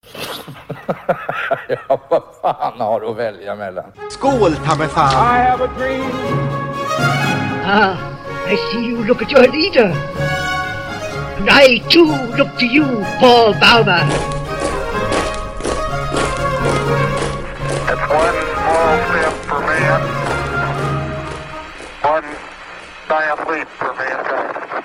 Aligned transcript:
Ja, 1.68 2.00
vad 2.08 2.22
fan 2.42 2.80
har 2.80 3.00
du 3.00 3.06
att 3.08 3.16
välja 3.16 3.54
mellan? 3.54 3.92
Skål, 4.10 4.56
ta 4.56 4.76
mig 4.76 4.88
fan! 4.88 5.36
I 5.36 5.48
have 5.48 5.64
a 5.64 5.68
dream. 5.78 6.10
Ah, 7.64 7.96
I 8.48 8.56
see 8.56 8.86
you 8.86 9.04
look 9.04 9.22
at 9.22 9.32
your 9.32 9.48
leader. 9.48 9.92
And 11.38 11.48
I 11.50 11.78
too 11.88 12.12
look 12.36 12.58
to 12.58 12.64
you, 12.66 13.04
Paul 13.20 13.54
Bauma. 13.54 14.00
It's 17.88 18.10
one 18.10 18.38
small 18.54 18.98
step 19.08 19.32
for 19.48 19.60
man, 19.60 20.02
one 22.02 22.28
giant 23.08 23.50
leap 23.50 23.68
for 23.68 23.94
mankind. 23.94 24.84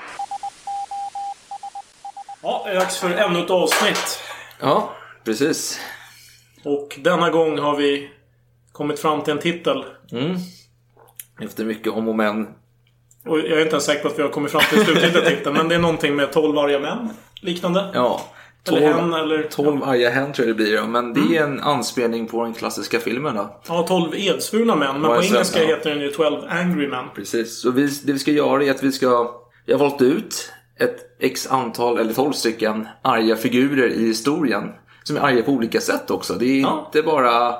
Ja, 2.41 2.61
det 2.65 2.71
är 2.71 2.75
dags 2.75 2.97
för 2.97 3.09
ännu 3.09 3.39
ett 3.39 3.49
avsnitt. 3.49 4.19
Ja, 4.59 4.89
precis. 5.25 5.79
Och 6.63 6.99
denna 7.03 7.29
gång 7.29 7.59
har 7.59 7.75
vi 7.75 8.09
kommit 8.71 8.99
fram 8.99 9.21
till 9.21 9.33
en 9.33 9.39
titel. 9.39 9.85
Mm. 10.11 10.35
Efter 11.41 11.65
mycket 11.65 11.93
om 11.93 12.07
och 12.07 12.15
men. 12.15 12.47
Och 13.25 13.39
jag 13.39 13.45
är 13.45 13.61
inte 13.61 13.71
ens 13.71 13.85
säker 13.85 14.01
på 14.01 14.07
att 14.07 14.19
vi 14.19 14.23
har 14.23 14.29
kommit 14.29 14.51
fram 14.51 14.61
till 14.69 14.85
slutgiltiga 14.85 15.21
titeln. 15.21 15.55
Men 15.55 15.69
det 15.69 15.75
är 15.75 15.79
någonting 15.79 16.15
med 16.15 16.31
12 16.31 16.57
arga 16.57 16.79
män. 16.79 17.09
Liknande. 17.41 17.91
Ja. 17.93 18.21
Eller 18.67 18.93
hen 18.93 19.13
eller... 19.13 19.43
12 19.43 19.83
arga 19.83 20.09
hen 20.09 20.33
tror 20.33 20.47
jag 20.47 20.57
det 20.57 20.63
blir. 20.63 20.75
ja. 20.75 20.87
Men 20.87 21.13
det 21.13 21.37
är 21.37 21.43
en 21.43 21.59
anspelning 21.59 22.27
på 22.27 22.43
den 22.43 22.53
klassiska 22.53 22.99
filmen 22.99 23.35
då. 23.35 23.61
Ja, 23.67 23.85
12 23.87 24.15
edsvurna 24.15 24.75
män. 24.75 25.01
Men 25.01 25.11
Ja, 25.11 25.17
på 25.17 25.23
engelska 25.23 25.63
ja. 25.63 25.67
heter 25.67 25.89
den 25.89 26.01
ju 26.01 26.09
12 26.11 26.41
angry 26.49 26.87
men. 26.87 27.05
Precis. 27.15 27.61
Så 27.61 27.71
vi, 27.71 27.87
det 28.03 28.13
vi 28.13 28.19
ska 28.19 28.31
göra 28.31 28.63
är 28.63 28.71
att 28.71 28.83
vi 28.83 28.91
ska... 28.91 29.31
Vi 29.65 29.73
har 29.73 29.79
valt 29.79 30.01
ut 30.01 30.51
ett 30.79 30.97
x 31.19 31.47
antal, 31.47 31.99
eller 31.99 32.13
12 32.13 32.31
stycken, 32.31 32.87
arga 33.01 33.35
figurer 33.35 33.87
i 33.89 34.07
historien. 34.07 34.71
Som 35.07 35.17
är 35.17 35.21
arga 35.21 35.43
på 35.43 35.51
olika 35.51 35.81
sätt 35.81 36.11
också. 36.11 36.33
Det 36.33 36.45
är 36.45 36.61
Ja. 36.61 36.83
inte 36.85 37.01
bara 37.07 37.55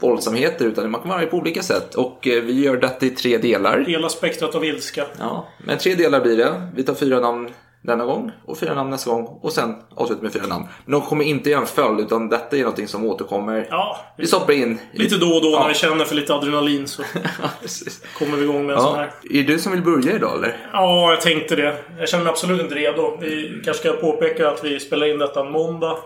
våldsamheter 0.00 0.64
utan 0.64 0.90
man 0.90 1.00
kan 1.00 1.08
vara 1.10 1.18
arg 1.20 1.26
på 1.26 1.36
olika 1.36 1.62
sätt. 1.62 1.94
Och 1.94 2.26
eh, 2.28 2.42
vi 2.42 2.64
gör 2.64 2.76
detta 2.76 3.06
i 3.06 3.10
tre 3.10 3.38
delar. 3.38 3.84
Hela 3.88 4.08
spektrat 4.08 4.54
av 4.54 4.64
ilska. 4.64 5.04
Ja, 5.18 5.48
men 5.66 5.78
tre 5.78 5.94
delar 5.94 6.20
blir 6.20 6.36
det. 6.36 6.70
Vi 6.76 6.82
tar 6.82 6.94
fyra 6.94 7.20
namn 7.20 7.50
denna 7.84 8.04
gång 8.04 8.32
och 8.46 8.58
fyra 8.58 8.74
namn 8.74 8.90
nästa 8.90 9.10
gång 9.10 9.38
och 9.42 9.52
sen 9.52 9.74
avslutar 9.94 10.22
med 10.22 10.32
fyra 10.32 10.46
namn. 10.46 10.64
Men 10.84 10.92
de 10.92 11.00
kommer 11.00 11.24
inte 11.24 11.50
göra 11.50 11.60
en 11.60 11.66
följd 11.66 12.00
utan 12.00 12.28
detta 12.28 12.56
är 12.56 12.60
någonting 12.60 12.88
som 12.88 13.04
återkommer. 13.06 13.66
Ja, 13.70 13.96
Vi 14.18 14.26
stoppar 14.26 14.52
in. 14.52 14.78
lite 14.92 15.16
då 15.16 15.26
och 15.26 15.42
då 15.42 15.50
Ja. 15.50 15.60
när 15.60 15.68
vi 15.68 15.74
känner 15.74 16.04
för 16.04 16.14
lite 16.14 16.34
adrenalin 16.34 16.86
så 16.86 17.02
kommer 18.18 18.36
vi 18.36 18.44
igång 18.44 18.66
med 18.66 18.74
en 18.76 18.82
sån 18.82 18.90
Ja. 18.94 19.00
här. 19.00 19.10
Är 19.30 19.42
det 19.42 19.52
du 19.52 19.58
som 19.58 19.72
vill 19.72 19.82
börja 19.82 20.12
idag 20.16 20.36
eller? 20.38 20.56
Ja, 20.72 21.10
jag 21.10 21.20
tänkte 21.20 21.56
det. 21.56 21.76
Jag 21.98 22.08
känner 22.08 22.24
mig 22.24 22.30
absolut 22.30 22.60
inte 22.62 22.74
redo. 22.74 23.16
Vi 23.20 23.60
kanske 23.64 23.88
ska 23.88 23.92
påpeka 24.00 24.50
att 24.50 24.64
vi 24.64 24.80
spelar 24.80 25.06
in 25.06 25.18
detta 25.18 25.40
en 25.40 25.52
måndag. 25.52 25.96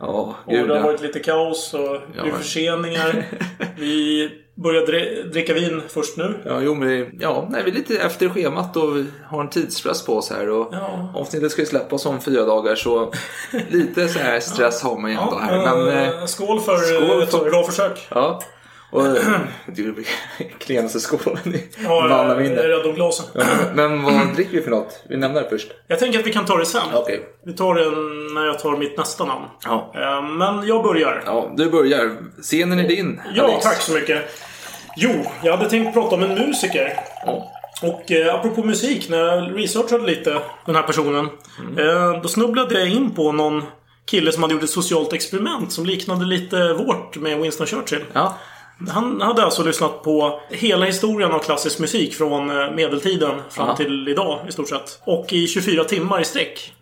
Ja, 0.00 0.34
Och 0.44 0.52
gud 0.52 0.68
det 0.68 0.74
har 0.74 0.80
ja. 0.80 0.86
varit 0.86 1.00
lite 1.02 1.18
kaos 1.18 1.74
och 1.74 1.96
Ja. 2.16 2.22
blir 2.22 2.32
förseningar. 2.32 3.24
Vi 3.78 4.30
börjar 4.54 4.86
dricka 5.32 5.54
vin 5.54 5.82
först 5.88 6.16
nu. 6.16 6.34
Ja, 6.44 6.60
jo, 6.62 6.74
men 6.74 6.88
det, 6.88 7.08
ja, 7.20 7.46
nej, 7.50 7.62
vi 7.64 7.70
är 7.70 7.74
lite 7.74 7.98
efter 7.98 8.28
schemat 8.28 8.76
och 8.76 8.96
vi 8.96 9.06
har 9.24 9.40
en 9.40 9.50
tidspress 9.50 10.04
på 10.06 10.16
oss 10.16 10.30
här. 10.30 10.48
Och 10.50 10.68
Ja. 10.72 11.12
Avsnittet 11.14 11.52
ska 11.52 11.62
ju 11.62 11.66
släppas 11.66 12.06
om 12.06 12.20
fyra 12.20 12.44
dagar 12.44 12.74
så 12.74 13.12
lite 13.68 14.08
så 14.08 14.18
här 14.18 14.40
stress 14.40 14.82
har 14.82 14.98
man 14.98 15.10
ju 15.10 15.16
ändå 15.16 15.38
här. 15.38 15.76
Men, 15.84 15.88
eh, 16.18 16.24
skål 16.26 16.60
för 16.60 16.76
skål 16.76 17.22
ett 17.22 17.30
för- 17.30 17.50
bra 17.50 17.62
försök. 17.64 18.06
ja. 18.10 18.40
Och, 18.96 19.16
du, 19.74 19.94
klenaste 20.58 21.00
skålen 21.00 21.38
i 21.54 21.64
Ja, 21.84 22.06
mannaminne. 22.08 22.60
är 22.60 22.68
rädd 22.68 22.86
om 22.86 22.94
glasen. 22.94 23.26
Men 23.74 24.02
vad 24.02 24.14
dricker 24.34 24.52
vi 24.52 24.62
för 24.62 24.70
något? 24.70 25.02
Vi 25.08 25.16
nämner 25.16 25.42
det 25.42 25.48
först. 25.48 25.68
Jag 25.86 25.98
tänker 25.98 26.18
att 26.18 26.26
vi 26.26 26.32
kan 26.32 26.44
ta 26.44 26.56
det 26.56 26.66
sen. 26.66 26.82
Okej. 26.94 27.22
Vi 27.46 27.52
tar 27.52 27.74
det 27.74 27.90
när 28.34 28.46
jag 28.46 28.58
tar 28.58 28.76
mitt 28.76 28.98
nästa 28.98 29.24
namn. 29.24 29.44
Ja. 29.64 29.92
Eh, 29.94 30.22
Men 30.22 30.66
jag 30.66 30.82
börjar. 30.84 31.22
ja, 31.26 31.52
du 31.56 31.70
börjar. 31.70 32.10
Scenen 32.42 32.78
är 32.78 32.88
din. 32.88 33.20
Ja, 33.34 33.44
Alice. 33.44 33.60
tack 33.68 33.80
så 33.80 33.92
mycket. 33.92 34.22
Jo, 34.96 35.10
jag 35.42 35.56
hade 35.56 35.70
tänkt 35.70 35.94
prata 35.94 36.14
om 36.14 36.22
en 36.22 36.34
musiker. 36.34 36.92
Ja. 37.26 37.52
Och 37.82 38.12
eh, 38.12 38.34
apropå 38.34 38.62
musik, 38.64 39.08
när 39.08 39.18
jag 39.18 39.58
researchade 39.58 40.06
lite 40.06 40.40
den 40.66 40.74
här 40.76 40.82
personen. 40.82 41.28
Eh, 41.78 42.20
då 42.22 42.28
snubblade 42.28 42.78
jag 42.80 42.88
in 42.88 43.14
på 43.14 43.32
någon 43.32 43.62
kille 44.06 44.32
som 44.32 44.42
hade 44.42 44.54
gjort 44.54 44.62
ett 44.62 44.70
socialt 44.70 45.12
experiment 45.12 45.72
som 45.72 45.86
liknade 45.86 46.24
lite 46.24 46.72
vårt 46.72 47.16
med 47.16 47.38
Winston 47.40 47.66
Churchill. 47.66 48.04
Ja. 48.12 48.34
Han 48.90 49.20
hade 49.20 49.44
alltså 49.44 49.62
lyssnat 49.62 50.02
på 50.02 50.40
hela 50.50 50.86
historien 50.86 51.32
av 51.32 51.38
klassisk 51.38 51.78
musik 51.78 52.14
från 52.14 52.50
eh, 52.60 52.70
medeltiden 52.70 53.34
fram 53.50 53.68
Ja. 53.68 53.76
till 53.76 54.08
idag 54.08 54.38
i 54.48 54.52
stort 54.52 54.68
sett. 54.68 55.00
Och 55.06 55.32
i 55.32 55.46
24 55.46 55.84
timmar 55.84 56.20
i 56.20 56.24
sträck. 56.24 56.72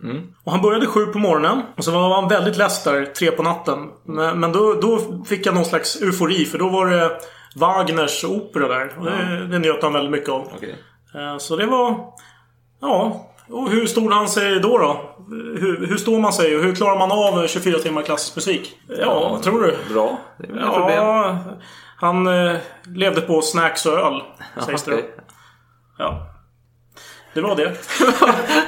Och 0.45 0.53
han 0.53 0.63
började 0.63 0.87
sju 0.87 1.07
på 1.07 1.19
morgonen 1.19 1.63
och 1.77 1.85
så 1.85 1.91
var 1.91 2.15
han 2.21 2.29
väldigt 2.29 2.57
less 2.57 2.85
där 2.85 3.05
tre 3.05 3.31
på 3.31 3.43
natten. 3.43 3.79
Men, 4.07 4.41
men 4.41 4.53
då, 4.53 4.75
då 4.75 5.01
fick 5.29 5.47
jag 5.47 5.55
någon 5.55 5.65
slags 5.65 6.03
eufori 6.03 6.45
för 6.45 6.59
då 6.59 6.69
var 6.69 6.87
det 6.87 7.11
Wagners 7.57 8.25
opera 8.25 8.69
där. 8.69 8.93
Och 8.99 9.05
det, 9.05 9.47
det 9.47 9.59
njöt 9.59 9.83
han 9.83 9.93
väldigt 9.93 10.11
mycket 10.13 10.29
av. 10.29 10.49
Okej. 10.57 10.75
Eh, 11.15 11.39
Så 11.39 11.57
det 11.57 11.67
var... 11.67 11.97
Ja. 12.81 13.27
Och 13.51 13.71
hur 13.71 13.87
stod 13.87 14.13
han 14.13 14.29
sig 14.29 14.61
då 14.61 14.79
då? 14.79 15.11
Hur, 15.61 15.87
hur 15.87 15.97
står 15.97 16.19
man 16.21 16.33
sig 16.33 16.57
och 16.57 16.63
hur 16.63 16.75
klarar 16.75 16.99
man 16.99 17.13
av 17.13 17.47
24 17.47 17.79
timmar 17.79 18.03
klassisk 18.03 18.37
musik? 18.37 18.73
Ja, 19.01 19.29
vad 19.33 19.43
tror 19.43 19.63
du? 19.63 19.95
Bra. 19.95 20.19
Det 20.39 20.45
är 20.45 20.49
väl 20.53 20.59
inga 20.63 20.71
problem. 20.73 21.05
Han 22.05 22.27
eh, 22.27 22.57
levde 22.95 23.21
på 23.21 23.43
snacks 23.43 23.87
och 23.87 23.93
öl. 23.99 24.23
Sägs 24.67 24.83
det. 24.83 25.05
Ja. 25.99 26.31
Det 27.35 27.41
var 27.41 27.57
det. 27.57 27.73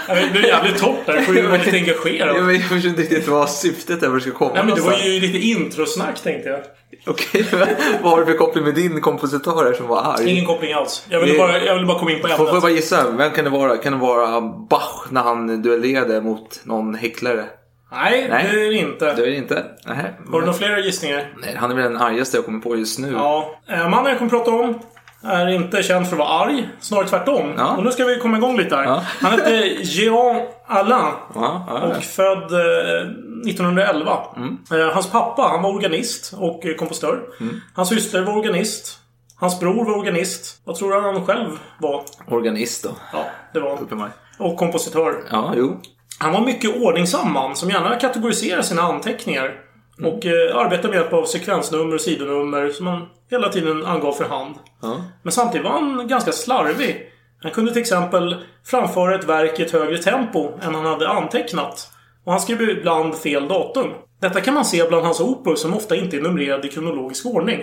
det 0.24 0.30
blev 0.32 0.44
jävligt 0.44 0.78
torrt 0.78 1.06
där. 1.06 1.14
Jag 1.14 1.24
får 1.26 1.34
ju 1.36 1.42
vara 1.46 1.56
lite 1.56 1.70
Ja, 1.70 1.76
engagerad. 1.76 2.44
men 2.44 2.54
jag 2.54 2.62
förstår 2.68 2.88
inte 2.90 3.02
riktigt 3.02 3.28
vad 3.28 3.50
syftet 3.50 4.02
är. 4.02 4.08
Var 4.08 4.14
det 4.14 4.20
ska 4.20 4.30
komma 4.30 4.50
Nej 4.54 4.64
men 4.64 4.74
det 4.74 4.80
var 4.80 4.92
ju 4.92 5.20
lite 5.20 5.38
introsnack 5.38 6.22
tänkte 6.22 6.48
jag. 6.48 6.60
Okej, 7.06 7.46
vad 8.02 8.12
har 8.12 8.20
du 8.20 8.26
för 8.26 8.36
koppling 8.38 8.64
med 8.64 8.74
din 8.74 9.00
kompositör 9.00 9.64
här 9.64 9.72
som 9.72 9.86
var 9.86 10.02
arg? 10.02 10.30
Ingen 10.30 10.46
koppling 10.46 10.72
alls. 10.72 11.06
Jag 11.08 11.20
ville 11.20 11.32
Det- 11.32 11.38
bara, 11.38 11.58
jag 11.64 11.74
ville 11.74 11.86
bara 11.86 11.98
komma 11.98 12.10
in 12.12 12.20
på 12.22 12.28
Får, 12.28 12.36
får 12.36 12.46
jag 12.46 12.48
ämnet. 12.50 12.62
bara 12.62 12.72
gissa? 12.72 13.10
Vem 13.10 13.30
kan 13.30 13.44
det 13.44 13.50
vara? 13.50 13.76
Kan 13.76 13.92
det 13.92 13.98
vara 13.98 14.40
Bach 14.40 15.06
när 15.10 15.22
han 15.22 15.62
duellerade 15.62 16.20
mot 16.20 16.60
någon 16.64 16.94
häcklare? 16.94 17.44
Nej, 17.92 18.26
Nej. 18.30 18.48
det 18.52 18.66
är 18.66 18.70
det 18.70 18.76
inte. 18.76 19.14
Det 19.14 19.22
är 19.22 19.26
det 19.26 19.36
inte? 19.36 19.64
Nähä. 19.86 20.14
Har 20.30 20.40
du 20.40 20.46
några 20.46 20.58
fler 20.58 20.78
gissningar? 20.78 21.32
Nej, 21.36 21.56
han 21.58 21.70
är 21.70 21.74
väl 21.74 21.84
den 21.92 22.02
argaste 22.02 22.36
jag 22.36 22.44
kommer 22.44 22.60
på 22.60 22.76
just 22.76 22.98
nu. 22.98 23.12
Ja. 23.12 23.50
Eh, 23.68 23.88
Mannen 23.88 24.06
jag 24.06 24.18
kommer 24.18 24.30
prata 24.30 24.50
om 24.50 24.78
är 25.22 25.48
inte 25.48 25.82
känd 25.82 26.06
för 26.06 26.12
att 26.16 26.18
vara 26.18 26.28
arg. 26.28 26.68
Snarare 26.80 27.08
tvärtom. 27.08 27.54
Ja. 27.56 27.76
Och 27.76 27.84
nu 27.84 27.90
ska 27.90 28.04
vi 28.04 28.18
komma 28.18 28.36
igång 28.36 28.56
lite 28.56 28.76
här. 28.76 28.84
Ja. 28.84 29.02
Han 29.20 29.32
heter 29.32 29.62
Jean 29.82 30.46
Alain. 30.66 31.14
Ja, 31.34 31.92
Och 31.96 32.02
född 32.02 32.52
eh, 32.52 33.08
1911. 33.50 34.18
Mm. 34.36 34.58
Eh, 34.72 34.94
hans 34.94 35.10
pappa, 35.10 35.42
han 35.42 35.62
var 35.62 35.70
organist 35.74 36.34
och 36.38 36.66
eh, 36.66 36.74
kompositör. 36.74 37.20
Mm. 37.40 37.60
Hans 37.74 37.88
syster 37.88 38.22
var 38.22 38.36
organist. 38.36 38.98
Hans 39.36 39.60
bror 39.60 39.84
var 39.84 39.98
organist. 39.98 40.62
Vad 40.64 40.76
tror 40.76 40.90
du 40.90 41.00
han 41.00 41.26
själv 41.26 41.58
var? 41.78 42.04
Organist 42.28 42.84
då. 42.84 42.90
Ja, 43.12 43.24
det 43.52 43.60
var 43.60 43.76
han. 43.90 44.10
Och 44.38 44.56
kompositör. 44.56 45.14
Ja, 45.30 45.52
jo. 45.56 45.80
Han 46.18 46.32
var 46.32 46.40
mycket 46.40 46.76
ordningsam 46.82 47.32
man 47.32 47.56
som 47.56 47.70
gärna 47.70 47.96
kategoriserar 47.96 48.62
sina 48.62 48.82
anteckningar. 48.82 49.54
Och 50.02 50.26
eh, 50.26 50.56
arbetade 50.56 50.88
med 50.88 50.96
hjälp 50.96 51.12
av 51.12 51.24
sekvensnummer 51.24 51.94
och 51.94 52.00
sidonummer 52.00 52.68
som 52.68 52.86
han 52.86 53.06
hela 53.30 53.48
tiden 53.48 53.86
angav 53.86 54.12
för 54.12 54.24
hand. 54.24 54.54
Ja. 54.82 55.04
Men 55.22 55.32
samtidigt 55.32 55.64
var 55.64 55.72
han 55.72 56.08
ganska 56.08 56.32
slarvig. 56.32 57.12
Han 57.42 57.52
kunde 57.52 57.72
till 57.72 57.82
exempel 57.82 58.36
framföra 58.64 59.14
ett 59.14 59.24
verk 59.24 59.60
i 59.60 59.62
ett 59.62 59.72
högre 59.72 59.98
tempo 59.98 60.52
än 60.62 60.74
han 60.74 60.84
hade 60.84 61.08
antecknat. 61.08 61.90
Och 62.24 62.32
han 62.32 62.40
skrev 62.40 62.62
ibland 62.62 63.14
fel 63.16 63.48
datum. 63.48 63.90
Detta 64.20 64.40
kan 64.40 64.54
man 64.54 64.64
se 64.64 64.88
bland 64.88 65.04
hans 65.04 65.20
operor 65.20 65.56
som 65.56 65.74
ofta 65.74 65.96
inte 65.96 66.16
är 66.16 66.20
numrerade 66.20 66.68
i 66.68 66.70
kronologisk 66.70 67.26
ordning. 67.26 67.62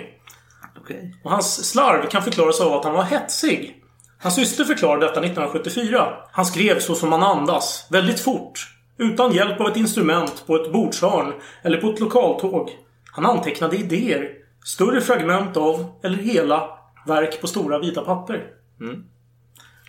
Okej. 0.80 1.14
Och 1.24 1.30
hans 1.30 1.70
slarv 1.70 2.08
kan 2.08 2.22
förklaras 2.22 2.60
av 2.60 2.72
att 2.72 2.84
han 2.84 2.94
var 2.94 3.02
hetsig. 3.02 3.83
Hans 4.24 4.34
syster 4.34 4.64
förklarade 4.64 5.06
detta 5.06 5.20
1974. 5.20 6.08
Han 6.32 6.46
skrev 6.46 6.80
så 6.80 6.94
som 6.94 7.10
man 7.10 7.22
andas, 7.22 7.86
väldigt 7.90 8.20
fort. 8.20 8.68
Utan 8.98 9.32
hjälp 9.32 9.60
av 9.60 9.68
ett 9.68 9.76
instrument 9.76 10.44
på 10.46 10.56
ett 10.56 10.72
bordshörn 10.72 11.32
eller 11.62 11.80
på 11.80 11.90
ett 11.90 12.00
lokaltåg. 12.00 12.70
Han 13.12 13.26
antecknade 13.26 13.76
idéer. 13.76 14.30
Större 14.64 15.00
fragment 15.00 15.56
av, 15.56 15.86
eller 16.02 16.18
hela, 16.18 16.68
verk 17.06 17.40
på 17.40 17.46
stora 17.46 17.78
vita 17.78 18.00
papper. 18.00 18.44
Mm. 18.80 19.04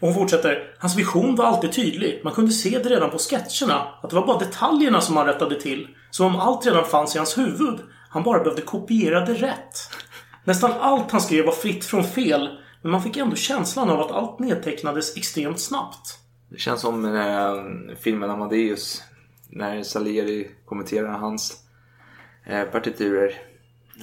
Och 0.02 0.08
hon 0.08 0.14
fortsätter. 0.14 0.76
Hans 0.80 0.96
vision 0.96 1.36
var 1.36 1.46
alltid 1.46 1.74
tydlig. 1.74 2.22
Man 2.24 2.34
kunde 2.34 2.52
se 2.52 2.80
det 2.84 2.90
redan 2.90 3.10
på 3.10 3.18
sketcherna. 3.18 3.88
Att 4.02 4.10
det 4.10 4.16
var 4.16 4.28
bara 4.28 4.40
detaljerna 4.40 5.02
som 5.02 5.18
han 5.18 5.26
rättade 5.26 5.62
till. 5.62 5.88
Som 6.12 6.26
om 6.26 6.36
allt 6.36 6.66
redan 6.66 6.86
fanns 6.86 7.16
i 7.16 7.18
hans 7.18 7.38
huvud. 7.38 7.80
Han 8.10 8.24
bara 8.24 8.40
behövde 8.40 8.62
kopiera 8.62 9.26
det 9.26 9.34
rätt. 9.34 9.90
Nästan 10.44 10.72
allt 10.80 11.12
han 11.12 11.22
skrev 11.22 11.46
var 11.46 11.54
fritt 11.54 11.86
från 11.86 12.04
fel. 12.04 12.50
Men 12.86 12.92
man 12.92 13.02
fick 13.02 13.18
ändå 13.18 13.36
känslan 13.36 13.90
av 13.90 14.02
att 14.02 14.12
allt 14.12 14.40
nedtecknades 14.40 15.18
extremt 15.18 15.60
snabbt. 15.60 16.20
Det 16.50 16.60
känns 16.60 16.82
som 16.82 17.16
eh, 17.16 17.96
filmen 18.02 18.30
Amadeus. 18.30 19.04
När 19.50 19.84
Salieri 19.84 20.52
kommenterar 20.66 21.08
hans 21.12 21.54
eh, 22.48 22.64
partiturer. 22.64 23.34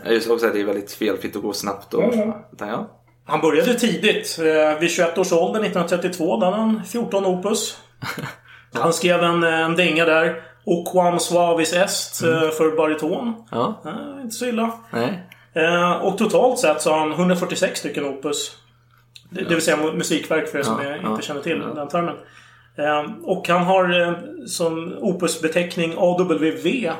Just 0.07 0.31
också 0.31 0.47
att 0.47 0.53
det 0.53 0.61
är 0.61 0.65
väldigt 0.65 0.93
felfritt 0.93 1.37
och 1.37 1.43
går 1.43 1.53
snabbt. 1.53 1.95
Och, 1.95 2.15
Mm. 2.15 2.33
utan, 2.53 2.69
ja. 2.69 2.91
Han 3.25 3.41
började 3.41 3.75
tidigt. 3.75 4.39
Eh, 4.39 4.79
vid 4.81 4.91
21 4.91 5.19
års 5.19 5.33
ålder 5.33 5.61
1932. 5.61 6.37
Där 6.37 6.51
han 6.51 6.83
14 6.85 7.27
opus. 7.27 7.79
Han 8.75 8.93
skrev 8.93 9.23
en, 9.23 9.43
en 9.43 9.77
dänga 9.77 10.05
där. 10.05 10.43
O 10.65 10.85
quam 10.93 11.19
suavis 11.21 11.73
est 11.73 12.23
eh, 12.23 12.51
för 12.51 12.77
bariton. 12.77 13.35
ja. 13.51 13.83
Eh, 13.87 14.23
inte 14.23 14.35
så 14.35 14.47
illa. 14.47 14.73
Nej. 14.91 15.29
Eh, 15.55 15.93
och 15.93 16.19
totalt 16.19 16.59
sett 16.59 16.83
så 16.83 16.91
har 16.91 16.99
han 16.99 17.13
146 17.13 17.79
stycken 17.81 18.05
opus. 18.05 18.57
Det, 19.33 19.55
vill 19.55 19.63
säga 19.63 19.77
mu- 19.77 19.97
musikverk 19.97 20.49
för 20.49 20.59
er 20.59 20.63
som 20.63 20.83
Ja, 20.83 21.11
inte 21.11 21.23
känner 21.27 21.41
till 21.41 21.59
den 21.59 21.89
termen. 21.89 22.15
Eh, 22.77 23.13
och 23.23 23.49
han 23.49 23.63
har 23.63 24.01
eh, 24.01 24.13
som 24.47 24.93
opusbeteckning 24.99 25.95
AWV. 25.97 26.91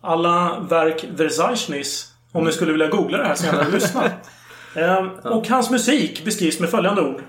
Alla 0.00 0.60
verk 0.70 1.04
Verzeichnis. 1.10 2.12
Om 2.32 2.44
ni 2.44 2.52
skulle 2.52 2.72
vilja 2.72 2.88
googla 2.88 3.18
det 3.18 3.24
här 3.24 3.34
senare 3.34 3.66
och 3.66 3.72
lyssna. 3.72 4.02
Eh, 4.74 5.04
och 5.24 5.48
hans 5.48 5.70
musik 5.70 6.24
beskrivs 6.24 6.60
med 6.60 6.68
följande 6.70 7.02
ord. 7.02 7.22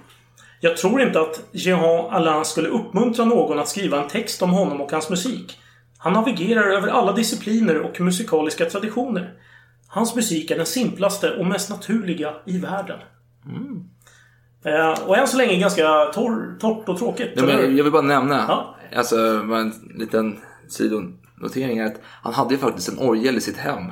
Jag 0.59 0.77
tror 0.77 1.01
inte 1.01 1.19
att 1.21 1.43
Jean 1.51 2.05
Alain 2.11 2.45
skulle 2.45 2.69
uppmuntra 2.69 3.25
någon 3.25 3.59
att 3.59 3.67
skriva 3.67 4.01
en 4.03 4.07
text 4.09 4.41
om 4.41 4.49
honom 4.49 4.81
och 4.81 4.91
hans 4.91 5.09
musik. 5.09 5.57
Han 5.97 6.13
navigerar 6.13 6.63
över 6.63 6.87
alla 6.87 7.11
discipliner 7.11 7.79
och 7.81 8.01
musikaliska 8.01 8.65
traditioner. 8.65 9.33
Hans 9.87 10.15
musik 10.15 10.51
är 10.51 10.57
den 10.57 10.65
simplaste 10.65 11.31
och 11.31 11.45
mest 11.45 11.69
naturliga 11.69 12.33
i 12.45 12.57
världen. 12.57 12.99
Eh, 14.65 15.03
och 15.07 15.17
än 15.17 15.27
så 15.27 15.37
länge 15.37 15.59
ganska 15.59 16.05
torr, 16.13 16.57
torrt 16.59 16.89
och 16.89 16.97
tråkigt. 16.99 17.31
Ja, 17.35 17.43
men 17.43 17.77
jag 17.77 17.83
vill 17.83 17.91
bara 17.93 18.01
nämna, 18.01 18.45
Ja. 18.47 18.75
alltså 18.95 19.15
en 19.53 19.73
liten 19.95 20.37
sidonotering 20.69 21.77
är 21.77 21.85
att 21.85 22.01
han 22.23 22.33
hade 22.33 22.53
ju 22.53 22.59
faktiskt 22.59 22.89
en 22.89 22.99
orgel 22.99 23.37
i 23.37 23.41
sitt 23.41 23.57
hem. 23.57 23.83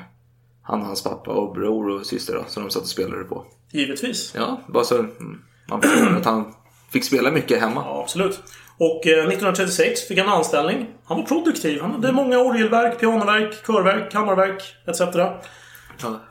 Han, 0.63 0.81
hans 0.81 1.03
pappa 1.03 1.31
och 1.31 1.53
bror 1.53 1.89
och 1.89 2.05
syster 2.05 2.33
då, 2.33 2.43
som 2.47 2.63
de 2.63 2.69
satt 2.69 2.81
och 2.81 2.87
spelade 2.87 3.23
på. 3.23 3.45
Givetvis. 3.71 4.33
Ja, 4.35 4.61
bara 4.67 4.83
så 4.83 4.97
mm, 4.97 5.41
man 5.69 5.81
förstår 5.81 6.15
att 6.17 6.25
han 6.25 6.53
fick 6.91 7.03
spela 7.05 7.31
mycket 7.31 7.61
hemma. 7.61 7.83
Ja, 7.85 8.01
absolut. 8.03 8.39
Och 8.77 9.07
eh, 9.07 9.11
1936 9.19 10.07
fick 10.07 10.19
han 10.19 10.29
anställning. 10.29 10.87
Han 11.05 11.17
var 11.17 11.25
produktiv. 11.25 11.81
Han 11.81 11.91
hade 11.91 12.11
många 12.11 12.39
orgelverk, 12.39 12.99
pianoverk, 12.99 13.65
körverk, 13.67 14.11
kammarverk 14.11 14.63
etc. 14.87 15.01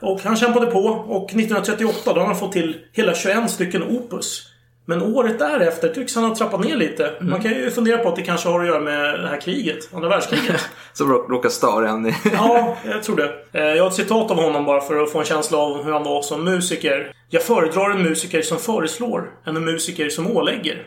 Och 0.01 0.21
han 0.21 0.37
kämpade 0.37 0.67
på 0.67 0.79
och 0.87 1.25
1938 1.31 2.13
då 2.15 2.21
har 2.21 2.27
han 2.27 2.37
fått 2.37 2.53
till 2.53 2.77
hela 2.93 3.15
21 3.15 3.51
stycken 3.51 3.83
opus. 3.83 4.45
Men 4.85 5.03
året 5.03 5.39
därefter 5.39 5.89
tycks 5.89 6.15
han 6.15 6.25
ha 6.25 6.35
trappat 6.37 6.61
ner 6.65 6.77
lite. 6.77 7.13
Man 7.21 7.43
kan 7.43 7.51
ju 7.53 7.71
fundera 7.71 7.99
på 7.99 8.09
att 8.09 8.17
det 8.17 8.23
kanske 8.23 8.49
har 8.49 8.61
att 8.61 8.67
göra 8.67 8.81
med 8.81 9.21
det 9.21 9.29
här 9.29 9.41
kriget. 9.41 9.89
Andra 9.95 10.09
världskriget. 10.09 10.61
Som 10.93 11.13
råk- 11.13 11.31
råkade 11.31 11.55
störa 11.55 11.89
en. 11.89 12.05
Ja, 12.33 12.77
jag 12.85 13.03
tror 13.03 13.17
det. 13.17 13.33
Eh, 13.61 13.65
Jag 13.65 13.83
har 13.83 13.89
ett 13.89 13.95
citat 13.97 14.31
av 14.31 14.37
honom 14.37 14.65
bara 14.65 14.81
för 14.81 15.03
att 15.03 15.13
få 15.13 15.19
en 15.19 15.25
känsla 15.25 15.59
av 15.59 15.85
hur 15.85 15.93
han 15.93 16.05
var 16.05 16.23
som 16.23 16.45
musiker. 16.45 17.13
Jag 17.31 17.43
föredrar 17.43 17.91
en 17.91 18.03
musiker 18.03 18.43
som 18.43 18.59
föreslår 18.59 19.31
än 19.47 19.57
en 19.57 19.65
musiker 19.65 20.09
som 20.09 20.37
ålägger. 20.37 20.87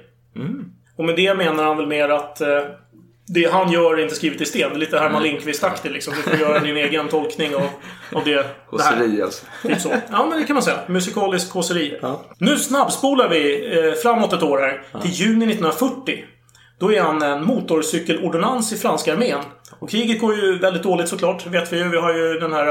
Och 0.97 1.05
med 1.05 1.15
det 1.15 1.33
menar 1.33 1.63
han 1.63 1.77
väl 1.77 1.87
mer 1.87 2.09
att 2.09 2.41
eh, 2.41 2.47
det 3.33 3.51
han 3.51 3.71
gör 3.71 3.93
är 3.93 4.03
inte 4.03 4.15
skrivet 4.15 4.41
i 4.41 4.45
sten. 4.45 4.69
Det 4.69 4.75
är 4.75 4.79
lite 4.79 4.99
Herman 4.99 5.23
Lindqvist-aktigt 5.23 5.93
liksom. 5.93 6.13
Du 6.13 6.21
får 6.21 6.39
göra 6.39 6.59
din 6.59 6.77
egen 6.85 7.07
tolkning 7.07 7.55
av, 7.55 7.67
av 8.13 8.23
det. 8.25 8.45
Kåseri 8.69 9.21
alltså. 9.21 9.45
Typ 9.61 9.81
så. 9.81 9.93
Ja, 10.11 10.25
men 10.29 10.39
det 10.39 10.45
kan 10.45 10.53
man 10.53 10.63
säga. 10.63 10.77
Musikalisk 10.87 11.51
kåseri. 11.51 11.99
Nu 12.37 12.57
snabbspolar 12.57 13.29
vi 13.29 13.65
eh, 13.77 13.93
framåt 13.93 14.33
ett 14.33 14.43
år 14.43 14.57
här. 14.57 15.01
Till 15.01 15.11
juni 15.11 15.45
1940. 15.45 16.25
Då 16.79 16.93
är 16.93 17.01
han 17.01 17.21
en 17.21 17.45
motorcykelordonnans 17.45 18.73
i 18.73 18.77
franska 18.77 19.13
armén. 19.13 19.39
Och 19.79 19.89
kriget 19.89 20.21
går 20.21 20.35
ju 20.35 20.57
väldigt 20.59 20.83
dåligt 20.83 21.09
såklart, 21.09 21.47
vet 21.47 21.73
vi 21.73 21.77
ju. 21.77 21.89
Vi 21.89 21.97
har 21.97 22.13
ju 22.13 22.39
den 22.39 22.53
här 22.53 22.67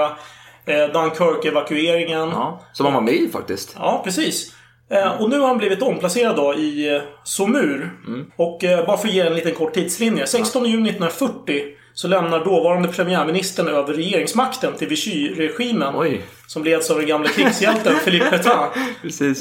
eh, 0.64 0.92
Dunkirk-evakueringen. 0.92 2.28
Ja, 2.28 2.60
som 2.72 2.86
han 2.86 2.94
var 2.94 3.00
med 3.00 3.14
i 3.14 3.28
faktiskt. 3.28 3.76
Ja, 3.78 4.00
precis. 4.04 4.52
Eh, 4.90 5.22
och 5.22 5.30
nu 5.30 5.38
har 5.38 5.48
han 5.48 5.58
blivit 5.58 5.82
omplacerad 5.82 6.36
då 6.36 6.54
i 6.54 6.94
eh, 6.94 7.02
Saumur. 7.24 7.90
Och 8.36 8.64
eh, 8.64 8.86
bara 8.86 8.96
för 8.96 9.08
att 9.08 9.14
ge 9.14 9.20
en 9.20 9.34
liten 9.34 9.54
kort 9.54 9.74
tidslinje. 9.74 10.26
16 10.26 10.64
juni 10.64 10.88
1940 10.90 11.62
så 11.94 12.08
lämnar 12.08 12.44
dåvarande 12.44 12.88
premiärministern 12.88 13.68
över 13.68 13.94
regeringsmakten 13.94 14.72
till 14.78 14.88
Vichy-regimen. 14.88 16.18
Som 16.46 16.64
leds 16.64 16.90
av 16.90 16.96
den 16.96 17.06
gamle 17.06 17.28
krigshjälten 17.28 17.94
Philippe 18.04 18.30
Pétain. 18.30 18.68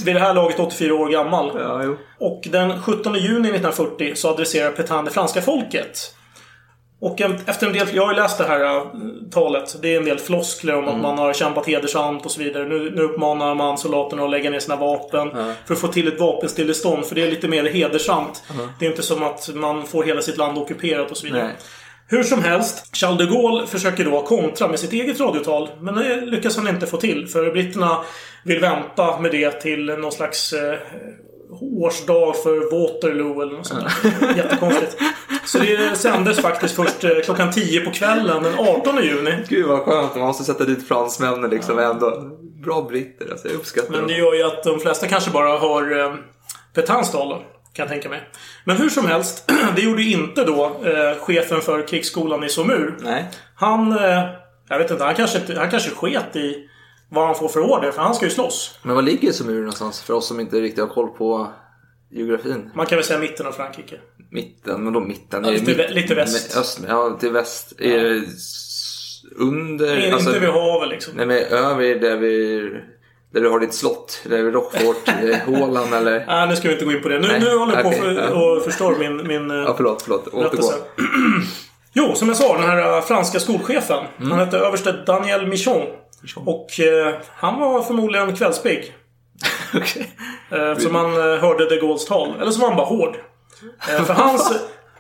Vid 0.06 0.16
det 0.16 0.20
här 0.20 0.34
laget 0.34 0.60
84 0.60 0.94
år 0.94 1.10
gammal. 1.10 1.52
Ja. 1.60 1.96
Och 2.18 2.48
den 2.52 2.82
17 2.82 3.16
juni 3.16 3.50
1940 3.50 4.16
så 4.16 4.30
adresserar 4.30 4.72
Pétain 4.72 5.06
det 5.06 5.12
franska 5.12 5.42
folket. 5.42 6.16
Och 7.02 7.22
efter 7.22 7.68
en 7.68 7.74
del, 7.74 7.88
jag 7.94 8.06
har 8.06 8.14
ju 8.14 8.20
läst 8.20 8.38
det 8.38 8.44
här 8.44 8.66
äh, 8.66 8.84
talet. 9.32 9.82
Det 9.82 9.94
är 9.94 9.98
en 9.98 10.06
del 10.06 10.20
floskler 10.20 10.76
om 10.76 10.88
att 10.88 11.02
man 11.02 11.18
har 11.18 11.34
kämpat 11.34 11.68
hedersamt 11.68 12.26
och 12.26 12.32
så 12.32 12.40
vidare. 12.40 12.68
Nu, 12.68 12.92
nu 12.96 13.02
uppmanar 13.02 13.56
man 13.56 13.78
soldaterna 13.78 14.24
att 14.24 14.30
lägga 14.30 14.50
ner 14.50 14.60
sina 14.60 14.76
vapen 14.76 15.30
för 15.66 15.74
att 15.74 15.80
få 15.80 15.88
till 15.88 16.08
ett 16.08 16.20
vapenstillestånd. 16.20 17.06
För 17.06 17.16
det 17.16 17.24
är 17.24 17.30
lite 17.30 17.48
mer 17.48 17.64
hedersamt. 17.64 18.44
Det 18.80 18.86
är 18.86 18.90
inte 18.90 19.04
som 19.04 19.24
att 19.24 19.50
man 19.56 19.86
får 19.86 20.04
hela 20.04 20.22
sitt 20.22 20.38
land 20.38 20.58
ockuperat 20.58 21.12
och 21.12 21.18
så 21.18 21.26
vidare. 21.26 21.44
Nej. 21.44 21.56
Hur 22.12 22.24
som 22.24 22.44
helst, 22.44 22.98
Charles 22.98 23.18
de 23.18 23.26
Gaulle 23.26 23.68
försöker 23.68 24.06
då 24.06 24.22
kontra 24.22 24.68
med 24.68 24.80
sitt 24.80 24.94
eget 24.94 25.20
radiotal. 25.20 25.70
Men 25.80 25.96
det 25.96 26.22
lyckas 26.22 26.58
han 26.58 26.68
inte 26.68 26.88
få 26.88 26.98
till. 26.98 27.28
För 27.28 27.52
britterna 27.52 27.98
vill 28.44 28.60
vänta 28.60 29.20
med 29.20 29.32
det 29.32 29.52
till 29.52 29.86
någon 29.86 30.12
slags 30.12 30.54
eh, 30.54 30.80
årsdag 31.50 32.36
för 32.36 32.72
Waterloo 32.72 33.42
eller 33.42 33.54
något 33.54 33.68
sånt 33.68 33.84
där. 34.04 34.38
Jättekonstigt. 34.38 34.98
Så 35.46 35.60
det 35.60 35.98
sändes 35.98 36.40
faktiskt 36.40 36.76
först 36.76 37.04
eh, 37.04 37.12
klockan 37.24 37.52
10 37.52 37.82
på 37.82 37.92
kvällen 37.92 38.44
den 38.44 38.60
18 38.60 39.04
juni. 39.04 39.34
Gud 39.50 39.68
vad 39.68 39.80
skönt. 39.80 40.16
Man 40.16 40.28
måste 40.28 40.44
sätta 40.44 40.66
dit 40.66 40.88
fransmännen 40.88 41.50
liksom 41.50 41.80
ändå. 41.80 42.30
Bra 42.64 42.82
britter 42.82 43.32
alltså. 43.32 43.48
Jag 43.48 43.56
uppskattar 43.56 43.92
Men 43.92 44.08
det 44.08 44.14
gör 44.14 44.34
ju 44.34 44.44
att 44.44 44.64
de 44.64 44.80
flesta 44.80 45.08
kanske 45.08 45.32
bara 45.32 45.54
eh, 45.54 46.14
Pétains 46.74 47.12
tal 47.12 47.30
då, 47.30 47.36
kan 47.36 47.84
jag 47.84 47.88
tänka 47.88 48.10
mig. 48.10 48.30
Men 48.64 48.78
hur 48.78 48.90
som 48.90 49.08
helst, 49.08 49.52
det 49.76 49.82
gjorde 49.82 50.04
inte 50.04 50.44
då 50.44 50.66
eh, 50.66 51.20
chefen 51.20 51.62
för 51.62 51.88
krigsskolan 51.88 52.44
i 52.44 52.50
Saumur. 52.50 52.98
Nej. 53.00 53.26
Han... 53.56 53.92
Eh, 53.92 54.24
jag 54.72 54.78
vet 54.78 54.92
inte, 54.92 55.04
han 55.04 55.16
kanske, 55.16 55.40
han 55.58 55.70
kanske 55.70 55.90
sket 55.90 56.36
i 56.36 56.69
vad 57.10 57.26
han 57.26 57.36
får 57.36 57.48
för 57.48 57.60
order, 57.60 57.92
för 57.92 58.02
han 58.02 58.16
ska 58.16 58.26
ju 58.26 58.32
slåss. 58.32 58.80
Men 58.84 58.96
var 58.96 59.02
ligger 59.02 59.32
Saumur 59.32 59.60
någonstans 59.60 60.02
för 60.02 60.14
oss 60.14 60.28
som 60.28 60.40
inte 60.40 60.62
riktigt 60.62 60.80
har 60.84 60.88
koll 60.94 61.08
på 61.10 61.48
geografin? 62.12 62.70
Man 62.76 62.86
kan 62.86 62.96
väl 62.96 63.06
säga 63.06 63.20
mitten 63.20 63.48
av 63.48 63.52
Frankrike. 63.52 63.96
Mitten, 64.32 64.84
men 64.84 64.94
då 64.94 65.00
mitten? 65.00 65.44
Ja, 65.44 65.50
Är 65.50 65.54
lite 65.54 65.66
mitt- 65.66 65.78
vä- 65.78 65.90
lite 65.94 66.16
väst. 66.16 66.58
Öst, 66.58 66.80
ja, 66.88 67.18
till 67.20 67.32
väst. 67.32 67.74
Är 67.80 68.04
det 68.04 68.16
s- 68.18 69.22
under? 69.38 69.98
Är 69.98 70.14
alltså, 70.14 70.30
inte 70.30 70.40
vid 70.40 70.50
havet 70.50 70.90
liksom. 70.90 71.14
Nej, 71.16 71.26
men 71.26 71.38
över 71.38 71.96
där 71.96 72.18
vi... 72.18 72.60
Där 73.34 73.42
du 73.42 73.50
har 73.50 73.60
ditt 73.60 73.74
slott. 73.74 74.22
Där 74.30 74.44
vid 74.44 74.54
Rockfort, 74.54 75.08
eh, 75.08 75.38
Håland 75.60 75.94
eller... 75.94 76.26
Nej, 76.28 76.48
nu 76.48 76.56
ska 76.56 76.68
vi 76.68 76.74
inte 76.74 76.86
gå 76.86 76.92
in 76.92 77.02
på 77.02 77.10
det. 77.10 77.20
Nu, 77.20 77.28
Nej, 77.28 77.40
nu 77.40 77.58
håller 77.58 77.74
jag 77.74 77.84
på 77.84 77.90
okej, 77.90 78.00
för, 78.02 78.14
ja. 78.14 78.56
och 78.58 78.64
förstör 78.64 78.96
min, 79.00 79.28
min 79.28 79.52
eh, 79.52 79.58
Ja, 79.58 79.74
förlåt, 79.78 80.02
förlåt. 80.02 80.28
Återgå. 80.28 80.72
Jo, 81.94 82.16
som 82.16 82.28
jag 82.28 82.38
sa, 82.38 82.58
den 82.58 82.70
här 82.70 82.98
eh, 82.98 83.02
franska 83.02 83.40
skolchefen. 83.40 84.04
Mm. 84.20 84.32
Han 84.32 84.40
hette 84.40 84.58
överste 84.58 84.92
Daniel 84.92 85.48
Michon. 85.48 85.82
Och 86.36 86.80
eh, 86.80 87.16
han 87.36 87.60
var 87.60 87.82
förmodligen 87.82 88.36
kvällspigg. 88.36 88.94
Okej. 89.76 90.12
Eh, 90.52 90.78
som 90.78 90.94
man 90.94 91.06
eh, 91.06 91.38
hörde 91.40 91.70
de 91.70 91.76
Gaulles 91.76 92.06
tal. 92.06 92.42
Eller 92.42 92.52
så 92.52 92.60
var 92.62 92.68
han 92.68 92.78
bara 92.78 92.88
hård. 92.88 93.16
Eh, 93.90 94.04
för 94.04 94.14
hans... 94.24 94.52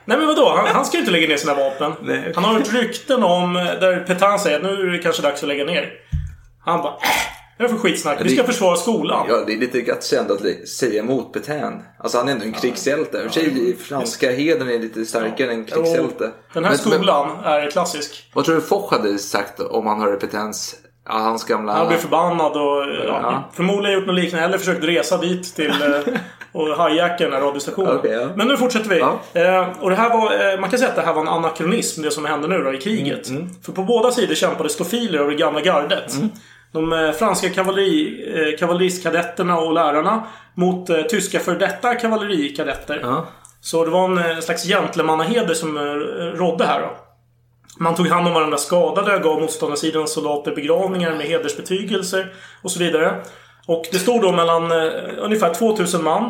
Nej 0.05 0.17
men 0.17 0.27
vadå? 0.27 0.49
Han, 0.49 0.67
han 0.67 0.85
ska 0.85 0.97
ju 0.97 1.01
inte 1.01 1.11
lägga 1.11 1.27
ner 1.27 1.37
sina 1.37 1.53
vapen. 1.53 1.93
Nej, 2.01 2.19
okej. 2.19 2.31
Han 2.35 2.43
har 2.43 2.53
hört 2.53 2.73
rykten 2.73 3.23
om 3.23 3.55
eh, 3.55 3.63
där 3.63 3.99
Pétain 4.07 4.39
säger 4.39 4.57
att 4.57 4.63
nu 4.63 4.69
är 4.69 4.91
det 4.91 4.97
kanske 4.97 5.21
dags 5.21 5.41
att 5.43 5.47
lägga 5.49 5.65
ner. 5.65 5.93
Han 6.65 6.81
bara 6.81 6.93
äh, 6.93 6.99
det 7.57 7.63
är 7.65 7.67
för 7.67 7.77
skitsnack. 7.77 8.17
Vi 8.21 8.29
ska 8.29 8.41
det- 8.41 8.47
försvara 8.47 8.75
skolan. 8.75 9.25
Ja, 9.29 9.43
det 9.47 9.53
är 9.53 9.57
lite 9.57 10.17
ändå 10.19 10.33
att 10.33 10.67
säga 10.67 10.99
emot 10.99 11.33
Petain. 11.33 11.83
Alltså 11.99 12.17
han 12.17 12.27
är 12.27 12.31
ändå 12.31 12.45
en 12.45 12.53
krigshjälte. 12.53 13.17
I 13.17 13.27
och 13.27 13.33
för 13.33 13.41
sig, 13.41 13.77
franska 13.77 14.31
hedern 14.31 14.69
är 14.69 14.79
lite 14.79 15.05
starkare 15.05 15.51
än 15.51 15.65
krigshjälte. 15.65 16.23
Den 16.23 16.31
här 16.53 16.61
Men- 16.61 16.63
men 16.63 16.77
skolan 16.77 17.43
är 17.43 17.71
klassisk. 17.71 18.29
Vad 18.33 18.45
tror 18.45 18.55
du 18.55 18.61
Foch 18.61 18.91
hade 18.91 19.17
sagt 19.17 19.59
om 19.59 19.87
han 19.87 20.01
hörde 20.01 20.17
Petains... 20.17 20.75
Ja, 21.09 21.17
hans 21.17 21.43
gamla... 21.43 21.73
Han 21.73 21.87
blev 21.87 21.97
förbannad 21.97 22.51
och 22.51 22.85
ja, 23.07 23.43
förmodligen 23.53 23.99
gjort 23.99 24.07
något 24.07 24.15
liknande. 24.15 24.45
Eller 24.45 24.57
försökt 24.57 24.83
resa 24.83 25.17
dit 25.17 25.55
till 25.55 25.69
eh, 25.71 26.13
och 26.51 26.89
hijacka 26.89 27.23
den 27.23 27.33
här 27.33 27.41
radiostationen. 27.41 27.97
Okej, 27.97 28.11
ja. 28.11 28.27
Men 28.35 28.47
nu 28.47 28.57
fortsätter 28.57 28.89
vi. 28.89 28.99
Ja. 28.99 29.19
Eh, 29.33 29.67
och 29.79 29.89
det 29.89 29.95
här 29.95 30.09
var, 30.09 30.53
eh, 30.53 30.59
man 30.59 30.69
kan 30.69 30.79
säga 30.79 30.89
att 30.89 30.95
det 30.95 31.01
här 31.01 31.13
var 31.13 31.21
en 31.21 31.27
anakronism, 31.27 32.01
det 32.01 32.11
som 32.11 32.25
hände 32.25 32.47
nu 32.47 32.63
då 32.63 32.73
i 32.73 32.77
kriget. 32.77 33.29
Mm, 33.29 33.49
För 33.65 33.71
på 33.71 33.83
båda 33.83 34.11
sidor 34.11 34.35
kämpade 34.35 34.69
stofiler 34.69 35.19
av 35.19 35.27
det 35.27 35.35
gamla 35.35 35.61
gardet. 35.61 36.13
De 36.71 36.93
eh, 36.93 37.11
franska 37.11 37.49
kavalleri, 37.49 38.55
kavalleristkadetterna 38.59 39.59
och 39.59 39.73
lärarna 39.73 40.23
mot 40.53 41.09
tyska 41.09 41.39
för 41.39 41.55
detta 41.55 41.95
kavallerikadetter. 41.95 43.23
Så 43.61 43.85
det 43.85 43.91
var 43.91 44.19
en 44.19 44.41
slags 44.41 44.63
gentlemannaheder 44.67 45.53
som 45.53 45.77
rådde 46.35 46.65
här 46.65 46.81
då. 46.81 47.08
Man 47.79 47.95
tog 47.95 48.07
hand 48.07 48.27
om 48.27 48.33
varandra 48.33 48.57
skadade, 48.57 49.19
gav 49.19 49.41
motståndarsidans 49.41 50.13
soldater 50.13 50.55
begravningar 50.55 51.15
med 51.15 51.25
hedersbetygelser 51.25 52.33
och 52.63 52.71
så 52.71 52.79
vidare. 52.79 53.15
Och 53.67 53.85
det 53.91 53.99
stod 53.99 54.21
då 54.21 54.31
mellan 54.31 54.71
eh, 54.71 54.91
ungefär 55.17 55.53
2000 55.53 56.03
man 56.03 56.23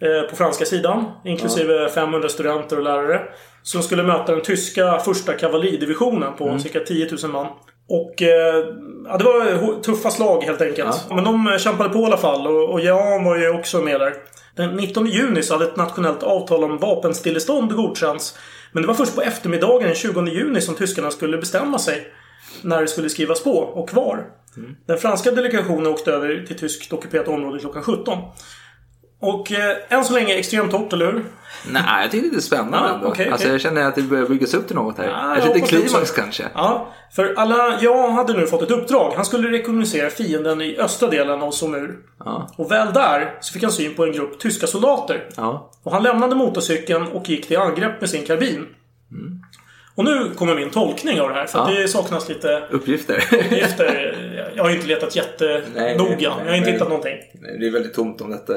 eh, 0.00 0.30
på 0.30 0.36
franska 0.36 0.64
sidan, 0.64 1.04
inklusive 1.24 1.88
500 1.88 2.28
studenter 2.28 2.76
och 2.76 2.84
lärare. 2.84 3.20
Som 3.62 3.82
skulle 3.82 4.02
möta 4.02 4.32
den 4.32 4.42
tyska 4.42 4.98
första 4.98 5.32
kavalleridivisionen 5.32 6.36
på 6.38 6.58
cirka 6.58 6.80
10 6.80 7.08
000 7.22 7.32
man. 7.32 7.46
Och 7.88 8.22
eh, 8.22 8.64
ja, 9.08 9.18
det 9.18 9.24
var 9.24 9.82
tuffa 9.82 10.10
slag 10.10 10.42
helt 10.42 10.60
enkelt. 10.60 11.06
Men 11.10 11.24
de 11.24 11.46
eh, 11.46 11.58
kämpade 11.58 11.88
på 11.88 11.98
i 11.98 12.04
alla 12.04 12.16
fall 12.16 12.46
och, 12.46 12.70
och 12.70 12.80
Jan 12.80 13.24
var 13.24 13.36
ju 13.36 13.50
också 13.50 13.78
med 13.80 14.00
där. 14.00 14.14
Den 14.56 14.76
19 14.76 15.06
juni 15.06 15.42
så 15.42 15.54
hade 15.54 15.64
ett 15.64 15.76
nationellt 15.76 16.22
avtal 16.22 16.64
om 16.64 16.78
vapenstillestånd 16.78 17.76
godkänts. 17.76 18.38
Men 18.72 18.82
det 18.82 18.86
var 18.86 18.94
först 18.94 19.14
på 19.14 19.22
eftermiddagen 19.22 19.86
den 19.86 19.94
20 19.94 20.26
juni 20.26 20.60
som 20.60 20.74
tyskarna 20.74 21.10
skulle 21.10 21.38
bestämma 21.38 21.78
sig 21.78 22.12
när 22.62 22.80
det 22.80 22.88
skulle 22.88 23.10
skrivas 23.10 23.44
på 23.44 23.58
och 23.58 23.94
var. 23.94 24.26
Den 24.86 24.98
franska 24.98 25.30
delegationen 25.30 25.86
åkte 25.86 26.12
över 26.12 26.46
till 26.46 26.58
tyskt 26.58 26.92
ockuperat 26.92 27.28
område 27.28 27.58
klockan 27.58 27.82
17. 27.82 28.18
Och 29.22 29.52
eh, 29.52 29.76
än 29.88 30.04
så 30.04 30.12
länge 30.14 30.34
extremt 30.34 30.70
torrt, 30.70 30.92
eller 30.92 31.06
hur? 31.12 31.24
Nej, 31.70 31.82
jag 32.02 32.10
tycker 32.10 32.30
det 32.30 32.36
är 32.36 32.40
spännande 32.40 32.78
Ja, 32.78 32.94
ändå. 32.94 33.08
okej, 33.08 33.28
alltså, 33.28 33.48
jag 33.48 33.60
känner 33.60 33.84
att 33.88 33.94
det 33.94 34.02
börjar 34.02 34.26
byggas 34.26 34.54
upp 34.54 34.66
till 34.66 34.76
något 34.76 34.98
här. 34.98 35.04
Ja, 35.08 35.12
jag 35.12 35.30
jag 35.30 35.36
lite 35.36 35.58
hoppas 35.58 35.70
det 35.70 35.76
klimax 35.88 36.10
kanske. 36.10 36.44
Ja, 36.54 36.92
för 37.12 37.34
alla, 37.36 37.78
jag 37.80 38.10
hade 38.10 38.32
nu 38.32 38.46
fått 38.46 38.62
ett 38.62 38.70
uppdrag. 38.70 39.12
Han 39.16 39.24
skulle 39.24 39.50
rekognosera 39.52 40.10
fienden 40.10 40.60
i 40.60 40.76
östra 40.78 41.08
delen 41.08 41.42
av 41.42 41.50
Somur. 41.50 41.96
Ja. 42.24 42.48
Och 42.56 42.70
väl 42.70 42.92
där 42.92 43.34
så 43.40 43.52
fick 43.52 43.62
han 43.62 43.72
syn 43.72 43.94
på 43.94 44.04
en 44.04 44.12
grupp 44.12 44.38
tyska 44.40 44.66
soldater. 44.66 45.24
Ja. 45.36 45.70
Och 45.82 45.92
han 45.92 46.02
lämnade 46.02 46.34
motorcykeln 46.34 47.06
och 47.08 47.28
gick 47.28 47.46
till 47.48 47.58
angrepp 47.58 48.00
med 48.00 48.10
sin 48.10 48.26
karbin. 48.26 48.66
Och 49.94 50.04
nu 50.04 50.30
kommer 50.36 50.54
min 50.54 50.70
tolkning 50.70 51.20
av 51.20 51.28
det 51.28 51.34
här, 51.34 51.46
för 51.46 51.58
att 51.58 51.64
Mm. 51.66 51.76
Ja. 51.76 51.82
det 51.82 51.88
saknas 51.88 52.28
lite 52.28 52.62
Uppgifter. 52.70 53.16
uppgifter. 53.32 54.52
Jag 54.56 54.62
har 54.64 54.70
ju 54.70 54.76
inte 54.76 54.88
letat 54.88 55.14
Nej, 55.14 55.24
jättenoga. 55.88 56.16
Jag 56.20 56.30
har 56.30 56.54
inte 56.54 56.70
hittat 56.70 56.88
någonting. 56.88 57.16
Det 57.60 57.66
är 57.66 57.72
väldigt 57.72 57.94
tomt 57.94 58.20
om 58.20 58.30
detta. 58.30 58.52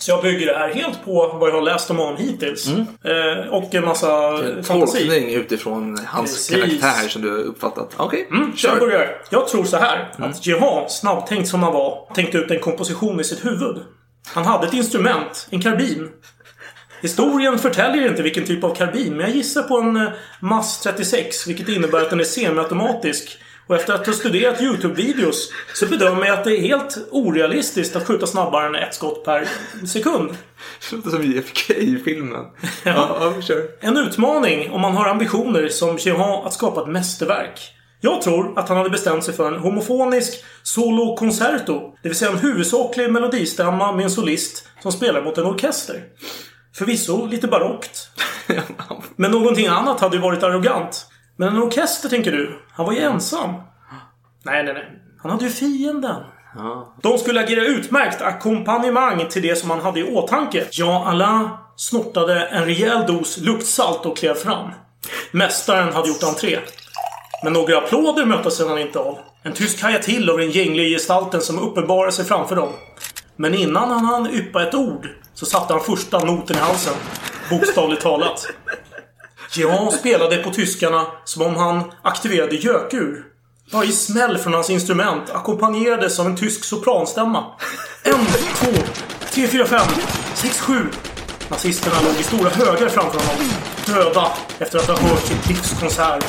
Så 0.00 0.10
jag 0.10 0.22
bygger 0.22 0.46
det 0.46 0.58
här 0.58 0.68
helt 0.74 1.04
på 1.04 1.12
vad 1.40 1.48
jag 1.48 1.54
har 1.54 1.62
läst 1.62 1.90
om 1.90 1.96
honom 1.96 2.16
hittills. 2.16 2.68
Eh, 2.68 3.48
och 3.50 3.74
en 3.74 3.84
massa 3.84 4.38
fantasi. 4.62 4.98
Tolkning 5.08 5.34
utifrån 5.34 5.98
hans 6.06 6.48
Precis. 6.48 6.80
karaktär 6.80 7.08
som 7.08 7.22
du 7.22 7.30
har 7.30 7.38
uppfattat. 7.38 7.94
Okej, 7.96 8.26
Mm, 8.30 8.56
kör. 8.56 9.18
jag 9.30 9.48
tror 9.48 9.64
så 9.64 9.76
här. 9.76 10.12
Att 10.18 10.46
Jehan, 10.46 10.90
snabbtänkt 10.90 11.48
som 11.48 11.62
han 11.62 11.72
var, 11.72 12.08
tänkte 12.14 12.38
ut 12.38 12.50
en 12.50 12.60
komposition 12.60 13.20
i 13.20 13.24
sitt 13.24 13.44
huvud. 13.44 13.76
Han 14.26 14.44
hade 14.44 14.66
ett 14.66 14.74
instrument, 14.74 15.46
en 15.50 15.62
karbin. 15.62 16.08
Historien 17.02 17.58
förtäljer 17.58 18.08
inte 18.08 18.22
vilken 18.22 18.44
typ 18.46 18.64
av 18.64 18.74
karbin, 18.74 19.12
men 19.16 19.20
jag 19.26 19.36
gissar 19.36 19.62
på 19.62 19.78
en 19.78 19.96
eh, 19.96 20.08
MAS 20.40 20.80
36, 20.80 21.46
vilket 21.46 21.68
innebär 21.68 22.00
att 22.02 22.10
den 22.10 22.20
är 22.20 22.24
semiautomatisk. 22.24 23.38
Och 23.70 23.76
efter 23.76 23.94
att 23.94 24.06
ha 24.06 24.12
studerat 24.12 24.60
YouTube-videos 24.60 25.52
så 25.74 25.86
bedömer 25.86 26.26
jag 26.26 26.38
att 26.38 26.44
det 26.44 26.58
är 26.58 26.60
helt 26.60 26.98
orealistiskt 27.10 27.96
att 27.96 28.06
skjuta 28.06 28.26
snabbare 28.26 28.66
än 28.66 28.74
ett 28.74 28.94
skott 28.94 29.24
per 29.24 29.48
sekund. 29.86 30.30
Det 30.90 30.96
låter 30.96 31.10
som 31.10 31.22
JFK 31.22 31.74
i 31.74 31.98
filmen. 32.04 32.44
ja, 32.84 33.16
ja, 33.20 33.42
kör. 33.42 33.68
En 33.80 33.96
utmaning 33.96 34.70
om 34.70 34.80
man 34.80 34.96
har 34.96 35.08
ambitioner 35.08 35.68
som 35.68 35.96
Jehan 35.98 36.46
att 36.46 36.52
skapa 36.52 36.80
ett 36.80 36.88
mästerverk. 36.88 37.60
Jag 38.00 38.22
tror 38.22 38.58
att 38.58 38.68
han 38.68 38.78
hade 38.78 38.90
bestämt 38.90 39.24
sig 39.24 39.34
för 39.34 39.52
en 39.52 39.60
homofonisk 39.60 40.44
solo 40.62 41.16
concerto. 41.16 41.94
Det 42.02 42.08
vill 42.08 42.18
säga 42.18 42.30
en 42.30 42.38
huvudsaklig 42.38 43.12
melodistämma 43.12 43.92
med 43.92 44.04
en 44.04 44.10
solist 44.10 44.68
som 44.82 44.92
spelar 44.92 45.22
mot 45.22 45.38
en 45.38 45.44
orkester. 45.44 46.04
Förvisso 46.74 47.26
lite 47.26 47.48
barockt. 47.48 48.08
Men 49.16 49.30
någonting 49.30 49.66
annat 49.66 50.00
hade 50.00 50.16
ju 50.16 50.22
varit 50.22 50.42
arrogant. 50.42 51.06
Men 51.40 51.48
en 51.48 51.62
orkester 51.62 52.08
tänker 52.08 52.32
du? 52.32 52.58
Han 52.80 52.86
var 52.86 52.92
ju 52.92 53.00
ensam. 53.00 53.50
Nej, 54.42 54.64
nej, 54.64 54.74
nej. 54.74 54.84
Han 55.22 55.30
hade 55.30 55.44
ju 55.44 55.50
fienden. 55.50 56.22
De 57.02 57.18
skulle 57.18 57.40
agera 57.40 57.64
utmärkt 57.64 58.22
ackompanjemang 58.22 59.28
till 59.28 59.42
det 59.42 59.56
som 59.56 59.70
han 59.70 59.80
hade 59.80 60.00
i 60.00 60.14
åtanke. 60.14 60.66
Jean 60.70 61.06
Alain 61.06 61.48
snortade 61.76 62.46
en 62.46 62.64
rejäl 62.64 63.06
dos 63.06 63.38
luktsalt 63.38 64.06
och 64.06 64.16
klev 64.16 64.34
fram. 64.34 64.70
Mästaren 65.32 65.92
hade 65.92 66.08
gjort 66.08 66.22
entré. 66.22 66.58
Men 67.44 67.52
några 67.52 67.78
applåder 67.78 68.24
möttes 68.24 68.56
sedan 68.56 68.78
inte 68.78 68.98
av. 68.98 69.18
En 69.42 69.52
tysk 69.52 69.82
hajade 69.82 70.04
till 70.04 70.28
över 70.28 70.38
den 70.38 70.50
gängliga 70.50 70.88
gestalten 70.88 71.40
som 71.40 71.58
uppenbarade 71.58 72.12
sig 72.12 72.24
framför 72.24 72.56
dem. 72.56 72.72
Men 73.36 73.54
innan 73.54 73.90
han 73.90 74.04
hann 74.04 74.30
yppa 74.30 74.62
ett 74.62 74.74
ord 74.74 75.08
så 75.34 75.46
satte 75.46 75.72
han 75.72 75.82
första 75.82 76.18
noten 76.18 76.56
i 76.56 76.60
halsen. 76.60 76.94
Bokstavligt 77.50 78.02
talat. 78.02 78.46
Jean 79.52 79.92
spelade 79.92 80.36
på 80.36 80.50
tyskarna 80.50 81.06
som 81.24 81.42
om 81.42 81.56
han 81.56 81.92
aktiverade 82.02 82.56
gökur. 82.56 83.24
Varje 83.72 83.92
smäll 83.92 84.38
från 84.38 84.54
hans 84.54 84.70
instrument 84.70 85.30
ackompanjerades 85.30 86.18
av 86.20 86.26
en 86.26 86.36
tysk 86.36 86.64
sopranstämma. 86.64 87.44
En, 88.02 88.26
två, 88.56 88.82
tre, 89.30 89.46
fyra, 89.46 89.66
fem, 89.66 89.86
sex, 90.34 90.60
sju. 90.60 90.86
Nazisterna 91.48 91.96
låg 92.00 92.20
i 92.20 92.22
stora 92.22 92.50
högar 92.50 92.88
framför 92.88 93.18
honom. 93.18 93.52
Döda 93.86 94.32
efter 94.58 94.78
att 94.78 94.86
ha 94.86 95.08
hört 95.08 95.22
sin 95.22 95.36
livskonsert. 95.48 96.24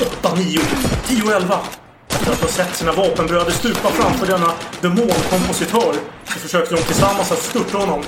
Åtta, 0.00 0.34
nio, 0.34 0.60
tio, 1.06 1.36
elva. 1.36 1.60
Efter 2.08 2.32
att 2.32 2.40
ha 2.40 2.48
sett 2.48 2.76
sina 2.76 2.92
vapenbröder 2.92 3.50
stupa 3.50 3.88
framför 3.88 4.26
denna 4.26 4.52
demonkompositör 4.80 5.94
så 6.24 6.38
försökte 6.38 6.74
de 6.74 6.82
tillsammans 6.82 7.32
att 7.32 7.42
störta 7.42 7.78
honom. 7.78 8.04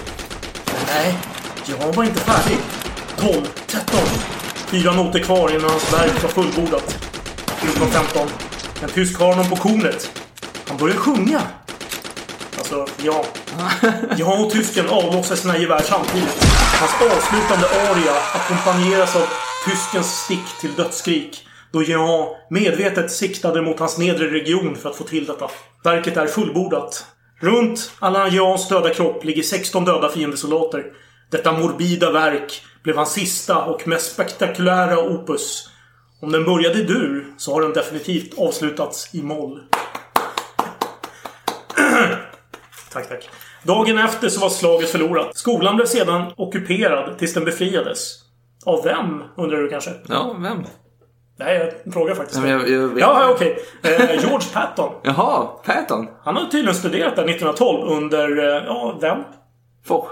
Men 0.67 0.87
nej, 0.87 1.19
Jan 1.67 1.93
var 1.93 2.05
inte 2.05 2.21
färdig. 2.21 2.59
12, 3.17 3.47
13. 3.67 4.44
Fyra 4.75 4.93
noter 4.93 5.19
kvar 5.19 5.51
innan 5.51 5.71
hans 5.71 5.93
verk 5.93 6.23
var 6.23 6.31
fullbordat. 6.31 7.07
14, 7.47 7.89
15. 7.89 8.29
En 8.83 8.89
tysk 8.89 9.19
har 9.19 9.27
honom 9.27 9.51
på 9.51 9.57
kornet. 9.57 10.23
Han 10.69 10.77
börjar 10.77 10.97
sjunga. 10.97 11.41
Alltså, 12.59 12.87
ja. 13.05 13.25
Jag 14.19 14.41
och 14.41 14.51
tysken 14.51 14.89
avlossar 14.89 15.37
sina 15.37 15.59
gevär 15.59 15.83
samtidigt. 15.83 16.45
Hans 16.81 17.13
avslutande 17.13 17.67
aria 17.67 18.13
ackompanjeras 18.35 19.17
av 19.17 19.23
tyskens 19.65 20.07
stick 20.07 20.61
till 20.61 20.75
dödsskrik. 20.75 21.47
Då 21.73 21.83
Jean 21.83 22.27
medvetet 22.51 23.11
siktade 23.11 23.63
mot 23.63 23.79
hans 23.79 23.99
nedre 23.99 24.31
region 24.31 24.77
för 24.77 24.91
att 24.91 24.97
få 24.97 25.05
till 25.05 25.27
detta. 25.27 25.51
Verket 25.85 26.17
är 26.17 26.27
fullbordat. 26.27 27.07
Runt 27.41 27.93
Alain 27.99 28.35
Jeans 28.35 28.69
döda 28.69 28.95
kropp 28.95 29.25
ligger 29.25 29.43
16 29.43 29.85
döda 29.85 30.09
fiendesoldater. 30.09 30.85
Detta 31.31 31.53
morbida 31.53 32.11
verk 32.11 32.63
blev 32.83 32.97
hans 32.97 33.13
sista 33.13 33.65
och 33.65 33.89
mest 33.89 34.13
spektakulära 34.13 34.99
opus. 34.99 35.71
Om 36.21 36.33
den 36.33 36.45
började 36.45 36.79
i 36.79 36.83
dur 36.83 37.35
så 37.37 37.55
har 37.55 37.63
den 37.63 37.73
definitivt 37.73 38.39
avslutats 38.39 39.15
i 39.15 39.23
moll. 39.23 39.61
tack, 42.93 43.09
tack. 43.09 43.29
Dagen 43.63 43.99
efter 43.99 44.29
så 44.29 44.41
var 44.41 44.49
slaget 44.49 44.91
förlorat. 44.91 45.37
Skolan 45.37 45.77
blev 45.77 45.87
sedan 45.87 46.33
ockuperad 46.37 47.19
tills 47.19 47.35
den 47.35 47.45
befriades. 47.45 48.25
Av 48.67 48.85
vem, 48.85 49.23
undrar 49.37 49.59
du 49.59 49.69
kanske? 49.69 49.91
Ja, 50.09 50.37
vem? 50.39 50.65
Nej, 51.39 51.75
jag 51.85 51.95
frågar 51.95 52.15
faktiskt. 52.15 52.41
Nej, 52.41 52.51
jag, 52.51 52.71
jag. 52.71 52.99
Ja, 52.99 53.31
okej. 53.31 53.59
Eh, 53.83 54.11
George 54.11 54.49
Patton. 54.53 54.93
Jaha, 55.03 55.47
Patton. 55.47 56.09
Han 56.25 56.37
har 56.37 56.45
tydligen 56.45 56.75
studerat 56.75 57.17
där 57.17 57.25
1912 57.25 57.89
under, 57.89 58.39
eh, 58.39 58.65
ja, 58.67 58.99
vem? 59.01 59.19
Foch. 59.87 60.09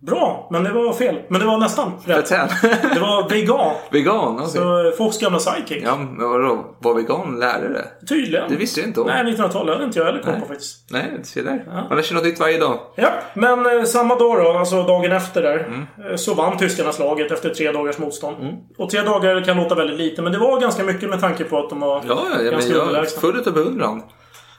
Bra, 0.00 0.48
men 0.52 0.64
det 0.64 0.72
var 0.72 0.92
fel. 0.92 1.16
Men 1.28 1.40
det 1.40 1.46
var 1.46 1.58
nästan 1.58 1.92
rätt. 2.04 2.28
Det 2.94 3.00
var 3.00 3.28
vegan. 3.30 3.74
vegan, 3.90 4.34
okej. 4.40 4.48
Så 4.48 4.92
Fox 4.98 5.18
gamla 5.18 5.38
sidekick. 5.38 5.82
Ja, 5.84 5.96
men 5.96 6.28
vadå? 6.30 6.76
Var 6.78 6.94
vegan 6.94 7.38
lärare? 7.40 7.84
Tydligen. 8.08 8.48
Det 8.50 8.56
visste 8.56 8.80
jag 8.80 8.88
inte 8.88 9.00
om. 9.00 9.06
Nej, 9.06 9.16
1912 9.20 9.68
hade 9.68 9.84
inte 9.84 9.98
jag 9.98 10.06
heller 10.06 10.22
koll 10.22 10.40
på 10.40 10.46
faktiskt. 10.46 10.90
Nej, 10.90 11.20
se 11.22 11.42
där. 11.42 11.64
Man 11.88 11.96
lär 11.96 12.02
sig 12.02 12.14
något 12.14 12.24
nytt 12.24 12.40
varje 12.40 12.58
dag. 12.58 12.78
Ja, 12.94 13.08
men 13.34 13.78
eh, 13.78 13.84
samma 13.84 14.14
dag 14.14 14.44
då, 14.44 14.58
alltså 14.58 14.82
dagen 14.82 15.12
efter 15.12 15.42
där, 15.42 15.58
Mm. 15.66 16.10
eh, 16.10 16.16
så 16.16 16.34
vann 16.34 16.58
tyskarna 16.58 16.92
slaget 16.92 17.32
efter 17.32 17.50
tre 17.50 17.72
dagars 17.72 17.98
motstånd. 17.98 18.36
Och 18.78 18.90
tre 18.90 19.00
dagar 19.02 19.44
kan 19.44 19.56
låta 19.56 19.74
väldigt 19.74 19.98
lite, 19.98 20.22
men 20.22 20.32
det 20.32 20.38
var 20.38 20.60
ganska 20.60 20.84
mycket 20.84 21.10
med 21.10 21.20
tanke 21.20 21.44
på 21.44 21.58
att 21.58 21.70
de 21.70 21.80
var 21.80 21.96
Ja, 21.96 22.02
ja, 22.08 22.24
ja 22.36 22.42
men 22.42 22.50
ganska 22.50 22.72
jag 22.74 23.10
full 23.10 23.42
av 23.46 23.52
beundran. 23.54 24.02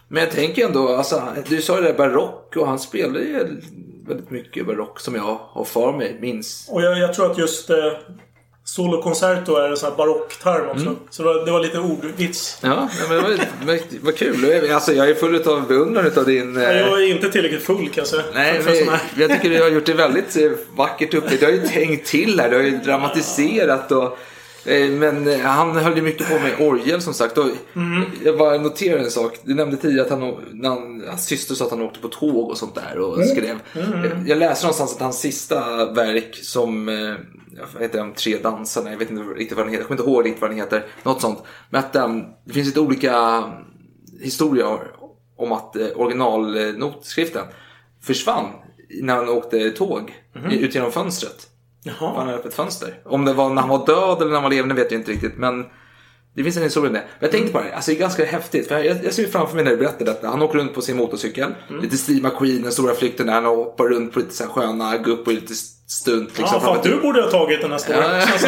Men 0.07 0.23
jag 0.23 0.31
tänker 0.31 0.65
ändå, 0.65 0.95
alltså, 0.95 1.21
du 1.49 1.61
sa 1.61 1.75
det 1.75 1.81
där 1.81 1.93
barock 1.93 2.55
och 2.55 2.67
han 2.67 2.79
spelar 2.79 3.19
ju 3.19 3.61
väldigt 4.07 4.31
mycket 4.31 4.65
barock 4.67 4.99
som 4.99 5.15
jag 5.15 5.39
har 5.51 5.63
för 5.65 5.91
mig, 5.91 6.17
minns. 6.21 6.67
Och 6.71 6.81
jag, 6.81 6.99
jag 6.99 7.13
tror 7.13 7.31
att 7.31 7.37
just 7.37 7.69
eh, 7.69 7.75
Solo 8.63 9.01
Concerto 9.01 9.55
är 9.55 9.69
en 9.69 9.77
sån 9.77 9.89
här 9.89 9.97
barockterm 9.97 10.69
också. 10.69 10.81
Mm. 10.85 10.95
Så 11.09 11.23
det 11.23 11.33
var, 11.33 11.45
det 11.45 11.51
var 11.51 11.59
lite 11.59 11.79
ordvits. 11.79 12.59
Ja, 12.63 12.89
men 13.09 13.23
vad, 13.23 13.79
vad 14.01 14.17
kul. 14.17 14.43
Jag- 14.43 14.69
Alltså, 14.71 14.93
jag 14.93 15.09
är 15.09 15.15
full 15.15 15.47
av 15.47 15.67
beundran 15.67 16.05
utav 16.05 16.25
din... 16.25 16.57
eh, 16.57 16.63
Jag 16.63 17.03
är 17.03 17.07
inte 17.07 17.29
tillräckligt 17.31 17.63
full 17.63 17.77
kan 17.89 17.91
jag 17.95 18.07
säga. 18.07 18.23
Nej, 18.33 18.61
men 18.65 18.89
här. 18.89 18.99
jag 19.17 19.29
tycker 19.31 19.49
du 19.49 19.61
har 19.63 19.69
gjort 19.69 19.85
det 19.85 19.93
väldigt 19.93 20.37
eh, 20.37 20.51
vackert 20.75 21.13
upp. 21.13 21.23
Du 21.39 21.45
har 21.45 21.51
ju 21.51 21.67
tänkt 21.67 22.07
till 22.07 22.39
här. 22.39 22.49
Du 22.49 22.55
har 22.55 22.63
ju 22.63 22.77
dramatiserat 22.77 23.91
och 23.91 24.17
Men 24.91 25.27
eh, 25.27 25.39
han 25.39 25.75
höll 25.75 25.95
ju 25.95 26.01
mycket 26.01 26.27
på 26.29 26.33
med 26.39 26.67
orgel 26.69 27.01
som 27.01 27.13
sagt. 27.13 27.37
Och 27.37 27.45
Jag 28.23 28.37
bara 28.37 28.57
noterade 28.57 29.03
en 29.03 29.11
sak. 29.11 29.39
Du 29.43 29.53
nämnde 29.55 29.77
tidigare 29.77 30.05
att 30.05 30.11
han, 30.19 30.35
när 30.53 30.69
han, 30.69 31.03
hans 31.07 31.25
syster 31.25 31.55
sa 31.55 31.65
att 31.65 31.71
han 31.71 31.81
åkte 31.81 31.99
på 31.99 32.07
tåg 32.07 32.49
och 32.49 32.57
sånt 32.57 32.75
där 32.75 32.97
och 32.99 33.25
skrev. 33.25 33.59
Jag- 33.73 34.27
Jag 34.27 34.37
läste 34.37 34.65
någonstans 34.65 34.95
att 34.95 35.01
hans 35.01 35.19
sista 35.19 35.85
verk 35.93 36.35
som, 36.43 36.89
eh, 36.89 37.13
vad 37.73 37.81
heter 37.83 37.99
de, 37.99 38.13
Tre 38.13 38.37
dansarna, 38.37 38.91
jag 38.91 38.97
vet 38.97 39.11
inte 39.11 39.23
riktigt 39.23 39.57
vad 39.57 39.65
den 39.65 39.71
heter, 39.73 39.81
jag 39.81 39.87
kommer 39.87 40.01
inte 40.01 40.11
ihåg 40.11 40.25
riktigt 40.25 40.41
vad 40.41 40.49
den 40.51 40.57
heter. 40.57 40.85
Något 41.03 41.21
sånt. 41.21 41.43
Men 41.69 41.79
att 41.83 41.95
um, 41.95 42.23
det 42.45 42.53
finns 42.53 42.67
lite 42.67 42.79
olika 42.79 43.43
historier 44.21 44.79
om 45.37 45.51
att 45.51 45.75
eh, 45.75 45.87
originalnotskriften 45.95 47.43
försvann 48.03 48.45
när 49.01 49.15
han 49.15 49.29
åkte 49.29 49.71
tåg 49.71 50.13
ut 50.51 50.75
genom 50.75 50.91
fönstret. 50.91 51.47
Han 51.89 52.07
Jaha. 52.15 52.25
hade 52.25 52.37
öppet 52.37 52.53
fönster. 52.53 52.99
Om 53.03 53.25
det 53.25 53.33
var 53.33 53.49
när 53.49 53.61
han 53.61 53.69
var 53.69 53.85
död 53.85 54.17
eller 54.17 54.25
när 54.25 54.33
han 54.33 54.43
var 54.43 54.49
levande 54.49 54.75
vet 54.75 54.91
jag 54.91 55.01
inte 55.01 55.11
riktigt. 55.11 55.37
Men 55.37 55.65
det 56.37 56.43
finns 56.43 56.57
en 56.57 56.63
historia 56.63 56.91
det. 56.91 56.99
Men 56.99 57.03
jag 57.19 57.31
tänkte 57.31 57.53
på 57.53 57.59
det, 57.61 57.75
alltså 57.75 57.91
det 57.91 57.97
är 57.97 57.99
ganska 57.99 58.25
häftigt. 58.25 58.67
För 58.67 58.79
jag, 58.79 58.97
jag 59.03 59.13
ser 59.13 59.27
framför 59.27 59.55
mig 59.55 59.63
när 59.63 59.71
du 59.71 59.77
berättar 59.77 60.05
detta. 60.05 60.27
Han 60.27 60.41
åker 60.41 60.57
runt 60.59 60.73
på 60.73 60.81
sin 60.81 60.97
motorcykel. 60.97 61.49
Lite 61.81 61.97
Steve 61.97 62.29
McQueen, 62.29 62.61
den 62.61 62.71
stora 62.71 62.93
flykten 62.93 63.25
där. 63.27 63.33
Han 63.33 63.45
hoppar 63.45 63.85
runt 63.85 64.13
på 64.13 64.19
lite 64.19 64.33
så 64.33 64.43
här 64.43 64.51
sköna, 64.51 64.97
gå 64.97 65.11
upp 65.11 65.25
på 65.25 65.31
lite 65.31 65.53
stunt. 65.87 66.37
Liksom, 66.37 66.59
Ja, 66.63 66.73
fan, 66.75 66.79
du 66.83 67.01
borde 67.01 67.21
ha 67.21 67.31
tagit 67.31 67.61
den 67.61 67.71
här 67.71 67.77
storyn. 67.77 68.01
Ja. 68.01 68.21
Alltså, 68.31 68.47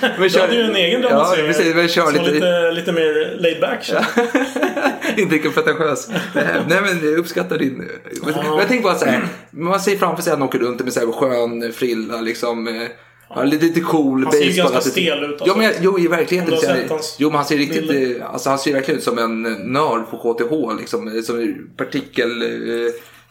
Men 0.00 0.22
du 0.22 0.30
kör- 0.30 0.40
hade 0.40 0.54
ju 0.54 0.62
en 0.62 0.76
egen 0.76 1.02
Ja, 1.02 1.08
dramaserie. 1.08 1.46
precis. 1.46 1.74
Men 1.74 1.88
kör 1.88 2.12
lite... 2.12 2.30
lite, 2.30 2.70
lite 2.70 2.92
mer 2.92 3.36
laid 3.40 3.60
back. 3.60 3.90
inte 5.16 5.34
lika 5.34 5.50
pretentiös. 5.50 6.08
Nej 6.68 6.80
men 6.82 7.04
jag 7.10 7.18
uppskattar 7.18 7.58
din... 7.58 7.74
Men 8.24 8.34
jag 8.58 8.68
tänker 8.68 8.82
bara 8.84 8.94
så 8.94 9.04
här. 9.04 9.26
Man 9.50 9.80
ser 9.80 9.96
framför 9.96 10.22
sig 10.22 10.32
att 10.32 10.38
han 10.38 10.48
åker 10.48 10.58
runt 10.58 10.84
med 10.84 10.92
så 10.92 11.00
här 11.00 11.12
skön 11.12 11.72
frilla 11.72 12.20
liksom. 12.20 12.88
Ja, 13.36 13.42
lite, 13.44 13.80
cool 13.80 14.24
Han 14.24 14.32
ser 14.32 14.44
ju 14.44 14.52
ganska 14.52 14.80
stel 14.80 15.24
ut, 15.24 15.30
alltså. 15.30 15.46
Ja, 15.46 15.56
men 15.56 15.72
jo, 15.80 15.98
i 15.98 16.08
verkligheten. 16.08 16.56
Ser 16.58 16.88
har 16.88 17.00
Jo, 17.18 17.28
men 17.28 17.36
han 17.36 17.44
ser 17.44 17.56
riktigt... 17.56 17.90
eh, 18.20 18.32
Alltså, 18.32 18.48
han 18.48 18.58
ser 18.58 18.72
verkligen 18.72 18.98
ut 18.98 19.04
som 19.04 19.18
en 19.18 19.46
eh, 19.46 19.52
nörd 19.58 20.10
på 20.10 20.34
KTH. 20.34 20.80
Liksom, 20.80 21.16
eh, 21.16 21.22
som 21.22 21.68
partikel... 21.76 22.42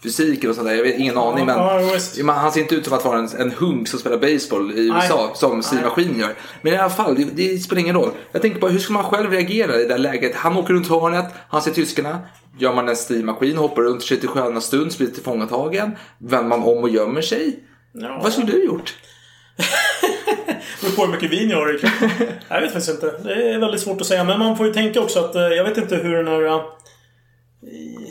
Fysik 0.04 0.44
och 0.44 0.56
sånt 0.56 0.68
där. 0.68 0.76
Jag 0.76 0.84
vet 0.84 1.00
ingen 1.00 1.18
aning. 1.18 1.46
Men, 1.46 1.58
ja. 1.58 1.82
Ja, 2.18 2.32
han 2.32 2.52
ser 2.52 2.62
inte 2.62 2.76
ut 2.76 2.86
som 2.86 2.94
att 2.94 3.06
vara 3.06 3.20
en, 3.20 3.28
en 3.38 3.52
hunk 3.52 3.88
som 3.88 4.00
spelar 4.00 4.18
baseball 4.18 4.72
i 4.72 4.88
USA. 4.88 5.32
Som 5.36 5.64
Steve 5.64 5.82
McQueen 5.86 6.20
gör. 6.20 6.34
Men 6.62 6.74
i 6.74 6.78
alla 6.78 6.90
fall, 6.90 7.16
det, 7.16 7.24
det 7.34 7.58
spelar 7.58 7.82
ingen 7.82 7.96
roll. 7.96 8.10
Jag 8.32 8.42
tänker 8.42 8.60
bara, 8.60 8.72
hur 8.72 8.80
ska 8.80 8.94
man 8.94 9.04
själv 9.04 9.32
reagera 9.32 9.76
i 9.76 9.84
det 9.84 9.88
där 9.90 9.98
läget? 9.98 10.36
Han 10.36 10.58
åker 10.58 10.74
runt 10.74 10.88
hörnet, 10.88 11.26
han 11.50 11.62
ser 11.62 11.72
tyskarna. 11.72 12.20
Gör 12.60 12.74
man 12.74 12.90
en 12.90 12.96
Steve 12.96 13.24
McQueen, 13.24 13.58
hoppar 13.58 13.82
runt, 13.82 14.02
till 14.02 14.28
sköna 14.28 14.62
stund, 14.62 14.94
blir 14.98 15.08
tillfångatagen. 15.08 15.92
Vänder 16.18 16.50
man 16.50 16.64
om 16.64 16.78
och 16.78 16.90
gömmer 16.90 17.22
sig? 17.22 17.60
Ja. 17.94 18.20
Vad 18.24 18.34
skulle 18.34 18.52
du 18.52 18.66
gjort? 18.66 18.94
Det 19.58 20.82
beror 20.82 20.96
på 20.96 21.02
hur 21.06 21.12
mycket 21.12 21.30
vin 21.30 21.50
jag 21.50 21.58
har 21.58 21.74
i. 21.76 21.80
Jag 22.50 22.62
vet 22.62 22.72
faktiskt 22.74 22.90
inte. 23.04 23.14
Det 23.24 23.50
är 23.54 23.60
väldigt 23.60 23.82
svårt 23.82 24.02
att 24.02 24.08
säga. 24.08 24.24
Men 24.24 24.40
man 24.40 24.58
får 24.58 24.68
ju 24.68 24.74
tänka 24.74 25.02
också 25.02 25.20
att 25.20 25.36
eh, 25.36 25.42
jag 25.42 25.64
vet 25.64 25.78
inte 25.78 25.96
hur 25.96 26.16
den 26.16 26.28
här... 26.28 26.46
eh, 26.46 26.62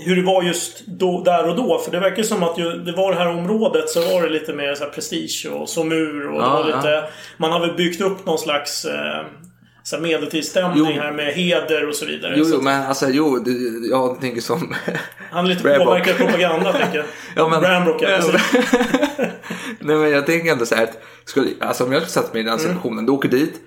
Hur 0.04 0.16
det 0.16 0.22
var 0.22 0.42
just 0.42 0.87
då, 0.87 1.22
där 1.25 1.49
och 1.49 1.56
då. 1.56 1.78
För 1.78 1.90
det 1.92 2.00
verkar 2.00 2.22
som 2.22 2.42
att 2.42 2.58
ju, 2.58 2.72
det 2.72 2.92
var 2.92 3.12
det 3.12 3.18
här 3.18 3.28
området 3.28 3.88
så 3.88 4.00
var 4.00 4.22
det 4.22 4.28
lite 4.28 4.52
mer 4.52 4.75
så 4.75 4.84
här 4.84 4.90
prestige 4.90 5.49
och 5.52 5.68
somur. 5.68 6.26
Och 6.26 6.32
det 6.40 6.44
Ja, 6.46 6.50
var 6.62 6.70
ja. 6.70 6.76
lite, 6.76 7.04
Man 7.37 7.52
har 7.52 7.61
väl 7.61 7.72
byggt 7.76 8.00
upp 8.00 8.26
någon 8.26 8.38
slags 8.38 8.84
eh, 8.84 9.25
så 9.82 9.96
här 9.96 10.02
medeltidsstämning 10.02 10.99
här 11.00 11.12
med 11.12 11.34
heder 11.34 11.88
och 11.88 11.94
så 11.94 12.06
vidare. 12.06 12.34
Jo, 12.37 12.44
jo 12.49 12.56
att 12.56 12.62
men 12.62 12.82
alltså 12.82 13.06
jo, 13.11 13.38
det, 13.38 13.50
jag 13.90 14.20
tänker 14.20 14.40
som... 14.40 14.75
han 15.30 15.44
är 15.44 15.49
lite 15.49 15.62
påverkad 15.62 16.14
av 16.14 16.18
propaganda 16.18 16.72
tänker 16.72 16.96
jag. 16.99 17.06
Ja, 17.37 17.49
men- 17.49 17.61
Rambrook, 17.61 18.02
ja. 18.02 18.08
Nej 19.85 19.97
men 19.97 20.11
jag 20.11 20.27
tänker 20.27 20.53
ändå 20.53 20.67
så 20.67 20.75
här 20.75 20.83
att 20.85 21.03
skulle, 21.25 21.51
alltså, 21.61 21.85
om 21.85 21.93
jag 21.93 22.01
skulle 22.01 22.12
satt 22.12 22.35
mig 22.35 22.43
i 22.43 22.45
Mm. 22.45 22.53
den 22.53 22.67
situationen, 22.69 23.07
du 23.07 23.12
åker 23.12 23.29
dit. 23.29 23.61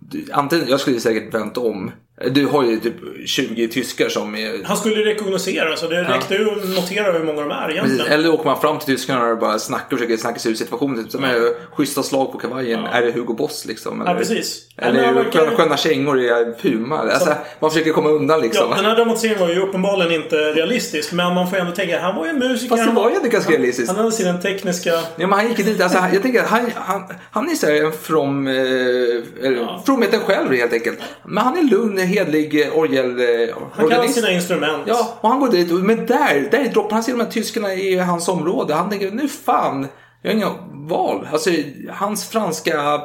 Du, 0.00 0.26
antingen, 0.32 0.68
jag 0.68 0.80
skulle 0.80 1.00
säkert 1.00 1.34
vänt 1.34 1.56
om. 1.56 1.90
Du 2.30 2.46
har 2.46 2.64
ju 2.64 2.80
typ 2.80 2.94
20 3.26 3.68
tyskar 3.68 4.08
som 4.08 4.34
är... 4.34 4.64
Han 4.64 4.76
skulle 4.76 4.94
ju 4.94 5.04
rekognosera 5.04 5.76
så 5.76 5.88
det 5.88 6.02
räckte 6.02 6.34
ju 6.34 6.50
att 6.50 6.68
notera 6.68 7.12
hur 7.12 7.24
många 7.24 7.40
de 7.40 7.50
är 7.50 7.70
egentligen. 7.70 7.98
Precis. 7.98 8.12
Eller 8.12 8.32
åker 8.32 8.44
man 8.44 8.60
fram 8.60 8.78
till 8.78 8.86
tyskarna 8.86 9.26
och 9.26 9.38
bara 9.38 9.58
snackar 9.58 9.84
och 9.92 9.98
försöker 9.98 10.16
snacka 10.16 10.38
sig 10.38 10.50
ur 10.52 10.56
situationen. 10.56 11.02
Typ 11.04 11.12
som 11.12 11.24
är 11.24 11.74
schyssta 11.76 12.02
slag 12.02 12.32
på 12.32 12.38
kavajen. 12.38 12.84
Är 12.84 13.02
det 13.02 13.12
Hugo 13.12 13.34
Boss 13.34 13.64
liksom? 13.66 14.00
Eller, 14.00 14.10
Ja, 14.12 14.18
precis. 14.18 14.60
Ja, 14.76 14.82
Eller 14.84 15.04
han 15.04 15.14
verkar- 15.14 15.56
sköna, 15.56 15.76
kängor 15.76 16.20
i 16.20 16.52
Puma. 16.62 16.98
Alltså, 16.98 17.34
man 17.60 17.70
försöker 17.70 17.92
komma 17.92 18.08
undan 18.08 18.40
liksom. 18.40 18.66
Ja, 18.70 18.76
den 18.76 18.84
här 18.84 18.96
dramatiseringen 18.96 19.40
var 19.40 19.54
ju 19.54 19.60
uppenbarligen 19.60 20.22
inte 20.22 20.36
realistisk. 20.36 21.12
Men 21.12 21.34
man 21.34 21.50
får 21.50 21.56
ändå 21.56 21.72
tänka, 21.72 22.00
han 22.00 22.16
var 22.16 22.24
ju 22.24 22.30
en 22.30 22.38
musiker. 22.38 22.68
Fast 22.68 22.82
det 22.82 22.86
han 22.86 22.94
var 22.94 23.10
ju 23.10 23.16
ändå 23.16 23.28
ganska 23.28 23.52
realistiskt. 23.52 23.88
Han 23.88 23.96
hade 23.96 24.12
sin 24.12 24.40
tekniska... 24.40 24.90
Ja, 24.90 25.00
men 25.16 25.32
han 25.32 25.48
gick 25.48 25.58
ju 25.58 25.64
dit, 25.64 25.80
alltså, 25.82 25.98
jag 26.12 26.22
tänker 26.22 26.42
han, 26.42 26.70
han, 26.74 27.02
han 27.30 27.50
är 27.50 27.54
så 27.54 27.66
här 27.66 27.84
en 27.84 27.92
from, 27.92 28.46
eh, 28.46 28.52
eller, 28.52 29.82
fromheten 29.86 30.20
själv 30.20 30.52
helt 30.52 30.72
enkelt. 30.72 30.98
Men 31.24 31.44
han 31.44 31.58
är 31.58 31.62
lugn, 31.62 31.98
hedlig 32.04 32.66
eh, 32.66 32.78
orgel, 32.78 33.20
eh, 33.20 33.56
Han 33.72 33.88
kan 33.88 34.08
sina 34.08 34.30
instrument. 34.30 34.82
Ja, 34.86 35.18
och 35.20 35.28
han 35.28 35.40
går 35.40 35.48
dit, 35.48 35.70
men 35.70 36.06
där, 36.06 36.48
där 36.50 36.68
droppar 36.68 36.94
han 36.94 37.02
sig 37.02 37.14
de 37.14 37.20
här 37.20 37.30
tyskarna 37.30 37.74
i 37.74 37.98
hans 37.98 38.28
område. 38.28 38.74
Han 38.74 38.90
tänker, 38.90 39.10
nu 39.10 39.28
fan, 39.28 39.86
jag 40.22 40.30
har 40.30 40.36
inga 40.36 40.54
val. 40.72 41.28
Alltså, 41.32 41.50
hans 41.90 42.28
franska 42.28 42.80
Han 42.80 43.00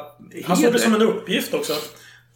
såg 0.56 0.64
det 0.64 0.66
heder. 0.66 0.78
som 0.78 0.94
en 0.94 1.02
uppgift 1.02 1.54
också. 1.54 1.72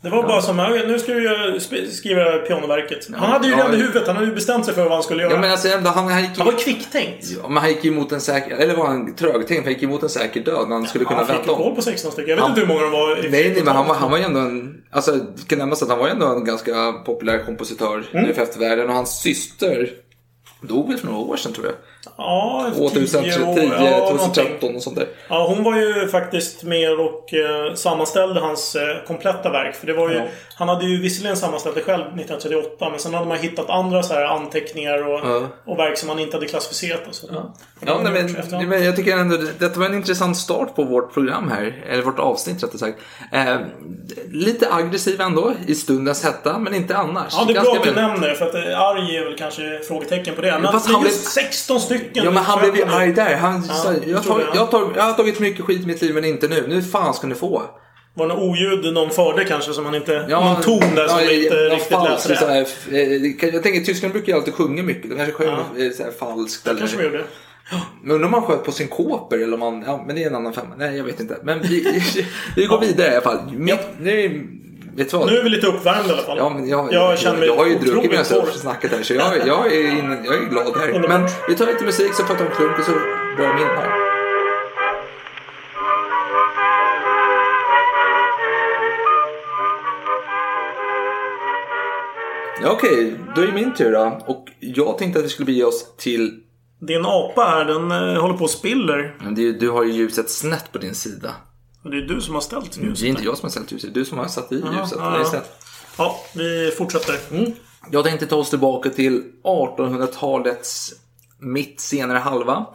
Det 0.05 0.11
var 0.11 0.23
bara 0.23 0.43
som, 0.43 0.59
"Ja, 0.59 0.69
nu 0.69 0.99
ska 0.99 1.13
sp- 1.13 1.91
skriva 1.91 2.25
pianoverket. 2.39 3.09
Han 3.15 3.31
hade 3.31 3.47
ju 3.47 3.53
Ja, 3.53 3.59
redan 3.59 3.75
i 3.75 3.77
huvudet, 3.77 4.07
han 4.07 4.17
hade 4.17 4.29
ju 4.29 4.35
bestämt 4.35 4.65
sig 4.65 4.75
för 4.75 4.83
vad 4.83 4.93
han 4.93 5.03
skulle 5.03 5.23
göra. 5.23 5.33
Ja, 5.33 5.41
men 5.41 5.51
alltså, 5.51 5.69
ändå, 5.69 5.91
han, 5.91 6.09
han, 6.09 6.23
gick, 6.23 6.31
Han 6.39 6.47
var 6.47 6.59
kvicktänkt. 6.59 7.27
ja, 7.43 7.49
men 7.49 7.57
han 7.57 7.69
gick 7.71 7.85
emot 7.85 8.13
en 8.13 8.21
säker, 8.21 8.57
eller 8.57 8.77
var 8.77 8.87
han 8.87 9.15
trögtänkt? 9.17 9.65
Han 9.65 9.73
gick 9.73 9.83
emot 9.83 10.03
en 10.03 10.09
säker 10.09 10.41
död 10.41 10.69
när 10.69 10.75
han 10.77 10.87
skulle 10.87 11.05
kunna 11.05 11.17
Han 11.17 11.27
fick 11.27 11.37
vända 11.37 11.53
om. 11.53 11.59
koll 11.63 11.75
på 11.75 11.83
16 11.83 12.13
stycken. 12.13 12.29
Jag 12.31 12.37
vet 12.37 12.43
Han- 12.43 12.51
inte 12.51 12.61
hur 12.61 12.69
många 12.69 12.81
de 12.83 12.91
var. 12.93 13.25
i- 13.27 13.31
Nej, 13.31 13.51
nej, 13.55 13.63
men 13.65 13.77
han 13.77 13.87
var, 13.89 13.95
han 13.95 14.11
var 14.11 14.19
ju 14.19 14.25
ändå 14.25 14.41
en... 14.41 14.83
Alltså, 14.91 15.13
det 15.13 15.49
kan 15.49 15.59
nämnas 15.59 15.83
att 15.83 15.89
han 15.89 15.99
var 15.99 16.07
ju 16.07 16.13
ändå 16.13 16.27
en 16.27 16.45
ganska 16.45 16.93
populär 16.93 17.43
kompositör 17.47 18.05
Mm. 18.13 18.35
för 18.35 18.43
eftervärlden. 18.43 18.89
Och 18.89 18.95
hans 18.95 19.21
syster 19.21 19.91
dog 20.63 20.89
väl 20.89 20.99
för 20.99 21.07
några 21.07 21.19
år 21.21 21.37
sedan 21.37 21.53
tror 21.53 21.67
jag. 21.67 21.75
Ja, 22.19 22.71
2010, 22.77 23.23
10 23.23 23.45
år. 23.45 23.59
Ja, 23.59 23.81
någonting. 23.81 24.19
2013 24.19 24.77
och 24.77 24.83
sånt 24.83 24.97
där. 24.97 25.07
Ja, 25.29 25.47
hon 25.49 25.65
var 25.65 25.77
ju 25.77 26.09
faktiskt 26.09 26.63
med 26.63 26.93
och 27.01 27.35
eh, 27.35 27.75
sammanställde 27.75 28.41
hans 28.41 28.77
eh, 28.77 28.97
kompletta 29.07 29.51
verk. 29.51 29.75
För 29.75 29.87
det 29.87 29.93
var 29.93 30.11
ju, 30.11 30.17
Ja. 30.17 30.25
Han 30.57 30.69
hade 30.69 30.85
ju 30.87 31.03
visserligen 31.03 31.37
sammanställt 31.37 31.75
det 31.75 31.83
själv 31.83 32.03
1938 32.03 32.91
men 32.91 32.99
sen 32.99 33.15
hade 33.15 33.27
man 33.27 33.39
hittat 33.39 33.71
andra 33.71 34.03
så 34.03 34.15
här 34.15 34.25
anteckningar 34.25 35.09
och, 35.09 35.21
Ja. 35.25 35.43
och 35.65 35.79
verk 35.79 35.99
som 35.99 36.09
han 36.09 36.19
inte 36.19 36.37
hade 36.37 36.47
klassificerat. 36.47 37.01
Och 37.09 37.15
så. 37.15 37.27
Ja, 37.87 37.95
har 37.95 38.03
nej, 38.03 38.35
men, 38.51 38.69
men 38.69 38.85
jag 38.85 38.97
tycker 38.97 39.17
ändå 39.19 39.37
detta 39.59 39.79
var 39.81 39.87
en 39.87 39.95
intressant 39.95 40.37
start 40.37 40.75
på 40.77 40.85
vårt 40.85 41.15
program 41.15 41.49
här. 41.51 41.85
Eller 41.91 42.03
vårt 42.03 42.19
avsnitt 42.19 42.63
rättare 42.63 42.79
sagt. 42.79 42.99
Eh, 43.33 43.57
lite 44.31 44.73
aggressiv 44.75 45.21
ändå 45.21 45.53
i 45.67 45.75
stundens 45.75 46.25
hetta, 46.25 46.59
men 46.59 46.75
inte 46.75 46.97
annars. 46.97 47.33
Ja, 47.33 47.45
det 47.45 47.57
är 47.57 47.63
bra 47.63 47.73
att 47.77 47.83
du 47.85 47.93
nämner 47.93 48.29
det, 48.29 48.35
för 48.35 48.47
att 48.47 48.55
eh, 48.55 48.81
arg 48.81 49.17
är 49.17 49.25
väl 49.25 49.39
kanske 49.39 49.81
frågetecken 49.89 50.35
på 50.35 50.41
det. 50.41 50.53
Men, 50.53 50.63
men 50.63 50.73
just 50.75 50.87
blev- 51.03 51.11
16 51.11 51.81
stycken. 51.81 51.94
Ja 52.13 52.25
men 52.31 52.37
han 52.43 52.59
blev 52.61 52.77
ju 52.77 52.85
arg 52.85 53.13
där. 53.13 53.37
Han 53.37 53.65
Ja, 53.69 53.75
sa, 53.75 53.93
jag 54.07 54.23
tar, 54.25 54.45
jag, 54.55 54.71
tar, 54.71 54.93
jag 54.97 55.03
har 55.03 55.13
tagit 55.13 55.41
mycket 55.41 55.65
skit 55.65 55.83
i 55.83 55.87
mitt 55.87 56.03
liv 56.03 56.15
men 56.15 56.25
inte 56.25 56.49
nu. 56.49 56.65
Nu 56.69 56.83
fan 56.83 57.15
ska 57.15 57.27
ni 57.27 57.35
få. 57.35 57.63
Var 58.17 58.29
det 58.29 58.35
något 58.35 58.43
oljud 58.43 58.95
någon 58.95 59.11
förde 59.11 59.45
kanske 59.45 59.73
som 59.73 59.85
han 59.85 59.95
inte... 59.95 60.27
någon 60.29 60.61
ton 60.63 60.81
där 60.95 61.09
som 61.09 61.19
ja, 61.19 61.33
inte 61.33 61.55
någon 61.55 61.71
riktigt 61.71 61.89
falsk, 61.93 62.29
läste 62.29 62.47
det. 62.47 62.53
här, 62.53 62.67
eh, 63.45 63.49
Jag 63.55 63.63
tänker 63.63 63.81
tyskarna 63.81 64.13
brukar 64.13 64.33
ju 64.33 64.39
alltid 64.39 64.55
sjunga 64.55 64.83
mycket. 64.83 65.11
De 65.11 65.17
kanske 65.17 65.33
sjöng 65.35 65.57
Ja. 65.77 65.85
eh, 65.85 66.13
falskt. 66.19 66.65
Det 66.65 66.75
kanske 66.79 66.97
vi 66.97 67.03
Eller, 67.05 67.13
gjorde. 67.19 67.25
men 68.03 68.11
undrar 68.11 68.25
om 68.27 68.31
man 68.33 68.43
sköt 68.43 68.65
på 68.65 68.73
sin 68.73 68.89
kåper 68.89 69.39
eller 69.39 69.55
om 69.55 69.61
man... 69.61 69.83
Ja, 69.87 70.05
men 70.07 70.17
det 70.17 70.23
är 70.23 70.27
en 70.27 70.35
annan 70.35 70.53
femma. 70.53 70.75
Nej, 70.79 70.97
jag 70.97 71.05
vet 71.05 71.21
inte. 71.21 71.39
Men 71.43 71.63
vi, 71.63 72.03
vi 72.57 72.67
går 72.67 72.81
vidare 72.81 73.09
i 73.09 73.13
alla 73.13 73.21
fall. 73.21 73.39
Mitt, 73.53 73.79
nu, 74.01 74.47
vet 74.97 75.11
du 75.11 75.17
vad? 75.17 75.27
Nu 75.27 75.39
är 75.39 75.43
vi 75.43 75.51
lite 75.51 75.67
uppvärmda 75.67 76.09
i 76.09 76.13
alla 76.13 76.23
fall. 76.23 76.39
Ja, 76.39 76.49
men 76.49 76.69
jag, 76.69 76.93
jag 76.93 77.19
känner 77.19 77.39
mig 77.39 77.49
jag 77.49 77.57
har 77.57 77.67
ju 77.67 77.79
druckit 77.79 78.11
medan 78.11 78.25
jag 78.31 78.49
snackat 78.49 78.91
här 78.91 79.03
så 79.03 79.15
jag, 79.15 79.47
jag, 79.47 79.73
är 79.73 79.91
in, 79.91 80.25
jag 80.25 80.35
är 80.35 80.49
glad 80.51 80.77
här. 80.77 80.91
Underbart. 80.91 81.21
Men 81.21 81.29
vi 81.49 81.55
tar 81.55 81.67
lite 81.67 81.85
musik 81.85 82.15
så 82.15 82.23
pratar 82.23 82.45
vi 82.45 82.51
om 82.51 82.57
klunk 82.57 82.79
och 82.79 82.85
så 82.85 82.93
börjar 83.37 83.55
min 83.55 83.67
här. 83.67 84.15
Okej, 92.67 93.15
då 93.35 93.43
är 93.43 93.47
det 93.47 93.53
min 93.53 93.75
tur 93.75 93.93
då. 93.93 94.19
Och 94.27 94.49
jag 94.61 94.99
tänkte 94.99 95.19
att 95.19 95.25
vi 95.25 95.29
skulle 95.29 95.47
bege 95.47 95.65
oss 95.65 95.97
till... 95.97 96.41
Din 96.81 97.05
apa 97.07 97.45
här, 97.45 97.65
den 97.65 97.91
eh, 97.91 98.21
håller 98.21 98.37
på 98.37 98.45
och 98.45 98.51
spiller. 98.51 98.99
Är, 98.99 99.61
du 99.61 99.71
har 99.71 99.85
ju 99.85 99.93
ljuset 99.93 100.31
snett 100.31 100.73
på 100.73 100.79
din 100.79 100.95
sida. 100.95 101.35
Och 101.85 101.91
det 101.91 101.97
är 101.97 102.03
du 102.03 102.21
som 102.21 102.35
har 102.35 102.41
ställt 102.41 102.77
ljuset. 102.77 103.01
Det 103.01 103.07
är 103.07 103.09
inte 103.11 103.25
jag 103.25 103.37
som 103.37 103.47
har 103.47 103.51
ställt 103.51 103.73
ljuset, 103.73 103.95
det 103.95 103.99
är 103.99 104.01
du 104.01 104.05
som 104.05 104.19
har 104.19 104.27
satt 104.27 104.53
i 104.53 104.61
Jaha, 104.61 104.81
ljuset. 104.81 104.99
ja, 105.01 105.17
är 105.17 105.21
ja. 105.33 105.43
Ja, 105.99 106.21
vi 106.35 106.71
fortsätter. 106.79 107.17
Jag 107.91 108.05
tänkte 108.05 108.27
ta 108.27 108.37
oss 108.37 108.51
tillbaka 108.51 108.91
till 108.91 109.23
1800-talets 109.45 110.93
mitt 111.39 111.81
senare 111.81 112.19
halva. 112.19 112.67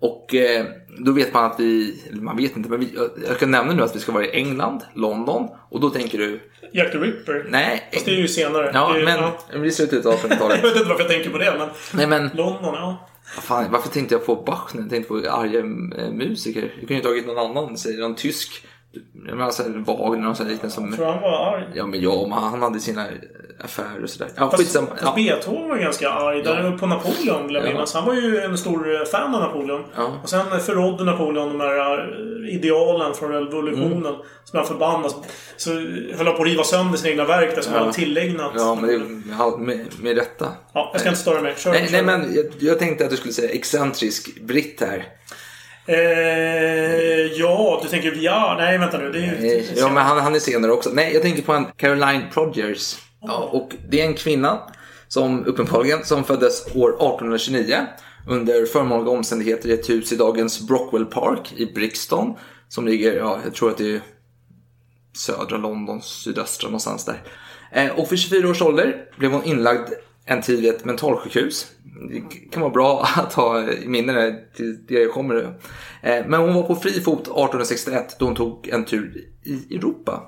Och 0.00 0.34
eh, 0.34 0.66
då 0.98 1.12
vet 1.12 1.34
man 1.34 1.44
att 1.44 1.60
vi, 1.60 2.00
eller 2.10 2.22
man 2.22 2.36
vet 2.36 2.56
inte, 2.56 2.68
men 2.70 2.80
vi, 2.80 2.92
jag, 2.94 3.10
jag 3.28 3.38
kan 3.38 3.50
nämna 3.50 3.72
nu 3.72 3.82
att 3.82 3.96
vi 3.96 4.00
ska 4.00 4.12
vara 4.12 4.26
i 4.26 4.30
England, 4.30 4.80
London. 4.94 5.48
Och 5.70 5.80
då 5.80 5.90
tänker 5.90 6.18
du, 6.18 6.40
Jack 6.72 6.92
the 6.92 6.98
Ripper. 6.98 7.46
nej. 7.50 7.90
Fast 7.92 8.04
det 8.04 8.10
är 8.12 8.16
ju 8.16 8.28
senare. 8.28 8.70
Ja, 8.74 8.96
är, 8.96 9.04
men 9.04 9.30
det 9.52 9.58
blir 9.58 9.70
slutet 9.70 10.06
av 10.06 10.12
Jag 10.12 10.20
1800-talet. 10.30 10.64
vet 10.64 10.76
inte 10.76 10.88
varför 10.88 11.02
jag 11.04 11.10
tänker 11.12 11.30
på 11.30 11.38
det, 11.38 11.54
men 11.58 11.68
nej 11.94 12.06
men, 12.06 12.30
London, 12.34 12.74
ja 12.74 13.08
fan, 13.30 13.72
varför 13.72 13.88
tänkte 13.88 14.14
jag 14.14 14.26
på 14.26 14.36
Bach 14.36 14.74
när 14.74 14.80
jag 14.80 14.90
tänkte 14.90 15.08
på 15.08 15.30
arga 15.30 15.58
eh, 15.58 16.12
musiker? 16.12 16.74
Du 16.80 16.86
kunde 16.86 16.94
ju 16.94 17.00
tagit 17.00 17.26
någon 17.26 17.50
annan, 17.50 17.78
säg 17.78 17.96
någon 17.96 18.14
tysk 18.14 18.66
jag 18.92 19.24
menar, 19.34 19.44
alltså, 19.44 19.62
Wagner 19.68 20.30
och 20.30 20.36
så 20.36 20.42
här 20.42 20.50
liknande 20.50 20.74
som... 20.74 20.92
Tror 20.96 21.06
han 21.06 21.22
var 21.22 21.54
arg? 21.54 21.64
Ja, 21.74 21.86
men 21.86 22.00
ja, 22.00 22.26
men 22.28 22.38
han 22.38 22.62
hade 22.62 22.80
sina 22.80 23.06
affärer 23.64 24.02
och 24.02 24.10
sådär. 24.10 24.28
Ja, 24.36 24.50
Fast, 24.50 24.72
fast 24.76 24.88
Ja. 25.02 25.12
Beethoven 25.16 25.68
var 25.68 25.76
ganska 25.78 26.10
arg. 26.10 26.42
Där 26.42 26.78
på 26.78 26.86
Napoleon 26.86 27.46
vill 27.46 27.54
jag 27.56 27.64
Ja. 27.66 27.68
minnas. 27.72 27.94
Han 27.94 28.04
var 28.06 28.14
ju 28.14 28.38
en 28.40 28.58
stor 28.58 28.94
eh, 29.00 29.04
fan 29.04 29.34
av 29.34 29.40
Napoleon. 29.40 29.84
Ja. 29.96 30.20
Och 30.22 30.28
sen 30.28 30.60
förrådde 30.60 31.04
Napoleon 31.04 31.48
de 31.48 31.60
här 31.60 31.98
eh, 32.48 32.54
idealen 32.54 33.14
från 33.14 33.32
revolutionen. 33.32 34.06
Mm. 34.06 34.20
Som 34.44 34.56
han 34.58 34.66
förbannades. 34.66 35.14
Så 35.56 35.70
höll 36.16 36.26
han 36.26 36.36
på 36.36 36.42
att 36.42 36.48
riva 36.48 36.64
sönder 36.64 36.98
sina 36.98 37.10
egna 37.10 37.24
verk 37.24 37.54
där 37.54 37.62
som 37.62 37.72
Ja. 37.74 37.78
han 37.80 37.92
tillägnat. 37.92 38.52
Ja, 38.56 38.78
men 38.80 38.90
det 38.90 39.58
med, 39.58 39.86
med 40.02 40.16
rätta. 40.16 40.46
Ja, 40.74 40.90
jag 40.92 41.00
ska 41.00 41.08
inte 41.10 41.20
störa 41.20 41.42
mig. 41.42 41.54
Kör, 41.56 41.70
Nej, 41.70 41.84
kör. 41.86 41.92
nej 41.92 42.02
men 42.02 42.34
jag, 42.34 42.44
jag 42.58 42.78
tänkte 42.78 43.04
att 43.04 43.10
du 43.10 43.16
skulle 43.16 43.34
säga 43.34 43.50
excentrisk 43.50 44.40
britt 44.40 44.80
här. 44.80 45.04
Eh, 45.86 45.96
ja, 47.38 47.80
du 47.82 47.88
tänker 47.88 48.10
via... 48.10 48.54
Nej, 48.54 48.78
vänta 48.78 48.98
nu. 48.98 49.12
Det 49.12 49.18
är 49.18 49.22
ju... 49.22 49.58
Eh, 49.58 49.64
Ja, 49.76 49.88
men 49.88 50.06
han, 50.06 50.18
han 50.18 50.34
är 50.34 50.38
senare 50.38 50.72
också. 50.72 50.90
Nej, 50.92 51.12
jag 51.14 51.22
tänker 51.22 51.42
på 51.42 51.52
en 51.52 51.64
Caroline 51.76 52.22
Progers. 52.32 52.96
Ja, 53.22 53.48
och 53.52 53.70
det 53.88 54.00
är 54.00 54.06
en 54.06 54.14
kvinna 54.14 54.60
som 55.08 55.46
uppenbarligen 55.46 56.04
som 56.04 56.24
föddes 56.24 56.66
år 56.74 56.88
1829 56.90 57.76
under 58.28 58.66
förmånliga 58.66 59.10
omständigheter 59.10 59.68
i 59.68 59.72
ett 59.72 59.90
hus 59.90 60.12
i 60.12 60.16
dagens 60.16 60.68
Brockwell 60.68 61.06
Park 61.06 61.52
i 61.56 61.66
Brixton. 61.66 62.34
Som 62.68 62.86
ligger, 62.86 63.12
ja, 63.16 63.38
jag 63.44 63.54
tror 63.54 63.70
att 63.70 63.78
det 63.78 63.94
är 63.94 64.00
södra 65.16 65.56
London, 65.56 66.02
sydöstra 66.02 66.68
någonstans 66.68 67.04
där. 67.04 67.22
Eh, 67.72 67.98
och 67.98 68.08
för 68.08 68.16
24 68.16 68.48
års 68.48 68.62
ålder 68.62 68.96
blev 69.18 69.30
hon 69.30 69.44
inlagd 69.44 69.92
en 70.30 70.42
tid 70.42 70.60
vid 70.60 70.70
ett 70.70 70.84
mentalsjukhus. 70.84 71.66
Det 72.10 72.20
kan 72.50 72.62
vara 72.62 72.72
bra 72.72 73.06
att 73.16 73.32
ha 73.32 73.70
i 73.70 73.88
minne 73.88 74.38
till 74.56 74.86
det 74.86 74.94
jag 74.94 75.12
kommer. 75.12 75.34
nu. 75.34 75.54
Eh, 76.02 76.26
men 76.26 76.40
hon 76.40 76.54
var 76.54 76.62
på 76.62 76.76
fri 76.76 76.90
fot 76.90 77.20
1861 77.20 78.16
då 78.18 78.26
hon 78.26 78.34
tog 78.34 78.68
en 78.68 78.84
tur 78.84 79.24
i 79.44 79.76
Europa. 79.76 80.22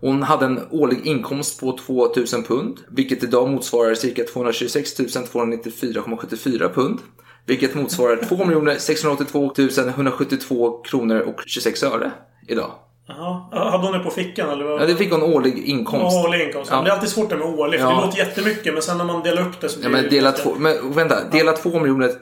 Hon 0.00 0.22
hade 0.22 0.46
en 0.46 0.60
årlig 0.70 1.06
inkomst 1.06 1.60
på 1.60 1.78
2000 1.78 2.42
pund, 2.42 2.78
vilket 2.88 3.22
idag 3.22 3.48
motsvarar 3.48 3.94
cirka 3.94 4.24
226 4.24 5.00
294,74 5.00 6.74
pund. 6.74 6.98
Vilket 7.46 7.74
motsvarar 7.74 8.16
2 8.16 8.78
682 8.78 9.52
172 9.88 10.82
kronor 10.82 11.20
och 11.20 11.40
26 11.46 11.82
öre 11.82 12.12
idag. 12.48 12.70
Jaha. 13.08 13.70
Hade 13.70 13.84
hon 13.86 13.92
det 13.92 13.98
på 13.98 14.10
fickan 14.10 14.50
eller? 14.50 14.64
Vad? 14.64 14.82
Ja, 14.82 14.86
det 14.86 14.96
fick 14.96 15.10
hon 15.12 15.22
årlig 15.22 15.58
inkomst. 15.68 16.16
Årlig 16.26 16.40
inkomst. 16.46 16.70
Ja. 16.70 16.76
Men 16.76 16.84
det 16.84 16.90
är 16.90 16.94
alltid 16.94 17.08
svårt 17.10 17.30
det 17.30 17.36
med 17.36 17.46
årlig. 17.46 17.80
För 17.80 17.86
Ja. 17.86 17.94
det 18.00 18.06
låter 18.06 18.18
jättemycket. 18.18 18.72
Men 18.74 18.82
sen 18.82 18.98
när 18.98 19.04
man 19.04 19.22
delar 19.22 19.42
upp 19.42 19.60
det 19.60 19.68
så 19.68 19.78
Ja, 19.82 19.88
blir 19.88 19.90
men 19.90 20.02
det 20.02 20.08
dela 20.10 20.30
ganska- 20.30 20.42
två, 20.44 20.54
men 20.58 20.92
vänta, 20.92 21.24
dela 21.32 21.52
2 21.52 21.78
miljoner 21.80 22.06
Ja, 22.06 22.14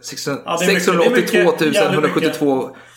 det 0.60 0.64
är 0.64 0.66
mycket, 0.74 0.86
det 0.86 0.92
är 0.92 1.10
mycket, 1.10 1.30
682 1.30 1.64
jävligt 1.64 2.12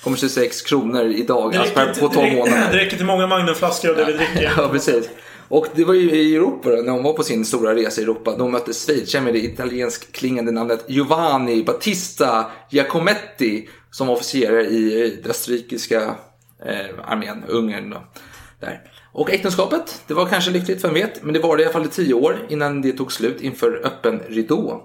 172,26 0.03 0.65
kronor 0.67 1.05
idag. 1.05 1.51
Det 1.51 1.59
Alltså 1.59 1.79
räcker, 1.79 1.93
per, 1.93 1.99
på 2.01 2.07
12 2.07 2.13
det, 2.15 2.21
räcker, 2.31 2.37
månader. 2.37 2.67
det 2.71 2.77
räcker 2.77 2.97
till 2.97 3.05
många 3.05 3.27
Magnumflaskor 3.27 3.89
av 3.89 3.95
det 3.95 4.05
vi 4.05 4.13
dricker. 4.13 4.53
Ja, 4.57 4.67
precis. 4.71 5.09
Och 5.47 5.67
det 5.75 5.83
var 5.83 5.93
ju 5.93 6.11
i 6.11 6.35
Europa 6.35 6.69
då, 6.69 6.75
när 6.75 6.91
hon 6.91 7.03
var 7.03 7.13
på 7.13 7.23
sin 7.23 7.45
stora 7.45 7.75
resa 7.75 8.01
i 8.01 8.03
Europa. 8.03 8.35
Då 8.37 8.47
mötte 8.47 8.73
schweizare 8.73 9.21
med 9.21 9.33
det 9.33 9.39
italiensk 9.39 10.11
klingande 10.11 10.51
namnet 10.51 10.85
Giovanni 10.87 11.63
Battista 11.63 12.45
Giacometti 12.69 13.69
som 13.91 14.09
officerare 14.09 14.61
i 14.65 15.01
eh, 15.05 15.09
det 15.23 15.29
österrikiska 15.29 16.15
eh, 16.65 17.11
armén, 17.11 17.43
Ungern. 17.47 17.89
Då, 17.89 18.03
där. 18.59 18.81
Och 19.11 19.31
äktenskapet, 19.31 20.03
det 20.07 20.13
var 20.13 20.25
kanske 20.25 20.51
lyckligt, 20.51 20.83
vem 20.83 20.93
vet? 20.93 21.23
Men 21.23 21.33
det 21.33 21.39
var 21.39 21.57
det 21.57 21.63
i 21.63 21.65
alla 21.65 21.73
fall 21.73 21.85
i 21.85 21.89
tio 21.89 22.13
år 22.13 22.35
innan 22.49 22.81
det 22.81 22.91
tog 22.91 23.11
slut 23.11 23.41
inför 23.41 23.81
öppen 23.85 24.21
ridå. 24.27 24.83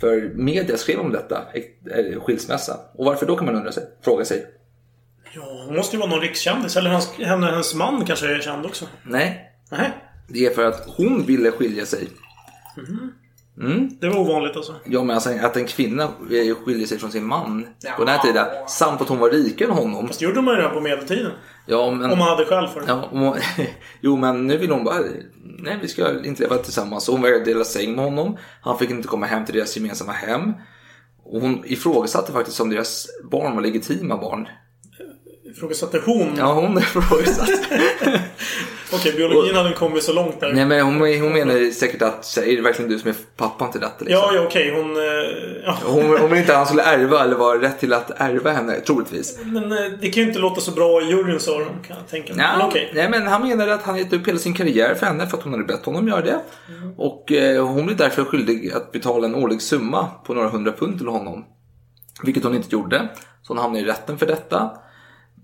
För 0.00 0.32
media 0.34 0.76
skrev 0.76 1.00
om 1.00 1.12
detta, 1.12 1.44
eh, 1.54 2.20
skilsmässa. 2.20 2.80
Och 2.94 3.04
varför 3.04 3.26
då 3.26 3.36
kan 3.36 3.46
man 3.46 3.56
undra 3.56 3.72
sig, 3.72 3.84
fråga 4.04 4.24
sig. 4.24 4.46
Ja, 5.34 5.64
hon 5.66 5.76
måste 5.76 5.96
ju 5.96 6.00
vara 6.00 6.10
någon 6.10 6.20
rikskändis. 6.20 6.76
Eller 6.76 6.90
hans, 6.90 7.12
henne, 7.18 7.46
hennes 7.46 7.74
man 7.74 8.04
kanske 8.04 8.34
är 8.34 8.40
känd 8.40 8.66
också. 8.66 8.84
Nej, 9.02 9.44
Nej, 9.70 9.90
det 10.28 10.46
är 10.46 10.50
för 10.50 10.64
att 10.64 10.88
hon 10.96 11.26
ville 11.26 11.50
skilja 11.50 11.86
sig. 11.86 12.08
Det 14.00 14.08
var 14.08 14.18
ovanligt 14.18 14.56
alltså. 14.56 14.74
Ja, 14.84 15.02
men 15.04 15.14
alltså 15.14 15.30
att 15.42 15.56
en 15.56 15.66
kvinna 15.66 16.02
eh, 16.02 16.54
skiljer 16.64 16.86
sig 16.86 16.98
från 16.98 17.10
sin 17.10 17.26
man 17.26 17.66
på 17.96 18.04
den 18.04 18.14
här 18.14 18.22
tiden. 18.22 18.46
Samt 18.68 19.00
att 19.00 19.08
hon 19.08 19.18
var 19.18 19.30
rikare 19.30 19.68
än 19.68 19.74
honom. 19.74 20.06
Fast 20.06 20.20
det 20.20 20.26
gjorde 20.26 20.42
man 20.42 20.54
ju 20.54 20.60
redan 20.60 20.74
på 20.74 20.80
medeltiden. 20.80 21.32
Ja, 21.66 21.90
men... 21.90 22.10
Om 22.10 22.18
man 22.18 22.28
hade 22.28 22.44
skäl 22.44 22.68
för 22.68 22.80
det. 22.80 22.86
Ja, 22.86 23.02
och, 23.02 23.36
jo, 24.00 24.16
men 24.16 24.46
nu 24.46 24.56
vill 24.56 24.70
hon 24.70 24.84
bara... 24.84 24.98
Nej, 25.58 25.78
vi 25.82 25.88
ska 25.88 26.24
inte 26.24 26.42
leva 26.42 26.56
tillsammans. 26.56 27.08
Och 27.08 27.14
hon 27.14 27.22
vägrade 27.22 27.44
dela 27.44 27.64
säng 27.64 27.96
med 27.96 28.04
honom. 28.04 28.36
Han 28.62 28.78
fick 28.78 28.90
inte 28.90 29.08
komma 29.08 29.26
hem 29.26 29.44
till 29.44 29.54
deras 29.54 29.76
gemensamma 29.76 30.12
hem. 30.12 30.52
Och 31.24 31.40
hon 31.40 31.62
ifrågasatte 31.64 32.32
faktiskt 32.32 32.60
om 32.60 32.70
deras 32.70 33.06
barn 33.30 33.54
var 33.54 33.62
legitima 33.62 34.16
barn. 34.16 34.48
Ifrågasatte 35.50 36.00
hon. 36.06 36.34
Ja, 36.38 36.52
hon 36.52 36.78
ifrågasatte. 36.78 37.52
Okej, 38.92 39.12
biologin 39.16 39.54
hade 39.54 39.72
kommit 39.72 40.02
så 40.02 40.12
långt 40.12 40.40
där. 40.40 40.52
Nej, 40.52 40.64
men 40.66 40.80
hon, 40.80 40.94
hon 41.20 41.32
menar 41.32 41.70
säkert 41.72 42.02
att 42.02 42.24
så, 42.24 42.40
är 42.40 42.56
det 42.56 42.62
verkligen 42.62 42.90
du 42.90 42.98
som 42.98 43.10
är 43.10 43.14
pappan 43.36 43.70
till 43.70 43.80
detta? 43.80 44.04
Liksom? 44.04 44.12
Ja, 44.22 44.30
ja 44.34 44.42
okej. 44.46 44.74
Hon... 44.76 44.96
eh, 44.96 45.02
Ja. 45.64 45.78
Hon, 45.84 46.04
hon 46.20 46.30
vill 46.30 46.38
inte 46.38 46.52
att 46.52 46.58
han 46.58 46.66
skulle 46.66 46.82
ärva 46.82 47.24
eller 47.24 47.36
vara 47.36 47.60
rätt 47.60 47.80
till 47.80 47.92
att 47.92 48.10
ärva 48.20 48.52
henne, 48.52 48.80
troligtvis. 48.80 49.38
Men 49.44 49.72
eh, 49.72 49.78
det 50.00 50.10
kan 50.10 50.22
ju 50.22 50.28
inte 50.28 50.38
låta 50.40 50.60
så 50.60 50.70
bra 50.70 51.02
i 51.02 51.04
juryns 51.04 51.48
öron 51.48 51.66
kan 51.86 51.96
jag 51.96 52.08
tänka 52.08 52.34
mig. 52.34 52.46
Men 52.46 52.60
Ja, 52.60 52.66
okej. 52.66 52.90
nej, 52.94 53.08
men 53.10 53.26
han 53.26 53.48
menade 53.48 53.74
att 53.74 53.82
han 53.82 53.98
gett 53.98 54.12
upp 54.12 54.28
hela 54.28 54.38
sin 54.38 54.54
karriär 54.54 54.94
för 54.94 55.06
henne 55.06 55.26
för 55.26 55.36
att 55.38 55.42
hon 55.44 55.52
hade 55.52 55.64
bett 55.64 55.84
honom 55.84 56.08
göra 56.08 56.20
det. 56.20 56.40
Och 56.96 57.32
eh, 57.32 57.66
hon 57.66 57.86
blev 57.86 57.96
därför 57.98 58.24
skyldig 58.24 58.72
att 58.72 58.92
betala 58.92 59.26
en 59.26 59.34
årlig 59.34 59.62
summa 59.62 60.06
på 60.26 60.34
några 60.34 60.48
hundra 60.48 60.72
pund 60.72 60.98
till 60.98 61.08
honom. 61.08 61.44
Vilket 62.22 62.44
hon 62.44 62.54
inte 62.54 62.68
gjorde. 62.72 63.08
Så 63.42 63.52
hon 63.52 63.58
hamnade 63.58 63.84
i 63.84 63.88
rätten 63.88 64.18
för 64.18 64.26
detta. 64.26 64.70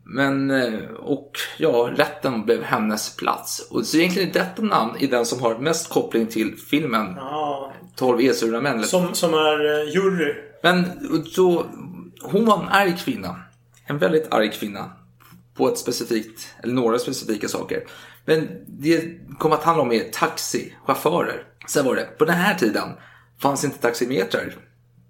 Men, 0.06 0.50
eh, 0.50 0.80
och 0.90 1.30
ja, 1.58 1.90
rätten 1.96 2.44
blev 2.44 2.62
hennes 2.62 3.16
plats. 3.16 3.68
Och 3.70 3.86
så 3.86 3.96
egentligen 3.96 4.28
är 4.28 4.32
detta 4.32 4.62
namn 4.62 4.96
i 4.98 5.06
den 5.06 5.26
som 5.26 5.40
har 5.40 5.58
mest 5.58 5.88
koppling 5.88 6.26
till 6.26 6.56
filmen 6.70 7.14
Ja, 7.16 7.72
12 7.96 8.20
Esurna 8.20 8.60
män. 8.60 8.82
som, 8.84 9.14
som 9.14 9.34
är 9.34 9.80
eh, 9.80 9.94
jury. 9.94 10.34
men 10.62 10.84
så, 11.26 11.66
hon 12.22 12.44
var 12.46 12.62
en 12.62 12.68
arg 12.68 12.96
kvinna. 13.04 13.40
En 13.86 13.98
väldigt 13.98 14.32
arg 14.34 14.50
kvinna. 14.52 14.92
På 15.54 15.68
ett 15.68 15.78
specifikt, 15.78 16.48
eller 16.62 16.74
några 16.74 16.98
specifika 16.98 17.48
saker. 17.48 17.84
Men 18.24 18.48
det 18.66 19.18
kom 19.38 19.52
att 19.52 19.62
handla 19.62 19.82
om 19.82 20.00
taxichaufförer. 20.12 21.42
Sen 21.68 21.84
var 21.84 21.94
det, 21.94 22.18
på 22.18 22.24
den 22.24 22.34
här 22.34 22.54
tiden 22.54 22.88
fanns 23.38 23.64
inte 23.64 23.78
taximetrar. 23.78 24.54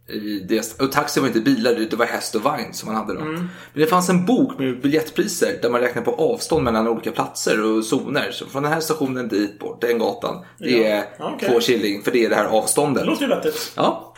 I 0.09 0.39
det, 0.49 0.81
och 0.81 0.93
taxi 0.93 1.21
var 1.21 1.27
inte 1.27 1.41
bilar, 1.41 1.75
det 1.75 1.97
var 1.97 2.07
häst 2.07 2.35
och 2.35 2.43
vagn 2.43 2.73
som 2.75 2.87
man 2.93 2.97
hade 2.97 3.15
då. 3.15 3.21
Men 3.25 3.49
det 3.73 3.87
fanns 3.87 4.09
en 4.09 4.27
bok 4.27 4.59
med 4.59 4.81
biljettpriser 4.81 5.59
där 5.63 5.71
man 5.71 5.81
räknade 5.81 6.05
på 6.05 6.15
avstånd 6.15 6.65
mellan 6.65 6.89
olika 6.89 7.13
platser 7.13 7.63
och 7.63 7.85
zoner. 7.85 8.31
Så 8.33 8.47
från 8.47 8.63
den 8.63 8.73
här 8.73 8.81
stationen 8.81 9.29
dit 9.29 9.59
bort, 9.59 9.81
den 9.81 9.99
gatan, 9.99 10.45
det 10.59 10.87
är 10.87 11.05
Ja, 11.19 11.35
okej. 11.35 11.49
två 11.49 11.61
shilling 11.61 12.03
för 12.03 12.11
det 12.11 12.25
är 12.25 12.29
det 12.31 12.35
här 12.37 12.45
avståndet. 12.45 13.03
Det 13.03 13.11
låter 13.11 13.23
ju 13.23 13.29
vettigt. 13.29 13.73
Ja. 13.77 14.15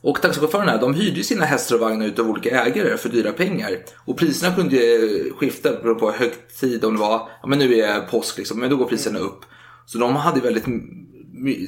Och 0.00 0.22
taxichaufförerna 0.22 0.76
de 0.76 0.94
hyrde 0.94 1.16
ju 1.16 1.22
sina 1.22 1.44
hästar 1.44 1.74
och 1.74 1.80
vagnar 1.80 2.06
utav 2.06 2.30
olika 2.30 2.62
ägare 2.64 2.96
för 2.96 3.08
dyra 3.08 3.32
pengar. 3.32 3.70
Och 4.04 4.18
priserna 4.18 4.54
kunde 4.54 4.76
ju 4.76 5.32
skifta 5.36 5.70
beroende 5.70 6.00
på 6.00 6.12
högtid. 6.12 6.84
Om 6.84 6.94
det 6.94 7.00
var, 7.00 7.28
ja 7.42 7.48
men 7.48 7.58
nu 7.58 7.74
är 7.74 8.00
påsk 8.00 8.38
liksom, 8.38 8.60
men 8.60 8.70
då 8.70 8.76
går 8.76 8.84
priserna 8.86 9.18
upp. 9.18 9.40
Så 9.86 9.98
de 9.98 10.16
hade 10.16 10.40
väldigt 10.40 10.66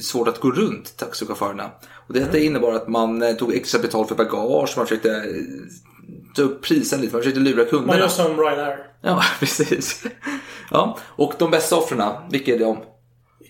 svårt 0.03 0.29
att 0.29 0.41
gå 0.41 0.51
runt 0.51 0.97
taxichaufförerna. 0.97 1.71
Och 2.07 2.15
detta 2.15 2.39
innebar 2.39 2.73
att 2.73 2.89
man 2.89 3.23
eh, 3.23 3.33
tog 3.35 3.55
extra 3.55 3.81
betalt 3.81 4.09
för 4.09 4.15
bagage, 4.15 4.75
man 4.77 4.87
försökte 4.87 5.11
eh, 5.11 5.23
ta 6.37 6.43
upp 6.43 6.63
priserna 6.63 7.03
lite, 7.03 7.15
man 7.15 7.23
försökte 7.23 7.41
lura 7.41 7.57
Man 7.57 7.67
kunderna. 7.67 7.99
gör 7.99 8.09
som 8.09 8.37
Ryanair. 8.41 8.79
Ja, 9.03 9.23
precis. 9.41 10.05
Ja, 10.71 10.99
och 11.03 11.33
de 11.39 11.51
bästa 11.51 11.77
offren, 11.77 12.03
vilka 12.31 12.55
är 12.55 12.59
de? 12.59 12.79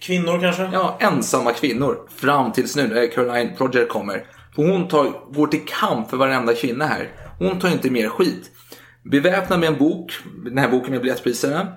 Kvinnor 0.00 0.40
kanske? 0.40 0.70
Ja, 0.72 0.96
ensamma 1.00 1.52
kvinnor. 1.52 2.08
Fram 2.16 2.52
tills 2.52 2.76
nu 2.76 2.88
när 2.88 3.06
Caroline 3.06 3.56
Project 3.56 3.88
kommer. 3.88 4.26
Hon 4.56 4.88
tar, 4.88 5.32
går 5.32 5.46
till 5.46 5.64
kamp 5.66 6.10
för 6.10 6.16
varenda 6.16 6.54
kvinna 6.54 6.86
här. 6.86 7.10
Hon 7.38 7.58
tar 7.58 7.68
inte 7.68 7.90
mer 7.90 8.08
skit. 8.08 8.50
Beväpnad 9.02 9.60
med 9.60 9.66
en 9.68 9.78
bok, 9.78 10.12
den 10.44 10.58
här 10.58 10.68
boken 10.68 10.90
med 10.90 11.00
biljettpriserna. 11.00 11.72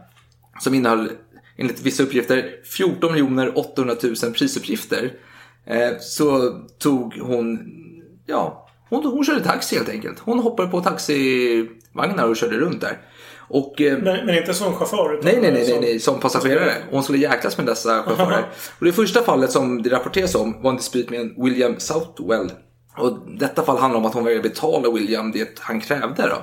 Som 0.59 0.73
innehöll, 0.73 1.11
enligt 1.57 1.81
vissa 1.81 2.03
uppgifter, 2.03 2.49
14 2.63 3.51
800 3.55 3.95
000 4.03 4.15
prisuppgifter. 4.33 5.11
Eh, 5.65 5.89
så 5.99 6.53
tog 6.79 7.13
hon, 7.13 7.59
ja, 8.25 8.69
hon, 8.89 9.05
hon 9.05 9.25
körde 9.25 9.43
taxi 9.43 9.75
helt 9.75 9.89
enkelt. 9.89 10.19
Hon 10.19 10.39
hoppade 10.39 10.69
på 10.69 10.81
taxivagnar 10.81 12.27
och 12.29 12.35
körde 12.37 12.57
runt 12.57 12.81
där. 12.81 12.97
Och, 13.49 13.81
eh, 13.81 13.97
Men, 13.97 14.25
men 14.25 14.37
inte 14.37 14.53
som 14.53 14.73
chaufför? 14.73 15.19
Nej, 15.23 15.33
nej, 15.41 15.41
nej, 15.41 15.51
nej, 15.51 15.65
som- 15.65 15.81
nej, 15.81 15.99
som 15.99 16.19
passagerare. 16.19 16.73
Och 16.87 16.93
hon 16.93 17.03
skulle 17.03 17.17
jäklas 17.19 17.57
med 17.57 17.65
dessa 17.65 18.03
chaufförer. 18.03 18.45
Och 18.79 18.85
det 18.85 18.91
första 18.93 19.21
fallet 19.23 19.51
som 19.51 19.81
det 19.83 19.89
rapporteras 19.89 20.35
om 20.35 20.61
var 20.61 20.71
en 20.71 20.77
dispyt 20.77 21.09
med 21.09 21.19
en 21.21 21.43
William 21.43 21.75
Southwell. 21.79 22.51
Och 22.97 23.17
detta 23.39 23.63
fall 23.63 23.77
handlar 23.77 23.99
om 23.99 24.05
att 24.05 24.13
hon 24.13 24.23
vägrade 24.25 24.49
betala 24.49 24.91
William 24.91 25.31
det 25.31 25.59
han 25.59 25.81
krävde 25.81 26.23
då. 26.29 26.37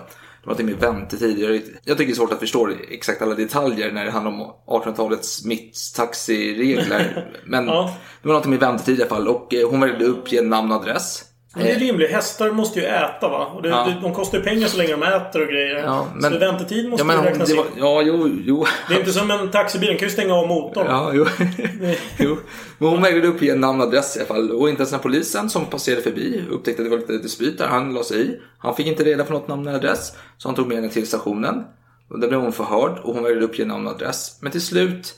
Det 0.44 0.48
var 0.50 0.54
till 0.57 0.64
med 0.66 0.74
väntetider. 0.74 1.62
Jag 1.85 1.98
tycker 1.98 2.07
det 2.07 2.12
är 2.12 2.16
svårt 2.16 2.33
att 2.33 2.38
förstå 2.40 2.68
exakt 2.90 3.22
alla 3.22 3.35
detaljer 3.35 3.92
när 3.92 4.04
det 4.04 4.11
handlar 4.11 4.33
om 4.33 4.52
1800-talets 4.66 5.44
mitt-taxiregler. 5.44 7.33
Men 7.46 7.66
Ja. 7.66 7.96
det 8.22 8.28
var 8.28 8.35
något 8.35 8.46
med 8.46 8.61
väntetid 8.61 8.98
i 8.98 9.02
alla 9.02 9.11
fall. 9.11 9.28
Och 9.28 9.54
eh, 9.54 9.70
hon 9.70 9.80
vägrade 9.80 10.04
uppge 10.04 10.42
namn 10.42 10.72
och 10.72 10.76
adress. 10.80 11.22
Men 11.55 11.64
det 11.64 11.73
är 11.73 11.79
rimligt. 11.79 12.11
Hästar 12.11 12.51
måste 12.51 12.81
ju 12.81 12.87
äta 12.87 13.29
va? 13.29 13.47
Och 13.55 13.62
det, 13.62 13.69
Ja. 13.69 13.88
de 14.03 14.14
kostar 14.14 14.38
ju 14.38 14.45
pengar 14.45 14.69
så 14.69 14.77
länge 14.79 14.90
de 14.90 15.03
äter 15.03 15.43
och 15.43 15.49
grejer. 15.49 15.83
Ja, 15.85 16.07
men- 16.14 16.33
så 16.33 16.38
väntetid 16.38 16.88
måste 16.88 17.01
Ja, 17.03 17.07
men 17.07 17.25
ju 17.25 17.31
räknas 17.31 17.51
in. 17.51 17.57
ja, 17.79 18.03
jo, 18.03 18.29
jo. 18.45 18.64
Det 18.88 18.95
är 18.95 18.99
inte 18.99 19.12
som 19.12 19.31
en 19.31 19.51
taxibil. 19.51 19.88
Den 19.88 19.99
kan 19.99 20.09
ju 20.09 20.12
stänga 20.12 20.35
av 20.35 20.49
motorn. 20.49 20.87
Ja, 20.88 21.11
jo. 21.14 21.27
jo. 22.19 22.37
Men 22.79 22.88
hon 22.88 23.03
vägrade 23.03 23.27
uppge 23.29 23.55
namn 23.55 23.81
och 23.81 23.87
adress 23.87 24.17
i 24.17 24.21
alla 24.21 24.27
fall. 24.29 24.51
Och 24.51 24.69
inte 24.69 24.81
ens 24.81 24.93
när 24.93 24.99
polisen 24.99 25.51
som 25.51 25.64
passerade 25.67 26.03
förbi 26.03 26.45
upptäckte 26.51 26.83
att 26.83 26.87
det 26.87 26.90
var 26.90 26.99
lite 26.99 27.19
dispyt 27.19 27.59
där. 27.59 27.67
Han 27.67 27.95
la 27.95 28.03
sig 28.05 28.21
i. 28.21 28.40
Han 28.59 28.75
fick 28.77 28.87
inte 28.87 29.05
reda 29.05 29.25
på 29.25 29.33
något 29.33 29.49
namn 29.49 29.67
eller 29.69 29.79
adress. 29.79 30.12
Så 30.38 30.49
han 30.49 30.55
tog 30.57 30.67
med 30.67 30.77
henne 30.77 30.88
till 30.88 31.07
stationen. 31.07 31.64
Och 32.11 32.21
där 32.21 32.29
blev 32.29 32.40
hon 32.40 32.53
förhörd 32.53 32.99
och 33.03 33.14
hon 33.14 33.23
vägrade 33.23 33.45
uppge 33.47 33.64
namn 33.64 33.87
och 33.87 33.93
adress. 33.95 34.38
Men 34.40 34.53
till 34.53 34.62
slut 34.67 35.14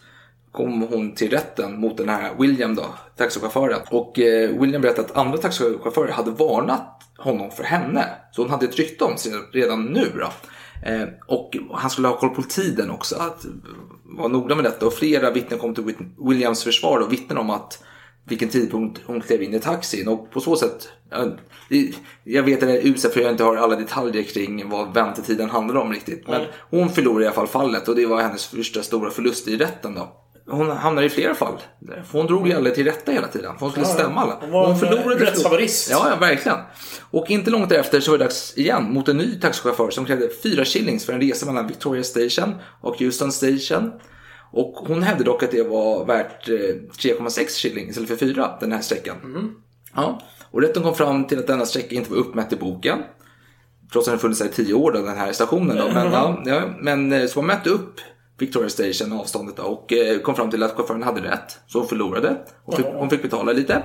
kom 0.56 0.82
hon 0.82 1.14
till 1.14 1.30
rätten 1.30 1.80
mot 1.80 1.96
den 1.96 2.08
här 2.08 2.34
William 2.38 2.74
då, 2.74 2.84
taxichauffören. 3.16 3.80
Och 3.90 4.18
eh, 4.18 4.60
William 4.60 4.82
berättade 4.82 5.08
att 5.08 5.16
andra 5.16 5.38
taxichaufförer 5.38 6.12
hade 6.12 6.30
varnat 6.30 7.02
honom 7.18 7.50
för 7.50 7.64
henne. 7.64 8.04
Så 8.32 8.42
hon 8.42 8.50
hade 8.50 8.66
ett 8.66 8.76
rykte 8.76 9.04
om 9.04 9.16
sig 9.16 9.32
redan 9.52 9.84
nu 9.84 10.12
då. 10.14 10.32
Eh, 10.90 11.08
och 11.26 11.56
han 11.72 11.90
skulle 11.90 12.08
ha 12.08 12.18
koll 12.18 12.34
på 12.34 12.42
tiden 12.42 12.90
också, 12.90 13.16
att 13.16 13.46
vara 14.04 14.28
noga 14.28 14.54
med 14.54 14.64
detta. 14.64 14.86
Och 14.86 14.94
flera 14.94 15.30
vittnen 15.30 15.58
kom 15.58 15.74
till 15.74 15.94
Williams 16.28 16.64
försvar 16.64 16.98
och 16.98 17.12
vittnade 17.12 17.40
om 17.40 17.50
att 17.50 17.82
vilken 18.28 18.48
tidpunkt 18.48 19.00
hon 19.06 19.20
klev 19.20 19.42
in 19.42 19.54
i 19.54 19.60
taxin. 19.60 20.08
Och 20.08 20.30
på 20.30 20.40
så 20.40 20.56
sätt, 20.56 20.88
jag 22.24 22.42
vet 22.42 22.62
att 22.62 22.68
det 22.68 22.80
är 22.80 22.86
uselt 22.86 23.14
för 23.14 23.20
jag 23.20 23.30
inte 23.30 23.44
har 23.44 23.56
alla 23.56 23.76
detaljer 23.76 24.22
kring 24.22 24.68
vad 24.68 24.94
väntetiden 24.94 25.50
handlar 25.50 25.76
om 25.76 25.92
riktigt. 25.92 26.28
Men 26.28 26.42
hon 26.70 26.88
förlorade 26.88 27.24
i 27.24 27.26
alla 27.26 27.34
fall 27.34 27.46
fallet 27.46 27.88
och 27.88 27.96
det 27.96 28.06
var 28.06 28.22
hennes 28.22 28.46
första 28.46 28.82
stora 28.82 29.10
förlust 29.10 29.48
i 29.48 29.56
rätten 29.56 29.94
då. 29.94 30.25
Hon 30.48 30.70
hamnade 30.70 31.06
i 31.06 31.10
flera 31.10 31.34
fall. 31.34 31.54
För 32.10 32.18
hon 32.18 32.26
drog 32.26 32.48
ju 32.48 32.54
alla 32.54 32.70
till 32.70 32.84
rätta 32.84 33.12
hela 33.12 33.28
tiden. 33.28 33.52
För 33.54 33.60
hon 33.60 33.70
skulle 33.70 33.86
Ja, 33.86 33.92
stämma 33.92 34.20
alla. 34.20 34.38
Hon 34.40 34.50
var 34.50 35.12
en 35.12 35.18
rättshaverist. 35.18 35.90
Ja, 35.90 36.06
ja, 36.10 36.16
verkligen. 36.16 36.58
Och 37.10 37.30
inte 37.30 37.50
långt 37.50 37.68
därefter 37.68 38.00
så 38.00 38.10
var 38.10 38.18
det 38.18 38.24
dags 38.24 38.58
igen 38.58 38.92
mot 38.92 39.08
en 39.08 39.16
ny 39.16 39.40
taxichaufför 39.40 39.90
som 39.90 40.04
krävde 40.04 40.28
fyra 40.42 40.64
shillings 40.64 41.06
för 41.06 41.12
en 41.12 41.20
resa 41.20 41.46
mellan 41.46 41.66
Victoria 41.66 42.04
Station 42.04 42.54
och 42.80 42.98
Houston 42.98 43.32
Station. 43.32 43.92
Och 44.52 44.72
hon 44.88 45.02
hävdade 45.02 45.24
dock 45.24 45.42
att 45.42 45.50
det 45.50 45.62
var 45.62 46.04
värt 46.04 46.48
eh, 46.48 46.52
3,6 46.52 47.48
shilling 47.48 47.88
istället 47.88 48.08
för 48.08 48.16
4 48.16 48.56
den 48.60 48.72
här 48.72 48.80
sträckan. 48.80 49.16
Ja. 49.94 50.20
Och 50.50 50.62
rätten 50.62 50.82
kom 50.82 50.94
fram 50.94 51.26
till 51.26 51.38
att 51.38 51.46
denna 51.46 51.66
sträcka 51.66 51.94
inte 51.94 52.10
var 52.10 52.18
uppmätt 52.18 52.52
i 52.52 52.56
boken. 52.56 52.98
Trots 53.92 54.08
att 54.08 54.12
den 54.12 54.18
funnits 54.18 54.40
här 54.40 54.48
i 54.48 54.52
10 54.52 54.74
år 54.74 54.92
då, 54.92 55.02
den 55.02 55.16
här 55.16 55.32
stationen. 55.32 55.76
Då. 55.76 55.88
Men, 55.88 56.12
ja, 56.12 56.42
ja, 56.44 56.62
men 56.80 57.12
eh, 57.12 57.26
så 57.26 57.38
man 57.42 57.46
mätte 57.46 57.70
upp 57.70 58.00
Victoria 58.38 58.68
Station 58.68 59.12
avståndet 59.12 59.58
och 59.58 59.92
eh, 59.92 60.18
kom 60.18 60.34
fram 60.34 60.50
till 60.50 60.62
att 60.62 60.76
chauffören 60.76 61.02
hade 61.02 61.20
rätt. 61.20 61.58
Så 61.66 61.78
hon 61.78 61.88
förlorade. 61.88 62.36
Och 62.64 62.76
fick, 62.76 62.86
hon 62.86 63.10
fick 63.10 63.22
betala 63.22 63.52
lite. 63.52 63.82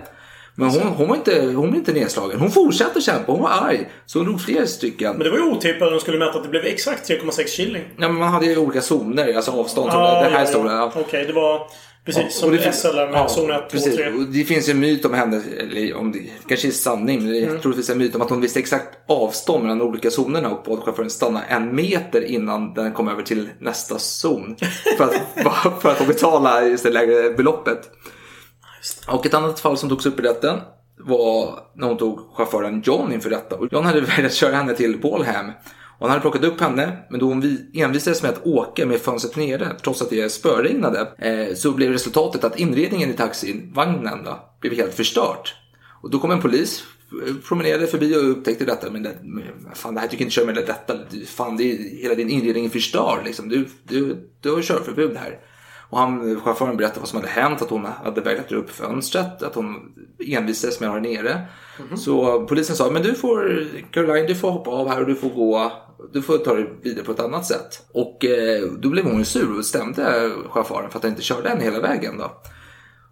Men 0.55 0.69
hon, 0.69 0.81
hon, 0.81 1.07
var 1.07 1.15
inte, 1.15 1.41
hon 1.41 1.69
var 1.69 1.75
inte 1.75 1.93
nedslagen. 1.93 2.39
Hon 2.39 2.51
fortsatte 2.51 3.01
kämpa. 3.01 3.31
Hon 3.31 3.41
var 3.41 3.49
arg. 3.49 3.89
Så 4.05 4.19
hon 4.19 4.25
drog 4.25 4.41
fler 4.41 4.65
stycken. 4.65 5.11
Men 5.11 5.23
det 5.23 5.29
var 5.29 5.37
ju 5.37 5.43
otippat 5.43 5.87
att 5.87 5.93
de 5.93 5.99
skulle 5.99 6.17
mäta 6.17 6.37
att 6.37 6.43
det 6.43 6.49
blev 6.49 6.65
exakt 6.65 7.09
3,6 7.09 7.47
shilling. 7.47 7.83
Ja, 7.97 8.07
men 8.07 8.15
man 8.15 8.29
hade 8.29 8.45
ju 8.45 8.57
olika 8.57 8.81
zoner, 8.81 9.33
alltså 9.33 9.51
avstånd. 9.51 9.89
Ja, 9.93 10.23
den 10.23 10.31
här 10.31 10.39
ja, 10.39 10.45
historien. 10.45 10.75
ja. 10.75 10.91
Okej, 10.95 11.25
det 11.25 11.33
var 11.33 11.67
precis 12.05 12.35
som 12.35 12.49
och 12.49 12.55
det 12.55 12.71
SL 12.73 12.95
med 12.95 13.09
ja, 13.13 13.27
zon 13.27 13.51
1, 13.51 13.57
2, 13.61 13.65
precis. 13.69 13.95
3. 13.95 14.11
Och 14.11 14.21
det 14.21 14.43
finns 14.43 14.69
ju 14.69 14.71
en 14.71 14.79
myt 14.79 15.05
om 15.05 15.13
henne, 15.13 15.41
eller 15.59 15.95
om 15.95 16.11
det 16.11 16.19
kanske 16.47 16.67
är 16.67 16.71
sanning, 16.71 17.23
men 17.23 17.31
det 17.33 17.39
Mm. 17.43 17.55
är 17.55 17.59
troligtvis 17.59 17.89
en 17.89 17.97
myt 17.97 18.15
om 18.15 18.21
att 18.21 18.29
hon 18.29 18.41
visste 18.41 18.59
exakt 18.59 18.87
avstånd 19.07 19.63
mellan 19.63 19.77
de 19.77 19.87
olika 19.87 20.09
zonerna 20.11 20.49
och 20.49 20.63
bad 20.63 20.83
chauffören 20.83 21.09
stanna 21.09 21.45
en 21.45 21.75
meter 21.75 22.21
innan 22.21 22.73
den 22.73 22.91
kom 22.93 23.07
över 23.07 23.21
till 23.23 23.49
nästa 23.59 23.99
zon. 23.99 24.55
För 24.97 25.03
att, 25.03 25.81
för 25.81 25.89
att 25.89 26.07
betala 26.07 26.65
just 26.65 26.83
det 26.83 26.89
lägre 26.89 27.29
beloppet. 27.29 27.89
Och 29.07 29.25
ett 29.25 29.33
annat 29.33 29.59
fall 29.59 29.77
som 29.77 29.89
togs 29.89 30.05
upp 30.05 30.19
i 30.19 30.23
rätten 30.23 30.59
var 30.99 31.59
när 31.75 31.87
hon 31.87 31.97
tog 31.97 32.19
chauffören 32.35 32.81
John 32.85 33.13
inför 33.13 33.29
rätta. 33.29 33.55
Och 33.55 33.67
John 33.71 33.85
hade 33.85 34.01
velat 34.17 34.33
köra 34.33 34.55
henne 34.55 34.73
till 34.75 35.01
Bålham. 35.01 35.51
Och 36.01 36.07
han 36.07 36.09
hade 36.09 36.21
plockat 36.21 36.43
upp 36.43 36.61
henne, 36.61 36.97
men 37.09 37.19
då 37.19 37.25
hon 37.25 37.41
vi- 37.41 37.81
envisades 37.81 38.21
med 38.21 38.31
att 38.31 38.45
åka 38.45 38.85
med 38.85 38.99
fönstret 38.99 39.35
nere, 39.35 39.67
trots 39.83 40.01
att 40.01 40.09
det 40.09 40.31
spöregnade, 40.31 40.99
eh, 41.17 41.55
så 41.55 41.71
blev 41.71 41.91
resultatet 41.91 42.43
att 42.43 42.59
inredningen 42.59 43.09
i 43.09 43.13
taxin, 43.13 43.71
vagnen 43.75 44.23
då, 44.23 44.39
blev 44.61 44.73
helt 44.73 44.93
förstört. 44.93 45.55
Och 46.01 46.09
då 46.09 46.19
kom 46.19 46.31
en 46.31 46.41
polis, 46.41 46.83
eh, 47.27 47.33
promenerade 47.47 47.87
förbi 47.87 48.15
och 48.15 48.29
upptäckte 48.31 48.65
detta. 48.65 48.91
Men, 48.91 49.03
det, 49.03 49.15
fan, 49.73 49.95
det 49.95 50.01
här 50.01 50.07
tycker 50.07 50.23
jag 50.23 50.25
inte 50.27 50.33
köra 50.35 50.45
med 50.45 50.55
detta. 50.55 50.93
Fan, 51.27 51.57
det 51.57 51.63
är, 51.71 52.01
hela 52.01 52.15
din 52.15 52.29
inredning 52.29 52.65
är 52.65 52.69
förstörd. 52.69 53.25
Liksom. 53.25 53.49
Du, 53.49 53.67
du, 53.83 54.29
du 54.41 54.51
har 54.51 54.61
körförbud 54.61 55.17
här. 55.17 55.39
Och 55.89 55.97
han, 55.97 56.39
chauffören 56.41 56.77
berättade 56.77 56.99
vad 56.99 57.09
som 57.09 57.19
hade 57.19 57.31
hänt, 57.31 57.61
att 57.61 57.69
hon 57.69 57.85
hade 58.03 58.21
vägrat 58.21 58.49
dra 58.49 58.55
upp 58.55 58.69
fönstret, 58.69 59.43
att 59.43 59.55
hon 59.55 59.75
envisades 60.27 60.79
med 60.79 60.89
att 60.89 60.95
ha 60.95 61.01
det 61.01 61.09
nere. 61.21 61.41
Så 61.97 62.45
polisen 62.45 62.75
sa, 62.75 62.91
men 62.91 63.01
du 63.03 63.13
får, 63.13 63.67
Caroline, 63.91 64.25
du 64.27 64.35
får 64.35 64.51
hoppa 64.51 64.71
av 64.71 64.89
här 64.89 65.01
och 65.01 65.07
du 65.07 65.15
får 65.15 65.29
gå, 65.29 65.71
du 66.13 66.21
får 66.21 66.37
ta 66.37 66.53
dig 66.53 66.73
vidare 66.81 67.05
på 67.05 67.11
ett 67.11 67.19
annat 67.19 67.45
sätt. 67.45 67.85
Och 67.93 68.25
eh, 68.25 68.61
då 68.79 68.89
blev 68.89 69.05
hon 69.05 69.17
ju 69.17 69.25
sur 69.25 69.57
och 69.57 69.65
stämde 69.65 70.31
chauffören 70.49 70.89
för 70.89 70.97
att 70.97 71.03
han 71.03 71.11
inte 71.11 71.21
körde 71.21 71.49
henne 71.49 71.63
hela 71.63 71.79
vägen 71.79 72.17
då. 72.17 72.31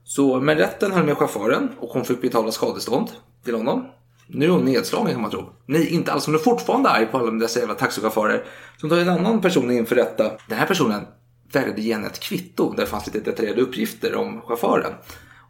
Så, 0.03 0.39
men 0.39 0.57
rätten 0.57 0.91
höll 0.91 1.05
med 1.05 1.17
chauffören 1.17 1.69
och 1.79 1.89
hon 1.89 2.05
fick 2.05 2.21
betala 2.21 2.51
skadestånd 2.51 3.07
till 3.45 3.55
honom. 3.55 3.87
Nu 4.27 4.45
är 4.45 4.49
hon 4.49 4.65
nedslagen 4.65 5.11
kan 5.11 5.21
man 5.21 5.31
tro. 5.31 5.49
Nej, 5.65 5.87
inte 5.87 6.11
alls. 6.11 6.25
Hon 6.25 6.35
är 6.35 6.39
fortfarande 6.39 6.89
arg 6.89 7.05
på 7.05 7.17
alla 7.17 7.31
dessa 7.31 7.59
jävla 7.59 7.75
taxichaufförer. 7.75 8.43
Så 8.77 8.81
hon 8.81 8.89
tar 8.89 8.97
en 8.97 9.09
annan 9.09 9.41
person 9.41 9.71
inför 9.71 9.95
rätta. 9.95 10.31
Den 10.47 10.57
här 10.57 10.65
personen 10.65 11.05
vägrade 11.51 11.81
ge 11.81 11.93
henne 11.93 12.07
ett 12.07 12.19
kvitto 12.19 12.71
där 12.71 12.83
det 12.83 12.89
fanns 12.89 13.05
lite 13.05 13.19
detaljerade 13.19 13.61
uppgifter 13.61 14.15
om 14.15 14.41
chauffören. 14.41 14.93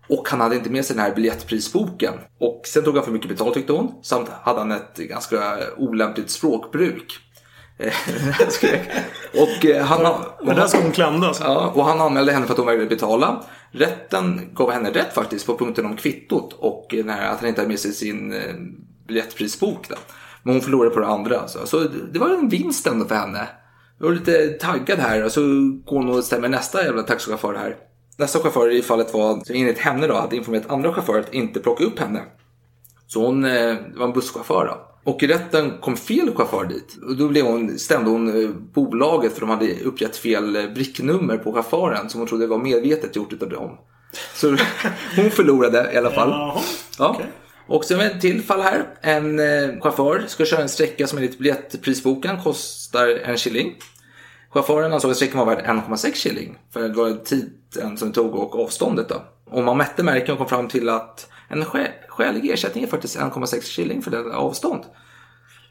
Och 0.08 0.30
han 0.30 0.42
hade 0.42 0.56
inte 0.56 0.70
med 0.70 0.86
sig 0.86 0.96
den 0.96 1.06
här 1.06 1.16
biljettprisboken. 1.16 2.14
Och 2.40 2.62
sen 2.66 2.84
tog 2.84 2.96
han 2.96 3.06
för 3.06 3.12
mycket 3.12 3.30
betalt 3.30 3.54
tyckte 3.54 3.74
hon. 3.74 3.94
Samt 4.02 4.30
hade 4.30 4.60
han 4.60 4.72
ett 4.72 4.98
ganska 4.98 5.58
olämpligt 5.78 6.30
språkbruk. 6.30 7.20
Eh, 7.80 7.94
och 9.34 9.66
eh, 9.66 9.86
han... 9.86 10.24
Men 10.44 10.56
där 10.56 10.68
ska 10.68 11.06
hon 11.06 11.24
alltså. 11.24 11.44
Ja, 11.44 11.72
och 11.76 11.86
han 11.86 12.02
anmälde 12.02 12.32
henne 12.32 12.46
för 12.46 12.54
att 12.54 12.58
hon 12.58 12.68
vägrade 12.68 12.90
betala. 12.90 13.44
Rätten 13.72 14.50
gav 14.54 14.72
henne 14.72 14.92
rätt 14.92 15.14
faktiskt 15.14 15.46
på 15.46 15.58
punkten 15.58 15.86
om 15.86 15.96
kvittot 15.96 16.54
och 16.54 16.96
här, 17.08 17.32
att 17.32 17.40
han 17.40 17.50
inte 17.50 17.62
hade 17.62 17.70
med 17.70 17.80
sig 17.80 17.94
sin 17.94 18.34
eh, 18.34 18.56
biljettprisbok. 19.08 19.90
Då. 19.90 19.96
Men 20.44 20.54
hon 20.54 20.62
förlorade 20.62 20.96
på 20.96 21.00
det 21.00 21.08
andra. 21.08 21.40
Alltså. 21.40 21.66
Så 21.66 21.80
det 22.12 22.20
var 22.20 22.30
en 22.30 22.50
vinst 22.50 22.88
ändå 22.88 23.06
för 23.06 23.16
henne. 23.16 23.48
Jag 24.00 24.06
var 24.06 24.14
lite 24.14 24.48
taggad 24.48 25.00
här 25.00 25.26
och 25.26 25.32
så 25.32 25.42
går 25.86 25.98
hon 25.98 26.10
och 26.10 26.24
stämmer 26.24 26.50
nästa 26.50 26.84
jävla 26.84 27.04
taxichaufför 27.04 27.56
här. 27.56 27.76
Nästa 28.18 28.40
chaufför 28.40 28.72
i 28.72 28.82
fallet 28.82 29.14
var, 29.14 29.42
så 29.46 29.54
enligt 29.54 29.80
henne 29.80 30.08
då, 30.08 30.16
hade 30.16 30.36
informerat 30.36 30.70
andra 30.70 30.94
chaufförer 30.94 31.20
att 31.20 31.34
inte 31.34 31.60
plocka 31.60 31.84
upp 31.84 32.00
henne. 32.00 32.22
Så 33.08 33.26
hon 33.26 33.46
eh, 33.46 33.76
var 33.96 34.06
en 34.06 34.14
busschaufför 34.14 34.66
då. 34.66 34.89
Och 35.04 35.24
i 35.24 35.28
rätten 35.28 35.78
kom 35.82 35.98
fel 35.98 36.36
chaufför 36.36 36.66
dit. 36.66 36.98
Och 37.08 37.18
då 37.18 37.28
blev 37.28 37.46
hon, 37.46 37.80
stämde 37.80 38.10
hon 38.10 38.44
eh, 38.44 38.50
bolaget 38.50 39.34
för 39.34 39.40
de 39.40 39.50
hade 39.50 39.80
uppgett 39.84 40.18
fel 40.18 40.56
eh, 40.56 40.68
bricknummer 40.74 41.38
på 41.38 41.54
chauffören 41.54 42.10
som 42.10 42.20
hon 42.20 42.28
trodde 42.28 42.48
var 42.48 42.58
medvetet 42.58 43.16
gjort 43.16 43.34
utav 43.34 43.50
dem. 43.50 43.78
Så 44.36 44.58
hon 45.16 45.30
förlorade 45.32 45.92
i 45.94 45.98
alla 45.98 46.12
fall. 46.12 46.30
Jaha, 46.30 46.62
Ja. 47.00 47.10
okej. 47.16 47.26
Och 47.68 47.86
sen 47.86 48.00
ett 48.00 48.22
till 48.22 48.42
fall 48.44 48.62
här. 48.62 48.86
En 49.02 49.40
eh, 49.40 49.80
chaufför 49.82 50.24
ska 50.28 50.46
köra 50.46 50.62
en 50.62 50.70
sträcka 50.70 51.08
som 51.08 51.18
enligt 51.18 51.38
biljettprisboken 51.38 52.38
kostar 52.44 53.08
en 53.08 53.38
shilling. 53.38 53.76
Chauffören 54.50 54.94
ansåg 54.94 55.12
att 55.12 55.18
sträckan 55.18 55.40
var 55.40 55.56
värd 55.56 55.66
1,6 55.66 56.14
shilling 56.16 56.58
för 56.74 56.82
det 56.82 56.94
var 56.94 57.10
tiden 57.74 57.98
som 57.98 58.08
det 58.08 58.14
tog 58.14 58.36
och 58.36 58.60
avståndet. 58.64 59.10
Då. 59.10 59.24
Och 59.46 59.64
man 59.64 59.78
mätte 59.78 60.04
märken 60.04 60.32
och 60.32 60.38
kom 60.38 60.48
fram 60.50 60.68
till 60.68 60.90
att 60.90 61.30
en 61.50 61.64
skä- 61.64 61.88
skälig 62.08 62.50
ersättning 62.50 62.84
är 62.84 62.88
faktiskt 62.88 63.18
1,6 63.18 63.62
shilling 63.62 64.02
för 64.02 64.12
detta 64.12 64.36
avstånd. 64.38 64.84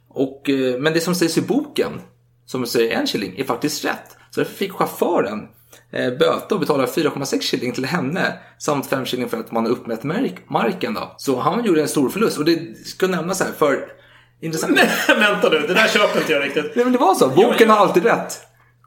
Och, 0.08 0.50
eh, 0.50 0.78
men 0.80 0.92
det 0.92 1.00
som 1.00 1.14
sägs 1.14 1.38
i 1.38 1.42
boken, 1.42 2.00
som 2.46 2.66
säger 2.66 2.98
en 3.00 3.06
shilling, 3.06 3.34
är 3.38 3.44
faktiskt 3.44 3.84
rätt. 3.84 4.16
Så 4.30 4.40
därför 4.40 4.54
fick 4.54 4.72
chauffören 4.72 5.48
eh, 5.92 6.10
böta 6.18 6.54
och 6.54 6.60
betala 6.60 6.86
4,6 6.86 7.40
shilling 7.42 7.72
till 7.72 7.84
henne 7.84 8.32
samt 8.58 8.86
5 8.86 9.06
shilling 9.06 9.28
för 9.28 9.38
att 9.40 9.52
man 9.52 9.66
uppmätt 9.66 10.02
mark- 10.04 10.50
marken. 10.50 10.94
Då. 10.94 11.14
Så 11.16 11.40
han 11.40 11.64
gjorde 11.64 11.82
en 11.82 11.88
stor 11.88 12.08
förlust. 12.08 12.38
Och 12.38 12.44
det 12.44 12.86
ska 12.86 13.06
nämnas 13.06 13.40
här, 13.42 13.52
för 13.52 13.88
intressant. 14.40 14.78
Vänta 15.08 15.48
nu, 15.50 15.58
det 15.60 15.74
där 15.74 15.88
köper 15.88 16.20
inte 16.20 16.32
jag 16.32 16.44
riktigt. 16.44 16.72
Nej 16.76 16.84
men 16.84 16.92
det 16.92 16.98
var 16.98 17.14
så, 17.14 17.28
boken 17.28 17.70
har 17.70 17.76
alltid 17.76 18.04
rätt. 18.04 18.40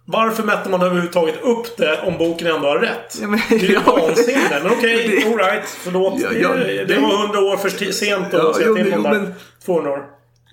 Varför 0.06 0.44
mätte 0.44 0.70
man 0.70 0.82
överhuvudtaget 0.82 1.42
upp 1.42 1.78
det 1.78 2.02
om 2.08 2.18
boken 2.18 2.48
ändå 2.48 2.68
har 2.68 2.78
rätt? 2.80 3.18
Ja, 3.22 3.28
men- 3.28 3.40
det 3.50 3.56
är 3.56 3.60
ju 3.60 3.74
Ja, 3.86 3.96
vansinne. 4.08 4.60
Men 4.64 4.72
okej, 4.72 5.08
det- 5.24 5.32
alright. 5.32 5.68
Förlåt. 5.68 6.14
Ja, 6.22 6.32
ja, 6.34 6.50
det, 6.54 6.86
det 6.86 7.00
var 7.00 7.24
100 7.24 7.40
år 7.40 7.58
för 7.58 7.70
sent 7.92 8.26
Ja, 8.32 8.50
att 8.50 8.56
säga 8.56 8.68
jo, 8.68 8.76
till 8.76 8.90
där. 8.92 8.98
men- 9.12 9.34
200 9.66 9.92
år. 9.92 10.04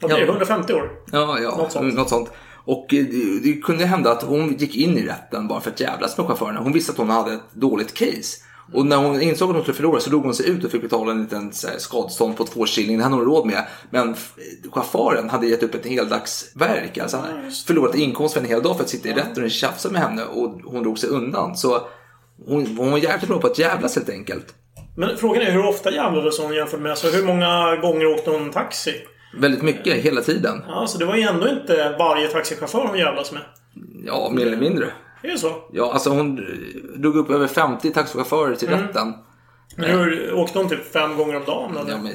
Vad 0.01 0.11
blir 0.11 0.19
det? 0.21 0.25
Ja. 0.27 0.33
150 0.33 0.73
år? 0.73 0.91
Ja, 1.13 1.39
ja 1.43 1.57
Något 1.57 1.73
sånt. 1.73 1.95
något 1.95 2.09
sånt. 2.09 2.31
Och 2.65 2.95
eh, 2.95 3.05
det, 3.05 3.41
det 3.43 3.61
kunde 3.63 3.85
hända 3.85 4.11
att 4.13 4.23
hon 4.23 4.57
gick 4.57 4.77
in 4.77 4.99
i 4.99 5.07
rätten 5.07 5.49
bara 5.49 5.61
för 5.61 5.71
att 5.71 5.81
jävlas 5.81 6.19
med 6.19 6.27
chauffören. 6.27 6.57
Hon 6.57 6.73
visste 6.73 6.93
att 6.93 6.99
hon 6.99 7.11
hade 7.11 7.33
ett 7.33 7.41
dåligt 7.53 7.95
case. 7.95 8.37
Och 8.73 8.87
när 8.87 8.97
hon 8.97 9.23
insåg 9.23 9.49
att 9.49 9.55
hon 9.55 9.63
skulle 9.63 9.77
förlora 9.77 10.01
så 10.01 10.11
drog 10.11 10.25
hon 10.25 10.35
sig 10.35 10.49
ut 10.51 10.65
och 10.65 10.71
fick 10.71 10.83
betala 10.83 11.13
en 11.13 11.23
liten 11.23 11.53
skadestånd 11.79 12.37
på 12.37 12.45
två 12.45 12.67
shilling. 12.67 12.99
Det 12.99 13.05
hade 13.05 13.17
hon 13.17 13.25
råd 13.25 13.47
med. 13.47 13.67
Men 13.91 14.17
chauffören 14.73 15.31
hade 15.31 15.47
gett 15.47 15.63
upp 15.63 15.75
ett 15.75 15.87
heldagsverk. 15.87 16.99
Alltså 16.99 17.17
han 17.17 17.37
hade 17.37 17.51
förlorat 17.67 17.95
inkomst 17.95 18.35
för 18.35 18.41
en 18.41 18.47
hel 18.47 18.63
dag 18.63 18.77
för 18.77 18.85
att 18.85 18.91
sitta 18.91 19.09
i 19.09 19.13
rätten 19.13 19.45
och 19.45 19.51
tjafsa 19.51 19.91
med 19.91 20.01
henne. 20.01 20.25
Och 20.25 20.61
hon 20.65 20.83
drog 20.83 20.99
sig 20.99 21.11
undan. 21.11 21.57
Så 21.57 21.81
hon, 22.47 22.77
hon 22.77 22.91
var 22.91 22.99
jävligt 22.99 23.29
bra 23.29 23.41
på 23.41 23.47
att 23.47 23.59
jävlas 23.59 23.97
helt 23.97 24.11
enkelt. 24.11 24.55
Men 24.97 25.17
frågan 25.17 25.43
är 25.43 25.53
hur 25.53 25.67
ofta 25.67 25.91
jävlades 25.91 26.39
hon 26.39 26.55
jämfört 26.55 26.81
med... 26.81 26.91
Alltså 26.91 27.09
hur 27.09 27.25
många 27.25 27.77
gånger 27.77 28.07
åkte 28.07 28.31
hon 28.31 28.51
taxi? 28.51 28.95
Väldigt 29.41 29.63
mycket, 29.63 29.95
hela 29.95 30.21
tiden. 30.21 30.63
Ja, 30.69 30.87
så 30.87 30.99
det 30.99 31.05
var 31.05 31.17
ju 31.17 31.23
ändå 31.23 31.49
inte 31.49 31.97
varje 31.99 32.29
taxichaufför 32.29 32.87
hon 32.87 32.99
jävlas 32.99 33.33
med. 33.33 33.43
Ja, 34.07 34.31
mer 34.33 34.47
eller 34.47 34.57
mindre. 34.57 34.87
Är 35.23 35.29
det 35.29 35.39
så? 35.39 35.53
Ja, 35.73 35.93
alltså 35.93 36.11
hon 36.11 36.41
drog 36.97 37.17
upp 37.17 37.31
över 37.31 37.47
50 37.47 37.91
taxichaufförer 37.93 38.55
till 38.57 38.69
Mm. 38.69 38.81
rätten. 38.81 39.15
Men 39.77 39.91
hur, 39.91 40.35
åkte 40.35 40.59
hon 40.59 40.69
typ 40.69 40.93
fem 40.93 41.17
gånger 41.17 41.37
om 41.37 41.45
dagen 41.45 41.77
eller? 41.77 41.91
Ja, 41.91 41.99
men 42.03 42.13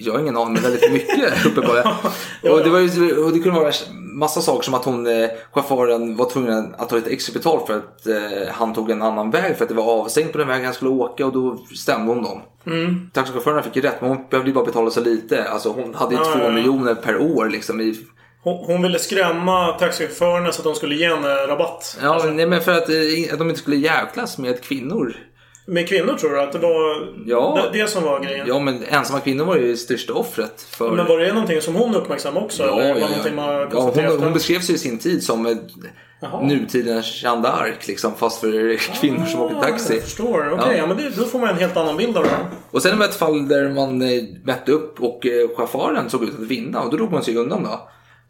jag 0.00 0.12
har 0.12 0.20
ingen 0.20 0.36
aning, 0.36 0.52
men 0.52 0.62
väldigt 0.62 0.92
mycket 0.92 1.46
uppenbarligen. 1.46 1.86
och, 2.52 2.58
det 2.64 2.70
var 2.70 2.78
ju, 2.78 3.16
och 3.24 3.32
det 3.32 3.38
kunde 3.38 3.60
vara 3.60 3.72
massa 4.14 4.40
saker 4.40 4.62
som 4.62 4.74
att 4.74 4.84
hon, 4.84 5.06
eh, 5.06 5.28
chauffören 5.52 6.16
var 6.16 6.30
tvungen 6.30 6.74
att 6.78 6.88
ta 6.88 6.96
lite 6.96 7.10
extra 7.10 7.32
betalt 7.32 7.66
för 7.66 7.76
att 7.76 8.06
eh, 8.06 8.48
han 8.52 8.74
tog 8.74 8.90
en 8.90 9.02
annan 9.02 9.30
väg 9.30 9.56
för 9.56 9.64
att 9.64 9.68
det 9.68 9.74
var 9.74 9.84
avstängt 10.00 10.32
på 10.32 10.38
den 10.38 10.48
vägen 10.48 10.64
han 10.64 10.74
skulle 10.74 10.90
åka 10.90 11.26
och 11.26 11.32
då 11.32 11.56
stämde 11.76 12.12
hon 12.14 12.22
dem. 12.22 12.40
Mm. 12.66 13.10
Taxichaufförerna 13.12 13.62
fick 13.62 13.76
ju 13.76 13.82
rätt 13.82 14.00
men 14.00 14.10
hon 14.10 14.18
behövde 14.30 14.50
ju 14.50 14.54
bara 14.54 14.64
betala 14.64 14.90
så 14.90 15.00
lite. 15.00 15.48
Alltså 15.50 15.68
hon 15.72 15.94
hade 15.94 16.14
ju 16.14 16.20
Ja, 16.20 16.24
två 16.32 16.38
ja, 16.38 16.44
ja. 16.44 16.50
miljoner 16.50 16.94
per 16.94 17.20
år 17.22 17.48
liksom 17.48 17.80
i 17.80 17.94
Hon, 18.48 18.64
hon 18.66 18.82
ville 18.82 18.98
skrämma 18.98 19.72
taxichaufförerna 19.72 20.52
så 20.52 20.60
att 20.60 20.64
de 20.64 20.74
skulle 20.74 20.94
ge 20.94 21.08
henne 21.08 21.28
rabatt. 21.28 21.98
Ja, 22.02 22.24
nej, 22.32 22.46
men 22.46 22.60
för 22.60 22.72
att, 22.72 22.88
eh, 22.88 23.32
att 23.32 23.38
de 23.38 23.48
inte 23.48 23.60
skulle 23.60 23.76
jävlas 23.76 24.38
med 24.38 24.62
kvinnor. 24.62 25.16
Med 25.66 25.88
kvinnor 25.88 26.14
tror 26.14 26.30
du 26.30 26.40
att 26.40 26.52
det 26.52 26.58
var 26.58 27.08
Ja. 27.26 27.68
det, 27.72 27.78
det 27.78 27.86
som 27.86 28.02
var 28.02 28.20
grejen? 28.20 28.46
Ja, 28.48 28.58
men 28.58 28.84
ensamma 28.88 29.20
kvinnor 29.20 29.44
var 29.44 29.56
ju 29.56 29.70
det 29.70 29.76
största 29.76 30.12
offret 30.12 30.62
för... 30.70 30.90
Men 30.90 31.06
var 31.06 31.18
det 31.18 31.32
någonting 31.32 31.60
som 31.60 31.74
hon 31.74 31.94
uppmärksammade 31.94 32.46
också? 32.46 32.62
Ja, 32.62 32.80
eller 32.80 33.00
ja, 33.00 33.08
någonting 33.08 33.34
man 33.34 33.54
ja. 33.54 33.68
ja 33.72 33.92
hon, 33.94 34.22
hon 34.22 34.32
beskrevs 34.32 34.70
ju 34.70 34.74
i 34.74 34.78
sin 34.78 34.98
tid 34.98 35.22
som 35.22 35.58
Jaha. 36.20 36.42
nutidens 36.42 37.22
Jeanne 37.22 37.48
d'Arc, 37.48 37.86
liksom, 37.86 38.14
fast 38.14 38.40
för 38.40 38.76
kvinnor 39.00 39.26
som 39.26 39.40
åker 39.40 39.60
taxi. 39.60 39.94
Jag 39.94 40.02
förstår. 40.02 40.52
Okej, 40.52 40.76
ja. 40.78 40.86
men 40.86 40.96
det, 40.96 41.10
då 41.16 41.24
får 41.24 41.38
man 41.38 41.48
en 41.48 41.56
helt 41.58 41.76
annan 41.76 41.96
bild 41.96 42.16
av 42.16 42.24
det. 42.24 42.30
Och 42.70 42.82
sen 42.82 42.98
var 42.98 43.06
det 43.06 43.10
ett 43.10 43.18
fall 43.18 43.48
där 43.48 43.68
man 43.68 44.02
eh, 44.02 44.22
mätte 44.44 44.72
upp 44.72 45.00
och 45.02 45.26
eh, 45.26 45.48
chauffören 45.56 46.10
såg 46.10 46.22
ut 46.22 46.34
att 46.34 46.46
vinna 46.46 46.80
och 46.80 46.90
då 46.90 46.96
drog 46.96 47.12
man 47.12 47.22
sig 47.22 47.36
undan 47.36 47.62
då. 47.62 47.88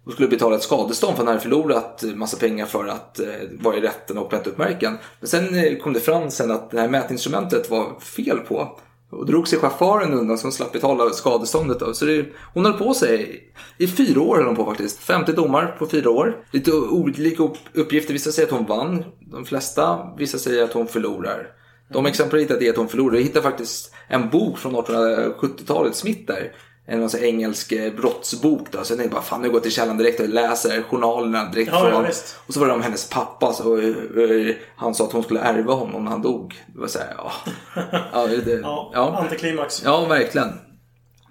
Och 0.08 0.14
skulle 0.14 0.28
betala 0.28 0.56
ett 0.56 0.62
skadestånd 0.62 1.16
för 1.16 1.24
han 1.24 1.28
hade 1.28 1.40
förlorat 1.40 2.04
massa 2.14 2.36
pengar 2.36 2.66
för 2.66 2.86
att 2.86 3.20
eh, 3.20 3.26
vara 3.60 3.76
i 3.76 3.80
rätten 3.80 4.18
och 4.18 4.32
mäta 4.32 4.50
upp 4.50 4.58
märken. 4.58 4.98
Men 5.20 5.28
sen 5.28 5.54
eh, 5.54 5.78
kom 5.78 5.92
det 5.92 6.00
fram 6.00 6.30
sen 6.30 6.50
att 6.50 6.70
det 6.70 6.80
här 6.80 6.88
mätinstrumentet 6.88 7.70
var 7.70 8.00
fel 8.00 8.38
på. 8.38 8.78
Och 9.10 9.26
drog 9.26 9.48
sig 9.48 9.58
chauffören 9.58 10.12
undan 10.12 10.38
så 10.38 10.44
hon 10.44 10.52
slapp 10.52 10.72
betala 10.72 11.10
skadeståndet 11.10 11.80
då. 11.80 11.94
Så 11.94 12.04
det, 12.04 12.26
hon 12.54 12.64
höll 12.64 12.78
på 12.78 12.94
sig 12.94 13.42
i 13.78 13.86
fyra 13.86 14.20
år 14.20 14.36
höll 14.36 14.46
hon 14.46 14.56
på 14.56 14.64
faktiskt. 14.64 14.98
50 14.98 15.32
domar 15.32 15.76
på 15.78 15.86
fyra 15.86 16.10
år. 16.10 16.44
Lite 16.52 16.72
olika 16.72 17.48
uppgifter. 17.72 18.12
Vissa 18.12 18.32
säger 18.32 18.48
att 18.48 18.54
hon 18.54 18.66
vann. 18.66 19.04
De 19.20 19.44
flesta. 19.44 19.98
Vissa 20.18 20.38
säger 20.38 20.64
att 20.64 20.72
hon 20.72 20.86
förlorar. 20.86 21.46
De 21.92 22.06
exempel 22.06 22.38
jag 22.38 22.44
hittat 22.44 22.62
är 22.62 22.70
att 22.70 22.76
hon 22.76 22.88
förlorade. 22.88 23.16
Jag 23.16 23.24
hittade 23.24 23.42
faktiskt 23.42 23.94
en 24.08 24.30
bok 24.30 24.58
från 24.58 24.76
1870-talet, 24.76 25.94
Smith 25.94 26.26
där. 26.26 26.52
En 26.90 27.02
här 27.02 27.24
engelsk 27.24 27.72
eh, 27.72 27.92
brottsbok 27.92 28.72
då. 28.72 28.84
Så 28.84 28.92
jag 28.92 28.98
tänkte 28.98 29.14
bara, 29.14 29.22
fan 29.22 29.42
nu 29.42 29.48
går 29.48 29.56
jag 29.56 29.62
till 29.62 29.72
källan 29.72 29.98
direkt 29.98 30.20
och 30.20 30.28
läser 30.28 30.82
journalerna 30.82 31.50
direkt 31.50 31.70
Ja, 31.72 31.90
från. 31.90 32.06
och 32.46 32.54
så 32.54 32.60
var 32.60 32.66
det 32.66 32.72
om 32.72 32.82
hennes 32.82 33.08
pappa. 33.10 33.52
Så, 33.52 33.78
eh, 33.78 33.86
eh, 33.88 34.54
han 34.76 34.94
sa 34.94 35.04
att 35.04 35.12
hon 35.12 35.22
skulle 35.22 35.40
ärva 35.40 35.72
honom 35.72 36.04
när 36.04 36.10
han 36.10 36.22
dog. 36.22 36.54
Det 36.74 36.80
var 36.80 36.86
så 36.86 36.98
här, 36.98 37.14
ja. 37.16 37.32
ja, 38.12 38.26
det, 38.26 38.52
Ja, 38.52 38.90
ja. 38.94 39.18
antiklimax. 39.22 39.82
Ja, 39.84 40.04
verkligen. 40.04 40.48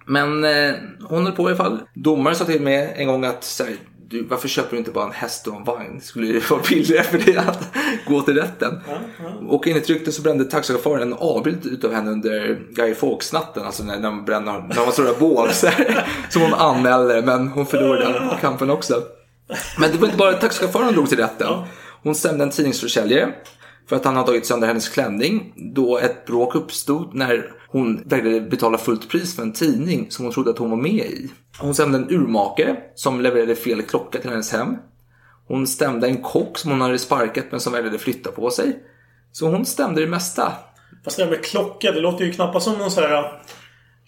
Men 0.06 0.44
eh, 0.44 0.74
hon 1.08 1.24
höll 1.26 1.34
på 1.36 1.42
i 1.42 1.46
alla 1.46 1.56
fall. 1.56 1.80
Domaren 1.94 2.36
sa 2.36 2.44
till 2.44 2.62
mig 2.62 2.94
en 2.96 3.06
gång 3.06 3.24
att 3.24 3.44
så 3.44 3.64
här, 3.64 3.76
du, 4.10 4.22
varför 4.22 4.48
köper 4.48 4.70
du 4.70 4.78
inte 4.78 4.90
bara 4.90 5.04
en 5.04 5.12
häst 5.12 5.46
och 5.46 5.56
en 5.56 5.64
vagn? 5.64 6.00
Skulle 6.00 6.32
det 6.32 6.50
vara 6.50 6.60
billigare 6.68 7.04
för 7.04 7.18
dig 7.18 7.36
att 7.36 7.74
gå 8.06 8.22
till 8.22 8.34
rätten? 8.34 8.80
Och 9.48 9.68
enligt 9.68 9.88
ryktet 9.88 10.14
så 10.14 10.22
brände 10.22 10.44
taxichauffören 10.44 11.02
en 11.02 11.18
avbild 11.18 11.66
utav 11.66 11.92
henne 11.92 12.10
under 12.10 12.58
Guy 12.70 12.94
Fawkes-natten. 12.94 13.62
Alltså 13.66 13.82
när, 13.84 13.98
när, 13.98 14.10
man 14.10 14.24
bränner, 14.24 14.52
när 14.52 14.84
man 14.84 14.92
stora 14.92 15.14
bål. 15.18 15.48
Som 16.28 16.42
hon 16.42 16.54
anmälde, 16.54 17.22
men 17.22 17.48
hon 17.48 17.66
förlorade 17.66 18.38
kampen 18.40 18.70
också. 18.70 19.02
Men 19.78 19.90
det 19.92 19.98
var 19.98 20.06
inte 20.06 20.18
bara 20.18 20.32
taxichauffören 20.32 20.86
som 20.86 20.94
drog 20.94 21.08
till 21.08 21.18
rätten. 21.18 21.48
Hon 22.02 22.14
stämde 22.14 22.44
en 22.44 22.50
tidningsförsäljare 22.50 23.32
för 23.88 23.96
att 23.96 24.04
han 24.04 24.16
har 24.16 24.24
tagit 24.24 24.46
sönder 24.46 24.68
hennes 24.68 24.88
klänning 24.88 25.52
då 25.74 25.98
ett 25.98 26.26
bråk 26.26 26.54
uppstod 26.54 27.14
när 27.14 27.52
hon 27.68 28.02
vägrade 28.06 28.40
betala 28.40 28.78
fullt 28.78 29.08
pris 29.08 29.36
för 29.36 29.42
en 29.42 29.52
tidning 29.52 30.10
som 30.10 30.24
hon 30.24 30.34
trodde 30.34 30.50
att 30.50 30.58
hon 30.58 30.70
var 30.70 30.76
med 30.76 31.06
i. 31.06 31.30
Hon 31.58 31.74
stämde 31.74 31.98
en 31.98 32.10
urmakare 32.10 32.76
som 32.94 33.20
levererade 33.20 33.56
fel 33.56 33.82
klocka 33.82 34.18
till 34.18 34.30
hennes 34.30 34.52
hem. 34.52 34.76
Hon 35.48 35.66
stämde 35.66 36.06
en 36.06 36.22
kock 36.22 36.58
som 36.58 36.70
hon 36.70 36.80
hade 36.80 36.98
sparkat 36.98 37.44
men 37.50 37.60
som 37.60 37.72
vägrade 37.72 37.98
flytta 37.98 38.32
på 38.32 38.50
sig. 38.50 38.82
Så 39.32 39.48
hon 39.48 39.66
stämde 39.66 40.00
det 40.00 40.06
mesta. 40.06 40.52
Fast 41.04 41.16
det 41.16 41.24
där 41.24 41.30
med 41.30 41.44
klocka, 41.44 41.92
det 41.92 42.00
låter 42.00 42.24
ju 42.24 42.32
knappast 42.32 42.64
som 42.64 42.78
någon 42.78 42.90
sån 42.90 43.04
här 43.04 43.42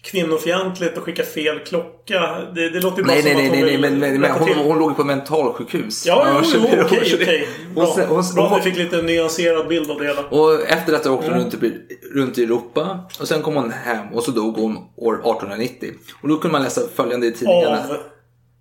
kvinnofientligt 0.03 0.97
att 0.97 1.03
skicka 1.03 1.23
fel 1.23 1.59
klocka. 1.59 2.19
Det, 2.55 2.69
det 2.69 2.79
låter 2.79 2.97
ju 2.97 3.03
bara 3.03 3.13
Nej, 3.13 3.21
som 3.21 3.31
nej, 3.31 3.31
att 3.31 3.37
nej, 3.37 3.47
hon 3.49 3.59
nej, 3.59 3.71
vill 3.91 3.99
men, 3.99 4.19
men, 4.21 4.31
hon, 4.31 4.47
till. 4.47 4.57
hon 4.57 4.79
låg 4.79 4.95
på 4.97 5.03
mentalsjukhus. 5.03 6.05
Ja, 6.05 6.41
jo, 6.53 6.59
okej, 6.85 7.11
okej. 7.15 7.47
Bra. 7.75 7.85
hon- 7.85 8.23
Bra 8.35 8.47
hon- 8.47 8.59
att 8.59 8.65
vi 8.65 8.71
fick 8.71 8.79
lite 8.79 9.01
nyanserad 9.01 9.67
bild 9.67 9.91
av 9.91 9.99
det 9.99 10.05
hela. 10.05 10.21
Och 10.29 10.61
efter 10.69 10.91
detta 10.91 11.11
åkte 11.11 11.25
hon 11.27 11.33
Mm. 11.39 11.51
runt, 11.51 11.63
i, 11.63 11.73
runt 12.13 12.37
i 12.37 12.43
Europa 12.43 12.99
och 13.19 13.27
sen 13.27 13.41
kom 13.41 13.55
hon 13.55 13.71
hem 13.71 14.07
och 14.13 14.23
så 14.23 14.31
dog 14.31 14.55
hon 14.57 14.77
år 14.97 15.13
1890. 15.13 15.89
Och 16.21 16.29
då 16.29 16.37
kunde 16.37 16.51
man 16.51 16.63
läsa 16.63 16.81
följande 16.95 17.27
i 17.27 17.31
tidningarna. 17.31 17.77
Av... 17.89 17.97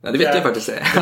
Ja, 0.02 0.10
det 0.12 0.18
vet 0.18 0.34
jag 0.34 0.42
faktiskt. 0.42 0.66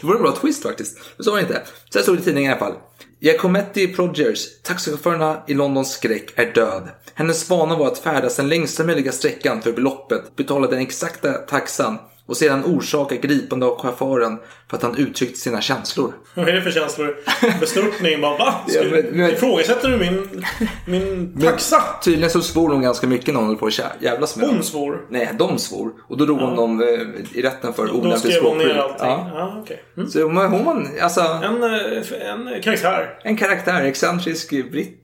Det 0.00 0.06
var 0.06 0.14
en 0.14 0.22
bra 0.22 0.32
twist 0.40 0.62
faktiskt. 0.62 0.98
Men 1.16 1.24
så 1.24 1.30
var 1.30 1.38
det 1.38 1.42
inte. 1.42 1.62
Sen 1.92 2.02
stod 2.02 2.16
det 2.16 2.20
i 2.20 2.24
tidningen 2.24 2.50
i 2.50 2.54
alla 2.54 2.58
fall. 2.66 2.74
Giacometti 3.22 3.88
Progers, 3.88 4.62
taxichaufförerna 4.62 5.42
i 5.46 5.54
Londons 5.54 5.92
skräck, 5.92 6.38
är 6.38 6.54
död. 6.54 6.88
Hennes 7.14 7.50
vana 7.50 7.76
var 7.76 7.86
att 7.86 7.98
färdas 7.98 8.36
den 8.36 8.48
längsta 8.48 8.84
möjliga 8.84 9.12
sträckan 9.12 9.62
för 9.62 9.72
beloppet, 9.72 10.36
betala 10.36 10.66
den 10.66 10.78
exakta 10.78 11.32
taxan 11.32 11.98
och 12.30 12.36
sedan 12.36 12.64
orsaka 12.64 13.16
gripande 13.16 13.66
av 13.66 13.78
chauffören 13.80 14.38
för 14.70 14.76
att 14.76 14.82
han 14.82 14.96
uttryckt 14.96 15.38
sina 15.38 15.60
känslor. 15.60 16.12
Vad 16.34 16.48
är 16.48 16.52
det 16.52 16.62
för 16.62 16.70
känslor? 16.70 17.16
Bestörtning? 17.60 18.20
Bara 18.20 18.36
va? 18.38 18.54
Ska, 18.68 18.78
Ja, 18.82 18.88
men- 18.90 19.04
men- 19.12 19.30
Ifrågasätter 19.30 19.88
du 19.88 19.96
min, 19.98 20.44
min 20.86 21.40
taxa? 21.42 21.82
Tydligen 22.04 22.30
så 22.30 22.40
svor 22.42 22.68
hon 22.68 22.82
ganska 22.82 23.06
mycket 23.06 23.34
när 23.34 23.40
hon 23.40 23.46
höll 23.48 23.56
på 23.56 23.66
att 23.66 23.80
jävlas 24.00 24.36
med 24.36 24.46
Hon 24.46 24.54
dem. 24.54 24.64
svor? 24.64 25.06
Nej, 25.08 25.30
de 25.38 25.58
svor. 25.58 25.92
Och 26.08 26.16
då 26.16 26.24
drog 26.24 26.38
hon 26.40 26.56
dem 26.56 26.80
eh, 26.82 27.38
i 27.38 27.42
rätten 27.42 27.72
för 27.72 27.86
Då 27.86 27.92
olämpligt 27.92 28.20
skrev 28.34 28.42
hon 28.44 28.58
ner 28.58 28.64
språkbruk. 28.64 29.00
allting? 29.00 29.08
Ja. 29.08 29.30
Ja, 29.34 29.60
okej. 29.62 29.82
Mm. 29.96 30.08
Så 30.10 30.28
men 30.28 30.46
hon 30.50 30.64
var 30.64 30.86
alltså, 31.02 31.20
En, 31.20 31.62
eh, 31.62 32.30
en 32.30 32.62
karaktär. 32.62 33.18
en 33.24 33.36
karaktär, 33.36 33.84
excentrisk 33.84 34.50
britt. 34.50 34.96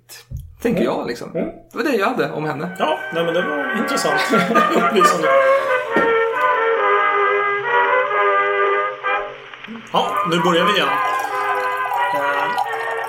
Tänker 0.63 0.85
jag 0.85 1.07
liksom. 1.07 1.31
Det 1.33 1.53
var 1.73 1.83
det 1.85 1.97
jag 1.97 2.07
hade 2.07 2.31
om 2.31 2.45
henne. 2.45 2.77
Ja, 2.79 2.99
nej, 3.15 3.25
men 3.25 3.35
det 3.35 3.43
var 3.43 3.79
intressant. 3.83 4.21
Upplysande. 4.77 5.29
Ja, 9.97 10.07
nu 10.31 10.41
börjar 10.41 10.65
vi 10.67 10.73
igen. 10.73 10.89
Eh, 12.15 12.51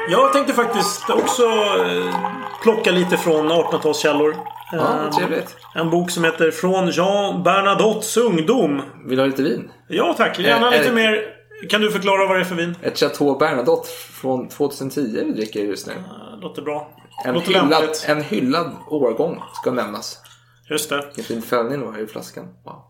Jag 0.09 0.33
tänkte 0.33 0.53
faktiskt 0.53 1.09
också 1.09 1.43
eh, 1.85 2.15
plocka 2.61 2.91
lite 2.91 3.17
från 3.17 3.51
1800-talskällor. 3.51 4.35
Ja, 4.71 4.77
Eh, 5.03 5.09
trevligt. 5.09 5.55
En 5.75 5.89
bok 5.89 6.11
som 6.11 6.23
heter 6.23 6.51
Från 6.51 6.89
Jean 6.89 7.43
Bernadottes 7.43 8.17
ungdom. 8.17 8.81
Vill 9.05 9.17
du 9.17 9.21
ha 9.23 9.27
lite 9.27 9.43
vin? 9.43 9.71
Ja 9.87 10.13
tack, 10.17 10.39
gärna 10.39 10.73
Eh, 10.75 10.79
lite 10.81 10.93
mer. 10.93 11.23
Kan 11.69 11.81
du 11.81 11.91
förklara 11.91 12.27
vad 12.27 12.35
det 12.37 12.41
är 12.41 12.45
för 12.45 12.55
vin? 12.55 12.75
Ett 12.81 12.99
Chateau 12.99 13.37
Bernadotte 13.37 13.87
från 14.21 14.49
2010 14.49 15.23
vi 15.25 15.31
dricker 15.31 15.59
just 15.59 15.87
nu. 15.87 15.93
Låter 16.41 16.61
bra. 16.61 16.89
En 17.25 17.33
Låter 17.33 17.47
hyllad, 17.47 17.69
lämpligt. 17.69 18.05
en 18.07 18.21
hyllad 18.21 18.71
årgång 18.87 19.41
ska 19.53 19.71
nämnas. 19.71 20.17
Just 20.69 20.89
det. 20.89 21.03
Vilken 21.05 21.23
fin 21.23 21.41
fällning 21.41 21.79
det 21.79 21.85
var 21.85 21.97
i 21.99 22.07
flaskan. 22.07 22.45
Wow. 22.65 22.81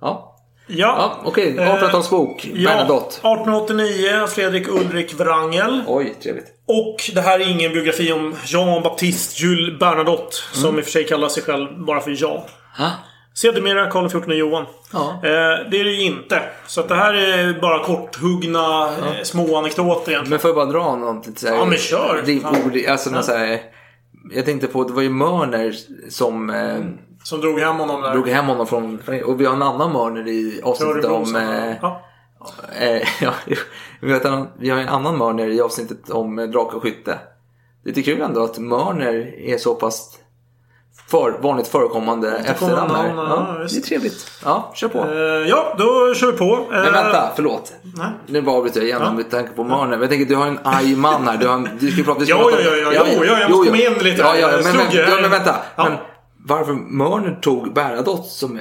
Ja, 0.00 0.33
Ja. 0.66 0.76
ja 0.98 1.20
okej. 1.24 1.56
Eh, 1.58 1.74
1800-talsbok. 1.74 2.50
Ja, 2.54 2.70
Bernadotte. 2.70 3.16
1889, 3.16 4.26
Fredrik 4.28 4.68
Ulrik 4.68 5.14
Wrangel. 5.14 5.82
Oj, 5.86 6.14
trevligt. 6.22 6.46
Och 6.66 6.96
det 7.14 7.20
här 7.20 7.40
är 7.40 7.50
ingen 7.50 7.72
biografi 7.72 8.12
om 8.12 8.34
Jean-Baptiste 8.44 9.42
Jules 9.42 9.78
Bernadotte. 9.80 10.36
Som 10.52 10.64
Mm. 10.64 10.78
i 10.78 10.80
och 10.80 10.84
för 10.84 10.92
sig 10.92 11.04
kallar 11.06 11.28
sig 11.28 11.42
själv 11.42 11.84
bara 11.86 12.00
för 12.00 12.10
Jean. 12.10 12.40
Ha? 12.78 12.90
Sedermera 13.34 13.90
Karl 13.90 14.08
XIV 14.08 14.32
Johan. 14.32 14.64
Ja. 14.92 15.10
Eh, 15.22 15.30
det 15.70 15.80
är 15.80 15.84
det 15.84 15.90
ju 15.90 16.02
inte. 16.02 16.42
Så 16.66 16.80
att 16.80 16.88
det 16.88 16.94
här 16.94 17.14
är 17.14 17.60
bara 17.60 17.84
korthuggna 17.84 18.88
eh, 18.88 19.22
små 19.22 19.56
anekdoter 19.58 20.12
egentligen. 20.12 20.30
Men 20.30 20.38
får 20.38 20.48
jag 20.48 20.56
bara 20.56 20.66
dra 20.66 20.96
något 20.96 21.38
såhär... 21.38 21.54
Ja, 21.56 21.64
men 21.64 21.78
kör. 21.78 22.22
Det, 22.26 22.36
ord, 22.44 22.90
alltså 22.90 23.10
någon 23.10 23.22
såhär... 23.24 23.60
Jag 24.34 24.44
tänkte 24.44 24.66
på, 24.66 24.84
det 24.84 24.92
var 24.92 25.02
ju 25.02 25.08
Mörner 25.10 25.74
som 26.08 26.50
eh, 26.50 26.76
Som 27.24 27.40
drog 27.40 27.60
hem 27.60 27.76
honom 27.76 28.02
där. 28.02 28.12
drog 28.12 28.28
hem 28.28 28.46
honom 28.46 28.66
från... 28.66 28.98
Och 29.24 29.40
vi 29.40 29.44
har 29.46 29.54
en 29.54 29.62
annan 29.62 29.92
Mörner 29.92 30.28
i 30.28 30.60
avsnittet 30.64 31.04
om... 31.04 31.36
Eh, 31.36 31.76
ja. 31.82 32.02
eh, 32.80 33.08
ja, 33.22 33.32
vi, 34.58 34.70
har 34.70 34.78
en 34.78 34.88
annan 34.88 35.18
Mörner 35.18 35.48
i 35.48 35.60
avsnittet 35.60 36.10
om 36.10 36.38
eh, 36.38 36.46
drake 36.46 36.76
och 36.76 36.82
skytte. 36.82 37.18
Det 37.84 37.90
är 37.90 37.94
lite 37.94 38.02
kul 38.10 38.20
ändå 38.20 38.44
att 38.44 38.58
Mörner 38.58 39.34
är 39.38 39.58
så 39.58 39.74
pass 39.74 40.18
för, 41.10 41.38
vanligt 41.42 41.68
förekommande 41.68 42.30
här. 42.30 42.68
namn, 42.76 42.92
ja, 43.16 43.56
Ja, 43.56 43.58
det 43.58 43.76
är 43.76 43.80
trevligt. 43.80 44.30
Ja, 44.44 44.72
kör 44.74 44.88
på. 44.88 44.98
Eh, 44.98 45.48
ja, 45.48 45.74
då 45.78 46.14
kör 46.14 46.32
vi 46.32 46.38
på. 46.38 46.54
Eh, 46.54 46.68
Men 46.70 46.92
vänta, 46.92 47.32
förlåt. 47.36 47.72
Nej. 47.82 48.06
Nu 48.26 48.42
bara 48.42 48.56
avbryter 48.56 48.80
jag 48.80 48.86
igen 48.88 49.00
Ja. 49.04 49.12
med 49.12 49.30
tanke 49.30 49.52
på 49.52 49.64
Mörner. 49.64 49.90
Men 49.90 50.00
jag 50.00 50.10
tänker, 50.10 50.26
du 50.26 50.36
har 50.36 50.46
en 50.46 50.58
arg 50.64 50.96
man 50.96 51.28
här. 51.28 51.36
Du, 51.36 51.46
har 51.48 51.70
du 51.80 51.90
ska 51.90 52.02
prata... 52.02 52.20
vi 52.20 52.26
ska 52.26 52.34
Ja, 52.36 52.42
prata- 52.50 52.62
ja, 52.62 53.04
jo, 53.16 53.24
ja, 53.24 53.38
jag 53.40 53.50
måste 53.50 53.70
komma 53.70 53.82
in 53.82 53.92
lite 54.04 54.22
Ja, 54.22 54.36
ja, 54.36 54.48
men, 54.64 54.76
men, 54.76 54.86
ja, 54.92 55.18
men 55.20 55.30
vänta. 55.30 55.56
Men, 55.76 55.92
varför 56.46 56.72
Mörner 56.72 57.38
tog 57.42 57.74
Bernadotte 57.74 58.28
som 58.28 58.58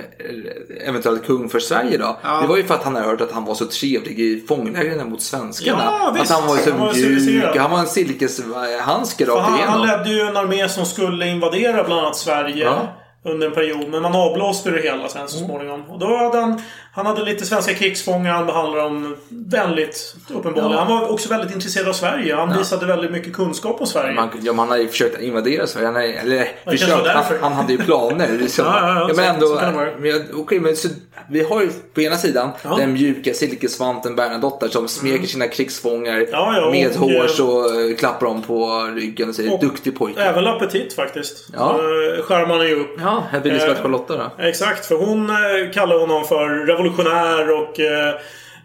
eventuellt 0.87 1.25
kung 1.25 1.49
för 1.49 1.59
Sverige 1.59 1.97
då. 1.97 2.17
Det 2.41 2.47
var 2.47 2.57
ju 2.57 2.63
för 2.63 2.73
att 2.73 2.83
han 2.83 2.95
hade 2.95 3.07
hört 3.07 3.21
att 3.21 3.31
han 3.31 3.45
var 3.45 3.55
så 3.55 3.65
trevlig 3.65 4.19
i 4.19 4.45
fånglägren 4.47 5.09
mot 5.09 5.21
svenskarna. 5.21 5.83
Ja, 5.83 6.15
att 6.21 6.29
han 6.29 6.47
var 6.47 6.57
ju 6.57 6.71
Han 6.71 6.79
var 6.79 6.93
så 6.93 6.99
mjuk. 6.99 7.05
civiliserad. 7.05 7.57
Han 7.57 7.71
var 7.71 7.79
en 7.79 7.87
silkeshandske 7.87 9.25
rakt 9.25 9.49
igenom. 9.57 9.73
han 9.73 9.87
ledde 9.87 10.09
ju 10.09 10.21
en 10.21 10.37
armé 10.37 10.69
som 10.69 10.85
skulle 10.85 11.27
invadera 11.27 11.83
bland 11.83 12.01
annat 12.01 12.15
Sverige. 12.15 12.63
Ja. 12.65 12.87
Under 13.25 13.47
en 13.47 13.53
period. 13.53 13.87
Men 13.89 14.01
man 14.01 14.15
avblåste 14.15 14.71
det 14.71 14.81
hela 14.81 15.07
sen 15.09 15.27
så 15.27 15.37
småningom. 15.37 15.83
Och 15.89 15.99
då 15.99 16.17
hade 16.17 16.37
han... 16.39 16.61
Han 16.95 17.05
hade 17.05 17.23
lite 17.25 17.45
svenska 17.45 17.73
krigsfångar. 17.73 18.31
Han 18.33 18.45
behandlade 18.45 18.83
dem 18.83 19.15
väldigt 19.29 20.15
uppenbarligen. 20.29 20.71
Ja. 20.71 20.77
Han 20.79 20.87
var 20.99 21.11
också 21.11 21.29
väldigt 21.29 21.55
intresserad 21.55 21.87
av 21.87 21.93
Sverige. 21.93 22.35
Han 22.35 22.57
visade 22.57 22.85
väldigt 22.85 23.11
mycket 23.11 23.33
kunskap 23.33 23.81
om 23.81 23.87
Sverige. 23.87 24.13
Man, 24.13 24.29
ja, 24.41 24.53
man 24.53 24.69
hade 24.69 24.81
ju 24.81 24.87
försökt 24.87 25.21
invadera 25.21 25.67
Sverige. 25.67 25.85
Han, 25.87 25.95
eller, 25.95 26.47
försökt, 26.71 27.07
han, 27.07 27.23
han 27.41 27.53
hade 27.53 27.73
ju 27.73 27.77
planer. 27.79 28.37
Liksom. 28.41 28.65
Ja, 28.65 28.87
ja, 28.87 28.99
ja, 28.99 29.07
men 29.07 29.15
så- 29.15 29.21
ändå, 29.21 29.47
så 29.47 29.55
det 29.65 29.71
vara. 29.71 30.59
men, 30.61 30.75
så, 30.75 30.87
vi 31.29 31.43
har 31.43 31.61
ju 31.61 31.69
på 31.93 32.01
ena 32.01 32.15
sidan 32.15 32.49
Ja. 32.63 32.75
den 32.77 32.93
mjuka 32.93 33.33
silkessvanten 33.33 34.15
Bernadotte 34.15 34.69
som 34.69 34.87
smeker 34.87 35.27
sina 35.27 35.47
krigsfångar 35.47 36.13
Mm. 36.13 36.27
Ja, 36.31 36.53
ja, 36.57 36.69
med 36.71 36.87
och, 36.87 36.95
hårs 36.95 37.39
och 37.39 37.75
eh, 37.81 37.95
klappar 37.95 38.25
dem 38.25 38.41
på 38.41 38.87
ryggen 38.95 39.29
och 39.29 39.35
säger 39.35 39.53
Och- 39.53 39.59
duktig 39.59 39.97
pojke. 39.97 40.21
Även 40.21 40.43
L'Appetit 40.43 40.95
faktiskt. 40.95 41.47
Ja. 41.53 41.79
Uh, 41.79 42.23
skärmar 42.23 42.57
han 42.57 42.67
ju 42.67 42.75
upp. 42.79 42.99
Ja, 43.13 43.23
här 43.31 43.39
blir 43.39 43.51
Lisbeth 43.53 43.77
Eh, 43.79 43.81
Charlotta 43.83 44.17
då. 44.17 44.43
Exakt, 44.43 44.85
för 44.85 44.95
hon 44.95 45.29
eh, 45.29 45.35
kallar 45.73 45.99
honom 45.99 46.23
för 46.25 46.65
revolutionär 46.65 47.51
och 47.61 47.79
eh, 47.79 48.15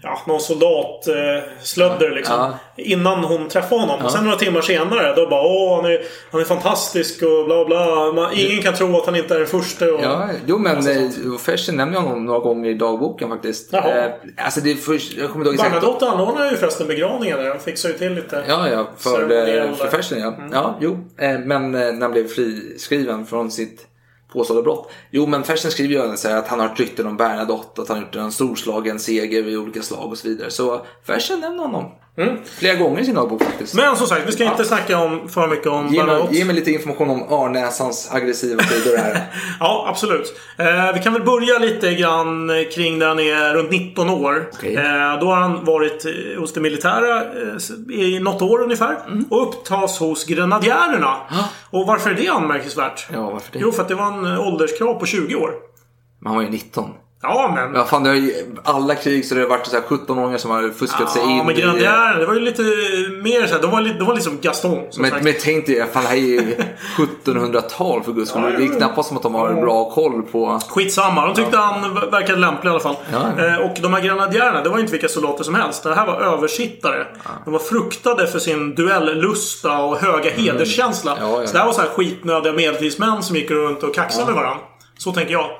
ja, 0.02 0.22
någon 0.26 0.40
soldat 0.40 1.08
eh, 1.08 1.14
slödder 1.62 2.10
liksom. 2.10 2.34
Ja. 2.36 2.58
Innan 2.76 3.24
hon 3.24 3.48
träffar 3.48 3.78
honom. 3.78 4.04
Och 4.04 4.12
sen 4.12 4.24
några 4.24 4.36
timmar 4.36 4.60
senare 4.60 5.14
då 5.16 5.26
bara 5.26 5.42
åh 5.42 5.76
han 5.76 5.92
är, 5.92 6.00
han 6.30 6.40
är 6.40 6.44
fantastisk 6.44 7.22
och 7.22 7.44
bla 7.46 7.64
bla. 7.64 8.12
Man, 8.12 8.32
ingen 8.34 8.62
kan 8.62 8.74
tro 8.74 8.96
att 8.96 9.06
han 9.06 9.16
inte 9.16 9.34
är 9.34 9.38
den 9.38 9.48
första. 9.48 9.84
Och, 9.84 10.00
Ja, 10.02 10.28
jo 10.46 10.58
men 10.58 10.76
eh, 10.76 11.10
Fersen 11.40 11.76
nämner 11.76 12.00
honom 12.00 12.24
några 12.24 12.38
gånger 12.38 12.70
i 12.70 12.74
dagboken 12.74 13.28
faktiskt. 13.28 13.68
Jaha. 13.72 14.04
Eh, 14.04 14.10
alltså 14.36 14.60
det 14.60 14.70
är 14.70 14.74
först, 14.74 15.12
jag 15.16 15.30
kommer 15.30 15.44
inte 15.44 15.48
ihåg 15.48 15.54
exakt. 15.66 15.72
Bernadotte 15.82 16.06
anordnar 16.08 16.50
ju 16.50 16.56
förresten 16.56 16.86
begravningar 16.86 17.38
där. 17.38 17.48
Han 17.48 17.60
fixar 17.60 17.88
ju 17.88 17.98
till 17.98 18.14
lite. 18.14 18.44
Ja, 18.48 18.68
ja, 18.68 18.88
för, 18.98 19.28
för. 19.74 19.88
Fersen 19.88 20.20
ja. 20.20 20.34
Mm. 20.34 20.50
Ja, 20.52 20.78
jo. 20.80 20.98
Eh, 21.18 21.38
Men 21.38 21.72
när 21.72 22.00
han 22.00 22.12
blev 22.12 22.28
friskriven 22.28 23.26
från 23.26 23.50
sitt 23.50 23.84
påstådda 24.32 24.62
brott. 24.62 24.90
Jo, 25.10 25.26
men 25.26 25.44
Fersen 25.44 25.70
skriver 25.70 26.10
ju 26.10 26.16
så 26.16 26.28
här 26.28 26.36
att 26.36 26.48
han 26.48 26.60
har 26.60 26.68
hört 26.68 26.80
rykten 26.80 27.06
om 27.06 27.16
Bernadotte, 27.16 27.82
att 27.82 27.88
han 27.88 27.96
har 27.96 28.04
gjort 28.04 28.16
en 28.16 28.32
storslagen 28.32 28.98
seger 28.98 29.42
vid 29.42 29.58
olika 29.58 29.82
slag 29.82 30.10
och 30.10 30.18
så 30.18 30.28
vidare. 30.28 30.50
Så 30.50 30.86
Fersen 31.02 31.40
nämner 31.40 31.62
honom. 31.62 31.90
Flera 32.58 32.74
gånger 32.74 33.00
i 33.00 33.04
sin 33.04 33.14
dagbok 33.14 33.42
faktiskt. 33.42 33.74
Mm. 33.74 33.86
Men 33.86 33.96
som 33.96 34.06
sagt, 34.06 34.28
vi 34.28 34.32
ska 34.32 34.44
inte 34.44 34.64
snacka 34.64 34.98
om 34.98 35.28
för 35.28 35.48
mycket 35.48 35.66
om 35.66 35.86
Ge 35.86 36.04
mig, 36.04 36.22
ge 36.30 36.44
mig 36.44 36.54
lite 36.54 36.70
information 36.70 37.10
om 37.10 37.22
Arnäsans 37.22 38.08
aggressiva 38.12 38.62
sidor 38.62 38.96
här. 38.96 39.22
Ja, 39.60 39.86
absolut. 39.88 40.40
Eh, 40.56 40.94
vi 40.94 41.00
kan 41.02 41.12
väl 41.12 41.22
börja 41.22 41.58
lite 41.58 41.94
grann 41.94 42.50
kring 42.74 42.98
där 42.98 43.08
han 43.08 43.20
är 43.20 43.54
runt 43.54 43.70
19 43.70 44.10
år. 44.10 44.50
Okej. 44.52 44.74
Eh, 44.76 45.20
då 45.20 45.26
har 45.26 45.36
han 45.36 45.64
varit 45.64 46.04
eh, 46.04 46.40
hos 46.40 46.52
det 46.52 46.60
militära 46.60 47.22
eh, 47.22 47.96
i 47.98 48.20
något 48.20 48.42
år 48.42 48.62
ungefär. 48.62 48.96
Mm. 49.06 49.24
Och 49.30 49.48
upptas 49.48 49.98
hos 49.98 50.24
grenadjärerna. 50.24 51.16
Och 51.70 51.86
varför 51.86 52.10
är 52.10 52.14
det 52.14 52.28
anmärkningsvärt? 52.28 53.06
Ja, 53.12 53.30
varför 53.30 53.52
det? 53.52 53.58
Jo, 53.58 53.72
för 53.72 53.82
att 53.82 53.88
det 53.88 53.94
var 53.94 54.06
en 54.06 54.26
eh, 54.32 54.46
ålderskrav 54.48 54.94
på 54.94 55.06
20 55.06 55.34
år. 55.34 55.52
Men 56.20 56.26
han 56.26 56.36
var 56.36 56.42
ju 56.42 56.50
19. 56.50 56.90
Ja, 57.22 57.52
men... 57.54 57.74
Ja, 57.74 57.84
fan, 57.84 58.02
det 58.02 58.08
har 58.10 58.16
ju, 58.16 58.32
alla 58.64 58.94
krig 58.94 59.26
så 59.26 59.34
det 59.34 59.40
har 59.40 59.48
varit 59.48 59.66
så 59.66 59.76
här 59.76 59.82
17-åringar 59.82 60.38
som 60.38 60.50
har 60.50 60.68
fuskat 60.70 61.10
sig 61.10 61.22
in. 61.22 61.36
Ja, 61.36 61.44
men 61.44 61.54
grenadjärerna, 61.54 62.18
det 62.18 62.26
var 62.26 62.34
ju 62.34 62.40
lite 62.40 62.62
mer 63.22 63.46
så 63.46 63.54
här, 63.54 63.62
de 63.62 63.70
var, 63.70 63.80
li- 63.80 63.96
de 63.98 64.04
var 64.08 64.14
liksom 64.14 64.38
Gaston. 64.40 64.78
Men, 64.98 65.10
men 65.22 65.34
tänk 65.40 65.66
dig, 65.66 65.86
fan 65.92 66.02
det 66.02 66.08
här 66.08 66.16
är 66.16 66.20
ju 66.20 66.56
1700-tal 67.24 68.02
för 68.02 68.12
guds 68.12 68.30
skull. 68.30 68.42
Det 68.58 68.64
är 68.64 68.76
knappast 68.76 69.08
som 69.08 69.16
att 69.16 69.22
de 69.22 69.34
har 69.34 69.54
bra 69.54 69.90
koll 69.90 70.22
på... 70.22 70.60
Skitsamma, 70.68 71.26
de 71.26 71.34
tyckte 71.34 71.56
han 71.56 71.94
v- 71.94 72.00
verkade 72.10 72.38
lämplig 72.38 72.68
i 72.68 72.70
alla 72.70 72.80
fall. 72.80 72.96
Ja. 73.12 73.44
Eh, 73.46 73.56
och 73.56 73.76
de 73.82 73.94
här 73.94 74.00
grenadjärerna, 74.00 74.62
det 74.62 74.68
var 74.68 74.78
inte 74.78 74.92
vilka 74.92 75.08
soldater 75.08 75.44
som 75.44 75.54
helst. 75.54 75.82
Det 75.82 75.94
här 75.94 76.06
var 76.06 76.20
översittare. 76.20 77.06
De 77.44 77.52
var 77.52 77.60
fruktade 77.60 78.26
för 78.26 78.38
sin 78.38 78.74
duellusta 78.74 79.78
och 79.78 79.98
höga 79.98 80.30
hederskänsla. 80.30 81.16
Mm. 81.16 81.28
Ja, 81.30 81.40
ja. 81.40 81.46
Så 81.46 81.52
det 81.52 81.58
här 81.58 81.66
var 81.66 81.72
så 81.72 81.80
här 81.80 81.88
skitnödiga 81.88 82.52
medeltidsmän 82.52 83.22
som 83.22 83.36
gick 83.36 83.50
runt 83.50 83.82
och 83.82 83.94
kaxade 83.94 84.26
med 84.26 84.34
varandra. 84.34 84.60
Så 84.98 85.12
tänker 85.12 85.32
jag. 85.32 85.50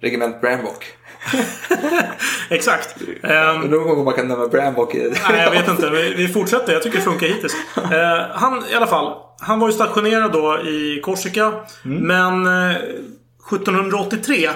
Regiment 0.00 0.40
Brambock. 0.40 0.84
Exakt. 2.48 2.96
Ehm, 3.22 3.60
Någon 3.60 3.88
gång 3.88 4.04
man 4.04 4.14
kan 4.14 4.28
nämna 4.28 4.48
Brambock 4.48 4.94
i... 4.94 5.12
Nej, 5.30 5.42
jag 5.42 5.50
vet 5.50 5.68
inte. 5.68 5.90
Vi, 5.90 6.14
vi 6.14 6.28
fortsätter. 6.28 6.72
Jag 6.72 6.82
tycker 6.82 6.98
det 6.98 7.04
funkar 7.04 7.26
hittills. 7.26 7.54
Eh, 7.76 8.26
han, 8.34 8.62
i 8.72 8.74
alla 8.74 8.86
fall. 8.86 9.14
Han 9.40 9.60
var 9.60 9.68
ju 9.68 9.72
stationerad 9.72 10.32
då 10.32 10.58
i 10.60 11.00
Korsika. 11.04 11.52
Mm. 11.84 11.98
Men 12.06 12.46
eh, 12.70 12.76
1783. 13.52 14.48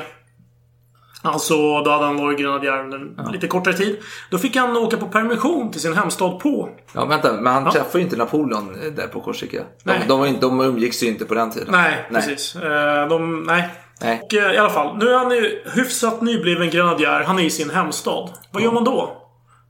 Alltså, 1.23 1.55
då 1.83 1.91
hade 1.91 2.05
han 2.05 2.17
varit 2.17 2.39
grenadjär 2.39 2.81
under 2.85 3.33
lite 3.33 3.47
kortare 3.49 3.75
tid. 3.75 3.99
Då 4.31 4.39
fick 4.39 4.57
han 4.57 4.77
åka 4.77 4.97
på 4.97 5.07
permission 5.07 5.73
till 5.73 5.81
sin 5.81 5.95
hemstad 5.95 6.41
på. 6.41 6.69
Ja, 6.93 7.05
vänta. 7.05 7.33
Men 7.33 7.53
han 7.55 7.64
Ja. 7.64 7.73
träffade 7.73 7.99
ju 7.99 8.05
inte 8.05 8.17
Napoleon 8.17 8.75
eh, 8.83 8.93
där 8.93 9.07
på 9.07 9.21
Korsika. 9.21 9.59
De, 9.59 9.64
Nej. 9.85 10.01
de, 10.09 10.19
var 10.21 10.27
inte, 10.27 10.41
de 10.41 10.61
umgicks 10.61 11.03
ju 11.03 11.07
inte 11.07 11.25
på 11.25 11.35
den 11.35 11.51
tiden. 11.51 11.69
Nej, 11.71 12.07
precis. 12.12 12.57
Eh, 12.57 13.09
de, 13.09 13.43
nej. 13.43 13.69
Nej. 14.01 14.20
Och 14.24 14.34
eh, 14.34 14.55
i 14.55 14.59
alla 14.59 14.70
fall. 14.70 14.97
Nu 14.97 15.09
är 15.11 15.18
han 15.18 15.30
ju 15.30 15.62
hyfsat 15.74 16.20
nybliven 16.22 16.70
grenadjär. 16.70 17.22
Han 17.22 17.38
är 17.38 17.42
i 17.42 17.51
sin 17.51 17.70
hemstad. 17.70 18.30
Vad 18.53 18.62
gör 18.62 18.72
man 18.72 18.84
då? 18.84 19.22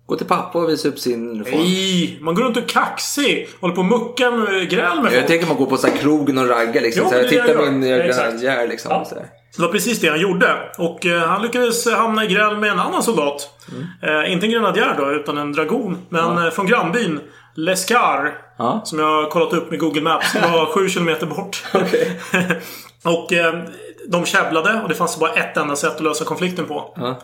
Gå 0.07 0.17
till 0.17 0.27
pappa 0.27 0.59
och 0.59 0.69
visa 0.69 0.89
upp 0.89 0.99
sin 0.99 1.31
uniform. 1.31 1.61
Nej! 1.61 2.19
Man 2.21 2.35
går 2.35 2.43
runt 2.43 2.57
och 2.57 2.69
kaxig. 2.69 3.49
Håller 3.61 3.75
på 3.75 3.81
och 3.81 3.87
muckar 3.87 4.31
med 4.31 4.71
gräl 4.71 5.01
med 5.01 5.13
Jag 5.13 5.13
folk. 5.13 5.27
tänker 5.27 5.47
man 5.47 5.57
går 5.57 5.67
på 5.67 5.77
så 5.77 5.87
här 5.87 5.97
krogen 5.97 6.39
och 6.39 6.49
raggar 6.49 6.81
liksom. 6.83 7.03
Jo, 7.05 7.09
så 7.11 7.15
här, 7.15 7.23
det 7.23 7.37
är 7.37 7.43
det 7.43 7.49
titta 7.49 7.71
min 7.71 7.83
gör. 7.83 7.99
Exakt. 7.99 8.27
grenadjär 8.27 8.69
liksom. 8.69 8.91
Ja. 8.93 9.05
Så 9.05 9.15
här. 9.15 9.27
Det 9.57 9.63
var 9.63 9.69
precis 9.69 10.01
det 10.01 10.09
han 10.09 10.21
gjorde. 10.21 10.57
Och 10.79 11.07
eh, 11.07 11.23
han 11.29 11.43
lyckades 11.43 11.91
hamna 11.91 12.25
i 12.25 12.27
gräl 12.27 12.57
med 12.57 12.71
en 12.71 12.79
annan 12.79 13.03
soldat. 13.03 13.51
Eh, 14.03 14.33
inte 14.33 14.47
en 14.47 14.51
grenadjär 14.53 14.95
då, 14.99 15.11
utan 15.13 15.39
en 15.39 15.53
dragon. 15.53 15.99
Men 16.09 16.45
eh, 16.45 16.51
från 16.51 16.67
grannbyn 16.67 17.21
Lescar. 17.55 18.39
Ja. 18.59 18.81
Som 18.85 18.99
jag 18.99 19.07
har 19.07 19.31
kollat 19.31 19.53
upp 19.53 19.71
med 19.71 19.81
Google 19.81 20.01
Maps. 20.01 20.33
Det 20.33 20.41
var 20.53 20.67
sju 20.67 20.89
kilometer 20.89 21.27
bort. 21.27 21.65
Okej. 21.75 22.21
och 23.05 23.33
eh, 23.33 23.55
de 24.09 24.25
käbblade 24.25 24.81
och 24.83 24.89
det 24.89 24.95
fanns 24.95 25.21
bara 25.21 25.33
ett 25.33 25.57
enda 25.57 25.77
sätt 25.77 25.95
att 25.95 26.01
lösa 26.01 26.25
konflikten 26.25 26.65
på. 26.67 26.95
Ja. 26.97 27.21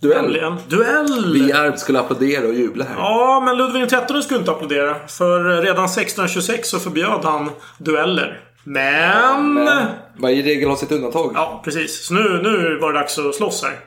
Duell. 0.00 0.22
Nämligen 0.22 0.56
duell! 0.68 1.32
Vi 1.32 1.52
Arp 1.52 1.78
skulle 1.78 2.00
applådera 2.00 2.46
och 2.46 2.54
jubla 2.54 2.84
här. 2.84 2.94
Ja, 2.96 3.42
men 3.44 3.56
Ludvig 3.56 3.88
XIII 3.88 4.22
skulle 4.22 4.40
inte 4.40 4.50
applådera. 4.52 4.96
För 5.08 5.62
redan 5.62 5.84
1626 5.84 6.68
så 6.68 6.78
förbjöd 6.78 7.24
han 7.24 7.50
dueller. 7.78 8.40
Men... 8.64 9.54
Men 9.54 9.86
varje 10.18 10.42
regel 10.42 10.68
har 10.68 10.76
sitt 10.76 10.92
undantag. 10.92 11.32
Ja, 11.34 11.60
precis. 11.64 12.06
Så 12.06 12.14
nu, 12.14 12.40
nu 12.42 12.78
var 12.80 12.92
det 12.92 12.98
dags 12.98 13.18
att 13.18 13.34
slåss 13.34 13.62
här. 13.62 13.78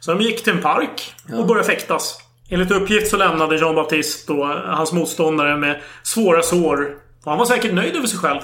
Så 0.00 0.14
de 0.14 0.20
gick 0.20 0.44
till 0.44 0.52
en 0.52 0.62
park 0.62 1.14
och 1.38 1.46
började 1.46 1.66
fäktas. 1.66 2.18
Enligt 2.50 2.70
uppgift 2.70 3.10
så 3.10 3.16
lämnade 3.16 3.56
Jean 3.56 3.74
Baptiste 3.74 4.32
och 4.32 4.46
hans 4.48 4.92
motståndare 4.92 5.56
med 5.56 5.80
svåra 6.02 6.42
sår. 6.42 6.88
Och 7.24 7.30
han 7.30 7.38
var 7.38 7.46
säkert 7.46 7.74
nöjd 7.74 7.96
över 7.96 8.06
sig 8.06 8.18
själv. 8.18 8.40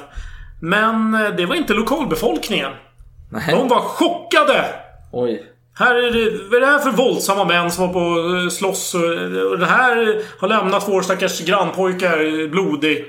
Men 0.62 1.14
eh, 1.14 1.30
det 1.36 1.46
var 1.46 1.54
inte 1.54 1.74
lokalbefolkningen. 1.74 2.72
Nej. 3.32 3.54
De 3.54 3.68
var 3.68 3.80
chockade! 3.80 4.64
Oj. 5.12 5.46
Här 5.74 5.94
är 5.94 6.10
det, 6.10 6.30
vad 6.50 6.54
är 6.54 6.60
det 6.60 6.66
här 6.66 6.78
för 6.78 6.90
våldsamma 6.90 7.44
män 7.44 7.70
som 7.70 7.86
var 7.86 7.92
på 7.92 8.46
att 8.46 8.52
slåss? 8.52 8.94
Och, 8.94 9.00
och 9.50 9.58
det 9.58 9.66
här 9.66 10.22
har 10.40 10.48
lämnat 10.48 10.88
vår 10.88 11.02
stackars 11.02 11.40
grannpojkar 11.40 12.48
blodig. 12.48 13.04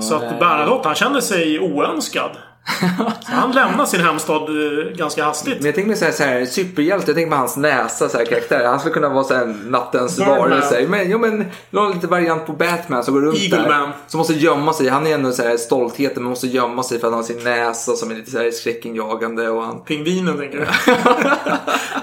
Så 0.00 0.14
att 0.14 0.38
Bernadotte, 0.38 0.88
han 0.88 0.94
kände 0.94 1.22
sig 1.22 1.60
oönskad. 1.60 2.30
Så 3.26 3.32
han 3.32 3.52
lämnade 3.52 3.88
sin 3.88 4.00
hemstad 4.00 4.42
eh, 4.42 4.96
ganska 4.96 5.24
hastigt. 5.24 5.56
Men 5.56 5.66
jag 5.66 5.74
tänker 5.74 5.88
mig 5.88 5.96
så 5.96 6.04
här, 6.04 6.12
så 6.12 6.22
här 6.22 6.46
superhjälte. 6.46 7.06
Jag 7.06 7.16
tänker 7.16 7.30
mig 7.30 7.38
hans 7.38 7.56
näsa, 7.56 8.08
så 8.08 8.18
här, 8.18 8.24
karaktär. 8.24 8.64
Han 8.64 8.80
skulle 8.80 8.94
kunna 8.94 9.08
vara 9.08 9.24
så 9.24 9.34
här, 9.34 9.56
nattens 9.64 10.18
varelse. 10.18 10.86
Men, 10.88 11.10
jo, 11.10 11.18
men 11.18 11.44
någon 11.70 11.92
lite 11.92 12.06
variant 12.06 12.46
på 12.46 12.52
Batman 12.52 13.04
som 13.04 13.14
går 13.14 13.20
runt 13.20 13.38
Eagle 13.38 13.56
där. 13.56 13.68
Man. 13.68 13.92
Som 14.06 14.18
måste 14.18 14.34
gömma 14.34 14.72
sig. 14.72 14.88
Han 14.88 15.06
är 15.06 15.14
ändå 15.14 15.32
så 15.32 15.42
här 15.42 15.56
stoltheten 15.56 16.22
men 16.22 16.30
måste 16.30 16.46
gömma 16.46 16.82
sig 16.82 16.98
för 17.00 17.06
att 17.06 17.12
han 17.12 17.20
har 17.20 17.26
sin 17.26 17.44
näsa 17.44 17.96
som 17.96 18.10
är 18.10 18.14
lite 18.14 18.30
så 18.30 18.38
här 18.38 18.50
skräckinjagande. 18.50 19.48
Och 19.48 19.62
han... 19.62 19.80
Pingvinen 19.80 20.38
tänker 20.38 20.58
du? 20.58 20.66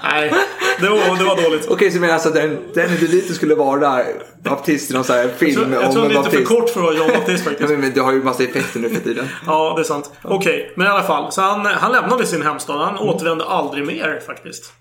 Nej, 0.04 0.34
det 0.80 0.90
var, 0.90 1.18
det 1.18 1.24
var 1.24 1.44
dåligt. 1.44 1.68
Okej, 1.70 1.92
så 1.92 2.00
menar 2.00 2.14
alltså 2.14 2.30
den, 2.30 2.58
den 2.74 2.90
du 3.00 3.08
lite 3.08 3.34
skulle 3.34 3.56
vara 3.56 4.04
baptist 4.44 4.92
i 4.92 4.94
någon 4.94 5.04
så 5.04 5.14
här 5.14 5.20
Jag 5.24 5.32
film 5.32 5.56
tror, 5.56 5.74
jag 5.74 5.86
om 5.86 5.92
tror 5.94 6.04
en 6.04 6.10
det 6.10 6.16
är 6.16 6.20
lite 6.20 6.30
för 6.32 6.38
baptist. 6.38 6.60
kort 6.60 6.70
för 6.70 6.80
att 6.80 6.86
vara 6.86 6.96
John 6.96 7.08
Baptiste 7.08 7.50
Ja, 7.50 7.50
faktiskt. 7.50 7.70
men, 7.70 7.80
men 7.82 7.92
det 7.94 8.00
har 8.02 8.14
ju 8.14 8.24
massa 8.24 8.44
effekter 8.44 8.80
nu 8.80 8.90
för 8.90 9.02
tiden. 9.02 9.28
Ja, 9.48 9.74
det 9.76 9.82
är 9.82 9.84
sant. 9.84 10.12
Okej, 10.24 10.74
men 10.76 10.88
i 10.88 10.90
alla 10.90 11.04
fall. 11.04 11.32
Så 11.32 11.42
han, 11.42 11.66
han 11.66 11.92
lämnade 11.92 12.26
sin 12.26 12.42
hemstad. 12.42 12.78
Han 12.80 12.98
återvände 12.98 13.46
aldrig 13.46 13.86
mer 13.88 14.22
faktiskt. 14.28 14.74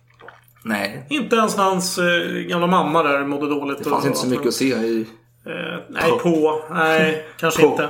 Nej, 0.65 1.07
Inte 1.11 1.37
ens 1.37 1.57
när 1.57 1.65
hans 1.65 1.99
eh, 1.99 2.05
gamla 2.49 2.67
mamma 2.67 3.03
där 3.03 3.25
mådde 3.25 3.49
dåligt. 3.49 3.85
det 3.85 3.91
fanns 3.91 4.07
inte 4.07 4.19
så 4.19 4.27
mycket 4.27 4.47
att 4.47 4.55
se 4.55 4.65
i... 4.67 5.07
Eh, 5.47 5.81
nej, 5.89 6.13
på. 6.23 6.63
Nej, 6.71 7.27
kanske 7.41 7.63
På. 7.63 7.69
inte. 7.69 7.89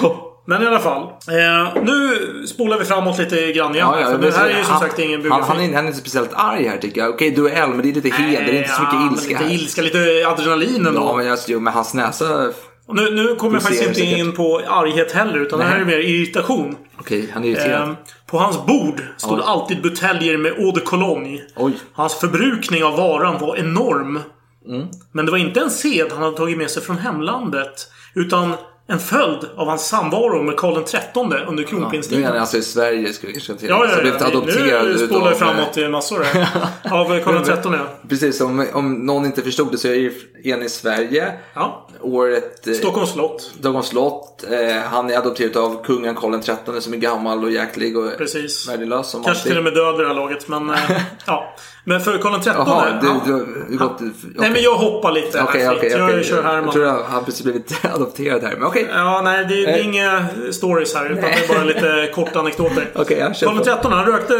På. 0.00 0.29
Men 0.50 0.62
i 0.62 0.66
alla 0.66 0.78
fall. 0.78 1.02
Eh, 1.02 1.82
nu 1.82 2.16
spolar 2.46 2.78
vi 2.78 2.84
framåt 2.84 3.18
lite 3.18 3.52
grann 3.52 3.74
igen. 3.74 3.86
här, 3.86 4.04
för 4.04 4.10
men 4.12 4.20
det 4.20 4.36
här 4.36 4.46
är 4.46 4.58
ju 4.58 4.64
som 4.64 4.72
han, 4.72 4.80
sagt 4.80 4.98
ingen 4.98 5.12
han, 5.12 5.22
biografi. 5.22 5.52
han, 5.52 5.60
är, 5.60 5.74
han 5.74 5.84
är 5.84 5.88
inte 5.88 6.00
speciellt 6.00 6.30
arg 6.34 6.64
här 6.68 6.76
tycker 6.78 7.00
jag. 7.00 7.10
Okej, 7.10 7.30
duell, 7.30 7.68
men 7.70 7.82
det 7.82 7.88
är 7.90 7.94
lite 7.94 8.08
heder. 8.08 8.44
Det 8.44 8.52
är 8.52 8.58
inte 8.58 8.68
så 8.68 8.82
mycket 8.82 8.94
Ja, 8.94 9.00
men 9.00 9.12
ilska 9.12 9.30
Lite 9.32 9.44
här. 9.44 9.54
ilska, 9.54 9.82
lite 9.82 10.28
adrenalin 10.28 10.86
ändå. 10.86 11.00
Ja, 11.00 11.16
men 11.16 11.26
jag, 11.26 11.38
jo, 11.46 11.60
med 11.60 11.72
hans 11.72 11.94
näsa... 11.94 12.52
Nu, 12.92 13.10
nu 13.10 13.34
kommer 13.36 13.54
jag 13.54 13.62
faktiskt 13.62 13.86
inte 13.88 14.02
in 14.02 14.32
på 14.32 14.60
arghet 14.68 15.12
heller. 15.12 15.38
Utan 15.38 15.58
det 15.58 15.64
här 15.64 15.72
Nej. 15.72 15.80
är 15.82 15.86
mer 15.86 15.98
irritation. 15.98 16.76
Okej, 17.00 17.30
han 17.34 17.44
är 17.44 17.48
irriterad. 17.48 17.88
Eh, 17.88 17.94
på 18.26 18.38
hans 18.38 18.66
bord 18.66 19.02
stod 19.16 19.38
Ja. 19.38 19.42
alltid 19.44 19.82
buteljer 19.82 20.36
med 20.38 20.52
eau 20.52 20.72
de 20.72 20.80
cologne. 20.80 21.40
Oj. 21.56 21.72
Hans 21.92 22.14
förbrukning 22.14 22.84
av 22.84 22.96
varan 22.96 23.38
var 23.38 23.56
enorm. 23.56 24.20
Mm. 24.68 24.86
Men 25.12 25.26
det 25.26 25.30
var 25.32 25.38
inte 25.38 25.60
en 25.60 25.70
sed 25.70 26.06
han 26.12 26.22
hade 26.22 26.36
tagit 26.36 26.58
med 26.58 26.70
sig 26.70 26.82
från 26.82 26.98
hemlandet. 26.98 27.90
Utan 28.14 28.54
en 28.90 28.98
följd 28.98 29.38
av 29.56 29.66
hans 29.68 29.88
samvaro 29.88 30.42
med 30.42 30.56
Karl 30.56 30.84
XIII 30.84 31.02
under 31.14 31.32
Nu 31.32 31.46
menar 31.50 31.64
kronprinstiden. 31.64 32.22
jag 32.22 32.36
alltså 32.36 32.56
i 32.56 32.62
Sverige 32.62 33.12
skulle 33.12 33.32
vi 33.32 33.40
kanske 33.40 33.54
till. 33.54 33.68
Ja, 33.68 33.86
ja, 33.94 34.00
blivit 34.00 34.20
ja. 34.20 34.26
adopterad 34.26 34.86
Nu 34.86 34.98
spolar 34.98 35.04
utav- 35.20 35.26
jag 35.28 35.38
framåt 35.38 35.76
i 35.78 35.88
massor 35.88 36.22
här. 36.22 36.48
Av 36.90 37.20
Karl 37.20 37.42
XIII, 37.44 37.56
ja. 37.78 37.86
Precis, 38.08 38.40
om, 38.40 38.66
om 38.72 39.06
någon 39.06 39.24
inte 39.24 39.42
förstod 39.42 39.72
det 39.72 39.78
så 39.78 39.88
är 39.88 40.12
en 40.44 40.62
i 40.62 40.68
Sverige. 40.68 41.32
ja. 41.54 41.86
Året... 42.02 42.66
eh, 42.66 42.72
Stockholms 42.74 43.10
slott. 43.12 43.40
Stockholms 43.58 43.86
slott. 43.88 44.44
Eh, 44.50 44.82
han 44.90 45.10
är 45.10 45.16
adopterad 45.18 45.56
av 45.56 45.84
kungen 45.84 46.14
Karl 46.14 46.40
XIII 46.40 46.80
som 46.80 46.92
är 46.92 46.96
gammal 46.96 47.44
och 47.44 47.50
jäklig 47.50 47.96
och 47.96 48.18
Precis. 48.18 48.68
värdelös. 48.68 49.10
Som 49.10 49.24
Kanske 49.24 49.48
till 49.48 49.58
och 49.58 49.64
med 49.64 49.74
död 49.74 49.96
vid 49.96 50.04
det 50.04 50.08
här 50.08 50.14
laget, 50.14 50.48
men... 50.48 50.70
eh, 50.70 50.76
ja. 51.26 51.54
Men 51.84 52.00
för 52.00 52.18
Karl 52.18 52.40
XIII... 52.40 52.54
Jaha, 52.56 52.98
du, 53.02 53.08
han- 53.08 53.20
du, 53.26 53.66
du 53.70 53.78
gått... 53.78 54.00
Nej, 54.34 54.50
men 54.50 54.62
jag 54.62 54.74
hoppar 54.74 55.12
lite 55.12 55.42
Okej, 55.42 55.62
här 55.64 55.76
okej, 55.76 55.90
fritt. 55.90 56.02
okej. 56.02 56.16
Jag 56.16 56.24
kör 56.24 56.36
Jag 56.36 56.42
Herman. 56.42 56.72
tror 56.72 56.86
att 56.86 57.06
han 57.06 57.24
precis 57.24 57.42
blivit 57.42 57.84
adopterad 57.94 58.42
här, 58.42 58.52
men 58.56 58.64
okej. 58.64 58.86
Ja, 58.94 59.20
nej, 59.24 59.44
det, 59.44 59.54
det 59.54 59.62
är 59.62 59.66
Nej. 59.66 59.82
inga 59.82 60.26
stories 60.52 60.94
här. 60.94 61.06
Utan 61.10 61.24
det 61.24 61.44
är 61.44 61.48
bara 61.48 61.64
lite 61.64 62.10
korta 62.14 62.38
anekdoter. 62.40 62.88
Jag 62.94 63.36
kör 63.36 63.46
Karl. 63.46 63.58
XIII, 63.58 63.76
han 63.92 64.06
rökte 64.06 64.34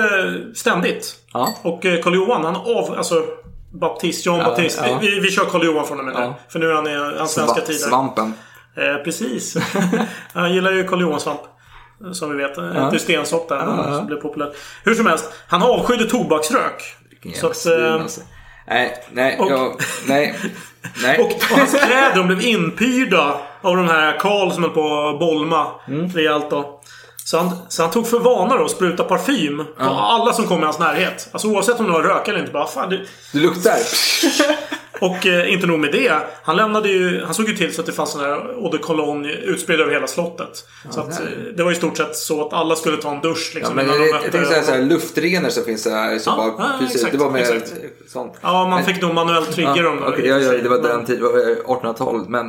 ständigt. 0.54 1.14
Ja. 1.32 1.54
Och 1.62 1.86
eh, 1.86 2.00
Karl 2.02 2.14
Johan, 2.14 2.44
han 2.44 2.56
av... 2.56 2.94
Alltså, 2.96 3.22
Baptist, 3.72 4.26
John 4.26 4.38
Baptist. 4.38 4.80
ja. 4.88 4.98
Vi, 5.00 5.20
vi 5.20 5.30
kör 5.30 5.44
Karl 5.44 5.64
Johan 5.64 5.86
från 5.86 5.98
och 5.98 6.04
med 6.04 6.14
nu. 6.14 6.20
Ja. 6.20 6.34
För 6.48 6.58
nu 6.58 6.70
är 6.70 6.74
han 6.74 6.86
i 6.86 7.18
hans 7.18 7.32
svenska 7.32 7.60
Sva- 7.60 7.64
tider. 7.64 7.78
Svampen. 7.88 8.34
Eh, 8.76 9.04
precis. 9.04 9.56
han 10.34 10.54
gillar 10.54 10.70
ju 10.72 10.88
Karl 10.88 11.00
Johan-svamp. 11.00 11.40
Som 12.12 12.30
vi 12.30 12.36
vet. 12.36 12.56
Ja. 12.56 12.94
Ett 12.94 13.00
stensopp 13.02 13.48
där. 13.48 13.56
Ja, 13.56 13.84
ja. 13.90 13.96
Som 13.96 14.06
blev 14.06 14.16
populärt. 14.16 14.52
Hur 14.84 14.94
som 14.94 15.06
helst. 15.06 15.32
Han 15.48 15.62
avskydde 15.62 16.04
tobaksrök. 16.04 16.96
Så 17.22 17.28
att, 17.28 17.32
Jävla 17.34 17.54
svin, 17.54 17.86
eh, 17.86 18.02
alltså. 18.02 18.20
Nej, 18.68 19.04
nej, 19.12 19.38
och- 19.38 19.50
jag, 19.50 19.80
nej. 20.06 20.34
Nej. 21.02 21.18
Och, 21.22 21.32
hans 21.58 21.70
kläder 21.70 22.16
de 22.16 22.26
blev 22.26 22.42
inpyrda 22.42 23.40
av 23.62 23.76
de 23.76 23.88
här 23.88 24.18
Karl 24.20 24.50
som 24.50 24.62
höll 24.62 24.72
på 24.72 25.08
att 25.08 25.18
bolma 25.18 25.66
Mm. 25.88 26.08
rejält 26.10 26.50
då. 26.50 26.80
Så 27.24 27.38
han, 27.38 27.50
så 27.68 27.82
han 27.82 27.90
tog 27.90 28.08
för 28.08 28.18
vana 28.18 28.56
då 28.56 28.64
att 28.64 28.70
spruta 28.70 29.04
parfym 29.04 29.64
på 29.78 29.84
alla 29.84 30.32
som 30.32 30.46
kom 30.46 30.60
i 30.60 30.64
hans 30.64 30.78
närhet. 30.78 31.28
Alltså 31.32 31.48
oavsett 31.48 31.80
om 31.80 31.86
det 31.86 31.92
var 31.92 32.02
rök 32.02 32.28
eller 32.28 32.38
inte. 32.38 32.52
Bara, 32.52 32.66
fan, 32.66 32.90
det... 32.90 33.00
Du 33.32 33.40
luktar. 33.40 33.72
Och 35.00 35.26
eh, 35.26 35.52
inte 35.52 35.66
nog 35.66 35.78
med 35.78 35.92
det. 35.92 36.12
Han 36.42 36.56
lämnade 36.56 36.88
ju... 36.88 37.24
Han 37.24 37.34
såg 37.34 37.48
ju 37.48 37.56
till 37.56 37.74
så 37.74 37.80
att 37.80 37.86
det 37.86 37.92
fanns 37.92 38.10
sån 38.12 38.20
här 38.20 38.30
eau 38.30 38.70
de 38.72 38.78
cologne 38.78 39.32
utspridda 39.32 39.82
över 39.82 39.92
hela 39.92 40.06
slottet. 40.06 40.64
så 40.90 41.00
att, 41.00 41.20
eh, 41.20 41.26
det 41.56 41.62
var 41.62 41.72
i 41.72 41.74
stort 41.74 41.96
sett 41.96 42.16
så 42.16 42.46
att 42.46 42.52
alla 42.52 42.76
skulle 42.76 42.96
ta 42.96 43.10
en 43.14 43.20
dusch 43.20 43.50
Ja, 43.54 43.58
liksom. 43.58 43.76
men 43.76 43.84
innan 43.84 44.06
jag, 44.08 44.20
tänkte 44.22 44.44
säga 44.44 44.62
här, 44.78 44.82
luftrenare 44.82 45.50
som 45.50 45.64
finns 45.64 45.86
här. 45.86 46.18
Så 46.18 46.30
Ja, 46.30 46.36
bara, 46.36 46.66
ja, 46.68 46.78
precis, 46.78 46.94
exakt, 46.96 47.12
det 47.12 47.18
var 47.18 47.30
med 47.30 47.40
exakt. 47.40 47.72
sånt. 48.08 48.32
Ja, 48.40 48.52
man 48.52 48.70
Men- 48.70 48.84
fick 48.94 49.02
nog 49.02 49.14
manuellt 49.14 49.52
trigga 49.52 49.74
dem. 49.82 49.98
ja, 50.02 50.08
och 50.08 50.14
för 50.14 50.22
ja, 50.22 50.40
sig. 50.40 50.62
det 50.62 50.68
var 50.68 50.78
den 50.78 51.04
tiden, 51.04 51.22
det 51.22 51.28
var 51.28 51.74
1800-talet. 51.76 52.28
Men 52.28 52.46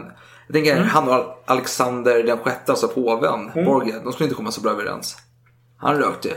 jag 0.47 0.53
tänker, 0.53 0.71
Mm. 0.75 0.87
han 0.87 1.09
och 1.09 1.43
Alexander 1.45 2.23
den 2.23 2.37
sjätte, 2.37 2.71
alltså 2.71 2.87
påven, 2.87 3.51
Borgia, 3.65 3.99
de 4.03 4.13
skulle 4.13 4.25
inte 4.25 4.35
komma 4.35 4.51
så 4.51 4.61
bra 4.61 4.71
överens. 4.71 5.15
Han 5.77 5.97
rökte. 5.97 6.29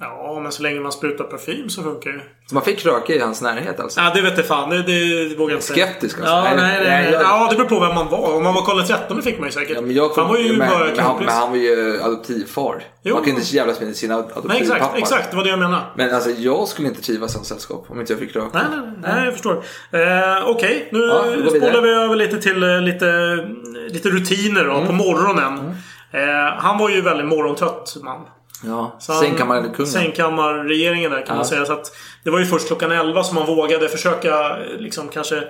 Ja, 0.00 0.40
men 0.42 0.52
så 0.52 0.62
länge 0.62 0.80
man 0.80 0.92
sprutar 0.92 1.24
parfym 1.24 1.70
så 1.70 1.82
funkar 1.82 2.10
det. 2.10 2.20
Så 2.48 2.54
man 2.54 2.64
fick 2.64 2.86
röka 2.86 3.14
i 3.14 3.18
hans 3.18 3.42
närhet 3.42 3.80
alltså. 3.80 4.00
Ja, 4.00 4.10
det 4.14 4.20
vet 4.22 4.36
jag 4.36 4.46
fan. 4.46 4.70
Det, 4.70 4.82
det 4.82 5.34
vågar 5.38 5.52
jag 5.52 5.56
inte 5.56 5.66
säga. 5.66 5.86
Skeptisk 5.86 6.18
alltså. 6.18 6.32
Ja, 6.32 6.42
nej, 6.42 6.54
nej, 6.56 6.80
nej. 6.84 7.12
jag- 7.12 7.22
Ja, 7.22 7.46
det 7.50 7.56
beror 7.56 7.68
på 7.68 7.80
vem 7.80 7.94
man 7.94 8.08
var. 8.08 8.36
Om 8.36 8.42
man 8.44 8.54
var 8.54 8.62
Karl 8.62 8.82
XIII 8.82 9.22
fick 9.22 9.38
man 9.38 9.48
ju 9.48 9.52
säkert. 9.52 9.74
Ja, 9.76 9.80
men 9.80 9.94
jag 9.94 10.14
För 10.14 10.22
han 10.22 10.30
var 10.30 10.38
ju 10.38 10.48
men, 10.56 10.68
bara 10.68 10.78
men, 10.84 10.98
han, 10.98 11.16
men 11.18 11.28
han 11.28 11.50
var 11.50 11.56
ju 11.56 12.00
adoptivfar. 12.02 12.84
Jo. 13.02 13.14
Man 13.14 13.24
kan 13.24 13.34
inte 13.36 13.56
jävlas 13.56 13.80
med 13.80 13.96
sina 13.96 14.14
adoptivpappar. 14.14 14.48
Nej, 14.48 14.62
exakt. 14.62 14.98
Exakt. 14.98 15.30
Det 15.30 15.36
var 15.36 15.44
det 15.44 15.50
jag 15.50 15.58
menade. 15.58 15.82
Men 15.96 16.14
alltså 16.14 16.30
jag 16.30 16.68
skulle 16.68 16.88
inte 16.88 17.02
trivas 17.02 17.34
hans 17.34 17.48
sällskap 17.48 17.84
om 17.88 18.00
inte 18.00 18.12
jag 18.12 18.20
fick 18.20 18.36
röka. 18.36 18.48
Nej, 18.52 18.62
nej, 18.70 18.80
nej. 19.02 19.14
nej 19.14 19.24
jag 19.24 19.32
förstår. 19.32 19.52
Eh, 19.92 20.48
Okej, 20.48 20.88
nu 20.92 20.98
Ja, 20.98 21.24
vi 21.44 21.50
spolar 21.50 21.80
vi 21.82 21.90
över 21.90 22.16
lite 22.16 22.38
till 22.38 22.62
eh, 22.62 22.80
lite, 22.80 23.06
lite 23.88 24.08
rutiner 24.08 24.64
då, 24.64 24.72
Mm. 24.74 24.86
på 24.86 24.92
morgonen. 24.92 25.74
Eh, 26.12 26.54
han 26.58 26.78
var 26.78 26.88
ju 26.90 27.00
väldigt 27.00 27.26
morgontrött 27.26 27.96
man. 28.02 28.20
Ja, 28.64 28.96
Så 29.00 29.12
där 31.10 31.20
kan 31.20 31.26
Ja. 31.28 31.34
man 31.34 31.44
säga. 31.44 31.64
Så 31.66 31.72
att 31.72 31.96
det 32.22 32.30
var 32.30 32.38
ju 32.38 32.46
först 32.46 32.66
klockan 32.66 32.92
11 32.92 33.22
som 33.24 33.34
man 33.34 33.46
vågade 33.46 33.88
försöka 33.88 34.56
liksom 34.78 35.08
kanske 35.08 35.42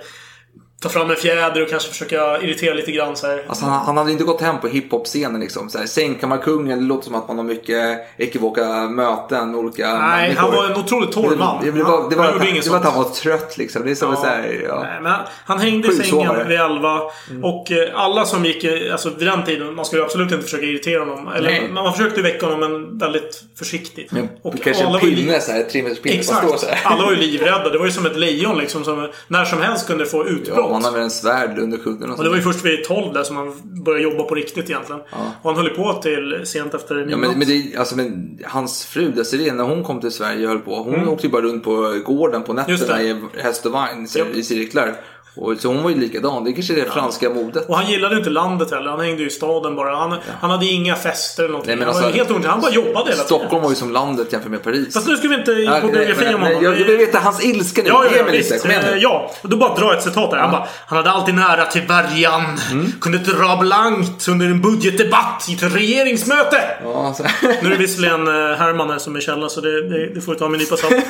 ta 0.81 0.89
fram 0.89 1.09
en 1.09 1.15
fjäder 1.15 1.61
och 1.63 1.69
kanske 1.69 1.89
försöka 1.89 2.41
irritera 2.41 2.73
lite 2.73 2.91
grann 2.91 3.15
så 3.15 3.27
här. 3.27 3.43
Alltså 3.47 3.65
han, 3.65 3.85
han 3.85 3.97
hade 3.97 4.11
inte 4.11 4.23
gått 4.23 4.41
hem 4.41 4.59
på 4.61 4.67
hiphop-scenen 4.67 5.41
liksom. 5.41 5.69
Så 5.69 5.77
här, 5.77 5.85
Sängkammarkungen, 5.85 6.79
det 6.79 6.85
låter 6.85 7.05
som 7.05 7.15
att 7.15 7.27
man 7.27 7.37
har 7.37 7.43
mycket 7.45 7.99
ekivoka 8.17 8.63
möten 8.89 9.55
olika 9.55 9.93
Nej, 9.99 10.21
människor. 10.21 10.41
han 10.41 10.51
var 10.55 10.65
en 10.65 10.75
otroligt 10.77 11.11
torr 11.11 11.35
man. 11.37 11.63
Det, 11.65 11.71
det, 11.71 11.83
var, 11.83 12.09
det, 12.09 12.15
var, 12.15 12.25
att, 12.25 12.47
inget 12.47 12.63
det 12.63 12.69
var 12.69 12.77
att 12.77 12.85
han 12.85 13.03
var 13.03 13.09
trött 13.09 13.57
liksom. 13.57 13.83
Det 13.85 13.91
är 13.91 13.95
som 13.95 14.09
Ja. 14.11 14.15
så 14.19 14.25
här, 14.27 14.63
ja. 14.67 14.79
Nej, 14.83 15.01
men 15.01 15.11
han- 15.11 15.21
han 15.45 15.59
hängde 15.59 15.87
i 15.87 15.91
sängen 15.91 16.47
vid 16.47 16.59
11. 16.59 17.01
Och 17.43 17.71
eh, 17.71 17.89
alla 17.93 18.25
som 18.25 18.45
gick, 18.45 18.65
alltså 18.91 19.09
vid 19.17 19.27
den 19.27 19.45
tiden, 19.45 19.75
man 19.75 19.85
skulle 19.85 20.03
absolut 20.03 20.31
inte 20.31 20.43
försöka 20.43 20.65
irritera 20.65 20.99
honom. 20.99 21.27
Eller 21.35 21.49
Nej. 21.51 21.69
man 21.73 21.93
försökte 21.93 22.21
väcka 22.21 22.45
honom 22.45 22.59
men 22.59 22.97
väldigt 22.97 23.43
försiktigt. 23.59 24.11
Men 24.11 24.29
och 24.41 24.53
kanske 24.63 24.83
en 24.83 24.87
alla 24.89 24.99
var 24.99 25.07
ju 25.07 25.15
pinne 25.15 25.31
li- 25.31 25.41
så 25.41 25.51
här, 25.51 25.63
tre 25.63 25.83
meters 25.83 25.99
pinne. 26.01 26.15
Exakt. 26.15 26.59
så 26.59 26.67
här. 26.67 26.79
Alla 26.83 27.03
var 27.05 27.11
ju 27.11 27.17
livrädda. 27.17 27.69
Det 27.69 27.77
var 27.77 27.85
ju 27.85 27.91
som 27.91 28.05
ett 28.05 28.17
lejon 28.17 28.57
liksom 28.57 28.83
som 28.83 29.07
när 29.27 29.45
som 29.45 29.61
helst 29.61 29.87
kunde 29.87 30.05
få 30.05 30.27
utbrott. 30.27 30.57
Ja, 30.57 30.66
man 30.71 30.83
har 30.83 30.91
väl 30.91 31.01
en 31.01 31.09
svärd 31.09 31.59
under 31.59 31.77
kudden 31.77 32.09
och 32.11 32.17
Och 32.17 32.23
det 32.23 32.29
var 32.29 32.37
ju 32.37 32.41
först 32.43 32.65
vid 32.65 32.83
12 32.83 33.13
där 33.13 33.23
som 33.23 33.35
han 33.37 33.53
började 33.83 34.03
jobba 34.03 34.23
på 34.23 34.35
riktigt 34.35 34.69
egentligen. 34.69 35.01
Och 35.41 35.53
han 35.53 35.55
höll 35.55 35.69
på 35.69 35.93
till 35.93 36.41
sent 36.45 36.73
efter 36.73 36.95
Ja, 36.95 37.01
midnatt. 37.05 37.19
men, 37.21 37.39
men, 37.39 37.47
det, 37.47 37.77
alltså, 37.77 37.95
men 37.95 38.39
hans 38.45 38.85
fru 38.85 39.11
Desirée, 39.11 39.53
när 39.53 39.63
hon 39.63 39.83
kom 39.83 39.99
till 40.01 40.11
Sverige 40.11 40.43
och 40.43 40.49
höll 40.49 40.59
på. 40.59 40.75
Hon 40.75 41.07
åkte 41.07 41.27
ju 41.27 41.31
bara 41.31 41.41
runt 41.41 41.63
på 41.63 42.01
gården 42.05 42.43
på 42.43 42.51
Mm. 42.51 42.65
Nätterna 42.71 43.01
i 43.03 43.21
häst 43.37 43.65
och 43.65 43.71
vagn 43.71 44.07
i 44.33 44.43
cirklar. 44.43 44.95
Och, 45.37 45.53
så 45.59 45.67
hon 45.67 45.83
var 45.83 45.89
ju 45.89 45.95
likadan. 45.99 46.43
Det 46.43 46.53
kanske 46.53 46.73
är 46.73 46.77
det 46.85 46.91
franska 46.91 47.29
modet. 47.29 47.69
Och 47.69 47.77
han 47.77 47.91
gillade 47.91 48.15
inte 48.17 48.29
landet 48.29 48.71
heller. 48.71 48.89
Han 48.89 48.99
hängde 48.99 49.21
ju 49.21 49.27
i 49.27 49.31
staden 49.31 49.75
bara. 49.75 49.95
Han, 49.95 50.15
han 50.41 50.49
hade 50.49 50.65
inga 50.65 50.95
fester 50.95 51.43
eller 51.43 51.51
någonting. 51.51 51.69
Nej, 51.69 51.77
men 51.77 51.87
han 51.87 51.95
var 51.95 52.01
alltså, 52.03 52.17
helt 52.17 52.31
ointressant. 52.31 52.63
Han 52.63 52.71
bara 52.73 52.75
jobbade 52.75 52.93
hela 53.11 53.23
tiden. 53.23 53.25
Stockholm 53.25 53.63
var 53.63 53.69
ju 53.69 53.75
som 53.75 53.91
landet 53.91 54.33
jämfört 54.33 54.51
med 54.51 54.63
Paris. 54.63 54.93
Fast 54.93 55.07
nu 55.07 55.17
ska 55.17 55.27
vi 55.27 55.35
inte 55.35 55.51
in 55.51 55.63
Ja, 55.63 55.79
på 55.81 55.87
biografi 55.87 56.25
om 56.33 56.41
honom. 56.41 56.51
Jag, 56.53 56.63
jag 56.63 56.71
Vi- 56.71 56.83
vill 56.83 56.97
veta 56.97 57.19
hans 57.19 57.45
ilska 57.45 57.81
nu. 57.81 57.89
Ja, 57.89 58.05
ja, 58.05 58.11
Ge 58.11 58.17
ja 58.17 58.23
mig 58.23 58.37
lite. 58.37 58.57
Kom 58.57 58.71
igen 58.71 58.83
Eh, 58.85 58.91
nu. 58.91 58.97
Ja, 58.97 59.31
och 59.41 59.49
då 59.49 59.57
bara 59.57 59.75
dra 59.75 59.93
ett 59.93 60.03
citat 60.03 60.31
där. 60.31 60.37
Han 60.37 60.51
bara 60.51 60.67
Han 60.87 60.97
hade 60.97 61.11
alltid 61.11 61.35
nära 61.35 61.65
till 61.65 61.81
värjan. 61.81 62.43
Mm. 62.71 62.91
Kunde 63.01 63.17
dra 63.17 63.57
blankt 63.61 64.27
under 64.27 64.45
en 64.45 64.61
budgetdebatt 64.61 65.45
i 65.49 65.53
ett 65.53 65.63
regeringsmöte. 65.75 66.57
Ja, 66.83 67.07
alltså. 67.07 67.23
Nu 67.41 67.67
är 67.67 67.69
det 67.69 67.75
visserligen 67.77 68.27
eh, 68.27 68.57
Herman 68.57 68.89
här 68.89 68.97
som 68.97 69.15
är 69.15 69.19
källa 69.19 69.49
så 69.49 69.61
det, 69.61 69.89
det, 69.89 70.13
det 70.13 70.21
får 70.21 70.33
du 70.33 70.39
ta 70.39 70.47
med 70.49 70.53
en 70.59 70.63
nypa 70.63 70.77
salt. 70.77 70.93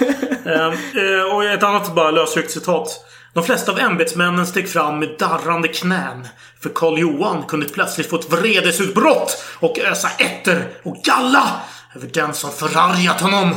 Eh, 0.45 0.53
eh, 0.65 1.36
och 1.36 1.43
ett 1.45 1.63
annat 1.63 1.95
bara 1.95 2.11
lösryckt 2.11 2.51
citat. 2.51 2.89
De 3.34 3.43
flesta 3.43 3.71
av 3.71 3.80
ämbetsmännen 3.80 4.47
steg 4.47 4.69
fram 4.69 4.99
med 4.99 5.15
darrande 5.19 5.67
knän. 5.67 6.28
För 6.59 6.69
Karl 6.69 6.99
Johan 6.99 7.43
kunde 7.43 7.69
plötsligt 7.69 8.09
få 8.09 8.19
ett 8.19 8.32
vredesutbrott 8.32 9.43
och 9.59 9.80
ösa 9.80 10.09
etter 10.17 10.67
och 10.84 10.97
galla 11.03 11.61
över 11.95 12.07
den 12.07 12.34
som 12.34 12.51
förargat 12.51 13.21
honom. 13.21 13.55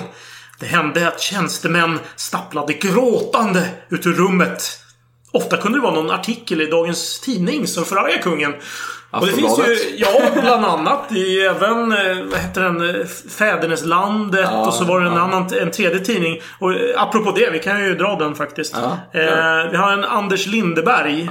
Det 0.60 0.66
hände 0.66 1.08
att 1.08 1.20
tjänstemän 1.20 1.98
stapplade 2.16 2.72
gråtande 2.72 3.68
ut 3.88 4.06
ur 4.06 4.12
rummet. 4.12 4.80
Ofta 5.32 5.56
kunde 5.56 5.78
det 5.78 5.82
vara 5.82 5.94
någon 5.94 6.10
artikel 6.10 6.60
i 6.60 6.66
dagens 6.66 7.20
tidning 7.20 7.66
som 7.66 7.84
förargade 7.84 8.22
kungen. 8.22 8.54
Och 9.10 9.26
det 9.26 9.32
finns 9.32 9.58
ju, 9.58 9.96
ja, 9.96 10.08
bland 10.40 10.64
annat. 10.64 11.12
i 11.12 11.40
även, 11.40 11.92
eh, 11.92 12.24
vad 12.30 12.38
heter 12.38 12.60
den, 12.60 13.00
eh, 13.00 13.06
Fäderneslandet 13.38 14.48
Ja, 14.52 14.66
och 14.66 14.74
så 14.74 14.84
var 14.84 15.00
det 15.00 15.06
en 15.06 15.12
ja. 15.14 15.20
annan, 15.20 15.48
en 15.60 15.70
tredje 15.70 16.00
tidning. 16.00 16.40
Och 16.60 16.72
eh, 16.72 17.02
apropå 17.02 17.32
det, 17.32 17.50
vi 17.50 17.58
kan 17.58 17.84
ju 17.84 17.94
dra 17.94 18.16
den 18.16 18.34
faktiskt. 18.34 18.76
Ja, 18.82 19.20
eh, 19.20 19.70
vi 19.70 19.76
har 19.76 19.92
en 19.92 20.04
Anders 20.04 20.46
Lindeberg. 20.46 21.30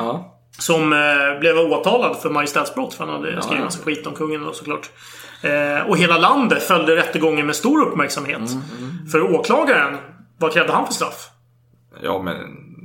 Som 0.60 0.94
eh, 0.94 1.40
blev 1.40 1.58
åtalad 1.58 2.18
för 2.22 2.30
majestätsbrott 2.30 2.94
för 2.94 3.06
han 3.06 3.14
hade 3.14 3.42
skrivit 3.42 3.64
massa 3.64 3.84
skit 3.84 4.08
om 4.08 4.14
kungen 4.16 4.44
då 4.44 4.54
såklart. 4.54 4.90
Eh, 5.42 5.90
och 5.90 5.98
hela 5.98 6.18
landet 6.18 6.64
följde 6.64 6.96
rättegången 6.96 7.46
med 7.46 7.56
stor 7.56 7.82
uppmärksamhet. 7.88 8.38
Mm, 8.38 9.08
För 9.12 9.36
åklagaren, 9.36 9.98
vad 10.40 10.54
krävde 10.54 10.74
han 10.74 10.86
för 10.86 10.94
straff? 10.94 11.30
ja, 12.04 12.22
men 12.22 12.36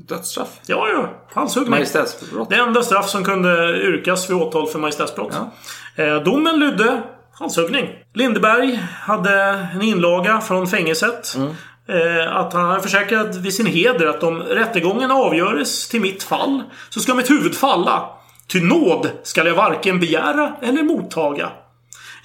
dödsstraff. 0.08 0.48
Ja, 0.66 0.88
ja. 0.88 1.08
Halshuggning. 1.34 1.70
Majestätsbrott. 1.70 2.50
Det 2.50 2.56
enda 2.56 2.82
straff 2.82 3.08
som 3.08 3.24
kunde 3.24 3.80
yrkas 3.82 4.30
vid 4.30 4.36
åtal 4.36 4.66
för 4.66 4.78
majestätsbrott. 4.78 5.34
Eh, 5.96 6.16
domen 6.16 6.58
lydde 6.60 7.02
halshuggning. 7.32 7.88
Lindeberg 8.14 8.80
hade 9.00 9.68
en 9.74 9.82
inlaga 9.82 10.40
från 10.40 10.66
fängelset. 10.66 11.36
Eh, 11.88 12.36
att 12.36 12.52
han 12.52 12.64
hade 12.64 12.80
försäkrat 12.80 13.36
vid 13.36 13.54
sin 13.54 13.66
heder 13.66 14.06
att 14.06 14.22
om 14.22 14.42
rättegången 14.42 15.10
avgöres 15.10 15.88
till 15.88 16.00
mitt 16.00 16.22
fall 16.22 16.62
så 16.90 17.00
ska 17.00 17.14
mitt 17.14 17.30
huvud 17.30 17.54
falla. 17.54 18.10
Ty 18.46 18.60
nåd 18.60 19.10
skall 19.22 19.46
jag 19.46 19.54
varken 19.54 20.00
begära 20.00 20.52
eller 20.62 20.82
mottaga. 20.82 21.50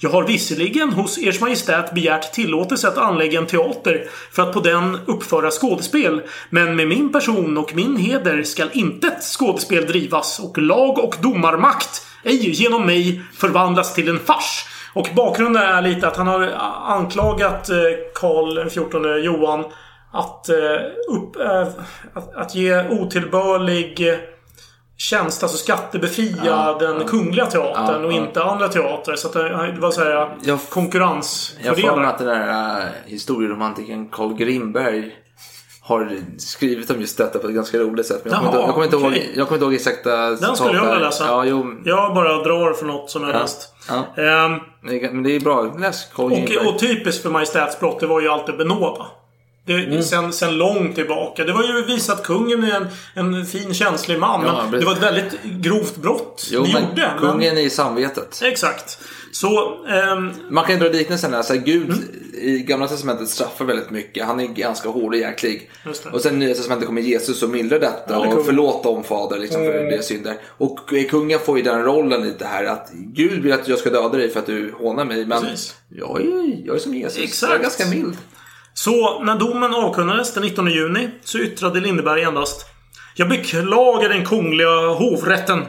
Jag 0.02 0.10
har 0.10 0.22
visserligen 0.22 0.92
hos 0.92 1.18
Ers 1.18 1.40
Majestät 1.40 1.94
begärt 1.94 2.32
tillåtelse 2.32 2.88
att 2.88 2.98
anlägga 2.98 3.38
en 3.38 3.46
teater 3.46 4.04
för 4.32 4.42
att 4.42 4.52
på 4.52 4.60
den 4.60 4.98
uppföra 5.06 5.50
skådespel. 5.50 6.22
Men 6.50 6.76
med 6.76 6.88
min 6.88 7.12
person 7.12 7.58
och 7.58 7.74
min 7.74 7.96
heder 7.96 8.42
skall 8.42 8.70
intet 8.72 9.22
skådespel 9.22 9.86
drivas 9.86 10.38
och 10.38 10.58
lag 10.58 10.98
och 10.98 11.14
domarmakt 11.22 12.06
ej 12.24 12.50
genom 12.50 12.86
mig 12.86 13.22
förvandlas 13.34 13.94
till 13.94 14.08
en 14.08 14.18
fars. 14.18 14.66
Och 14.94 15.08
bakgrunden 15.16 15.62
är 15.62 15.82
lite 15.82 16.08
att 16.08 16.16
han 16.16 16.26
har 16.26 16.50
anklagat 16.86 17.70
eh, 17.70 17.76
Karl 18.14 18.68
XIV 18.68 19.24
Johan 19.24 19.64
att, 20.12 20.48
eh, 20.48 20.56
upp, 21.08 21.36
eh, 21.36 21.68
att, 22.14 22.34
att 22.34 22.54
ge 22.54 22.88
otillbörlig 22.88 24.00
tjänst, 25.00 25.42
alltså 25.42 25.58
skattebefria 25.58 26.36
Ja, 26.44 26.76
den 26.80 27.04
kungliga 27.08 27.46
teatern 27.46 28.00
Ja, 28.02 28.06
och 28.06 28.12
inte 28.12 28.42
andra 28.42 28.68
teatrar. 28.68 29.16
Så 29.16 29.26
att 29.28 29.32
det, 29.32 29.76
var 29.80 29.90
så 29.90 30.00
här 30.04 30.10
Jag- 30.10 30.30
Jag 30.42 30.60
får 30.60 30.70
konkurrensfördelar. 30.70 32.02
att 32.02 32.18
den 32.18 32.26
där 32.26 32.78
äh, 32.80 32.86
historieromantikern 33.06 34.08
Carl 34.08 34.34
Grimberg 34.34 35.16
har 35.82 36.16
skrivit 36.38 36.90
om 36.90 37.00
just 37.00 37.18
detta 37.18 37.38
på 37.38 37.48
ett 37.48 37.54
ganska 37.54 37.78
roligt 37.78 38.06
sätt. 38.06 38.20
Men 38.24 38.32
jag, 38.32 38.40
kommer, 38.42 38.52
Jaha, 38.58 38.84
inte, 38.84 38.96
jag, 38.96 39.02
kommer, 39.02 39.08
inte, 39.16 39.20
ihåg, 39.20 39.36
jag 39.36 39.46
kommer 39.48 39.56
inte 39.56 39.64
ihåg 39.64 39.74
exakta 39.74 40.16
Den 40.30 40.56
skulle 40.56 40.74
jag 40.74 40.84
vilja 40.84 40.98
läsa. 40.98 41.24
Ja, 41.26 41.44
jo, 41.44 41.66
Jag 41.84 42.14
bara 42.14 42.28
drar 42.42 42.72
för 42.72 42.86
något 42.86 43.10
som 43.10 43.22
jag 43.22 43.34
Ja. 43.34 43.38
läst. 43.40 43.74
ja. 43.88 44.22
Ehm, 44.22 44.58
Men 45.12 45.22
det- 45.22 45.36
är 45.36 45.40
bra. 45.40 45.62
Läs 45.78 46.04
Carl 46.14 46.30
Grimberg. 46.30 46.56
och, 46.56 46.74
och 46.74 46.78
typiskt 46.80 47.22
för 47.22 47.30
majestätsbrott, 47.30 48.00
det 48.00 48.06
var 48.06 48.20
ju 48.20 48.28
alltid 48.28 48.56
benåda. 48.56 49.06
Det, 49.74 49.84
Mm. 49.84 50.02
sen, 50.02 50.32
sen 50.32 50.56
långt 50.58 50.94
tillbaka. 50.94 51.44
Det 51.44 51.52
var 51.52 51.62
ju 51.62 51.84
visat 51.84 52.22
kungen 52.22 52.64
är 52.64 52.86
en, 53.14 53.34
en 53.34 53.46
fin 53.46 53.74
känslig 53.74 54.18
man. 54.18 54.44
Ja, 54.46 54.66
men 54.70 54.80
det 54.80 54.86
var 54.86 54.92
ett 54.92 55.02
väldigt 55.02 55.42
grovt 55.44 55.96
brott 55.96 56.48
Jo, 56.52 56.62
ni 56.62 56.72
men 56.72 56.82
gjorde. 56.82 57.12
kungen 57.20 57.56
är 57.58 57.62
i 57.62 57.70
samvetet. 57.70 58.40
Exakt. 58.44 58.98
Så... 59.32 59.76
ehm, 59.88 60.30
Man 60.48 60.64
kan 60.64 60.74
ju 60.74 60.80
dra 60.80 60.88
liknelsen 60.98 61.34
här. 61.34 61.42
Så 61.42 61.52
här 61.54 61.60
Gud 61.60 61.88
Mm. 61.90 62.04
i 62.32 62.58
Gamla 62.58 62.88
Testamentet 62.88 63.28
straffar 63.28 63.64
väldigt 63.64 63.90
mycket. 63.90 64.26
Han 64.26 64.40
är 64.40 64.46
ganska 64.46 64.88
hård 64.88 65.12
och 65.14 65.20
jäklig. 65.20 65.70
Och 66.12 66.20
sen 66.20 66.34
i 66.34 66.46
Nya 66.46 66.54
Testamentet 66.54 66.86
kommer 66.86 67.02
Jesus 67.02 67.42
och 67.42 67.50
mildrar 67.50 67.78
detta 67.78 68.04
Ja, 68.08 68.20
det 68.22 68.28
och 68.28 68.34
kung. 68.34 68.44
förlåta 68.44 68.88
om 68.88 69.04
fader 69.04 69.38
liksom, 69.38 69.60
för 69.60 69.74
Mm. 69.74 69.90
deras 69.90 70.06
synder. 70.06 70.36
Och 70.58 70.78
kungen 71.10 71.38
får 71.40 71.56
ju 71.58 71.62
den 71.64 71.82
rollen 71.84 72.22
lite 72.22 72.44
här 72.44 72.64
att 72.64 72.90
Gud 72.92 73.42
vill 73.42 73.52
att 73.52 73.68
jag 73.68 73.78
ska 73.78 73.90
döda 73.90 74.18
dig 74.18 74.30
för 74.30 74.40
att 74.40 74.46
du 74.46 74.74
hånar 74.78 75.04
mig. 75.04 75.26
Men 75.26 75.42
Precis. 75.42 75.74
jag 75.88 76.20
är, 76.20 76.66
jag 76.66 76.76
är 76.76 76.80
som 76.80 76.94
Jesus. 76.94 77.18
Exakt. 77.24 77.50
Jag 77.52 77.58
är 77.58 77.62
ganska 77.62 77.86
mild. 77.86 78.16
Så 78.84 79.22
när 79.22 79.36
domen 79.36 79.74
avkunnades 79.74 80.34
den 80.34 80.42
19 80.42 80.70
juni 80.70 81.10
så 81.24 81.38
yttrade 81.38 81.80
Lindeberg 81.80 82.22
endast 82.22 82.66
Jag 83.16 83.28
beklagar 83.28 84.08
den 84.08 84.24
kungliga 84.24 84.88
hovrätten. 84.88 85.66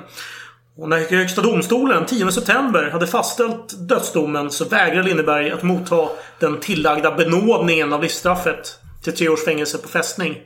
Och 0.78 0.90
när 0.90 1.10
Högsta 1.10 1.42
domstolen 1.42 2.06
10 2.06 2.32
september 2.32 2.90
hade 2.90 3.08
fastställt 3.08 3.90
dödsdomen 3.90 4.52
så 4.52 4.66
vägrade 4.66 5.08
Lindeberg 5.08 5.52
att 5.52 5.64
motta 5.64 6.10
den 6.40 6.60
tillagda 6.60 7.12
benådningen 7.12 7.94
av 7.94 8.02
livsstraffet 8.02 8.80
till 9.04 9.16
tre 9.16 9.30
års 9.30 9.46
fängelse 9.46 9.78
på 9.78 9.88
fästning. 9.88 10.38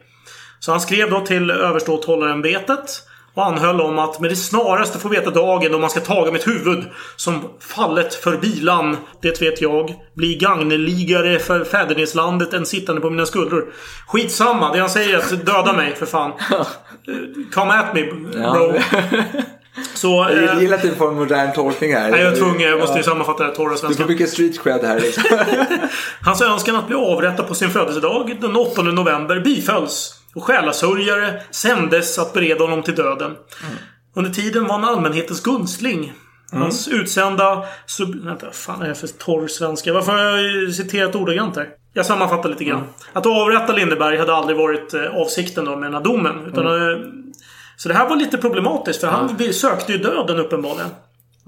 Så 0.60 0.72
han 0.72 0.82
skrev 0.82 1.10
då 1.10 1.22
till 1.22 1.52
överståthållarämbetet 1.52 3.04
och 3.36 3.46
anhöll 3.46 3.82
om 3.82 4.00
att 4.00 4.20
med 4.20 4.32
det 4.32 4.36
snaraste 4.36 5.00
få 5.00 5.10
veta 5.10 5.30
dagen 5.30 5.72
då 5.72 5.80
man 5.80 5.90
ska 5.90 6.00
taga 6.00 6.32
mitt 6.32 6.48
huvud 6.48 6.84
som 7.16 7.44
fallet 7.60 8.14
för 8.14 8.38
bilan, 8.38 8.98
det 9.22 9.42
vet 9.42 9.62
jag, 9.62 9.94
bli 10.14 10.36
gagneligare 10.36 11.40
för 11.40 11.64
fäderneslandet 11.64 12.54
än 12.54 12.66
sittande 12.66 13.02
på 13.02 13.10
mina 13.10 13.26
skuldror. 13.26 13.74
Skitsamma, 14.08 14.74
det 14.74 14.80
han 14.80 14.90
säger 14.90 15.14
är 15.14 15.18
att 15.18 15.46
döda 15.46 15.74
mig 15.74 15.96
för 15.96 16.06
fan. 16.06 16.32
Come 17.54 17.74
at 17.74 17.94
me 17.94 18.04
bro. 18.04 18.74
Så... 19.94 20.28
Jag 20.30 20.44
eh, 20.44 20.62
gillar 20.62 20.78
att 20.78 20.84
du 20.84 20.96
får 20.96 21.08
en 21.08 21.16
modern 21.16 21.54
tolkning 21.54 21.94
här. 21.94 22.12
Nej, 22.12 22.22
jag 22.22 22.34
är 22.34 22.38
tvungen. 22.38 22.70
Jag 22.70 22.80
måste 22.80 22.98
ju 22.98 23.04
sammanfatta 23.04 23.44
det 23.44 23.50
här 23.50 23.56
torra 23.56 23.72
Du 23.72 23.78
svenska. 23.78 24.04
får 24.04 24.10
mycket 24.10 24.30
street 24.30 24.64
cred 24.64 24.84
här. 24.84 25.00
Liksom. 25.00 25.24
Hans 26.22 26.42
önskan 26.42 26.76
att 26.76 26.88
bli 26.88 26.96
avrättad 26.96 27.48
på 27.48 27.56
sin 27.56 27.70
födelsedag 27.70 28.38
den 28.42 28.56
8 28.56 28.82
november 28.82 29.40
bifölls. 29.40 30.14
Och 30.36 30.44
själasörjare 30.44 31.42
sändes 31.52 32.20
att 32.20 32.34
bereda 32.34 32.64
honom 32.64 32.84
till 32.84 32.96
döden. 32.96 33.36
Under 34.16 34.32
tiden 34.32 34.64
var 34.64 34.80
han 34.80 34.84
allmänhetens 34.84 35.44
gunstling. 35.44 36.14
Hans 36.52 36.88
utsända... 36.88 37.66
Sub... 37.86 38.26
Vänta, 38.26 38.46
vad 38.46 38.56
fan 38.56 38.82
är 38.82 38.88
det 38.88 38.96
för 38.96 39.08
torr 39.08 39.48
svenska? 39.48 39.94
Varför 39.94 40.12
har 40.12 40.38
jag 40.38 40.74
citerat 40.74 41.16
ordagrant 41.16 41.56
här? 41.56 41.70
Jag 41.94 42.06
sammanfattar 42.06 42.50
lite 42.50 42.64
grann. 42.64 42.84
Att 43.14 43.26
avrätta 43.26 43.74
Lindeberg 43.74 44.18
hade 44.18 44.36
aldrig 44.36 44.58
varit 44.58 44.94
eh, 44.94 45.16
avsikten 45.16 45.66
då 45.66 45.76
med 45.76 45.88
den 45.88 45.94
här 45.94 46.02
domen. 46.02 46.46
Utan, 46.46 46.66
eh, 46.66 46.98
Så 47.78 47.90
det 47.90 47.96
här 47.96 48.10
var 48.10 48.16
lite 48.16 48.38
problematiskt 48.38 49.02
för 49.02 49.08
han 49.08 49.54
sökte 49.54 49.92
ju 49.92 49.98
döden 49.98 50.40
uppenbarligen. 50.40 50.90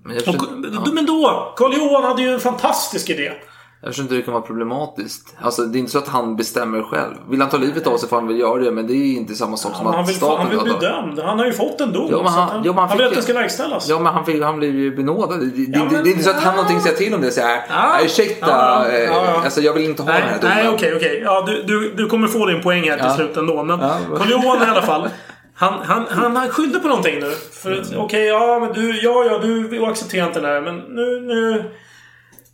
Men 0.04 0.18
Och, 0.18 0.36
ja. 0.74 0.92
Men 0.94 1.06
då! 1.06 1.54
Karl 1.58 1.74
Johan 1.74 2.04
hade 2.04 2.22
ju 2.22 2.34
en 2.34 2.40
fantastisk 2.40 3.10
idé. 3.10 3.34
Jag 3.82 3.90
förstår 3.90 4.04
inte 4.04 4.14
hur 4.16 4.22
det 4.22 4.26
kan 4.26 4.34
vara 4.34 4.44
problematiskt. 4.44 5.36
Alltså, 5.42 5.62
det 5.62 5.78
är 5.78 5.80
inte 5.80 5.92
så 5.92 5.98
att 5.98 6.08
han 6.08 6.36
bestämmer 6.36 6.84
själv. 6.84 7.14
Vill 7.30 7.42
han 7.42 7.50
ta 7.50 7.58
livet 7.58 7.88
av 7.88 7.98
sig 7.98 8.10
får 8.10 8.16
han 8.18 8.28
väl 8.28 8.40
göra 8.40 8.58
det. 8.64 8.72
Men 8.72 8.88
det 8.88 8.94
är 8.94 9.14
inte 9.18 9.36
samma 9.36 9.58
sak 9.58 9.76
som 9.76 9.86
han 9.86 9.96
att 10.00 10.10
vill, 10.10 10.16
staten 10.16 10.38
han 10.38 10.50
vill 10.50 10.60
bli 10.60 10.74
dömd. 10.88 11.20
Han 11.20 11.40
har 11.40 11.46
ju 11.46 11.54
fått 11.54 11.82
en 11.82 11.94
dom. 11.94 12.08
Ja, 12.12 12.18
han- 12.28 12.44
att 12.44 12.50
han, 12.52 12.64
ja, 12.64 12.72
han 12.74 12.90
han 12.90 12.98
vill 12.98 13.08
att 13.08 13.14
den 13.14 13.24
ska 13.24 13.34
verkställas. 13.34 13.90
Ja, 13.90 14.00
men 14.00 14.14
han, 14.14 14.26
fick, 14.26 14.44
han 14.44 14.58
blev 14.60 14.76
ju 14.76 14.96
benådad. 14.96 15.40
Det, 15.40 15.46
Ja, 15.46 15.80
det, 15.80 15.96
men- 15.96 16.04
det 16.04 16.10
är 16.10 16.12
inte 16.12 16.24
så 16.24 16.30
att 16.30 16.36
han 16.36 16.46
har 16.46 16.52
någonting 16.52 16.78
att 16.78 16.84
säga 16.84 16.96
till 16.96 17.14
om 17.14 17.22
det. 17.22 17.38
Här, 17.38 17.62
Ja. 17.70 18.06
ursäkta, 18.06 18.48
Ja, 18.50 18.86
ja, 18.88 18.92
eh, 18.92 19.04
ja. 19.04 19.42
Alltså, 19.44 19.62
jag 19.62 19.74
vill 19.74 19.84
inte 19.90 20.04
ha 20.04 20.12
den 20.12 20.22
Nej, 20.22 20.30
här 20.30 20.42
domen. 20.42 20.58
nej 20.58 20.70
okej, 20.70 20.94
okej. 20.96 21.22
Ja, 21.26 21.44
du, 21.48 21.64
du, 21.64 21.94
du 21.98 22.08
kommer 22.10 22.28
få 22.28 22.46
din 22.46 22.62
poäng 22.62 22.90
här 22.90 22.98
till 22.98 23.06
Ja. 23.06 23.14
slut 23.16 23.38
ändå. 23.38 23.64
Men 23.64 23.80
Ja. 23.80 23.98
Karl 24.18 24.32
Johan 24.32 24.62
i 24.62 24.72
alla 24.72 24.82
fall. 24.82 25.10
Han, 25.56 25.74
han, 25.84 26.06
han, 26.10 26.36
han 26.36 26.50
skyllde 26.50 26.80
på 26.80 26.88
någonting 26.88 27.20
nu. 27.20 27.32
För 27.64 27.72
att, 27.72 27.96
okej, 27.98 28.26
ja 28.26 28.60
men 28.62 28.74
du, 28.74 29.02
ja, 29.02 29.26
ja, 29.32 29.38
du 29.38 29.86
accepterar 29.86 30.28
inte 30.28 30.40
det 30.40 30.48
här. 30.48 30.62
Men 30.62 30.76
nu, 30.78 31.20
nu... 31.22 31.64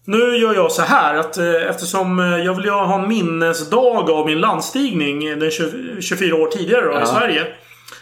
Nu 0.05 0.37
gör 0.37 0.53
jag 0.53 0.71
så 0.71 0.81
här 0.81 1.15
att 1.15 1.37
eh, 1.37 1.69
eftersom 1.69 2.19
eh, 2.19 2.25
jag 2.37 2.53
vill 2.55 2.69
ha 2.69 3.01
en 3.01 3.07
minnesdag 3.07 4.09
av 4.11 4.25
min 4.25 4.39
landstigning 4.39 5.25
eh, 5.25 5.37
den 5.37 5.51
20, 5.51 6.01
24 6.01 6.35
år 6.35 6.47
tidigare 6.47 6.85
då, 6.85 6.91
i 6.91 6.95
Ja. 6.99 7.05
Sverige. 7.05 7.45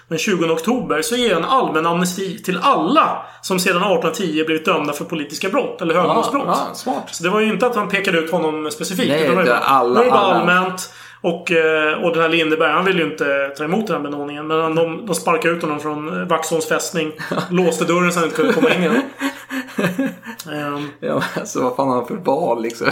Den 0.07 0.17
20 0.17 0.45
oktober 0.53 1.01
så 1.01 1.15
ger 1.15 1.29
jag 1.29 1.37
en 1.37 1.45
allmän 1.45 1.85
amnesti 1.85 2.43
till 2.43 2.59
alla 2.61 3.25
som 3.41 3.59
sedan 3.59 3.75
1810 3.77 4.43
blivit 4.45 4.65
dömda 4.65 4.93
för 4.93 5.05
politiska 5.05 5.49
brott 5.49 5.81
eller 5.81 5.95
högmålsbrott. 5.95 6.43
Ja, 6.47 6.65
ja, 6.69 6.75
smart. 6.75 7.03
Så 7.11 7.23
det 7.23 7.29
var 7.29 7.39
ju 7.39 7.47
inte 7.47 7.65
att 7.65 7.75
han 7.75 7.89
pekade 7.89 8.17
ut 8.19 8.31
honom 8.31 8.71
specifikt. 8.71 9.09
Nej, 9.09 9.23
utan 9.23 9.29
det 9.35 9.43
var 9.43 9.57
ju 9.57 9.63
alla- 9.63 9.99
bara 10.09 10.11
allmänt. 10.19 10.93
Och, 11.21 11.51
och 12.03 12.13
den 12.13 12.21
här 12.21 12.29
Lindeberg, 12.29 12.71
han 12.71 12.85
ville 12.85 12.99
ju 13.03 13.11
inte 13.11 13.49
ta 13.57 13.63
emot 13.63 13.87
den 13.87 13.95
här 13.95 14.03
benådningen. 14.03 14.47
Men 14.47 14.75
de, 14.75 15.05
de 15.05 15.15
sparkade 15.15 15.53
ut 15.53 15.61
honom 15.61 15.79
från 15.79 16.27
Vaxholms 16.27 16.67
fästning. 16.69 17.11
låste 17.49 17.85
dörren 17.85 18.11
så 18.13 18.19
han 18.19 18.23
inte 18.25 18.35
kunde 18.37 18.53
komma 18.53 18.69
in 18.73 18.81
igen. 18.81 19.01
Ehm, 20.51 20.89
Ja, 20.99 21.23
alltså, 21.39 21.61
vad 21.61 21.75
fan 21.75 21.87
har 21.87 21.95
han 21.95 22.07
för 22.07 22.15
val 22.15 22.61
liksom? 22.63 22.87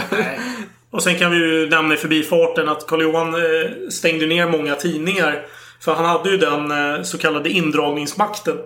och 0.90 1.02
sen 1.02 1.18
kan 1.18 1.30
vi 1.30 1.36
ju 1.36 1.68
nämna 1.70 1.94
i 1.94 1.96
förbifarten 1.96 2.68
att 2.68 2.86
Karl 2.86 3.02
Johan 3.02 3.34
eh, 3.34 3.70
stängde 3.90 4.26
ner 4.26 4.46
många 4.48 4.74
tidningar. 4.74 5.46
För 5.80 5.94
han 5.94 6.04
hade 6.04 6.30
ju 6.30 6.36
den 6.36 6.70
eh, 6.70 7.02
så 7.02 7.18
kallade 7.18 7.50
indragningsmakten. 7.50 8.56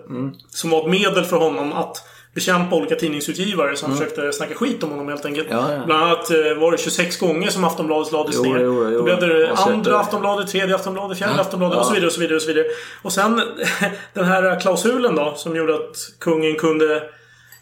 Som 0.49 0.71
var 0.71 0.81
ett 0.81 0.91
medel 0.91 1.25
för 1.25 1.37
honom 1.37 1.73
att 1.73 1.97
bekämpa 2.35 2.77
olika 2.77 2.95
tidningsutgivare 2.97 3.77
som 3.77 3.93
försökte 3.97 4.33
snacka 4.33 4.55
skit 4.55 4.83
om 4.83 4.91
honom 4.91 5.09
helt 5.09 5.25
enkelt. 5.25 5.47
Ja, 5.51 5.73
ja. 5.73 5.81
Bland 5.87 6.03
annat 6.05 6.31
eh, 6.31 6.55
var 6.61 6.73
det 6.73 6.79
26 6.79 7.17
gånger 7.19 7.49
som 7.51 7.65
Aftonbladet 7.65 8.13
lades 8.13 8.35
Jo, 8.37 8.43
ner. 8.43 8.61
jo, 8.61 8.89
jo. 8.91 8.97
Då 8.99 9.03
blev 9.03 9.21
det 9.21 9.53
andra 9.57 9.91
det. 9.93 9.99
Aftonbladet, 9.99 10.49
tredje 10.49 10.75
Aftonbladet, 10.75 11.19
fjärde 11.19 11.41
Aftonbladet 11.41 11.75
Ja. 11.77 11.81
och 11.81 11.87
så 11.87 11.93
vidare 11.95 12.07
och 12.07 12.13
så 12.13 12.21
vidare 12.21 12.37
och 12.37 12.43
så 12.43 12.49
vidare. 12.49 12.67
Och 13.03 13.13
sen 13.13 13.41
den 14.15 14.25
här 14.25 14.61
klausulen 14.61 15.15
då 15.15 15.35
som 15.37 15.57
gjorde 15.57 15.75
att 15.75 15.97
kungen 16.21 16.55
kunde 16.57 17.03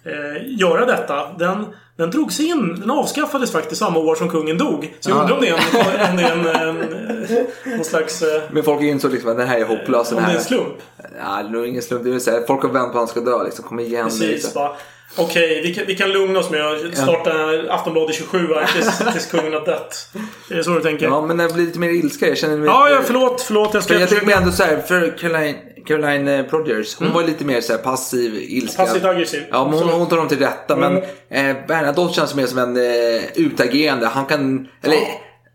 eh, 0.04 0.58
göra 0.60 0.86
detta. 0.86 1.32
Den, 1.38 1.66
den 1.96 2.10
drogs 2.10 2.40
in. 2.40 2.80
Den 2.80 2.90
avskaffades 2.90 3.52
faktiskt 3.52 3.78
samma 3.80 3.98
år 3.98 4.14
som 4.14 4.28
kungen 4.30 4.58
dog. 4.58 4.94
Så 5.00 5.10
jag 5.10 5.16
Ja. 5.18 5.20
undrar 5.22 5.34
om 5.36 5.40
det 5.40 5.48
är 5.48 5.52
en, 5.52 6.10
om 6.10 6.16
det 6.16 6.22
är 6.22 6.30
en, 6.30 6.46
en, 6.46 7.36
eh, 7.36 7.74
någon 7.76 7.84
slags... 7.84 8.22
Eh, 8.22 8.42
Men 8.52 8.62
folk 8.62 8.82
insåg 8.82 9.12
liksom 9.12 9.30
att 9.30 9.36
den 9.36 9.48
här 9.48 9.58
är 9.58 9.64
hopplös. 9.64 10.08
den 10.08 10.18
om 10.18 10.24
det 10.24 10.28
är 10.28 10.30
här. 10.32 10.38
en 10.38 10.44
slump. 10.44 10.74
Ja, 10.96 11.42
det 11.42 11.48
är 11.48 11.50
nog 11.52 11.66
ingen 11.66 11.82
slump. 11.82 12.04
Det 12.04 12.10
vill 12.10 12.20
säga, 12.20 12.46
folk 12.46 12.62
har 12.62 12.68
vänt 12.68 12.84
på 12.92 12.98
att 12.98 13.00
han 13.00 13.08
ska 13.08 13.20
dö. 13.20 13.44
Liksom. 13.44 13.64
Kom 13.64 13.80
igen. 13.80 14.04
Precis. 14.04 14.22
liksom. 14.28 14.68
Okej, 15.16 15.60
vi, 15.62 15.74
kan, 15.74 15.86
vi 15.86 15.94
kan 15.94 16.10
lugna 16.12 16.38
oss 16.38 16.50
med 16.50 16.66
att 16.66 16.96
starta 16.98 17.32
Aftonbladet 17.70 18.14
27 18.16 18.38
här 18.54 18.66
tills, 18.66 18.98
tills 19.12 19.26
kungen 19.26 19.52
har 19.52 19.66
dött. 19.66 20.08
Det 20.48 20.54
är 20.54 20.62
så 20.62 20.70
du 20.70 20.80
tänker? 20.80 21.06
Ja, 21.06 21.26
men 21.26 21.36
det 21.36 21.54
blir 21.54 21.66
lite 21.66 21.78
mer 21.78 21.88
ilska. 21.90 22.28
Jag 22.28 22.38
känner 22.38 22.56
mig... 22.56 22.66
Ja, 22.66 22.88
ja, 22.90 23.00
förlåt, 23.04 23.40
förlåt. 23.42 23.74
Jag 23.74 23.82
ska 23.84 23.94
För 23.94 24.00
jag 24.00 24.08
tänker 24.08 24.26
mig 24.26 24.34
ändå 24.34 24.50
så 24.52 24.62
här, 24.62 24.76
för 24.76 25.18
Caroline, 25.18 25.56
Caroline 25.86 26.28
eh, 26.28 26.44
Progers, 26.46 26.96
hon 26.96 27.12
var 27.12 27.22
lite 27.22 27.44
mer 27.44 27.60
så 27.60 27.72
här 27.72 27.78
passiv, 27.80 28.34
ilska. 28.34 28.82
Passivt 28.84 29.04
aggressiv. 29.04 29.42
Ja, 29.50 29.64
men 29.70 29.78
hon, 29.78 29.88
hon 29.88 30.08
tar 30.08 30.16
dem 30.16 30.28
till 30.28 30.38
rätta. 30.38 30.76
Men 30.76 30.96
eh, 31.30 31.66
Bernadotte 31.68 32.14
känns 32.14 32.34
mer 32.34 32.46
som 32.46 32.58
en 32.58 32.76
eh, 32.76 33.22
utagerande. 33.34 34.06
Han 34.06 34.26
kan... 34.26 34.68
Eller, 34.82 34.98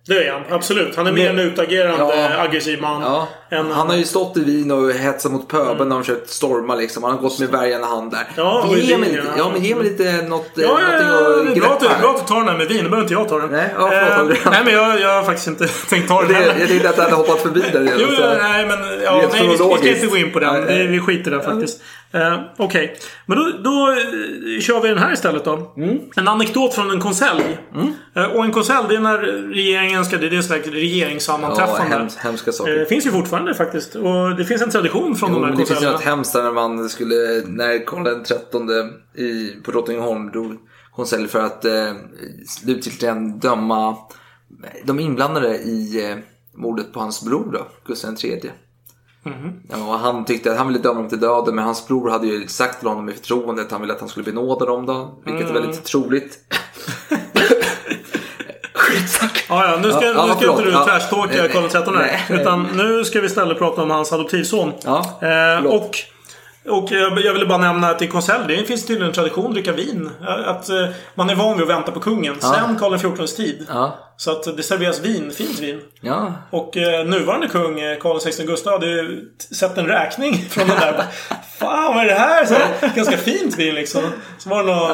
Det 0.07 0.27
är 0.27 0.31
han, 0.31 0.43
absolut. 0.49 0.95
Han 0.95 1.07
är 1.07 1.11
mer 1.11 1.29
en 1.29 1.39
utagerande, 1.39 1.97
Ja. 2.15 2.37
aggressiv 2.41 2.81
man. 2.81 3.01
ja, 3.01 3.27
än- 3.49 3.71
han 3.71 3.87
har 3.87 3.95
ju 3.95 4.03
stått 4.03 4.37
i 4.37 4.43
Wien 4.43 4.71
och 4.71 4.91
hetsat 4.91 5.31
mot 5.31 5.47
pöbeln 5.47 5.89
när 5.89 5.95
de 5.95 6.03
försökt 6.03 6.29
storma 6.29 6.75
liksom. 6.75 7.03
Han 7.03 7.11
har 7.11 7.19
gått 7.21 7.39
med 7.39 7.49
värjande 7.49 7.87
hand 7.87 8.11
där. 8.11 8.27
Ja, 8.35 8.65
ge, 8.69 8.75
mig 8.75 8.85
Wien, 8.85 9.01
lite, 9.01 9.15
ja. 9.27 9.33
ja, 9.37 9.49
men 9.53 9.63
ge 9.63 9.75
mig 9.75 9.83
lite 9.83 10.21
något, 10.21 10.51
Ja, 10.55 10.63
ja, 10.81 10.99
ja, 11.01 11.19
någonting 11.19 11.59
bra 11.61 11.69
att, 11.73 11.79
du, 11.79 11.85
greppa 11.87 12.01
bra 12.01 12.09
att 12.11 12.19
du 12.27 12.33
tar 12.33 12.39
den 12.39 12.47
här 12.49 12.57
med 12.57 12.67
vin. 12.67 12.77
Nu 12.77 12.83
behöver 12.83 13.01
inte 13.01 13.13
jag 13.13 13.29
ta 13.29 13.39
den. 13.39 13.49
Nej, 13.49 13.69
ja, 13.77 13.89
förlåt, 14.17 14.31
Eh, 14.45 14.51
nej, 14.51 14.61
men 14.65 14.73
jag, 14.73 14.99
jag 14.99 15.13
har 15.15 15.23
faktiskt 15.23 15.47
inte 15.47 15.67
tänkt 15.89 16.07
ta 16.07 16.21
den 16.21 16.31
Det, 16.33 16.45
jag 16.59 16.67
tänkte 16.67 16.89
att 16.89 16.97
jag 16.97 17.03
hade 17.03 17.15
hoppat 17.15 17.39
förbi 17.41 17.63
det 17.73 17.79
redan. 17.79 17.99
Jo, 17.99 18.07
nej, 18.41 18.65
men 18.67 18.79
ja, 19.03 19.29
nej, 19.33 19.41
vi, 19.41 19.47
vi 19.47 19.57
ska 19.57 19.87
inte 19.89 20.07
gå 20.07 20.17
in 20.17 20.31
på 20.33 20.39
den. 20.39 20.63
Nej, 20.63 20.87
vi 20.87 20.99
skiter 20.99 21.31
den 21.31 21.41
faktiskt. 21.41 21.81
Uh, 22.15 22.39
Okej. 22.57 22.95
Men 23.25 23.37
då, 23.37 23.43
då 23.63 23.91
eh, 23.91 24.61
kör 24.61 24.81
vi 24.81 24.89
den 24.89 24.97
här 24.97 25.13
istället 25.13 25.45
då. 25.45 25.73
Mm. 25.77 25.97
En 26.15 26.27
anekdot 26.27 26.73
från 26.73 26.91
en 26.91 26.99
konselj. 27.01 27.57
Eh, 28.15 28.23
och 28.23 28.45
en 28.45 28.51
konselj, 28.51 28.85
det 28.89 28.95
är 28.95 28.99
när 28.99 29.17
regeringen 29.53 30.05
ska... 30.05 30.17
Det 30.17 30.27
är 30.27 30.39
ett 30.39 30.65
Ja, 30.65 30.71
regeringssammanträffande. 30.71 31.95
hems, 31.97 32.17
hemska 32.17 32.49
Eh, 32.51 32.53
saker. 32.53 32.71
Det 32.79 32.85
finns 32.85 33.05
ju 33.05 33.11
fortfarande 33.11 33.36
faktiskt. 33.53 33.95
Och 33.95 34.35
det 34.35 34.45
finns 34.45 34.61
en 34.61 34.69
tradition 34.69 35.15
från 35.15 35.29
Jo, 35.29 35.35
de 35.35 35.43
här 35.43 35.49
men 35.49 35.59
det 35.59 35.65
finns 35.65 35.81
ju 35.81 35.91
något 35.91 36.01
hemskt 36.01 36.33
när 36.33 36.51
man 36.51 36.89
skulle, 36.89 37.15
när 37.45 37.85
Karl 37.85 38.03
den 38.03 38.23
trettonde 38.23 38.89
i, 39.15 39.49
på 39.63 39.71
Drottningholm 39.71 40.31
drog, 40.31 40.57
konselj 40.95 41.27
för 41.27 41.39
att 41.39 41.65
eh, 41.65 41.93
slutgiltigt 42.47 43.41
döma 43.41 43.97
de 44.83 44.99
inblandade 44.99 45.57
i 45.57 46.09
eh, 46.11 46.17
mordet 46.55 46.93
på 46.93 46.99
hans 46.99 47.25
bror 47.25 47.51
då, 47.53 47.67
Gustav 47.85 48.15
III. 48.23 48.51
Ja, 49.69 49.93
och 49.93 49.99
han 49.99 50.25
tyckte 50.25 50.51
att 50.51 50.57
han 50.57 50.67
ville 50.67 50.79
döma 50.79 50.99
dem 50.99 51.09
till 51.09 51.19
döden 51.19 51.55
men 51.55 51.65
hans 51.65 51.87
bror 51.87 52.09
hade 52.09 52.27
ju 52.27 52.47
sagt 52.47 52.79
till 52.79 52.87
honom 52.87 53.09
i 53.09 53.13
förtroende 53.13 53.61
att 53.61 53.71
han 53.71 53.81
ville 53.81 53.93
att 53.93 53.99
han 53.99 54.09
skulle 54.09 54.25
benåda 54.25 54.65
dem 54.65 54.85
då. 54.85 55.21
Vilket 55.25 55.49
är 55.49 55.53
väldigt 55.53 55.83
troligt. 55.83 56.39
Skitsack. 58.97 59.45
Ja, 59.49 59.71
ja, 59.71 59.77
nu 59.81 59.91
ska, 59.91 60.05
Ja, 60.05 60.25
nu 60.25 60.33
ska 60.33 60.51
inte 60.51 60.63
du 60.63 60.71
trashtalka 60.71 61.47
Karl 61.47 61.67
XIII 61.67 61.95
här. 61.97 62.39
Utan 62.39 62.67
nu 62.73 63.05
ska 63.05 63.21
vi 63.21 63.25
istället 63.25 63.57
prata 63.57 63.81
om 63.81 63.91
hans 63.91 64.13
adoptivson. 64.13 64.73
Ja, 64.83 65.19
eh, 65.21 65.65
och 65.65 65.97
och 66.69 66.91
jag 66.91 67.33
ville 67.33 67.45
bara 67.45 67.57
nämna 67.57 67.89
att 67.89 68.01
i 68.01 68.07
konselj, 68.07 68.43
det 68.47 68.63
finns 68.65 68.85
tydligen 68.85 69.07
en 69.07 69.13
tradition 69.13 69.45
att 69.47 69.53
dricka 69.53 69.71
vin. 69.71 70.09
Att 70.45 70.69
eh, 70.69 70.87
man 71.15 71.29
är 71.29 71.35
van 71.35 71.53
vid 71.57 71.63
att 71.63 71.69
vänta 71.69 71.91
på 71.91 71.99
kungen. 71.99 72.35
Sen 72.41 72.77
Karl 72.79 72.97
XIVs 73.15 73.35
tid. 73.35 73.65
Ja, 73.69 73.97
Så 74.17 74.31
att 74.31 74.57
det 74.57 74.63
serveras 74.63 74.99
vin, 74.99 75.31
fint 75.31 75.59
vin. 75.59 75.81
ja. 76.01 76.33
Och 76.51 76.77
eh, 76.77 77.05
nuvarande 77.05 77.47
kung, 77.47 77.79
eh, 77.79 77.97
Karl 77.97 78.19
XVI 78.19 78.45
Gustav, 78.45 78.73
hade 78.73 78.87
ju 78.87 79.21
sett 79.55 79.77
en 79.77 79.87
räkning 79.87 80.45
från 80.49 80.67
den 80.67 80.79
där. 80.79 81.03
Fan 81.59 81.95
vad 81.95 82.03
är 82.03 82.07
det 82.07 82.13
här? 82.13 82.45
Så, 82.45 82.55
ganska 82.95 83.17
fint 83.17 83.57
vin 83.59 83.75
liksom. 83.75 84.01
Så 84.37 84.49
var 84.49 84.63
det 84.63 84.71
någon, 84.75 84.91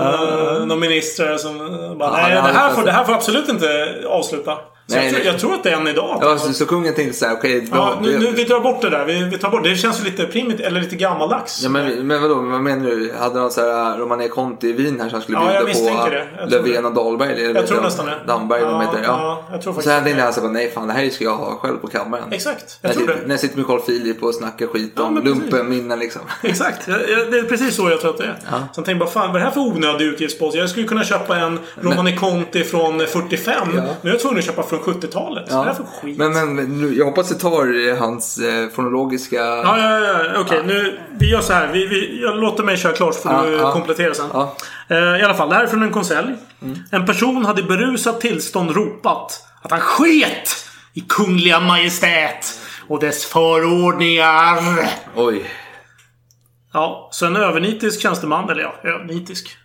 eh, 0.59 0.65
någon 0.65 0.79
minister 0.79 1.37
som 1.37 1.57
bara, 1.99 2.09
Ja, 2.21 2.27
nej 2.27 2.31
det 2.53 2.59
här, 2.59 2.73
får, 2.73 2.83
det 2.83 2.91
här 2.91 3.03
får 3.03 3.13
absolut 3.13 3.49
inte 3.49 3.95
avsluta. 4.07 4.57
Så 4.87 4.95
Nej, 4.95 5.05
jag, 5.05 5.13
tror, 5.15 5.25
jag 5.25 5.39
tror 5.39 5.53
att 5.53 5.63
det 5.63 5.69
är 5.71 5.75
än 5.75 5.87
idag. 5.87 6.17
ja 6.21 6.37
så, 6.37 6.53
så 6.53 6.65
kungen 6.65 6.93
tänkte 6.93 7.17
så 7.19 7.25
här, 7.25 7.33
okej. 7.33 7.67
Ja, 7.71 7.75
bra, 7.75 7.99
nu, 8.01 8.19
nu, 8.19 8.31
vi 8.31 8.45
tar 8.45 8.59
bort 8.59 8.81
det 8.81 8.89
där. 8.89 9.05
Vi, 9.05 9.23
vi 9.23 9.37
tar 9.37 9.49
bort 9.49 9.63
det. 9.63 9.69
Det 9.69 9.75
känns 9.75 9.99
ju 9.99 10.03
lite 10.03 10.25
primitivt, 10.25 10.65
eller 10.67 10.81
lite 10.81 10.95
gammaldags. 10.95 11.61
Ja, 11.63 11.69
men, 11.69 12.07
men 12.07 12.21
vadå, 12.21 12.35
vad 12.35 12.61
menar 12.61 12.85
du? 12.89 13.13
Hade 13.19 13.39
han 13.39 13.51
så 13.51 13.61
här 13.61 13.97
Romania 13.97 14.27
Conti 14.29 14.67
i 14.69 14.73
Wien 14.73 14.99
här 15.01 15.09
som 15.09 15.21
skulle 15.21 15.37
Ja, 15.37 15.47
bjuda 15.47 15.65
misstänker 15.65 16.29
på 16.41 16.49
tror 16.49 16.61
Löfven 16.63 16.85
och 16.85 16.93
Dahlberg? 16.93 17.31
Eller 17.45 17.55
Jag 17.55 17.67
tror 17.67 17.77
de- 17.77 17.83
nästan 17.83 18.05
det. 18.05 18.19
Damberg, 18.27 18.61
ja, 18.61 18.67
de 18.67 18.73
Ja, 18.73 18.81
heter. 18.91 19.03
ja, 19.03 19.17
Ja. 19.21 19.43
jag 19.51 19.61
tror 19.61 19.73
faktiskt 19.73 19.89
sen 19.93 20.03
det. 20.03 20.09
tänkte 20.09 20.23
han 20.23 20.33
så 20.33 20.41
här, 20.41 20.47
nej 20.49 20.71
fan 20.71 20.87
det 20.87 20.93
här 20.93 21.09
ska 21.09 21.23
jag 21.23 21.35
ha 21.37 21.55
själv 21.55 21.77
på 21.77 21.87
kammaren. 21.87 22.23
Exakt, 22.31 22.79
När 22.81 22.89
jag 22.89 22.97
tror 22.97 23.09
jag, 23.09 23.17
det. 23.17 23.21
när 23.25 23.29
jag 23.33 23.39
sitter 23.39 23.57
med 23.57 23.67
Carl 23.67 23.79
Philip 23.79 24.23
och 24.23 24.35
snackar 24.35 24.67
skit 24.67 24.93
Ja, 24.95 25.03
om 25.03 25.15
lumpenminnen 25.23 25.99
liksom. 25.99 26.21
Exakt, 26.41 26.85
det 26.85 27.37
är 27.39 27.43
precis 27.49 27.75
så 27.75 27.89
jag 27.89 28.01
tror 28.01 28.09
att 28.11 28.17
det 28.17 28.23
är. 28.25 28.35
Så 28.49 28.55
jag 28.79 28.85
tänkte 28.85 28.95
bara, 28.95 29.09
fan 29.09 29.27
vad 29.27 29.35
är 29.35 29.39
det 29.39 29.45
här 29.45 29.51
för 29.51 29.61
onödig 29.61 30.05
utgiftspost? 30.05 30.55
Jag 30.57 30.69
skulle 30.69 30.87
kunna 30.87 31.03
köpa 31.03 31.37
en 31.37 31.59
Romani 31.81 32.17
Conti 32.17 32.63
från 32.63 32.99
45. 33.07 33.67
Nu 34.01 34.09
är 34.09 34.13
jag 34.13 34.19
tvungen 34.19 34.39
att 34.39 34.45
köpa 34.45 34.63
från 34.79 34.93
70-talet. 34.93 35.51
Vad 35.51 35.61
är 35.61 35.69
det 35.69 35.75
för 35.75 35.83
skit? 35.83 36.17
Men, 36.17 36.33
men 36.33 36.55
men 36.55 36.81
nu, 36.81 36.93
jag 36.95 37.05
hoppas 37.05 37.29
du 37.29 37.35
tar 37.35 37.89
eh, 37.89 37.97
hans 37.97 38.37
eh, 38.37 38.69
fonologiska... 38.69 39.35
Ja, 39.35 39.77
ja, 39.79 39.99
ja. 39.99 40.39
Okej, 40.39 40.63
nu... 40.65 40.99
Vi 41.19 41.31
gör 41.31 41.41
så 41.41 41.53
här. 41.53 41.67
Vi, 41.67 41.87
vi, 41.87 42.21
jag 42.21 42.37
låter 42.37 42.63
mig 42.63 42.77
köra 42.77 42.93
klart 42.93 43.15
så 43.15 43.21
får 43.21 43.31
Ja, 43.31 43.41
du 43.45 43.51
ja. 43.51 43.71
komplettera 43.71 44.13
sen. 44.13 44.25
Ja. 44.33 44.55
Eh, 44.87 44.97
I 44.97 45.23
alla 45.23 45.33
fall, 45.33 45.49
det 45.49 45.55
här 45.55 45.63
är 45.63 45.67
från 45.67 45.83
en 45.83 45.91
konselj. 45.91 46.35
En 46.91 47.05
person 47.05 47.45
hade 47.45 47.61
i 47.61 47.63
berusat 47.63 48.21
tillstånd 48.21 48.71
ropat 48.71 49.47
att 49.61 49.71
han 49.71 49.79
sket 49.79 50.49
i 50.93 51.01
Kungliga 51.01 51.59
Majestät 51.59 52.59
och 52.87 52.99
dess 52.99 53.25
förordningar. 53.25 54.57
Oj. 55.15 55.45
Ja, 56.73 57.09
så 57.11 57.25
en 57.25 57.35
övernitisk 57.35 58.01
tjänsteman, 58.01 58.49
eller 58.49 58.61
ja, 58.61 58.75
övernitisk. 58.83 59.57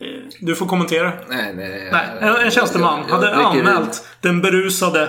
Eh, 0.00 0.06
Du 0.40 0.54
får 0.54 0.66
kommentera. 0.66 1.12
Nej, 1.28 1.54
nej. 1.56 1.88
Nej, 1.92 2.06
en, 2.20 2.36
en 2.36 2.50
tjänsteman 2.50 3.00
jag- 3.08 3.10
jag 3.10 3.14
hade 3.28 3.46
anmält 3.46 4.06
den 4.20 4.40
berusade 4.42 5.08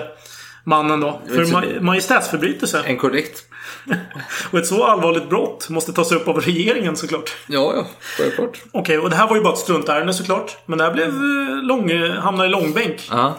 mannen 0.63 0.99
då 0.99 1.21
för 1.27 1.45
ma 1.45 1.63
majestätsförbrytelse. 1.81 2.83
En 2.85 2.97
korrekt. 2.97 3.43
Och 4.51 4.59
ett 4.59 4.67
så 4.67 4.83
allvarligt 4.83 5.29
brott 5.29 5.69
måste 5.69 5.93
tas 5.93 6.11
upp 6.11 6.27
av 6.27 6.41
regeringen 6.41 6.95
såklart. 6.97 7.35
Ja, 7.47 7.73
ja. 7.75 7.87
Självklart. 8.17 8.61
Okej, 8.73 8.97
och 8.99 9.09
det 9.09 9.15
här 9.15 9.27
var 9.27 9.35
ju 9.35 9.41
bara 9.41 9.53
ett 9.53 9.59
struntärende 9.59 10.13
såklart. 10.13 10.57
Men 10.65 10.77
det 10.77 10.83
här 10.83 10.91
blev 10.91 11.07
eh, 11.07 11.63
lång, 11.63 12.11
hamnade 12.17 12.49
i 12.49 12.51
långbänk. 12.51 13.07
Ja. 13.11 13.37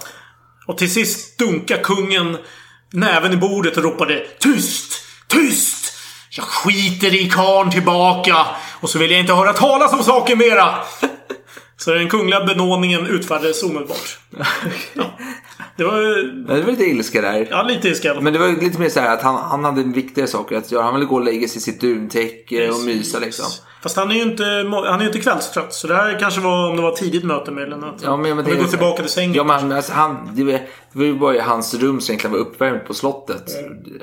Och 0.67 0.79
till 0.79 0.93
sist 0.93 1.39
dunkade 1.39 1.81
kungen 1.83 2.37
näven 2.93 3.33
i 3.33 3.37
bordet 3.37 3.77
och 3.77 3.83
ropade 3.83 4.27
Tyst! 4.39 5.03
Tyst! 5.29 5.93
Jag 6.31 6.45
skiter 6.45 7.15
i 7.15 7.31
karn 7.31 7.71
tillbaka! 7.71 8.47
Och 8.81 8.91
så 8.91 8.99
vill 8.99 9.11
jag 9.11 9.21
inte 9.21 9.33
höra 9.35 9.53
talas 9.53 9.93
om 9.93 10.03
saken 10.03 10.39
mera! 10.39 10.75
Så 11.81 11.95
den 11.95 12.09
kungliga 12.09 12.45
benådningen 12.45 13.07
utfärdades 13.07 13.63
omedelbart. 13.63 14.20
Ja. 14.95 15.05
Det 15.77 15.85
var 15.85 16.01
ju... 16.01 16.33
Det 16.49 16.61
var 16.63 16.71
lite 16.71 16.85
ilska 16.85 17.21
där. 17.21 17.47
Ja, 17.51 17.63
lite 17.63 17.89
ilska. 17.89 18.21
Men 18.21 18.33
det 18.33 18.39
var 18.39 18.49
lite 18.49 18.81
mer 18.81 18.89
så 18.89 19.01
här 19.01 19.15
att 19.15 19.23
han, 19.23 19.35
han 19.35 19.65
hade 19.65 19.83
viktigare 19.83 20.29
saker 20.29 20.57
att 20.57 20.73
göra. 20.73 20.83
Han 20.83 20.95
ville 20.95 21.07
gå 21.07 21.15
och 21.15 21.25
lägga 21.25 21.49
sig 21.49 21.57
i 21.57 21.61
sitt 21.61 21.81
duntäcke 21.81 22.71
och 22.71 22.81
mysa 22.81 23.19
liksom. 23.19 23.47
Fast 23.83 23.97
han 23.97 24.11
är 24.11 24.15
ju 24.15 24.23
inte, 24.23 24.45
han 24.89 25.01
är 25.01 25.07
inte 25.07 25.19
kvällstrött. 25.21 25.75
Så 25.75 25.87
det 25.87 25.95
här 25.95 26.19
kanske 26.21 26.41
var 26.41 26.71
om 26.71 26.77
det 26.77 26.83
var 26.83 26.93
tidigt 26.93 27.25
möte 27.25 27.51
eller 27.51 27.77
något. 27.77 28.03
Ja, 28.03 28.17
men, 28.17 28.37
men 28.37 28.37
han 28.37 28.45
vill 28.47 28.65
gå 28.65 28.71
tillbaka 28.71 29.03
till 29.03 29.13
sängen. 29.13 29.35
Ja, 29.35 29.45
men 29.45 29.73
alltså, 29.73 29.93
han, 29.93 30.31
det, 30.35 30.45
var, 30.45 30.53
det 30.53 30.63
var 30.93 31.05
ju 31.05 31.15
bara 31.15 31.43
hans 31.43 31.75
rum 31.75 32.01
som 32.01 32.13
egentligen 32.13 32.33
var 32.33 32.41
uppvärmt 32.41 32.87
på 32.87 32.95
slottet. 32.95 33.45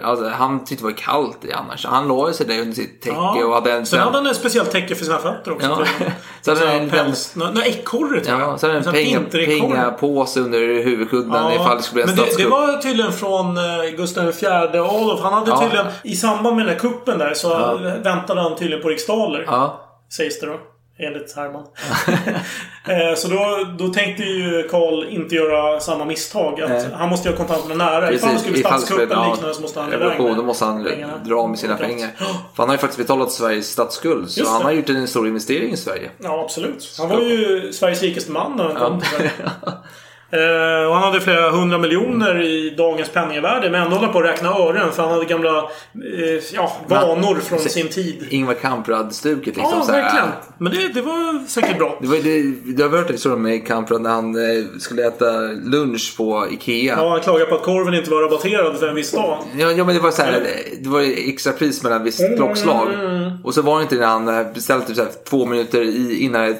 Alltså, 0.03 0.28
han 0.28 0.65
tyckte 0.65 0.84
det 0.84 0.91
var 0.91 0.97
kallt 0.97 1.45
i 1.45 1.51
annars. 1.51 1.86
Han 1.86 2.07
la 2.07 2.34
sig 2.34 2.47
där 2.47 2.61
under 2.61 2.73
sitt 2.73 3.01
täcke 3.01 3.15
och 3.43 3.53
hade 3.53 3.71
en... 3.73 3.86
Sen 3.86 3.99
hade 3.99 4.17
han 4.17 4.28
ett 4.28 4.38
speciellt 4.38 4.71
täcke 4.71 4.95
för 4.95 5.05
sina 5.05 5.17
fötter 5.17 5.51
också. 5.51 5.67
Ja. 5.99 6.05
Så 6.41 6.51
hade 6.51 6.67
han 6.67 6.75
en- 6.75 6.89
päls. 6.89 7.36
Några 7.36 7.51
några 7.51 7.65
ekorre 7.65 8.21
tror 8.21 8.39
jag. 8.39 8.49
Ja, 8.49 8.57
så 8.57 8.67
hade 8.67 8.80
En 8.80 8.86
han 8.86 8.95
en 8.95 9.03
vinterekorre. 9.03 9.78
Pengapåse 10.18 10.39
under 10.39 10.84
huvudkudden 10.84 11.51
ifall 11.53 11.78
det 11.78 11.84
skulle 11.84 11.93
bli 11.93 12.01
en 12.03 12.07
men 12.07 12.15
det, 12.15 12.22
det 12.24 12.28
statskupp. 12.32 12.51
var 12.51 12.78
tydligen 12.82 13.11
från 13.11 13.57
eh, 13.57 13.63
Gustav 13.97 14.30
IV 14.30 14.47
Adolf. 14.82 15.22
Han 15.24 15.34
hade 15.34 15.51
Ja. 15.51 15.61
tydligen, 15.61 15.86
i 16.03 16.15
samband 16.15 16.55
med 16.55 16.65
den 16.65 16.74
här 16.74 16.80
kuppen 16.80 17.20
där, 17.20 17.34
så 17.34 17.78
väntade 18.03 18.41
han 18.41 18.55
tydligen 18.55 18.82
på 18.84 18.89
riksdaler. 18.89 19.43
Ja. 19.47 19.82
Sägs 20.13 20.39
det 20.39 20.45
då. 20.47 20.59
Enligt 20.99 21.36
Herman. 21.36 21.63
eh, 22.88 23.15
så 23.15 23.28
då, 23.28 23.65
då 23.80 23.93
tänkte 23.93 24.24
ju 24.24 24.68
Karl 24.72 25.03
inte 25.09 25.36
göra 25.36 25.80
samma 25.80 26.05
misstag. 26.05 26.59
Han 26.93 27.09
måste 27.09 27.30
ju 27.30 27.36
ha 27.36 27.45
kontanterna 27.45 27.86
nära. 27.86 28.11
Ifall 28.11 28.34
det 28.34 28.39
skulle 28.39 28.53
bli 28.53 28.61
statskupp 28.63 28.99
eller 28.99 29.15
ja, 29.15 29.32
liknande 29.32 29.55
så 29.55 29.61
måste 29.61 29.80
han 29.82 29.89
revolution, 29.91 30.28
med 30.28 30.38
Då 30.38 30.43
måste 30.43 30.65
han 30.65 30.84
pengarna. 30.84 31.13
dra 31.26 31.47
med 31.47 31.59
sina 31.59 31.76
pengar. 31.78 32.09
För 32.18 32.63
han 32.63 32.68
har 32.70 32.76
ju 32.76 32.80
faktiskt 32.80 32.97
betalat 32.97 33.32
Sveriges 33.32 33.68
statsskuld. 33.72 34.30
Så 34.30 34.39
Just 34.39 34.51
han 34.51 34.59
det. 34.59 34.65
har 34.65 34.72
gjort 34.72 34.89
en 34.89 35.07
stor 35.07 35.28
investering 35.28 35.72
i 35.74 35.78
Sverige. 35.78 36.09
Ja, 36.24 36.41
absolut. 36.43 36.95
Han 36.99 37.09
var 37.09 37.20
ju 37.22 37.72
Sveriges 37.74 38.01
rikaste 38.01 38.32
man 38.32 38.55
när 38.57 38.63
han 38.63 38.76
kom 38.76 38.99
till 38.99 39.09
Sverige. 39.18 39.32
Och 40.88 40.95
han 40.95 41.03
hade 41.03 41.21
flera 41.21 41.49
hundra 41.49 41.78
miljoner 41.78 42.41
i 42.41 42.75
dagens 42.78 43.09
penningvärde. 43.09 43.69
Men 43.69 43.82
ändå 43.82 43.95
hålla 43.95 44.07
på 44.13 44.19
att 44.19 44.25
räkna 44.25 44.49
ören. 44.49 44.91
För 44.91 45.03
han 45.03 45.11
hade 45.11 45.25
gamla 45.25 45.57
eh, 45.57 46.43
ja, 46.53 46.71
vanor 46.88 47.36
från 47.36 47.59
sin 47.59 47.88
tid. 47.88 48.28
Ingvar 48.30 48.53
Kamprad-stuket 48.53 49.45
liksom. 49.45 49.73
Ja, 49.75 49.82
så 49.86 49.91
här. 49.91 50.01
verkligen. 50.01 50.28
Men 50.57 50.71
det, 50.71 50.93
det 50.93 51.01
var 51.01 51.47
säkert 51.47 51.78
bra. 51.78 51.97
Det 52.01 52.07
var, 52.07 52.17
det, 52.17 52.41
du 52.73 52.84
har 52.84 52.89
hört 52.89 53.11
historien 53.11 53.41
med 53.41 53.67
Kamprad 53.67 54.01
när 54.01 54.09
han 54.09 54.36
eh, 54.36 54.65
skulle 54.80 55.07
äta 55.07 55.32
lunch 55.63 56.17
på 56.17 56.47
Ikea. 56.51 56.95
Ja, 56.97 57.09
han 57.09 57.19
klagade 57.19 57.45
på 57.45 57.55
att 57.55 57.63
korven 57.63 57.93
inte 57.93 58.11
var 58.11 58.21
rabatterad 58.21 58.80
för 58.80 58.88
en 58.88 58.95
viss 58.95 59.11
dag. 59.11 59.38
Ja, 59.57 59.71
ja 59.71 59.84
men 59.84 59.95
det 59.95 60.01
var 60.01 60.11
så 60.11 60.21
här, 60.21 60.47
det 60.82 60.89
var 60.89 61.01
extra 61.30 61.53
pris 61.53 61.84
mellan 61.84 62.03
visst 62.03 62.36
klockslag. 62.36 62.88
Och 63.43 63.53
så 63.53 63.61
var 63.61 63.78
det 63.78 63.84
inte 63.84 63.95
när 63.95 64.07
han 64.07 64.53
beställde 64.53 64.86
typ 64.86 64.95
så 64.95 65.03
här, 65.03 65.11
två 65.30 65.45
minuter 65.45 65.82
i, 65.82 66.17
innan 66.19 66.55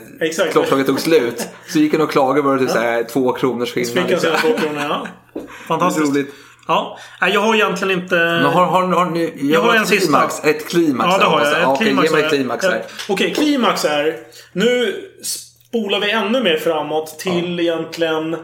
klockslaget 0.52 0.88
tog 0.88 1.00
slut. 1.00 1.48
Så 1.68 1.80
gick 1.80 1.94
han 1.94 2.02
och 2.02 2.12
klagade 2.12 2.54
det 2.54 2.60
typ 2.60 2.70
så 2.70 2.80
här, 2.80 3.04
två 3.04 3.32
kronors 3.58 3.74
skillnad. 3.74 4.10
Fick 4.10 4.20
sina 4.20 4.38
två 4.38 4.54
kronor, 4.54 4.82
ja. 4.90 5.08
Fantastiskt. 5.68 6.10
Roligt. 6.10 6.34
Ja, 6.68 6.98
jag 7.22 7.42
har 7.42 7.56
egentligen 7.56 8.02
inte... 8.02 8.16
Men 8.16 8.46
har, 8.46 8.66
har, 8.66 8.84
har 8.88 9.06
ni, 9.06 9.34
jag, 9.36 9.52
Jag 9.52 9.60
har 9.62 9.68
har 9.68 9.76
en 9.76 9.82
ett 9.82 9.88
sista. 9.88 10.06
klimax. 10.08 10.44
Ett 10.44 10.68
klimax. 10.70 11.10
Ja, 11.12 11.18
det 11.18 11.26
har 11.26 11.42
jag. 11.46 11.54
Ja, 11.54 11.58
Ett 11.58 11.68
okej, 11.68 11.86
klimax 11.88 12.10
ge 12.10 12.16
mig 12.16 12.20
ett 12.26 12.32
jag. 12.32 12.40
klimax 12.40 12.66
här. 12.66 12.76
Eh, 12.76 12.82
Okej, 13.10 13.34
klimax 13.34 13.86
är... 13.86 14.16
Nu 14.54 14.96
spolar 15.22 16.00
vi 16.00 16.12
ännu 16.12 16.44
mer 16.44 16.58
framåt 16.58 17.20
till 17.20 17.60
egentligen... 17.60 18.38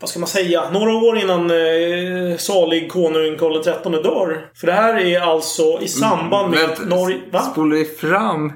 Vad 0.00 0.10
ska 0.10 0.18
man 0.18 0.28
säga? 0.28 0.70
Några 0.70 0.92
år 0.94 1.18
innan 1.18 1.50
eh, 1.50 2.36
salig 2.36 2.92
konung 2.92 3.36
Karl 3.38 3.62
XIII 3.62 4.02
dör. 4.02 4.48
För 4.54 4.66
det 4.66 4.72
här 4.72 4.98
är 4.98 5.20
alltså 5.20 5.78
i 5.80 5.88
samband 5.88 6.50
med 6.50 6.58
Vänta, 6.60 6.82
Norge... 6.82 7.18
Va? 7.32 7.40
Spolar 7.40 7.76
vi 7.76 7.84
fram? 7.84 8.52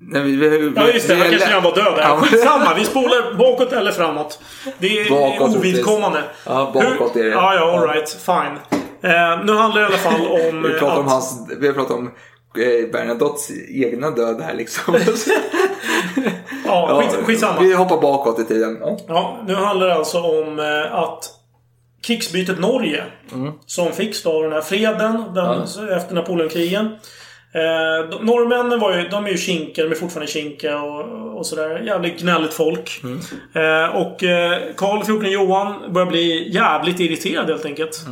Nej, 0.00 0.22
vi, 0.22 0.36
vi, 0.36 0.72
Ja 0.76 0.88
just 0.88 1.08
det, 1.08 1.14
vi- 1.14 1.20
han 1.20 1.30
kanske 1.30 1.48
redan 1.48 1.62
var 1.62 1.74
död. 1.74 1.84
Ja, 1.96 2.00
Ja, 2.02 2.16
Skitsamma, 2.16 2.74
vi 2.74 2.84
spolar 2.84 3.34
bakåt 3.34 3.72
eller 3.72 3.92
framåt. 3.92 4.38
Det 4.78 5.00
är 5.00 5.10
Bakåt, 5.10 5.56
ovidkommande. 5.56 6.22
Ja, 6.46 6.70
bakåt 6.74 7.16
är 7.16 7.24
det. 7.24 7.30
Ja, 7.30 7.54
ja, 7.54 7.78
alright. 7.78 8.08
Fine. 8.26 8.80
Eh, 9.02 9.44
nu 9.44 9.52
handlar 9.52 9.74
det 9.74 9.80
i 9.80 9.84
alla 9.86 9.96
fall 9.98 10.26
om... 10.50 10.62
Vi 10.62 10.72
eh, 10.74 10.78
pratar 10.78 10.96
om 11.00 11.06
att- 11.06 11.12
hans, 11.12 11.48
vi 11.60 11.66
har 11.66 11.74
pratat 11.74 11.96
om 11.96 12.06
eh, 12.06 12.90
Bernadottes 12.92 13.50
egna 13.68 14.10
död 14.10 14.40
här 14.40 14.54
liksom. 14.54 14.94
Ja, 16.66 17.00
skit, 17.02 17.24
skitsamma. 17.26 17.60
Vi 17.60 17.74
hoppar 17.74 18.00
bakåt 18.00 18.38
i 18.38 18.44
tiden. 18.44 18.78
Ja. 18.80 18.96
Ja, 19.08 19.38
nu 19.46 19.54
handlar 19.54 19.86
det 19.86 19.94
alltså 19.94 20.18
om 20.18 20.58
eh, 20.58 20.94
att 20.94 21.24
krigsbytet 22.06 22.58
Norge 22.60 23.04
som 23.66 23.92
fick 23.92 24.24
då 24.24 24.30
av 24.36 24.42
den 24.42 24.52
här 24.52 24.60
freden 24.60 25.24
den, 25.34 25.62
efter 25.96 26.14
Napoleonkrigen. 26.14 26.88
Eh, 27.54 28.20
norrmännen 28.20 28.80
var 28.80 28.96
ju, 28.96 29.08
de 29.08 29.26
är 29.26 29.30
ju 29.30 29.36
kinka, 29.36 29.82
de 29.82 29.90
är 29.90 29.94
fortfarande 29.94 30.32
kinka 30.32 30.80
och, 30.82 31.38
och 31.38 31.46
sådär. 31.46 31.82
Jävligt 31.86 32.20
gnälligt 32.20 32.54
folk. 32.54 33.00
Eh, 33.54 33.96
och 33.96 34.24
eh, 34.24 34.58
Karl 34.76 35.00
XIV 35.02 35.32
Johan 35.32 35.92
börjar 35.92 36.06
bli 36.06 36.52
jävligt 36.54 37.00
irriterad 37.00 37.46
helt 37.46 37.64
enkelt. 37.64 38.06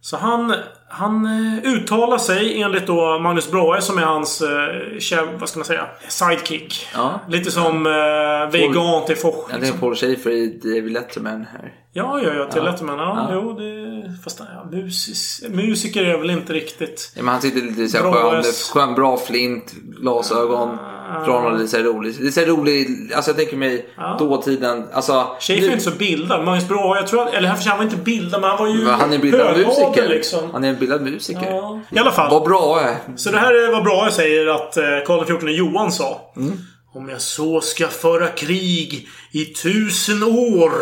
Så 0.00 0.16
han, 0.16 0.54
han 0.88 1.24
eh, 1.26 1.72
uttalar 1.72 2.18
sig 2.18 2.62
enligt 2.62 2.86
då 2.86 3.18
Magnus 3.18 3.50
Brahe 3.50 3.80
som 3.80 3.98
är 3.98 4.02
hans, 4.02 4.42
eh, 4.42 5.24
vad 5.38 5.48
ska 5.48 5.58
man 5.58 5.66
säga, 5.66 5.86
sidekick. 6.08 6.86
Ja. 6.94 7.20
Lite 7.28 7.50
som 7.50 7.86
eh, 7.86 8.52
Vegan 8.52 9.04
till 9.06 9.16
Foch. 9.16 9.48
Ja, 9.50 9.58
det 9.58 9.68
är 9.68 9.72
Paul 9.72 9.94
Schaefer 9.96 10.30
i 10.30 10.60
David 10.62 10.92
Letterman 10.92 11.46
här. 11.52 11.72
Ja, 11.96 12.20
ja, 12.22 12.32
ja. 12.34 12.44
Till 12.50 12.62
Ja. 12.64 12.70
Letterman. 12.70 12.98
Ja, 12.98 13.26
Ja. 13.30 13.34
jo, 13.34 13.52
det... 13.52 13.96
Fast 14.24 14.40
ja, 14.54 14.68
musis, 14.78 15.42
musiker 15.50 16.04
är 16.04 16.18
väl 16.18 16.30
inte 16.30 16.52
riktigt... 16.52 17.12
Ja, 17.14 17.22
men 17.22 17.32
han 17.32 17.42
sitter 17.42 17.60
lite 17.60 17.88
såhär 17.88 18.10
Bra 18.10 18.30
skön, 18.30 18.42
skön, 18.72 18.94
bra 18.94 19.16
flint, 19.16 19.72
glasögon. 20.00 20.76
Drar 21.24 21.42
någon 21.42 21.58
lite 21.58 21.68
såhär 21.68 21.84
rolig. 21.84 22.14
Det 22.20 22.26
är 22.26 22.30
såhär 22.30 22.46
rolig, 22.46 23.10
alltså 23.14 23.30
jag 23.30 23.38
tänker 23.38 23.56
mig 23.56 23.88
dåtiden. 24.18 24.84
Alltså, 24.92 25.26
Schäfer 25.40 25.62
är 25.68 25.72
inte 25.72 25.84
så 25.84 25.90
bildad. 25.90 26.44
Magnus 26.44 26.68
Brahe, 26.68 26.96
jag 27.00 27.06
tror 27.06 27.22
att... 27.22 27.34
Eller 27.34 27.48
han 27.48 27.58
han 27.66 27.76
var 27.78 27.84
inte 27.84 27.96
bildad, 27.96 28.40
men 28.40 28.50
han 28.50 28.58
var 28.58 28.66
ju 28.68 28.84
Men 28.84 28.94
han 28.94 29.10
är 29.10 29.14
en 29.14 29.20
bildad 29.20 29.56
musiker. 29.56 30.08
liksom. 30.08 30.50
Han 30.52 30.64
är 30.64 30.68
en 30.68 30.78
bildad 30.78 31.02
musiker. 31.02 31.46
Ja. 31.50 31.80
I 31.90 31.98
alla 31.98 32.10
fall. 32.12 32.30
Vad 32.30 32.42
bra 32.42 32.80
är. 32.80 33.16
Så 33.16 33.30
det 33.30 33.38
här 33.38 33.54
är 33.54 33.72
vad 33.72 33.84
Brahe 33.84 34.10
säger 34.10 34.46
att 34.46 34.76
eh, 34.76 34.84
Karl 35.06 35.24
XIV 35.38 35.48
Johan 35.50 35.92
sa. 35.92 36.32
Mm. 36.36 36.52
Om 36.94 37.08
jag 37.08 37.20
så 37.20 37.60
ska 37.60 37.88
föra 37.88 38.28
krig 38.28 39.08
i 39.32 39.44
tusen 39.44 40.22
år 40.22 40.72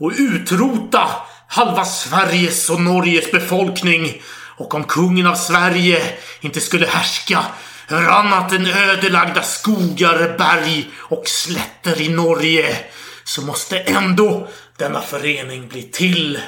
och 0.00 0.12
utrota 0.18 1.08
halva 1.46 1.84
Sveriges 1.84 2.70
och 2.70 2.80
Norges 2.80 3.32
befolkning 3.32 4.22
och 4.56 4.74
om 4.74 4.84
kungen 4.84 5.26
av 5.26 5.34
Sverige 5.34 6.02
inte 6.40 6.60
skulle 6.60 6.86
härska 6.86 7.44
över 7.88 8.08
annat 8.08 8.52
än 8.52 8.66
ödelagda 8.66 9.42
skogar, 9.42 10.38
berg 10.38 10.90
och 10.96 11.28
slätter 11.28 12.00
i 12.00 12.08
Norge 12.08 12.76
så 13.24 13.42
måste 13.42 13.78
ändå 13.78 14.48
denna 14.76 15.00
förening 15.00 15.68
bli 15.68 15.82
till. 15.82 16.38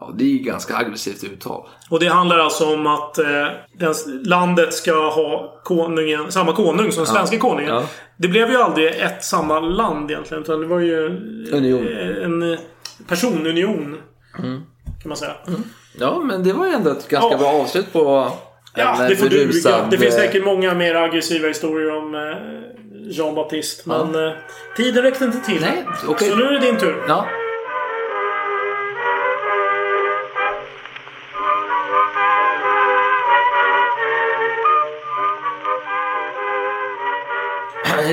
Ja, 0.00 0.10
det 0.14 0.24
är 0.24 0.28
ju 0.28 0.38
ganska 0.38 0.76
aggressivt 0.76 1.24
uttal. 1.24 1.68
Och 1.90 2.00
det 2.00 2.06
handlar 2.08 2.38
alltså 2.38 2.74
om 2.74 2.86
att 2.86 3.18
eh, 3.18 3.26
den, 3.72 3.94
landet 4.24 4.74
ska 4.74 4.92
ha 5.10 5.60
konungen, 5.64 6.32
samma 6.32 6.52
konung 6.52 6.92
som 6.92 7.04
den 7.04 7.14
svenska 7.14 7.38
konungen. 7.38 7.74
ja. 7.74 7.82
Det 8.16 8.28
blev 8.28 8.50
ju 8.50 8.56
aldrig 8.56 8.86
ett 9.00 9.24
samma 9.24 9.60
land 9.60 10.10
egentligen. 10.10 10.42
Utan 10.42 10.60
det 10.60 10.66
var 10.66 10.78
ju 10.80 11.06
Union. 11.52 11.88
eh, 11.88 12.24
en 12.24 12.58
personunion. 13.08 13.96
Kan 15.02 15.08
man 15.08 15.16
säga. 15.16 15.32
Ja, 15.98 16.20
men 16.24 16.44
det 16.44 16.52
var 16.52 16.66
ju 16.66 16.72
ändå 16.72 16.90
ett 16.90 17.08
ganska 17.08 17.30
Ja. 17.30 17.38
bra 17.38 17.48
avslut 17.48 17.92
på 17.92 18.32
Ja, 18.74 19.02
en 19.02 19.08
det 19.08 19.16
får 19.16 19.28
duga. 19.28 19.44
berusad... 19.46 19.90
Det 19.90 19.98
finns 19.98 20.14
säkert 20.14 20.44
många 20.44 20.74
mer 20.74 20.94
aggressiva 20.94 21.48
historier 21.48 21.96
om 21.96 22.14
eh, 22.14 22.20
Jean 23.10 23.34
Baptiste. 23.34 23.88
Men 23.88 24.26
eh, 24.26 24.32
tiden 24.76 25.02
räckte 25.02 25.24
inte 25.24 25.40
till. 25.40 25.60
Nej, 25.60 25.84
okej. 26.08 26.28
Så 26.28 26.36
nu 26.36 26.42
är 26.44 26.52
det 26.52 26.58
din 26.60 26.76
tur. 26.76 27.04
Ja. 27.08 27.26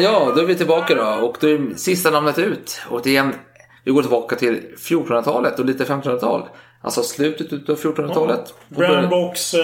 Ja, 0.01 0.31
då 0.35 0.41
är 0.41 0.45
vi 0.45 0.55
tillbaka 0.55 0.95
då. 0.95 1.25
Och 1.27 1.37
då 1.39 1.47
är 1.47 1.75
sista 1.75 2.09
namnet 2.11 2.39
ut. 2.39 2.81
Och 2.89 3.01
det 3.03 3.17
är 3.17 3.21
en, 3.21 3.33
vi 3.83 3.91
går 3.91 4.01
tillbaka 4.01 4.35
till 4.35 4.61
1400-talet 4.77 5.59
och 5.59 5.65
lite 5.65 5.83
1500-tal. 5.83 6.49
Alltså 6.81 7.03
slutet 7.03 7.69
av 7.69 7.77
1400-talet. 7.79 8.53
Och 8.69 8.75
början- 8.75 8.91
Brandbox 9.09 9.53
eh, 9.53 9.61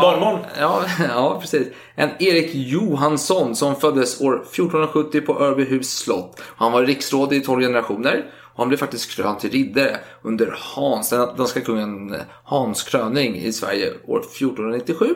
barnbarn. 0.00 0.38
Ja, 0.60 0.82
ja, 1.08 1.38
precis. 1.40 1.68
En 1.94 2.10
Erik 2.18 2.50
Johansson 2.54 3.56
som 3.56 3.76
föddes 3.76 4.20
år 4.20 4.34
1470 4.52 5.20
på 5.20 5.40
Örbyhus 5.40 5.98
slott. 5.98 6.42
Han 6.56 6.72
var 6.72 6.82
riksråd 6.82 7.32
i 7.32 7.40
12 7.40 7.60
generationer. 7.62 8.24
Och 8.54 8.58
han 8.60 8.68
blev 8.68 8.78
faktiskt 8.78 9.10
krönt 9.10 9.40
till 9.40 9.50
riddare 9.50 9.96
under 10.22 10.54
Hans, 10.74 11.10
den 11.10 11.36
danska 11.36 11.60
kungen 11.60 12.16
Hans 12.44 12.82
kröning 12.82 13.36
i 13.36 13.52
Sverige 13.52 13.92
år 14.06 14.18
1497. 14.18 15.14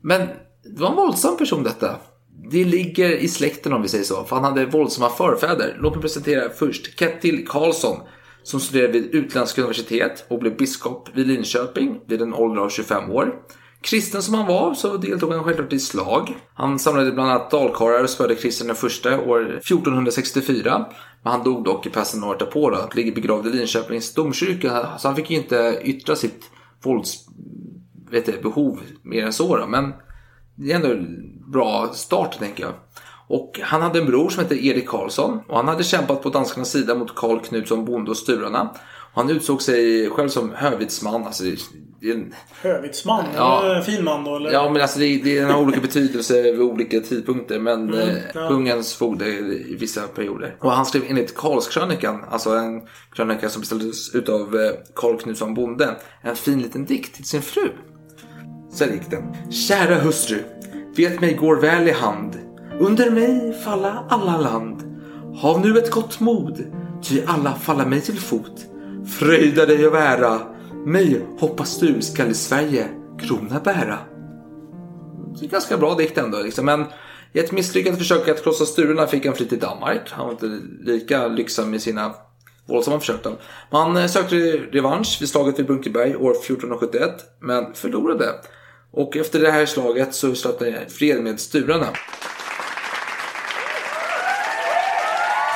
Men 0.00 0.20
det 0.76 0.80
var 0.80 0.88
en 0.90 0.96
våldsam 0.96 1.36
person 1.36 1.62
detta. 1.62 1.96
Det 2.50 2.64
ligger 2.64 3.10
i 3.10 3.28
släkten 3.28 3.72
om 3.72 3.82
vi 3.82 3.88
säger 3.88 4.04
så, 4.04 4.24
för 4.24 4.36
han 4.36 4.44
hade 4.44 4.66
våldsamma 4.66 5.08
förfäder. 5.10 5.76
Låt 5.80 5.94
mig 5.94 6.02
presentera 6.02 6.50
först 6.50 6.98
Kettil 6.98 7.46
Karlsson 7.46 7.96
som 8.42 8.60
studerade 8.60 8.92
vid 8.92 9.14
utländska 9.14 9.60
universitet 9.60 10.24
och 10.28 10.38
blev 10.38 10.56
biskop 10.56 11.08
vid 11.14 11.26
Linköping 11.26 12.00
vid 12.06 12.22
en 12.22 12.34
ålder 12.34 12.62
av 12.62 12.68
25 12.68 13.10
år. 13.10 13.34
Kristen 13.82 14.22
som 14.22 14.34
han 14.34 14.46
var 14.46 14.74
så 14.74 14.96
deltog 14.96 15.32
han 15.32 15.44
självklart 15.44 15.72
i 15.72 15.78
slag. 15.78 16.36
Han 16.54 16.78
samlade 16.78 17.12
bland 17.12 17.30
annat 17.30 17.50
dalkarlar 17.50 18.02
och 18.02 18.10
spöade 18.10 18.34
Kristian 18.34 18.66
den 18.66 18.76
första 18.76 19.20
år 19.20 19.56
1464. 19.56 20.86
Men 21.22 21.32
han 21.32 21.44
dog 21.44 21.64
dock 21.64 21.86
i 21.86 21.90
passen 21.90 22.24
året 22.24 22.38
därpå 22.38 22.70
då, 22.70 22.88
ligger 22.94 23.14
begravd 23.14 23.46
i 23.46 23.50
Linköpings 23.50 24.14
domkyrka. 24.14 24.98
Så 24.98 25.08
han 25.08 25.16
fick 25.16 25.30
ju 25.30 25.36
inte 25.36 25.80
yttra 25.84 26.16
sitt 26.16 26.50
våldsbehov 26.82 28.80
mer 29.02 29.24
än 29.24 29.32
så 29.32 29.56
då. 29.56 29.66
Men 29.66 29.92
det 30.56 30.72
är 30.72 30.76
ändå 30.76 31.06
bra 31.52 31.90
start 31.94 32.38
tänker 32.38 32.64
jag. 32.64 32.72
Och 33.28 33.60
han 33.62 33.82
hade 33.82 33.98
en 33.98 34.06
bror 34.06 34.30
som 34.30 34.42
hette 34.42 34.66
Erik 34.66 34.88
Karlsson 34.88 35.40
och 35.48 35.56
han 35.56 35.68
hade 35.68 35.84
kämpat 35.84 36.22
på 36.22 36.28
danskarnas 36.28 36.70
sida 36.70 36.94
mot 36.94 37.14
Karl 37.14 37.38
Knutsson 37.38 37.84
bonde 37.84 38.10
och 38.10 38.16
Sturarna. 38.16 38.70
Och 39.12 39.22
han 39.22 39.30
utsåg 39.30 39.62
sig 39.62 40.10
själv 40.10 40.28
som 40.28 40.52
hövitsman. 40.54 41.24
Alltså, 41.24 41.44
en, 42.02 42.34
Hövitsman. 42.62 43.24
Ja. 43.36 43.76
En 43.76 43.82
fin 43.82 44.04
man 44.04 44.24
då 44.24 44.36
eller? 44.36 44.52
ja 44.52 44.70
men 44.70 44.82
alltså 44.82 44.98
det, 44.98 45.16
det 45.16 45.38
har 45.40 45.60
olika 45.60 45.80
betydelser 45.80 46.42
vid 46.42 46.60
olika 46.60 47.00
tidpunkter. 47.00 47.58
Men 47.58 47.94
eh, 47.94 48.16
ja. 48.34 48.48
kungens 48.48 48.94
fogde 48.94 49.28
i 49.28 49.76
vissa 49.80 50.00
perioder. 50.00 50.56
Och 50.60 50.72
han 50.72 50.86
skrev 50.86 51.02
enligt 51.08 51.34
Karlskrönikan, 51.34 52.24
alltså 52.30 52.50
en 52.50 52.82
krönika 53.14 53.48
som 53.48 53.60
beställdes 53.60 54.14
utav 54.14 54.40
eh, 54.40 54.70
Karl 54.94 55.16
Knutsson 55.16 55.54
bonde, 55.54 55.96
en 56.22 56.36
fin 56.36 56.62
liten 56.62 56.84
dikt 56.84 57.14
till 57.14 57.24
sin 57.24 57.42
fru. 57.42 57.68
Så 58.72 58.84
här 58.84 58.92
gick 58.92 59.10
den. 59.10 59.52
Kära 59.52 59.94
hustru, 59.94 60.38
vet 60.96 61.20
mig 61.20 61.34
går 61.34 61.56
väl 61.56 61.88
i 61.88 61.92
hand. 61.92 62.38
Under 62.80 63.10
mig 63.10 63.62
falla 63.64 64.04
alla 64.08 64.36
land. 64.40 64.82
Hav 65.36 65.60
nu 65.60 65.78
ett 65.78 65.90
gott 65.90 66.20
mod, 66.20 66.64
ty 67.02 67.22
alla 67.26 67.54
falla 67.54 67.86
mig 67.86 68.00
till 68.00 68.18
fot. 68.18 68.66
Fröjda 69.18 69.66
dig 69.66 69.86
och 69.86 69.96
ära, 69.96 70.40
mig 70.86 71.26
hoppas 71.38 71.80
du 71.80 72.02
skall 72.02 72.30
i 72.30 72.34
Sverige 72.34 72.88
krona 73.20 73.60
bära. 73.60 73.98
Det 75.40 75.46
är 75.46 75.50
ganska 75.50 75.76
bra 75.76 75.94
dikt 75.94 76.18
ändå 76.18 76.42
liksom, 76.42 76.66
men 76.66 76.84
i 77.32 77.38
ett 77.38 77.52
misslyckat 77.52 77.98
försök 77.98 78.28
att 78.28 78.42
krossa 78.42 78.64
Sturena 78.64 79.06
fick 79.06 79.26
han 79.26 79.34
fly 79.34 79.46
till 79.46 79.58
Danmark. 79.58 80.10
Han 80.10 80.26
var 80.26 80.32
inte 80.32 80.60
lika 80.80 81.26
lycksam 81.26 81.74
i 81.74 81.78
sina 81.78 82.14
våldsamma 82.66 83.00
försök. 83.00 83.22
då. 83.22 83.30
Men 83.70 83.80
han 83.80 83.96
eh, 83.96 84.06
sökte 84.06 84.36
revansch 84.72 85.18
vid 85.20 85.28
slaget 85.28 85.58
vid 85.58 85.66
Brunkeberg 85.66 86.16
år 86.16 86.30
1471, 86.30 87.10
men 87.40 87.74
förlorade. 87.74 88.32
Och 88.94 89.16
efter 89.16 89.40
det 89.40 89.50
här 89.50 89.66
slaget 89.66 90.14
så 90.14 90.34
slöt 90.34 90.60
han 90.60 90.74
fred 90.88 91.22
med 91.22 91.40
Sturarna. 91.40 91.88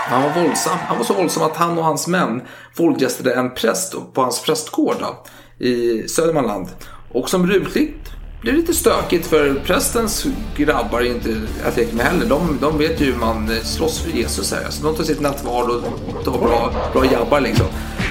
Han 0.08 0.22
var 0.22 0.42
våldsam. 0.42 0.78
Han 0.78 0.98
var 0.98 1.04
så 1.04 1.14
våldsam 1.14 1.42
att 1.42 1.56
han 1.56 1.78
och 1.78 1.84
hans 1.84 2.06
män 2.06 2.42
våldgästade 2.76 3.34
en 3.34 3.54
präst 3.54 3.94
på 4.12 4.20
hans 4.20 4.42
prästgård 4.42 4.96
då, 5.00 5.24
i 5.64 6.08
Södermanland. 6.08 6.68
Och 7.12 7.30
som 7.30 7.46
brukligt 7.46 8.12
blev 8.40 8.54
det 8.54 8.60
lite 8.60 8.74
stökigt 8.74 9.26
för 9.26 9.54
prästens 9.54 10.26
grabbar 10.56 11.00
är 11.00 11.04
inte 11.04 11.40
att 11.64 11.76
leka 11.76 11.96
med 11.96 12.06
heller. 12.06 12.26
De, 12.26 12.58
de 12.60 12.78
vet 12.78 13.00
ju 13.00 13.04
hur 13.04 13.18
man 13.18 13.50
slåss 13.62 13.98
för 13.98 14.10
Jesus 14.10 14.52
här. 14.52 14.70
Så 14.70 14.84
de 14.84 14.96
tar 14.96 15.04
sitt 15.04 15.20
nattvard 15.20 15.70
och 15.70 15.82
tar 16.24 16.38
bra, 16.38 16.72
bra 16.92 17.04
jabbar 17.04 17.40
liksom. 17.40 17.66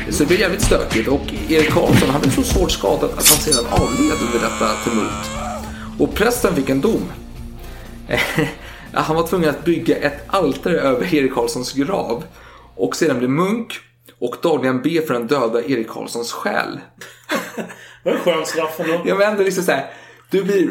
Så 0.09 0.23
det 0.23 0.27
blev 0.27 0.39
jävligt 0.39 0.61
stökigt 0.61 1.07
och 1.07 1.33
Erik 1.49 1.69
Karlsson 1.69 2.09
han 2.09 2.21
blev 2.21 2.31
så 2.31 2.43
svårt 2.43 2.71
skadad 2.71 3.09
att 3.09 3.27
han 3.27 3.39
sedan 3.39 3.65
avled 3.65 4.17
under 4.27 4.39
detta 4.39 4.73
tumult. 4.83 5.29
Och 5.99 6.15
prästen 6.15 6.55
fick 6.55 6.69
en 6.69 6.81
dom. 6.81 7.11
Han 8.93 9.15
var 9.15 9.27
tvungen 9.27 9.49
att 9.49 9.65
bygga 9.65 9.97
ett 9.97 10.23
altare 10.27 10.79
över 10.79 11.15
Erik 11.15 11.33
Karlssons 11.33 11.73
grav 11.73 12.23
och 12.75 12.95
sedan 12.95 13.19
bli 13.19 13.27
munk 13.27 13.79
och 14.19 14.35
dagligen 14.41 14.81
be 14.81 15.01
för 15.01 15.13
den 15.13 15.27
döda 15.27 15.63
Erik 15.63 15.87
Karlssons 15.87 16.31
själ. 16.31 16.79
Var 18.03 18.11
en 18.11 18.19
skön 18.19 18.45
straff 18.45 18.79
ändå. 18.79 19.01
Jag 19.05 19.21
ändå 19.21 19.43
liksom 19.43 19.63
så 19.63 19.71
här, 19.71 19.89
du 20.29 20.43
blir... 20.43 20.69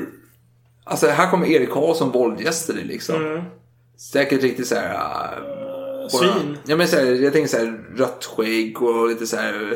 Alltså 0.85 1.07
här 1.07 1.31
kommer 1.31 1.47
Erik 1.47 1.71
Karlsson 1.71 2.11
våldgäster 2.11 2.75
dig 2.75 2.85
liksom. 2.85 3.45
Säkert 4.13 4.43
riktigt 4.43 4.67
så 4.67 4.75
här... 4.75 4.95
äh, 4.95 5.64
Svin. 6.11 6.59
Ja 6.67 6.77
men 6.77 6.89
så 6.89 6.97
här, 6.97 7.05
jag 7.05 7.33
tänker 7.33 7.49
så 7.49 7.57
här 7.57 7.85
rött 7.97 8.25
skägg 8.37 8.83
och 8.83 9.09
lite 9.09 9.27
så 9.27 9.37
här 9.37 9.75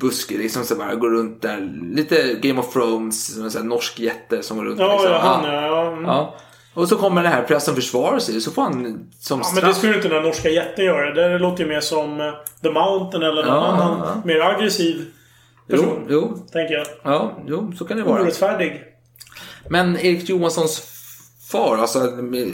buske 0.00 0.34
liksom 0.38 0.64
så 0.64 0.74
bara 0.74 0.94
går 0.94 1.10
runt 1.10 1.42
där. 1.42 1.70
Lite 1.94 2.34
Game 2.42 2.60
of 2.60 2.72
Thrones, 2.72 3.34
som 3.34 3.44
en 3.44 3.50
sån 3.50 3.62
här 3.62 3.68
norsk 3.68 3.98
jätte 4.00 4.42
som 4.42 4.56
går 4.56 4.64
runt 4.64 4.80
Ja, 4.80 4.92
liksom. 4.92 5.10
ja, 5.12 5.18
han 5.18 5.44
ja. 5.54 5.62
ja. 5.66 5.92
Mm. 5.92 6.04
Ja. 6.04 6.36
Och 6.74 6.88
så 6.88 6.96
kommer 6.96 7.22
den 7.22 7.32
här 7.32 7.42
prästen 7.42 7.74
försvara 7.74 8.20
sig 8.20 8.40
så 8.40 8.50
får 8.50 8.62
han 8.62 9.08
som 9.20 9.38
Ja, 9.38 9.44
straff... 9.44 9.54
men 9.62 9.64
det 9.70 9.74
skulle 9.74 9.96
inte 9.96 10.08
den 10.08 10.22
norska 10.22 10.48
jätten 10.48 10.84
göra. 10.84 11.14
Det 11.14 11.38
låter 11.38 11.62
ju 11.64 11.68
mer 11.68 11.80
som 11.80 12.20
eh, 12.20 12.26
The 12.62 12.70
Mountain 12.70 13.22
eller 13.22 13.42
någon 13.44 13.54
Ja, 13.56 13.66
annan 13.66 13.98
ja. 14.04 14.22
mer 14.24 14.40
aggressiv 14.40 15.04
person. 15.70 16.06
Jo, 16.08 16.20
jo, 16.36 16.46
Tänker 16.52 16.74
jag. 16.74 16.86
ja, 17.02 17.38
jo, 17.46 17.72
så 17.78 17.84
kan 17.84 17.96
det 17.96 18.02
vara. 18.02 18.22
Orättfärdig. 18.22 18.82
Men 19.70 19.96
Erik 19.96 20.28
Johanssons 20.28 20.82
far, 21.52 21.76
alltså 21.78 21.98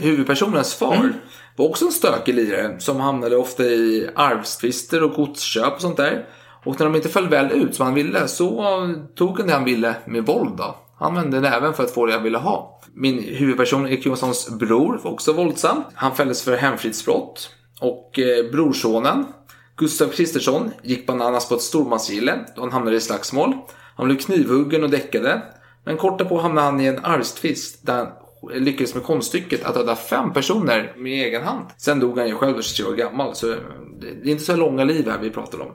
huvudpersonens 0.01 0.73
far, 0.75 0.95
Mm 0.95 1.13
var 1.55 1.69
också 1.69 1.85
en 1.85 1.91
stökig 1.91 2.35
lirare 2.35 2.79
som 2.79 2.99
hamnade 2.99 3.37
ofta 3.37 3.63
i 3.63 4.09
arvstvister 4.15 5.03
och 5.03 5.13
godsköp 5.13 5.73
och 5.73 5.81
sånt 5.81 5.97
där. 5.97 6.25
Och 6.65 6.79
när 6.79 6.85
de 6.85 6.95
inte 6.95 7.09
föll 7.09 7.29
väl 7.29 7.51
ut 7.51 7.75
som 7.75 7.85
han 7.85 7.95
ville 7.95 8.27
så 8.27 8.47
tog 9.15 9.37
han 9.37 9.47
det 9.47 9.53
han 9.53 9.63
ville 9.63 9.95
med 10.05 10.25
våld 10.25 10.57
då. 10.57 10.75
Han 10.99 11.17
använde 11.17 11.39
näven 11.39 11.73
för 11.73 11.83
att 11.83 11.91
få 11.91 12.05
det 12.05 12.13
han 12.13 12.23
ville 12.23 12.37
ha. 12.37 12.81
Min 12.93 13.23
huvudperson, 13.23 13.87
Erik 13.87 14.05
Johanssons 14.05 14.49
bror, 14.49 14.99
var 15.03 15.11
också 15.11 15.33
våldsam. 15.33 15.83
Han 15.93 16.15
fälldes 16.15 16.43
för 16.43 16.57
hemfridsbrott. 16.57 17.49
Och 17.79 18.19
eh, 18.19 18.51
brorsonen, 18.51 19.25
Gustav 19.77 20.07
Kristersson, 20.07 20.71
gick 20.83 21.07
bananas 21.07 21.49
på 21.49 21.55
ett 21.55 21.61
stormansgille 21.61 22.39
då 22.55 22.61
han 22.61 22.71
hamnade 22.71 22.97
i 22.97 23.01
slagsmål. 23.01 23.53
Han 23.95 24.05
blev 24.05 24.17
knivhuggen 24.17 24.83
och 24.83 24.89
däckade. 24.89 25.41
Men 25.85 25.97
kort 25.97 26.17
därpå 26.17 26.37
hamnade 26.37 26.67
han 26.67 26.81
i 26.81 26.85
en 26.85 27.05
arvstvist 27.05 27.85
där 27.85 27.95
han 27.95 28.07
lyckades 28.53 28.95
med 28.95 29.03
konststycket 29.03 29.65
att 29.65 29.75
döda 29.75 29.95
fem 29.95 30.33
personer 30.33 30.93
med 30.97 31.25
egen 31.25 31.43
hand. 31.43 31.65
Sen 31.77 31.99
dog 31.99 32.17
han 32.17 32.27
ju 32.27 32.35
själv 32.35 32.61
23 32.61 32.85
år 32.85 32.95
gammal, 32.95 33.35
så 33.35 33.55
det 34.01 34.29
är 34.29 34.31
inte 34.31 34.43
så 34.43 34.55
långa 34.55 34.83
liv 34.83 35.09
här 35.09 35.19
vi 35.19 35.29
pratar 35.29 35.61
om. 35.61 35.71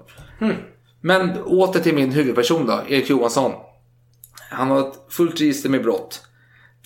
Men 1.01 1.43
åter 1.43 1.81
till 1.81 1.95
min 1.95 2.13
huvudperson 2.13 2.67
då, 2.67 2.83
Erik 2.89 3.11
Johansson. 3.11 3.53
Han 4.51 4.71
har 4.71 4.89
ett 4.89 4.95
fullt 5.09 5.41
register 5.41 5.69
med 5.69 5.83
brott. 5.83 6.23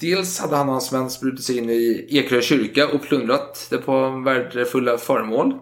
Dels 0.00 0.40
hade 0.40 0.56
han 0.56 0.68
och 0.68 0.72
hans 0.72 0.92
män 0.92 1.10
brutit 1.22 1.44
sig 1.44 1.58
in 1.58 1.70
i 1.70 2.06
Ekerö 2.10 2.42
kyrka 2.42 2.88
och 2.88 3.02
plundrat 3.02 3.66
det 3.70 3.78
på 3.78 4.22
värdefulla 4.24 4.98
föremål. 4.98 5.58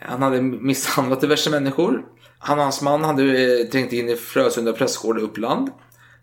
Han 0.00 0.22
hade 0.22 0.42
misshandlat 0.42 1.20
diverse 1.20 1.50
människor. 1.50 2.04
Han 2.38 2.58
och 2.58 2.64
hans 2.64 2.82
man 2.82 3.04
hade 3.04 3.24
eh, 3.24 3.66
trängt 3.66 3.92
in 3.92 4.08
i 4.08 4.16
Frösunda 4.16 4.72
prästgård 4.72 5.18
i 5.18 5.22
Uppland. 5.22 5.70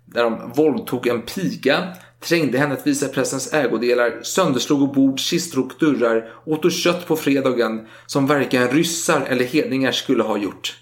Där 0.05 0.23
de 0.23 0.51
våldtog 0.55 1.07
en 1.07 1.21
piga, 1.21 1.87
trängde 2.23 2.57
henne 2.57 2.73
att 2.73 2.87
visa 2.87 3.07
prästens 3.07 3.53
ägodelar, 3.53 4.19
sönderslog 4.23 4.93
bord, 4.93 5.19
kistor 5.19 5.61
och 5.65 5.71
dörrar, 5.79 6.29
åt 6.45 6.65
och 6.65 6.71
kött 6.71 7.07
på 7.07 7.15
fredagen 7.15 7.87
som 8.05 8.27
varken 8.27 8.67
ryssar 8.69 9.21
eller 9.29 9.45
hedningar 9.45 9.91
skulle 9.91 10.23
ha 10.23 10.37
gjort. 10.37 10.75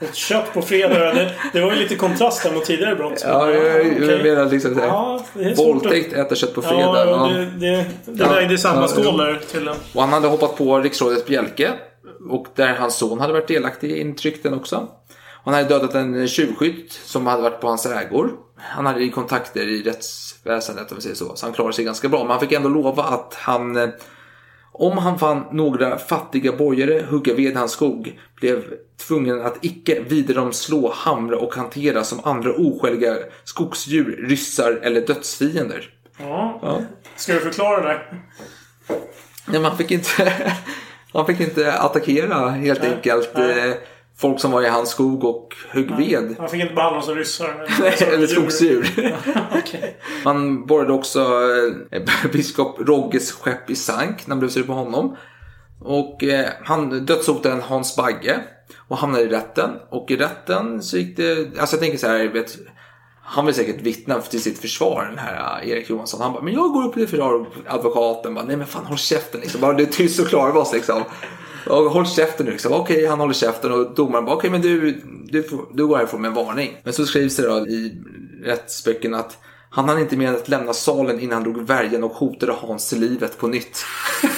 Ett 0.00 0.14
kött 0.14 0.52
på 0.54 0.62
fredag. 0.62 1.14
Det, 1.14 1.34
det 1.52 1.60
var 1.60 1.72
ju 1.72 1.78
lite 1.78 1.94
kontrast 1.96 2.52
mot 2.54 2.64
tidigare 2.64 2.94
brott. 2.96 3.22
Ja, 3.26 3.50
jag, 3.50 3.86
jag 3.86 3.92
okej. 3.92 4.22
menar 4.22 4.50
liksom 4.50 4.78
Ja, 4.78 5.24
det 5.34 5.56
svårt 5.56 5.66
Våldtäkt, 5.66 6.12
äta 6.12 6.34
kött 6.34 6.54
på 6.54 6.62
fredag. 6.62 7.04
Ja, 7.06 7.06
ja. 7.06 7.38
det, 7.38 7.44
det, 7.44 7.84
det 8.04 8.22
Ja. 8.24 8.32
vägde 8.32 8.54
i 8.54 8.58
samma 8.58 8.80
Ja, 8.80 8.88
skål 8.88 9.16
där 9.16 9.40
till 9.50 9.68
en. 9.68 9.74
Och 9.94 10.00
han 10.02 10.12
hade 10.12 10.28
hoppat 10.28 10.56
på 10.56 10.78
riksrådet 10.78 11.26
Bjelke. 11.26 11.72
Och 12.30 12.46
där 12.54 12.74
hans 12.74 12.96
son 12.96 13.20
hade 13.20 13.32
varit 13.32 13.48
delaktig 13.48 13.90
i 13.90 14.00
intrykten 14.00 14.54
också. 14.54 14.88
Han 15.44 15.54
hade 15.54 15.68
dödat 15.68 15.94
en 15.94 16.28
tjuvskytt 16.28 16.92
som 16.92 17.26
hade 17.26 17.42
varit 17.42 17.60
på 17.60 17.68
hans 17.68 17.86
ägor. 17.86 18.32
Han 18.56 18.86
hade 18.86 19.08
kontakter 19.08 19.68
i 19.68 19.82
rättsväsendet 19.82 20.90
om 20.90 20.96
vi 20.96 21.02
säger 21.02 21.16
så. 21.16 21.36
Så 21.36 21.46
han 21.46 21.52
klarade 21.52 21.74
sig 21.74 21.84
ganska 21.84 22.08
bra. 22.08 22.18
Men 22.18 22.30
han 22.30 22.40
fick 22.40 22.52
ändå 22.52 22.68
lova 22.68 23.02
att 23.02 23.34
han 23.34 23.76
eh, 23.76 23.88
om 24.72 24.98
han 24.98 25.18
fann 25.18 25.46
några 25.50 25.98
fattiga 25.98 26.52
borgare 26.52 27.04
hugga 27.08 27.34
ved 27.34 27.56
hans 27.56 27.72
skog 27.72 28.20
blev 28.36 28.64
tvungen 29.06 29.40
att 29.40 29.64
icke 29.64 30.00
vidare 30.00 30.36
dem 30.36 30.52
slå, 30.52 30.92
hamra 30.94 31.38
och 31.38 31.54
hantera 31.54 32.04
som 32.04 32.20
andra 32.24 32.52
oskäliga 32.52 33.16
skogsdjur, 33.44 34.26
ryssar 34.28 34.72
eller 34.82 35.06
dödsfiender. 35.06 35.90
Ja. 36.18 36.58
Ja. 36.62 36.82
Ska 37.16 37.32
du 37.34 37.40
förklara 37.40 37.88
det? 37.88 38.00
Nej, 39.46 39.60
man 39.60 39.76
fick 39.76 39.90
inte, 39.90 40.42
man 41.14 41.26
fick 41.26 41.40
inte 41.40 41.72
attackera 41.72 42.48
helt 42.48 42.82
Nej, 42.82 42.94
enkelt 42.94 43.30
nej. 43.34 43.80
Folk 44.20 44.40
som 44.40 44.50
var 44.50 44.62
i 44.62 44.68
hans 44.68 44.88
skog 44.88 45.24
och 45.24 45.54
högg 45.68 45.96
ved. 45.96 46.36
Han 46.38 46.48
fick 46.48 46.60
inte 46.60 46.74
behandlas 46.74 47.06
som 47.06 47.14
ryssar. 47.14 47.66
eller 48.14 48.26
skogsdjur. 48.26 48.88
Man 50.24 50.66
borrade 50.66 50.92
också 50.92 51.20
eh, 51.90 52.30
biskop 52.32 52.80
Rogges 52.80 53.32
skepp 53.32 53.70
i 53.70 53.76
sank 53.76 54.26
när 54.26 54.28
man 54.28 54.38
blev 54.38 54.48
sur 54.48 54.62
på 54.62 54.72
honom. 54.72 55.16
Och 55.80 56.24
eh, 56.24 56.48
han 56.64 57.06
dödshotade 57.06 57.54
en 57.54 57.60
Hans 57.60 57.96
Bagge 57.96 58.40
och 58.88 58.98
hamnade 58.98 59.24
i 59.24 59.28
rätten. 59.28 59.70
Och 59.90 60.10
i 60.10 60.16
rätten 60.16 60.82
så 60.82 60.96
gick 60.98 61.16
det, 61.16 61.58
alltså 61.58 61.76
jag 61.76 61.80
tänker 61.80 61.98
så 61.98 62.06
här, 62.06 62.28
vet, 62.28 62.58
han 63.22 63.46
vill 63.46 63.54
säkert 63.54 63.82
vittna 63.82 64.20
till 64.20 64.42
sitt 64.42 64.58
försvar 64.58 65.06
den 65.08 65.18
här 65.18 65.62
eh, 65.62 65.70
Erik 65.70 65.90
Johansson. 65.90 66.20
Han 66.20 66.32
bara, 66.32 66.42
men 66.42 66.54
jag 66.54 66.72
går 66.72 66.84
upp 66.86 66.94
till 66.94 67.08
försvar 67.08 67.34
och 67.34 67.46
advokaten 67.66 68.34
bara, 68.34 68.44
nej 68.44 68.56
men 68.56 68.66
fan 68.66 68.84
håll 68.84 68.98
käften 68.98 69.40
liksom. 69.40 69.60
Bara 69.60 69.72
det 69.72 69.82
är 69.82 69.86
tyst 69.86 70.20
och 70.20 70.26
klarar 70.26 70.56
oss 70.56 70.72
liksom. 70.72 71.02
Och 71.66 71.76
håll 71.76 72.06
käften 72.06 72.46
nu 72.46 72.52
liksom. 72.52 72.72
Okej, 72.72 73.06
han 73.06 73.20
håller 73.20 73.34
käften 73.34 73.72
och 73.72 73.94
domaren 73.94 74.24
bara, 74.24 74.36
okej 74.36 74.50
men 74.50 74.60
du, 74.60 75.02
du, 75.24 75.48
du 75.74 75.86
går 75.86 75.96
härifrån 75.96 76.20
med 76.20 76.28
en 76.28 76.34
varning. 76.34 76.76
Men 76.82 76.92
så 76.92 77.06
skrivs 77.06 77.36
det 77.36 77.48
då 77.48 77.66
i 77.66 78.02
rättsböckerna 78.44 79.18
att 79.18 79.38
han 79.70 79.88
hann 79.88 79.98
inte 79.98 80.16
än 80.16 80.36
att 80.36 80.48
lämna 80.48 80.72
salen 80.72 81.20
innan 81.20 81.34
han 81.34 81.42
drog 81.42 81.66
värjan 81.66 82.04
och 82.04 82.12
hotade 82.12 82.52
Hans 82.52 82.88
till 82.88 83.00
livet 83.00 83.38
på 83.38 83.48
nytt. 83.48 83.84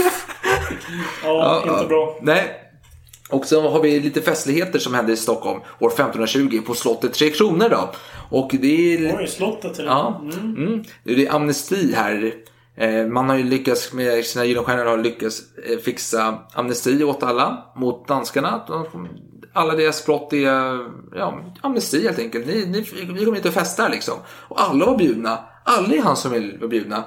Ja, 1.24 1.64
inte 1.66 1.86
bra. 1.88 2.18
Nej. 2.22 2.62
Och 3.30 3.46
så 3.46 3.68
har 3.68 3.80
vi 3.80 4.00
lite 4.00 4.22
festligheter 4.22 4.78
som 4.78 4.94
hände 4.94 5.12
i 5.12 5.16
Stockholm 5.16 5.60
år 5.78 5.88
1520 5.88 6.60
på 6.66 6.74
slottet 6.74 7.14
Tre 7.14 7.30
Kronor 7.30 7.68
då. 7.68 7.90
Och 8.30 8.50
det 8.60 8.94
är... 8.94 9.16
Oj, 9.18 9.28
slottet 9.28 9.74
till 9.74 9.84
Ja, 9.84 10.22
mm. 10.42 10.84
det 11.04 11.26
är 11.26 11.34
amnesti 11.34 11.92
här. 11.94 12.34
Eh, 12.76 13.06
man 13.06 13.28
har 13.28 13.36
ju 13.36 13.44
lyckats 13.44 13.92
med 13.92 14.24
sina 14.24 14.44
Gyllenstjärnor 14.44 14.84
har 14.84 14.98
lyckats 14.98 15.42
eh, 15.56 15.78
fixa 15.78 16.38
amnesti 16.52 17.04
åt 17.04 17.22
alla 17.22 17.72
mot 17.76 18.08
danskarna. 18.08 18.62
Alla 19.52 19.74
deras 19.74 20.06
brott 20.06 20.32
är 20.32 20.46
ja, 21.16 21.40
amnesti 21.60 22.02
helt 22.02 22.18
enkelt. 22.18 22.46
Ni, 22.46 22.66
ni, 22.66 22.86
ni 23.12 23.24
kommer 23.24 23.36
hit 23.36 23.46
och 23.46 23.52
festar 23.52 23.88
liksom. 23.90 24.14
Och 24.26 24.60
alla 24.60 24.86
var 24.86 24.98
bjudna. 24.98 25.38
Alla 25.64 25.94
i 25.94 25.98
hans 25.98 26.22
familj 26.22 26.58
var 26.58 26.68
bjudna. 26.68 27.04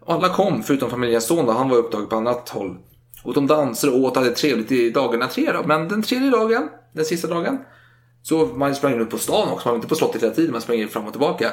Och 0.00 0.14
alla 0.14 0.28
kom 0.28 0.62
förutom 0.62 0.90
familjens 0.90 1.26
son 1.26 1.46
då. 1.46 1.52
Han 1.52 1.68
var 1.68 1.76
upptagen 1.76 2.08
på 2.08 2.16
annat 2.16 2.48
håll. 2.48 2.76
Och 3.24 3.34
de 3.34 3.46
dansade 3.46 3.92
och 3.92 4.00
åt 4.00 4.16
och 4.16 4.22
hade 4.22 4.34
trevligt 4.34 4.72
i 4.72 4.90
dagarna 4.90 5.26
tre 5.26 5.52
då. 5.52 5.62
Men 5.66 5.88
den 5.88 6.02
tredje 6.02 6.30
dagen, 6.30 6.68
den 6.92 7.04
sista 7.04 7.28
dagen, 7.28 7.58
så 8.22 8.46
man 8.46 8.74
sprang 8.74 9.00
ut 9.00 9.10
på 9.10 9.18
stan 9.18 9.48
också, 9.48 9.68
man 9.68 9.72
var 9.72 9.76
inte 9.76 9.88
på 9.88 9.94
slottet 9.94 10.22
hela 10.22 10.34
tiden, 10.34 10.52
man 10.52 10.60
sprang 10.60 10.88
fram 10.88 11.06
och 11.06 11.12
tillbaka. 11.12 11.50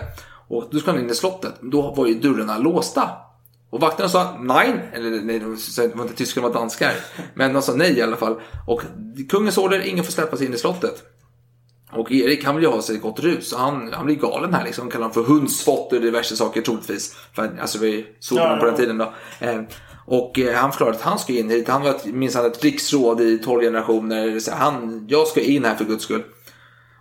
Och 0.47 0.67
då 0.71 0.79
skulle 0.79 0.93
man 0.93 1.03
in 1.03 1.11
i 1.11 1.15
slottet, 1.15 1.53
då 1.61 1.81
var 1.81 2.07
ju 2.07 2.13
dörrarna 2.13 2.57
låsta. 2.57 3.09
Och 3.73 3.79
vakterna 3.79 4.09
sa 4.09 4.37
nej, 4.39 4.89
eller 4.93 5.21
nej, 5.21 5.39
det 5.39 5.45
var 5.95 6.03
inte 6.03 6.15
tyskar, 6.15 6.41
det 6.41 6.47
var 6.47 6.53
danskar. 6.53 6.93
Men 7.33 7.53
de 7.53 7.61
sa 7.61 7.73
nej 7.73 7.97
i 7.97 8.01
alla 8.01 8.15
fall. 8.15 8.41
Och 8.67 8.81
kungens 9.29 9.57
order, 9.57 9.79
ingen 9.79 10.03
får 10.03 10.11
släppas 10.11 10.41
in 10.41 10.53
i 10.53 10.57
slottet. 10.57 11.03
Och 11.91 12.11
Erik 12.11 12.45
han 12.45 12.55
vill 12.55 12.63
ju 12.63 12.69
ha 12.69 12.81
sig 12.81 12.95
ett 12.95 13.01
gott 13.01 13.19
rus, 13.19 13.53
han, 13.53 13.93
han 13.93 14.05
blir 14.05 14.15
galen 14.15 14.53
här 14.53 14.63
liksom. 14.63 14.89
Kallar 14.89 15.07
honom 15.07 15.13
för 15.13 15.33
hundsfott 15.33 15.93
och 15.93 16.01
diverse 16.01 16.35
saker 16.35 16.61
troligtvis. 16.61 17.15
För, 17.35 17.57
alltså 17.61 17.79
var 17.79 17.85
ju 17.85 18.05
solen 18.19 18.43
Ja, 18.43 18.57
på 18.57 18.65
den 18.65 18.75
tiden 18.75 18.97
då. 18.97 19.13
Eh, 19.39 19.61
och 20.05 20.39
eh, 20.39 20.55
han 20.55 20.71
förklarade 20.71 20.97
att 20.97 21.03
han 21.03 21.19
ska 21.19 21.33
in 21.33 21.49
hit. 21.49 21.67
Han 21.67 21.81
var 21.81 22.11
minsann 22.11 22.45
ett 22.45 22.63
riksråd 22.63 23.21
i 23.21 23.37
12 23.37 23.61
generationer. 23.61 24.39
Så 24.39 24.51
han, 24.51 25.05
jag 25.09 25.27
ska 25.27 25.41
in 25.41 25.65
här 25.65 25.75
för 25.75 25.85
guds 25.85 26.03
skull. 26.03 26.23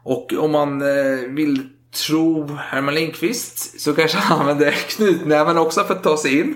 Och 0.05 0.33
om 0.33 0.51
man 0.51 0.83
eh, 0.83 1.29
vill 1.29 1.69
tro 1.93 2.47
Herman 2.47 2.95
Lindqvist 2.95 3.81
så 3.81 3.95
kanske 3.95 4.19
han 4.19 4.41
använde 4.41 4.73
knytnäven 4.73 5.59
också 5.59 5.85
för 5.85 5.95
att 5.95 6.03
ta 6.03 6.17
sig 6.17 6.41
in. 6.41 6.55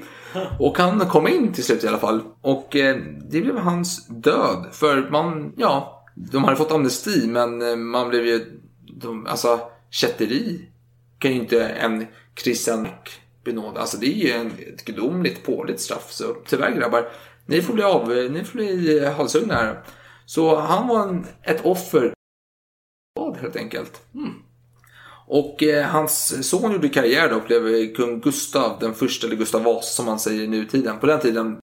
Och 0.58 0.78
han 0.78 1.08
kom 1.08 1.28
in 1.28 1.52
till 1.52 1.64
slut 1.64 1.84
i 1.84 1.88
alla 1.88 1.98
fall. 1.98 2.22
Och 2.40 2.76
eh, 2.76 2.96
det 3.30 3.40
blev 3.40 3.58
hans 3.58 4.06
död. 4.06 4.66
För 4.72 5.10
man, 5.10 5.52
ja, 5.56 6.04
de 6.14 6.44
hade 6.44 6.56
fått 6.56 6.72
amnesti 6.72 7.26
men 7.26 7.62
eh, 7.62 7.76
man 7.76 8.08
blev 8.08 8.26
ju, 8.26 8.60
de, 9.00 9.26
alltså 9.26 9.60
kätteri 9.90 10.68
kan 11.18 11.30
ju 11.30 11.36
inte 11.36 11.68
en 11.68 12.06
kristen 12.34 12.88
benåda. 13.44 13.80
Alltså 13.80 13.96
det 13.96 14.06
är 14.06 14.26
ju 14.26 14.30
en, 14.30 14.46
ett 14.46 14.84
gudomligt 14.84 15.46
påligt 15.46 15.80
straff. 15.80 16.12
Så 16.12 16.36
tyvärr 16.46 16.70
grabbar, 16.70 17.08
ni 17.46 17.62
får 17.62 17.74
bli 17.74 17.82
av, 17.82 18.08
ni 18.08 18.44
får 18.44 18.58
bli 18.58 18.98
eh, 18.98 19.12
halshuggna 19.12 19.54
här. 19.54 19.82
Så 20.26 20.60
han 20.60 20.88
var 20.88 21.08
en, 21.08 21.26
ett 21.42 21.64
offer 21.64 22.12
helt 23.40 23.56
enkelt. 23.56 24.02
Mm. 24.14 24.32
Och 25.28 25.62
eh, 25.62 25.86
hans 25.86 26.48
son 26.50 26.72
gjorde 26.72 26.88
karriär 26.88 27.28
då 27.28 27.36
och 27.36 27.42
blev 27.42 27.94
kung 27.94 28.20
Gustav 28.20 28.78
den 28.80 28.94
första, 28.94 29.26
eller 29.26 29.36
Gustav 29.36 29.62
Vasa 29.62 29.82
som 29.82 30.06
man 30.06 30.18
säger 30.18 30.42
i 30.42 30.46
nutiden. 30.46 30.98
På 30.98 31.06
den 31.06 31.20
tiden 31.20 31.58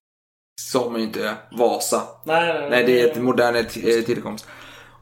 sa 0.60 0.90
man 0.90 1.00
ju 1.00 1.06
inte 1.06 1.34
Vasa. 1.58 2.02
Nej, 2.24 2.54
nej, 2.54 2.70
Nej, 2.70 2.84
det 2.84 3.00
är 3.00 3.10
ett 3.10 3.22
modern 3.22 3.56
eh, 3.56 4.04
tillkomst. 4.04 4.46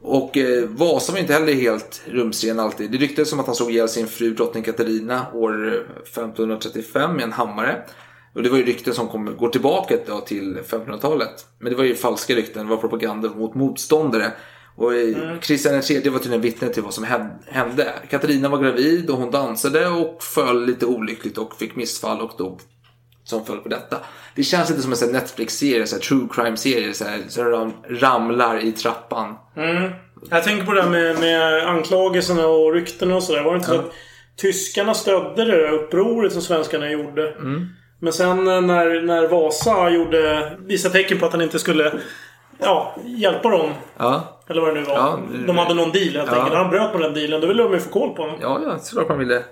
Och 0.03 0.37
eh, 0.37 0.65
Vasa 0.69 1.13
var 1.13 1.19
inte 1.19 1.33
heller 1.33 1.55
helt 1.55 2.03
rumsren 2.07 2.61
alltid. 2.61 2.91
Det 2.91 2.99
ryktades 2.99 3.33
om 3.33 3.41
att 3.41 3.47
han 3.47 3.55
slog 3.55 3.71
ihjäl 3.71 3.89
sin 3.89 4.07
fru 4.07 4.35
drottning 4.35 4.63
Katarina 4.63 5.27
år 5.35 5.67
eh, 5.67 5.73
1535 6.03 7.17
med 7.17 7.23
en 7.25 7.33
hammare. 7.33 7.83
Och 8.35 8.43
det 8.43 8.49
var 8.49 8.59
ju 8.59 8.65
rykten 8.65 8.95
som 8.95 9.09
kom, 9.09 9.37
går 9.37 9.49
tillbaka 9.49 9.97
till 10.27 10.59
1500-talet. 10.59 11.47
Men 11.59 11.73
det 11.73 11.79
var 11.79 11.85
ju 11.85 11.95
falska 11.95 12.35
rykten, 12.35 12.67
det 12.67 12.71
var 12.71 12.81
propaganda 12.81 13.29
mot 13.29 13.55
motståndare. 13.55 14.33
Och 14.77 14.93
Kristian 15.43 15.75
III 15.75 16.09
var 16.09 16.19
tydligen 16.19 16.41
vittne 16.41 16.69
till 16.69 16.83
vad 16.83 16.95
som 16.95 17.05
hän- 17.05 17.39
hände. 17.47 17.93
Katarina 18.11 18.49
var 18.49 18.59
gravid 18.59 19.11
och 19.11 19.17
hon 19.19 19.31
dansade 19.31 19.89
och 19.89 20.23
föll 20.23 20.67
lite 20.67 20.87
olyckligt 20.87 21.39
och 21.39 21.57
fick 21.59 21.77
missfall 21.77 22.21
och 22.21 22.35
dog 22.39 22.61
som 23.25 23.45
föll 23.45 23.59
på 23.59 23.69
detta. 23.69 23.97
Det 24.35 24.43
känns 24.43 24.71
lite 24.71 24.83
som 24.83 25.09
en 25.09 25.13
Netflix-serie, 25.13 25.87
så 25.87 25.99
true 25.99 26.29
crime-serie, 26.33 26.95
så, 27.29 27.43
de 27.43 27.73
ramlar 27.89 28.65
i 28.65 28.73
trappan. 28.73 29.35
Mm. 29.57 29.93
Jag 30.31 30.45
tänker 30.45 30.67
på 30.67 30.73
det 30.73 30.83
här 30.83 30.91
med, 30.91 31.21
med 31.21 31.69
anklagelserna 31.69 32.47
och 32.47 32.73
ryktena 32.73 33.17
och 33.17 33.23
sådär. 33.23 33.43
Var 33.43 33.53
det 33.53 33.57
inte 33.57 33.69
så 33.69 33.79
att 33.79 33.93
tyskarna 34.37 34.95
stödde 34.95 35.45
det 35.45 35.57
där 35.63 35.73
upproret 35.73 36.33
som 36.33 36.43
svenskarna 36.43 36.91
gjorde? 36.91 37.35
Men 38.01 38.13
sen 38.13 38.45
när, 38.45 39.03
när 39.03 39.29
Vasa 39.29 39.91
gjorde, 39.91 40.53
visade 40.61 40.95
tecken 40.95 41.19
på 41.19 41.27
att 41.27 41.33
han 41.33 41.43
inte 41.43 41.59
skulle 41.59 41.93
ja, 42.63 42.95
hjälpa 43.05 43.49
dem. 43.51 43.71
Ja, 43.97 44.23
Eller 44.49 44.61
vad 44.61 44.75
det 44.75 44.81
nu 44.81 44.87
var. 44.87 44.95
Ja, 44.95 45.19
de 45.47 45.59
hade 45.59 45.75
någon 45.75 45.93
deal 45.93 46.05
helt 46.17 46.31
ja. 46.33 46.37
enkelt. 46.37 46.55
Han 46.55 46.71
bröt 46.71 46.93
med 46.93 47.03
den 47.03 47.15
dealen. 47.15 47.41
Då 47.41 47.47
ville 47.47 47.63
de 47.63 47.73
ju 47.73 47.79
få 47.81 47.91
koll 47.91 48.11
på 48.17 48.23
honom. 48.23 48.37
ja, 48.41 48.61
ja 48.67 48.79
såklart 48.79 49.09
man 49.09 49.19
ville. 49.19 49.43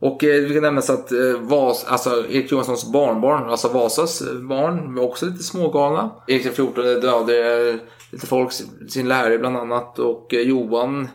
Och 0.00 0.24
eh, 0.24 0.42
det 0.42 0.54
kan 0.54 0.62
nämnas 0.62 0.90
att 0.90 1.12
eh, 1.12 1.18
Vas, 1.40 1.84
alltså 1.88 2.10
Erik 2.10 2.52
Johanssons 2.52 2.92
barnbarn, 2.92 3.50
alltså 3.50 3.68
Vasas 3.68 4.22
eh, 4.22 4.34
barn, 4.34 4.94
var 4.94 5.04
också 5.04 5.26
lite 5.26 5.42
smågalna. 5.42 6.10
Erik 6.26 6.52
XIV 6.52 6.74
dödade 6.74 7.68
eh, 7.70 7.74
lite 8.10 8.26
folk, 8.26 8.52
sin 8.88 9.08
lärare 9.08 9.38
bland 9.38 9.56
annat. 9.56 9.98
Och 9.98 10.34
eh, 10.34 10.40
Johan 10.40 11.08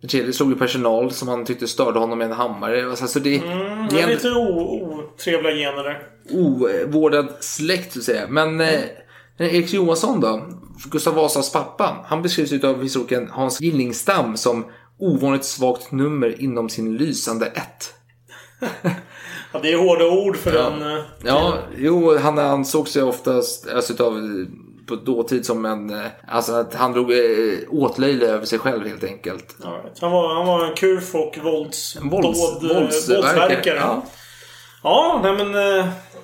den 0.00 0.08
tredje 0.10 0.32
slog 0.32 0.50
ju 0.50 0.56
personal 0.56 1.10
som 1.10 1.28
han 1.28 1.44
tyckte 1.44 1.66
störde 1.66 1.98
honom 1.98 2.18
med 2.18 2.24
en 2.24 2.32
hammare. 2.32 2.90
Alltså 2.90 3.20
det, 3.20 3.36
Mm, 3.38 3.88
det 3.90 4.00
är 4.00 4.06
lite 4.06 4.30
otrevliga 4.30 5.54
gener 5.54 5.84
där. 5.84 5.98
ovårdad 6.30 7.26
släkt 7.40 7.92
så 7.92 7.98
att 7.98 8.04
säga. 8.04 8.26
Men 8.28 8.60
eh, 8.60 8.80
Erik 9.38 9.72
Johansson 9.72 10.20
då, 10.20 10.40
Gustav 10.84 11.14
Vasas 11.14 11.52
pappa, 11.52 11.96
han 12.06 12.22
beskrivs 12.22 12.52
utav 12.52 12.82
historikern 12.82 13.28
Hans 13.30 13.60
Gillingstam 13.60 14.36
som 14.36 14.64
ovanligt 14.98 15.44
svagt 15.44 15.92
nummer 15.92 16.42
inom 16.42 16.68
sin 16.68 16.96
lysande 16.96 17.46
ett. 17.46 17.94
Ja, 19.52 19.58
det 19.62 19.72
är 19.72 19.76
hårda 19.78 20.04
ord 20.06 20.36
för 20.36 20.52
den... 20.52 20.82
eh, 20.96 21.02
Ja, 21.24 21.54
jo, 21.76 22.18
han 22.18 22.38
ansågs 22.38 22.96
ju 22.96 23.02
oftast 23.02 23.68
alltså, 23.68 23.92
utav, 23.92 24.20
på 24.88 24.96
dåtid 24.96 25.46
som 25.46 25.64
en... 25.64 25.90
eh, 25.90 26.06
Alltså 26.28 26.52
att 26.52 26.74
han 26.74 26.92
drog 26.92 27.12
eh, 27.12 27.18
åtlöjlig 27.68 28.26
över 28.26 28.46
sig 28.46 28.58
själv 28.58 28.86
helt 28.86 29.04
enkelt. 29.04 29.56
Ja, 29.62 29.82
han, 30.00 30.10
var, 30.12 30.34
han 30.34 30.46
var 30.46 30.64
en 30.66 30.74
kuf 30.74 31.14
och 31.14 31.38
vålds, 31.42 31.96
Vålds, 32.02 32.40
dåd- 32.60 32.76
våldsverkare. 32.76 33.76
Ja. 33.76 34.02
Ja, 34.82 35.20
nej 35.22 35.32
men... 35.32 35.54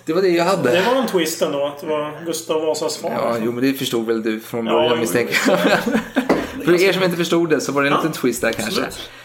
eh, 0.06 0.12
det 0.12 0.12
var 0.12 0.22
det 0.22 0.28
jag 0.28 0.44
hade. 0.44 0.70
Det 0.70 0.82
var 0.82 0.94
en 1.02 1.06
twist 1.06 1.42
ändå. 1.42 1.66
Att 1.66 1.80
det 1.80 1.86
var 1.86 2.24
Gustav 2.26 2.62
Vasas 2.62 2.96
far. 2.96 3.10
Ja, 3.10 3.36
jo 3.44 3.52
men 3.52 3.64
det 3.64 3.72
förstod 3.72 4.06
väl 4.06 4.22
du 4.22 4.40
från 4.40 4.66
Ja, 4.66 4.72
början 4.72 4.92
jo, 4.94 5.00
misstänker. 5.00 5.34
För 6.64 6.82
er 6.82 6.92
som 6.92 7.02
inte 7.02 7.16
förstod 7.16 7.50
det 7.50 7.60
så 7.60 7.72
var 7.72 7.82
det 7.82 7.88
en 7.88 7.94
liten 7.94 8.12
twist 8.12 8.40
där 8.40 8.52
kanske. 8.52 8.82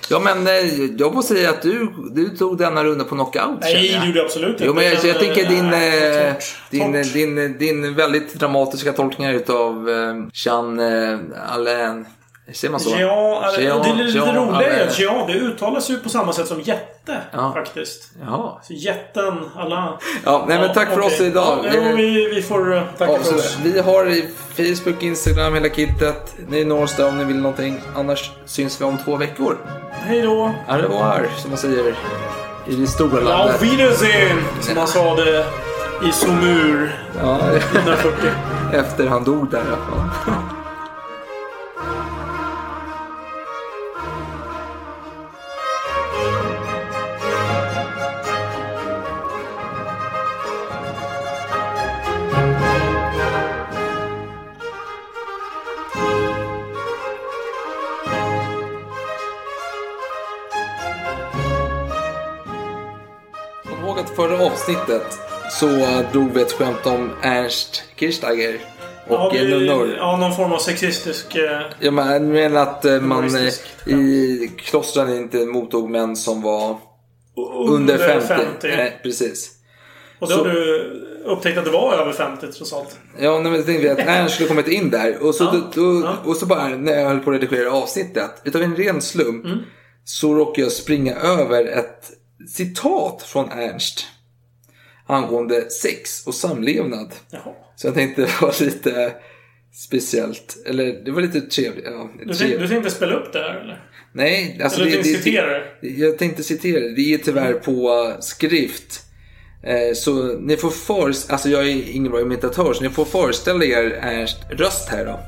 Ja 0.09 0.19
men 0.19 0.47
eh, 0.47 0.53
jag 0.97 1.13
måste 1.15 1.33
säga 1.35 1.49
att 1.49 1.61
du, 1.61 1.87
du 2.11 2.29
tog 2.29 2.57
denna 2.57 2.83
runda 2.83 3.03
på 3.03 3.15
knockout 3.15 3.57
Nej, 3.61 3.73
det 4.01 4.05
gjorde 4.05 4.17
jag 4.19 4.25
absolut 4.25 4.51
inte. 4.51 4.65
Jo 4.65 4.73
men 4.73 4.83
jag, 4.85 4.93
jag 5.05 5.19
tänker 5.19 5.49
din, 5.49 5.73
eh, 5.73 6.27
eh, 6.27 6.33
torrt. 6.33 6.43
din, 6.69 6.93
Torrt. 6.93 7.13
din, 7.13 7.57
din 7.57 7.95
väldigt 7.95 8.33
dramatiska 8.33 8.93
tolkningar 8.93 9.33
utav 9.33 9.89
eh, 9.89 10.15
Jean 10.33 10.79
eh, 10.79 11.19
Alain. 11.53 12.05
Säger 12.53 12.71
man 12.71 12.79
så? 12.79 12.95
Ja, 12.99 13.41
alltså, 13.45 13.61
Jean- 13.61 13.83
det 13.83 13.89
är 13.89 13.93
lite 13.93 14.17
Jean 14.17 14.35
roliga 14.35 14.73
är 14.73 14.87
att 14.87 14.99
ja, 14.99 15.23
det 15.27 15.33
uttalas 15.33 15.89
ju 15.89 15.97
på 15.99 16.09
samma 16.09 16.33
sätt 16.33 16.47
som 16.47 16.61
jätte. 16.61 17.17
Ja. 17.31 17.51
Faktiskt. 17.53 18.09
Jaha. 18.25 18.51
Så 18.63 18.73
jätten, 18.73 19.37
alla... 19.55 19.99
Ja, 20.25 20.45
nej 20.47 20.59
men 20.59 20.73
tack 20.73 20.89
för 20.89 20.99
okej. 20.99 21.07
oss 21.15 21.21
idag. 21.21 21.59
Ja, 21.63 21.71
jo, 21.75 21.95
vi, 21.95 22.25
vi 22.35 22.41
får 22.41 22.75
eh, 22.75 22.83
tacka 22.97 23.11
Ja, 23.11 23.19
för 23.19 23.35
oss. 23.35 23.57
Vi 23.63 23.79
har 23.79 24.21
Facebook, 24.55 25.03
Instagram, 25.03 25.53
hela 25.53 25.69
kittet. 25.69 26.35
Ni 26.47 26.65
når 26.65 26.83
oss 26.83 26.95
där 26.95 27.07
om 27.07 27.17
ni 27.17 27.23
vill 27.23 27.35
någonting. 27.39 27.81
Annars 27.95 28.31
syns 28.45 28.81
vi 28.81 28.85
om 28.85 28.97
två 29.05 29.15
veckor. 29.15 29.57
Hej 29.91 30.21
då! 30.21 30.51
Au 30.69 30.77
revoir, 30.77 31.29
som 31.37 31.49
man 31.49 31.57
säger 31.57 31.95
i 32.67 32.75
det 32.75 32.87
stora 32.87 33.17
Auf 33.17 33.23
landet. 33.23 33.61
Wiedersehen! 33.61 34.37
Som 34.61 34.75
man 34.75 34.87
sa 34.87 35.15
det 35.15 35.45
i 36.09 36.11
Somur 36.11 36.91
Ja, 37.23 37.35
1940. 37.37 38.29
efter 38.73 39.07
han 39.07 39.23
dog 39.23 39.49
där 39.51 39.57
i 39.57 39.61
alla 39.61 39.77
fall. 39.77 40.41
Ihåg 63.91 63.99
att 63.99 64.15
förra 64.15 64.45
avsnittet 64.45 65.03
så 65.51 65.67
drog 66.11 66.33
vi 66.33 66.41
ett 66.41 66.51
skämt 66.51 66.85
om 66.85 67.09
Ernst 67.21 67.83
Kirchsteiger 67.95 68.59
och 69.07 69.15
Ja, 69.15 69.31
ja, 69.35 69.43
vi, 69.43 69.49
nunnor. 69.49 69.95
ja, 69.97 70.17
någon 70.17 70.35
form 70.35 70.51
av 70.51 70.57
sexistisk... 70.57 71.35
eh, 71.35 71.61
Jag 71.79 71.93
menar 71.93 72.61
att 72.61 72.85
eh, 72.85 73.01
man 73.01 73.35
eh, 73.35 73.93
i 73.97 74.51
klostren 74.57 75.15
inte 75.15 75.37
mottog 75.37 75.89
män 75.89 76.15
som 76.15 76.41
var 76.41 76.77
under 77.67 77.97
50. 77.97 78.67
Nej, 78.67 78.99
precis. 79.03 79.51
Och 80.19 80.27
då 80.29 80.35
Så- 80.35 80.43
har 80.43 80.51
du 80.53 80.91
upptäckt 81.25 81.57
att 81.57 81.65
det 81.65 81.71
var 81.71 81.93
över 81.93 82.11
50 82.13 82.47
trots 82.47 82.73
allt. 82.73 82.97
Ja, 83.19 83.31
nej, 83.33 83.43
men 83.43 83.53
jag 83.55 83.65
tänkte 83.65 83.91
att 83.91 83.99
Ernst 83.99 84.35
skulle 84.35 84.47
kommit 84.49 84.67
in 84.67 84.89
där. 84.89 85.23
Och 85.23 85.35
så, 85.35 85.43
Ja, 85.43 85.61
då, 85.75 86.01
ja. 86.05 86.15
och 86.25 86.35
så 86.35 86.45
bara 86.45 86.67
när 86.67 86.93
jag 86.99 87.07
höll 87.07 87.19
på 87.19 87.31
att 87.31 87.41
redigera 87.41 87.71
avsnittet. 87.71 88.31
Utav 88.43 88.61
en 88.61 88.75
ren 88.75 89.01
slump. 89.01 89.45
Mm. 89.45 89.57
Så 90.05 90.35
råkade 90.35 90.61
jag 90.61 90.71
springa 90.71 91.15
över 91.15 91.65
ett 91.65 92.09
citat 92.47 93.23
från 93.23 93.51
Ernst. 93.51 94.05
Angående 95.07 95.69
sex 95.69 96.27
och 96.27 96.35
samlevnad. 96.35 97.13
Jaha. 97.29 97.53
Så 97.75 97.87
jag 97.87 97.93
tänkte 97.93 98.21
det 98.21 98.41
var 98.41 98.63
lite 98.63 99.13
speciellt. 99.73 100.57
Eller 100.65 101.05
det 101.05 101.11
var 101.11 101.21
lite 101.21 101.41
trevligt. 101.41 101.85
Ja, 101.85 102.09
Du, 102.19 102.33
tänkte, 102.33 102.57
du 102.57 102.67
tänkte 102.67 102.91
spela 102.91 103.13
upp 103.13 103.33
det 103.33 103.39
här 103.39 103.55
eller? 103.55 103.85
Nej, 104.13 104.59
alltså 104.63 104.81
Eller 104.81 104.91
det, 104.91 104.97
du 104.97 105.03
det, 105.03 105.17
citerar 105.17 105.77
det? 105.81 105.87
Jag 105.87 106.17
tänkte 106.17 106.43
citera 106.43 106.79
det. 106.79 106.95
Det 106.95 107.13
är 107.13 107.17
tyvärr 107.17 107.53
på 107.53 107.71
uh, 107.71 108.19
skrift. 108.19 109.05
Eh, 109.63 109.93
så 109.93 110.37
ni 110.39 110.57
får 110.57 110.69
föreställa 110.69 111.33
alltså 111.33 111.49
jag 111.49 111.61
är 111.63 111.95
ingen 111.95 112.11
bra 112.11 112.21
imitatör, 112.21 112.73
så 112.73 112.83
ni 112.83 112.89
får 112.89 113.05
föreställa 113.05 113.65
er 113.65 113.99
Ernst 114.01 114.37
röst 114.49 114.89
här 114.89 115.05
då. 115.05 115.19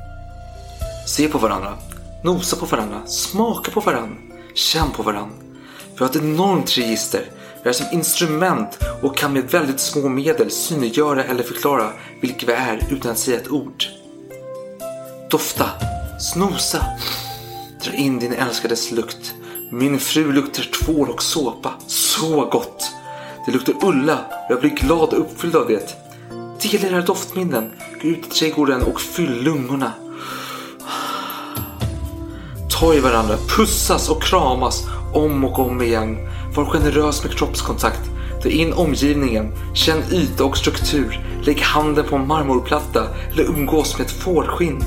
Se 1.06 1.28
på 1.28 1.38
varandra, 1.38 1.78
nosa 2.24 2.56
på 2.56 2.66
varandra, 2.66 3.06
smaka 3.06 3.70
på 3.70 3.80
varandra, 3.80 4.16
känn 4.54 4.90
på 4.96 5.02
varandra. 5.02 5.43
Vi 5.94 5.98
har 5.98 6.06
ett 6.06 6.16
enormt 6.16 6.78
register. 6.78 7.24
Vi 7.62 7.68
är 7.68 7.72
som 7.72 7.86
instrument 7.92 8.78
och 9.02 9.16
kan 9.16 9.32
med 9.32 9.50
väldigt 9.50 9.80
små 9.80 10.08
medel 10.08 10.50
synliggöra 10.50 11.24
eller 11.24 11.42
förklara 11.42 11.92
vilka 12.20 12.46
vi 12.46 12.52
är 12.52 12.86
utan 12.90 13.10
att 13.10 13.18
säga 13.18 13.36
ett 13.36 13.50
ord. 13.50 13.84
Dofta, 15.30 15.70
snosa, 16.20 16.86
Dra 17.84 17.92
in 17.92 18.18
din 18.18 18.32
älskades 18.32 18.90
lukt. 18.92 19.34
Min 19.70 19.98
fru 19.98 20.32
luktar 20.32 20.62
tvål 20.62 21.10
och 21.10 21.22
såpa. 21.22 21.74
Så 21.86 22.44
gott! 22.44 22.90
Det 23.46 23.52
luktar 23.52 23.74
Ulla 23.82 24.14
och 24.14 24.50
jag 24.50 24.60
blir 24.60 24.70
glad 24.70 25.08
och 25.08 25.20
uppfylld 25.20 25.56
av 25.56 25.66
det. 25.68 25.96
Dela 26.62 26.88
era 26.88 27.00
doftminnen. 27.00 27.72
Gå 28.02 28.08
ut 28.08 28.26
i 28.26 28.30
trädgården 28.30 28.82
och 28.82 29.00
fyll 29.00 29.42
lungorna. 29.42 29.92
Ta 32.80 32.94
i 32.94 33.00
varandra, 33.00 33.36
pussas 33.56 34.08
och 34.08 34.22
kramas 34.22 34.82
om 35.14 35.44
och 35.44 35.58
om 35.58 35.82
igen. 35.82 36.18
Var 36.54 36.64
generös 36.64 37.24
med 37.24 37.32
kroppskontakt. 37.38 38.00
Ta 38.42 38.48
in 38.48 38.72
omgivningen. 38.72 39.52
Känn 39.74 40.02
yta 40.12 40.44
och 40.44 40.56
struktur. 40.56 41.20
Lägg 41.42 41.60
handen 41.60 42.04
på 42.04 42.16
en 42.16 42.26
marmorplatta 42.26 43.02
eller 43.32 43.44
umgås 43.44 43.98
med 43.98 44.06
ett 44.06 44.12
fårskinn. 44.12 44.84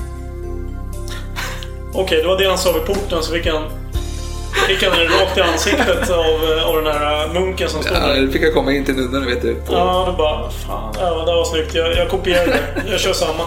Okej, 1.94 2.22
det 2.22 2.28
var 2.28 2.38
det 2.38 2.46
han 2.50 2.58
sa 2.58 2.72
vid 2.72 2.86
porten 2.86 3.24
så 3.24 3.32
fick 3.34 3.48
han... 3.48 3.64
Fick 4.68 4.84
han 4.84 4.98
den 4.98 5.08
rakt 5.08 5.38
i 5.38 5.42
ansiktet 5.42 6.10
av, 6.10 6.58
eh, 6.58 6.64
av 6.70 6.76
den 6.84 6.94
här 6.94 7.34
munken 7.34 7.70
som 7.70 7.82
stod 7.84 7.98
Ja, 7.98 8.08
där. 8.08 8.22
det 8.22 8.32
fick 8.32 8.42
jag 8.44 8.54
komma 8.54 8.72
in 8.74 8.86
till 8.86 8.96
nunnorna 8.96 9.26
vet 9.26 9.42
du. 9.42 9.56
På 9.56 9.74
Ja, 9.74 10.04
då 10.08 10.18
bara... 10.18 10.50
Fan, 10.50 10.94
ja, 11.00 11.26
det 11.26 11.34
var 11.36 11.46
snyggt. 11.46 11.76
Jag, 11.76 11.98
jag 11.98 12.10
kopierar 12.10 12.46
det. 12.48 12.92
Jag 12.92 13.00
kör 13.00 13.14
samma. 13.14 13.44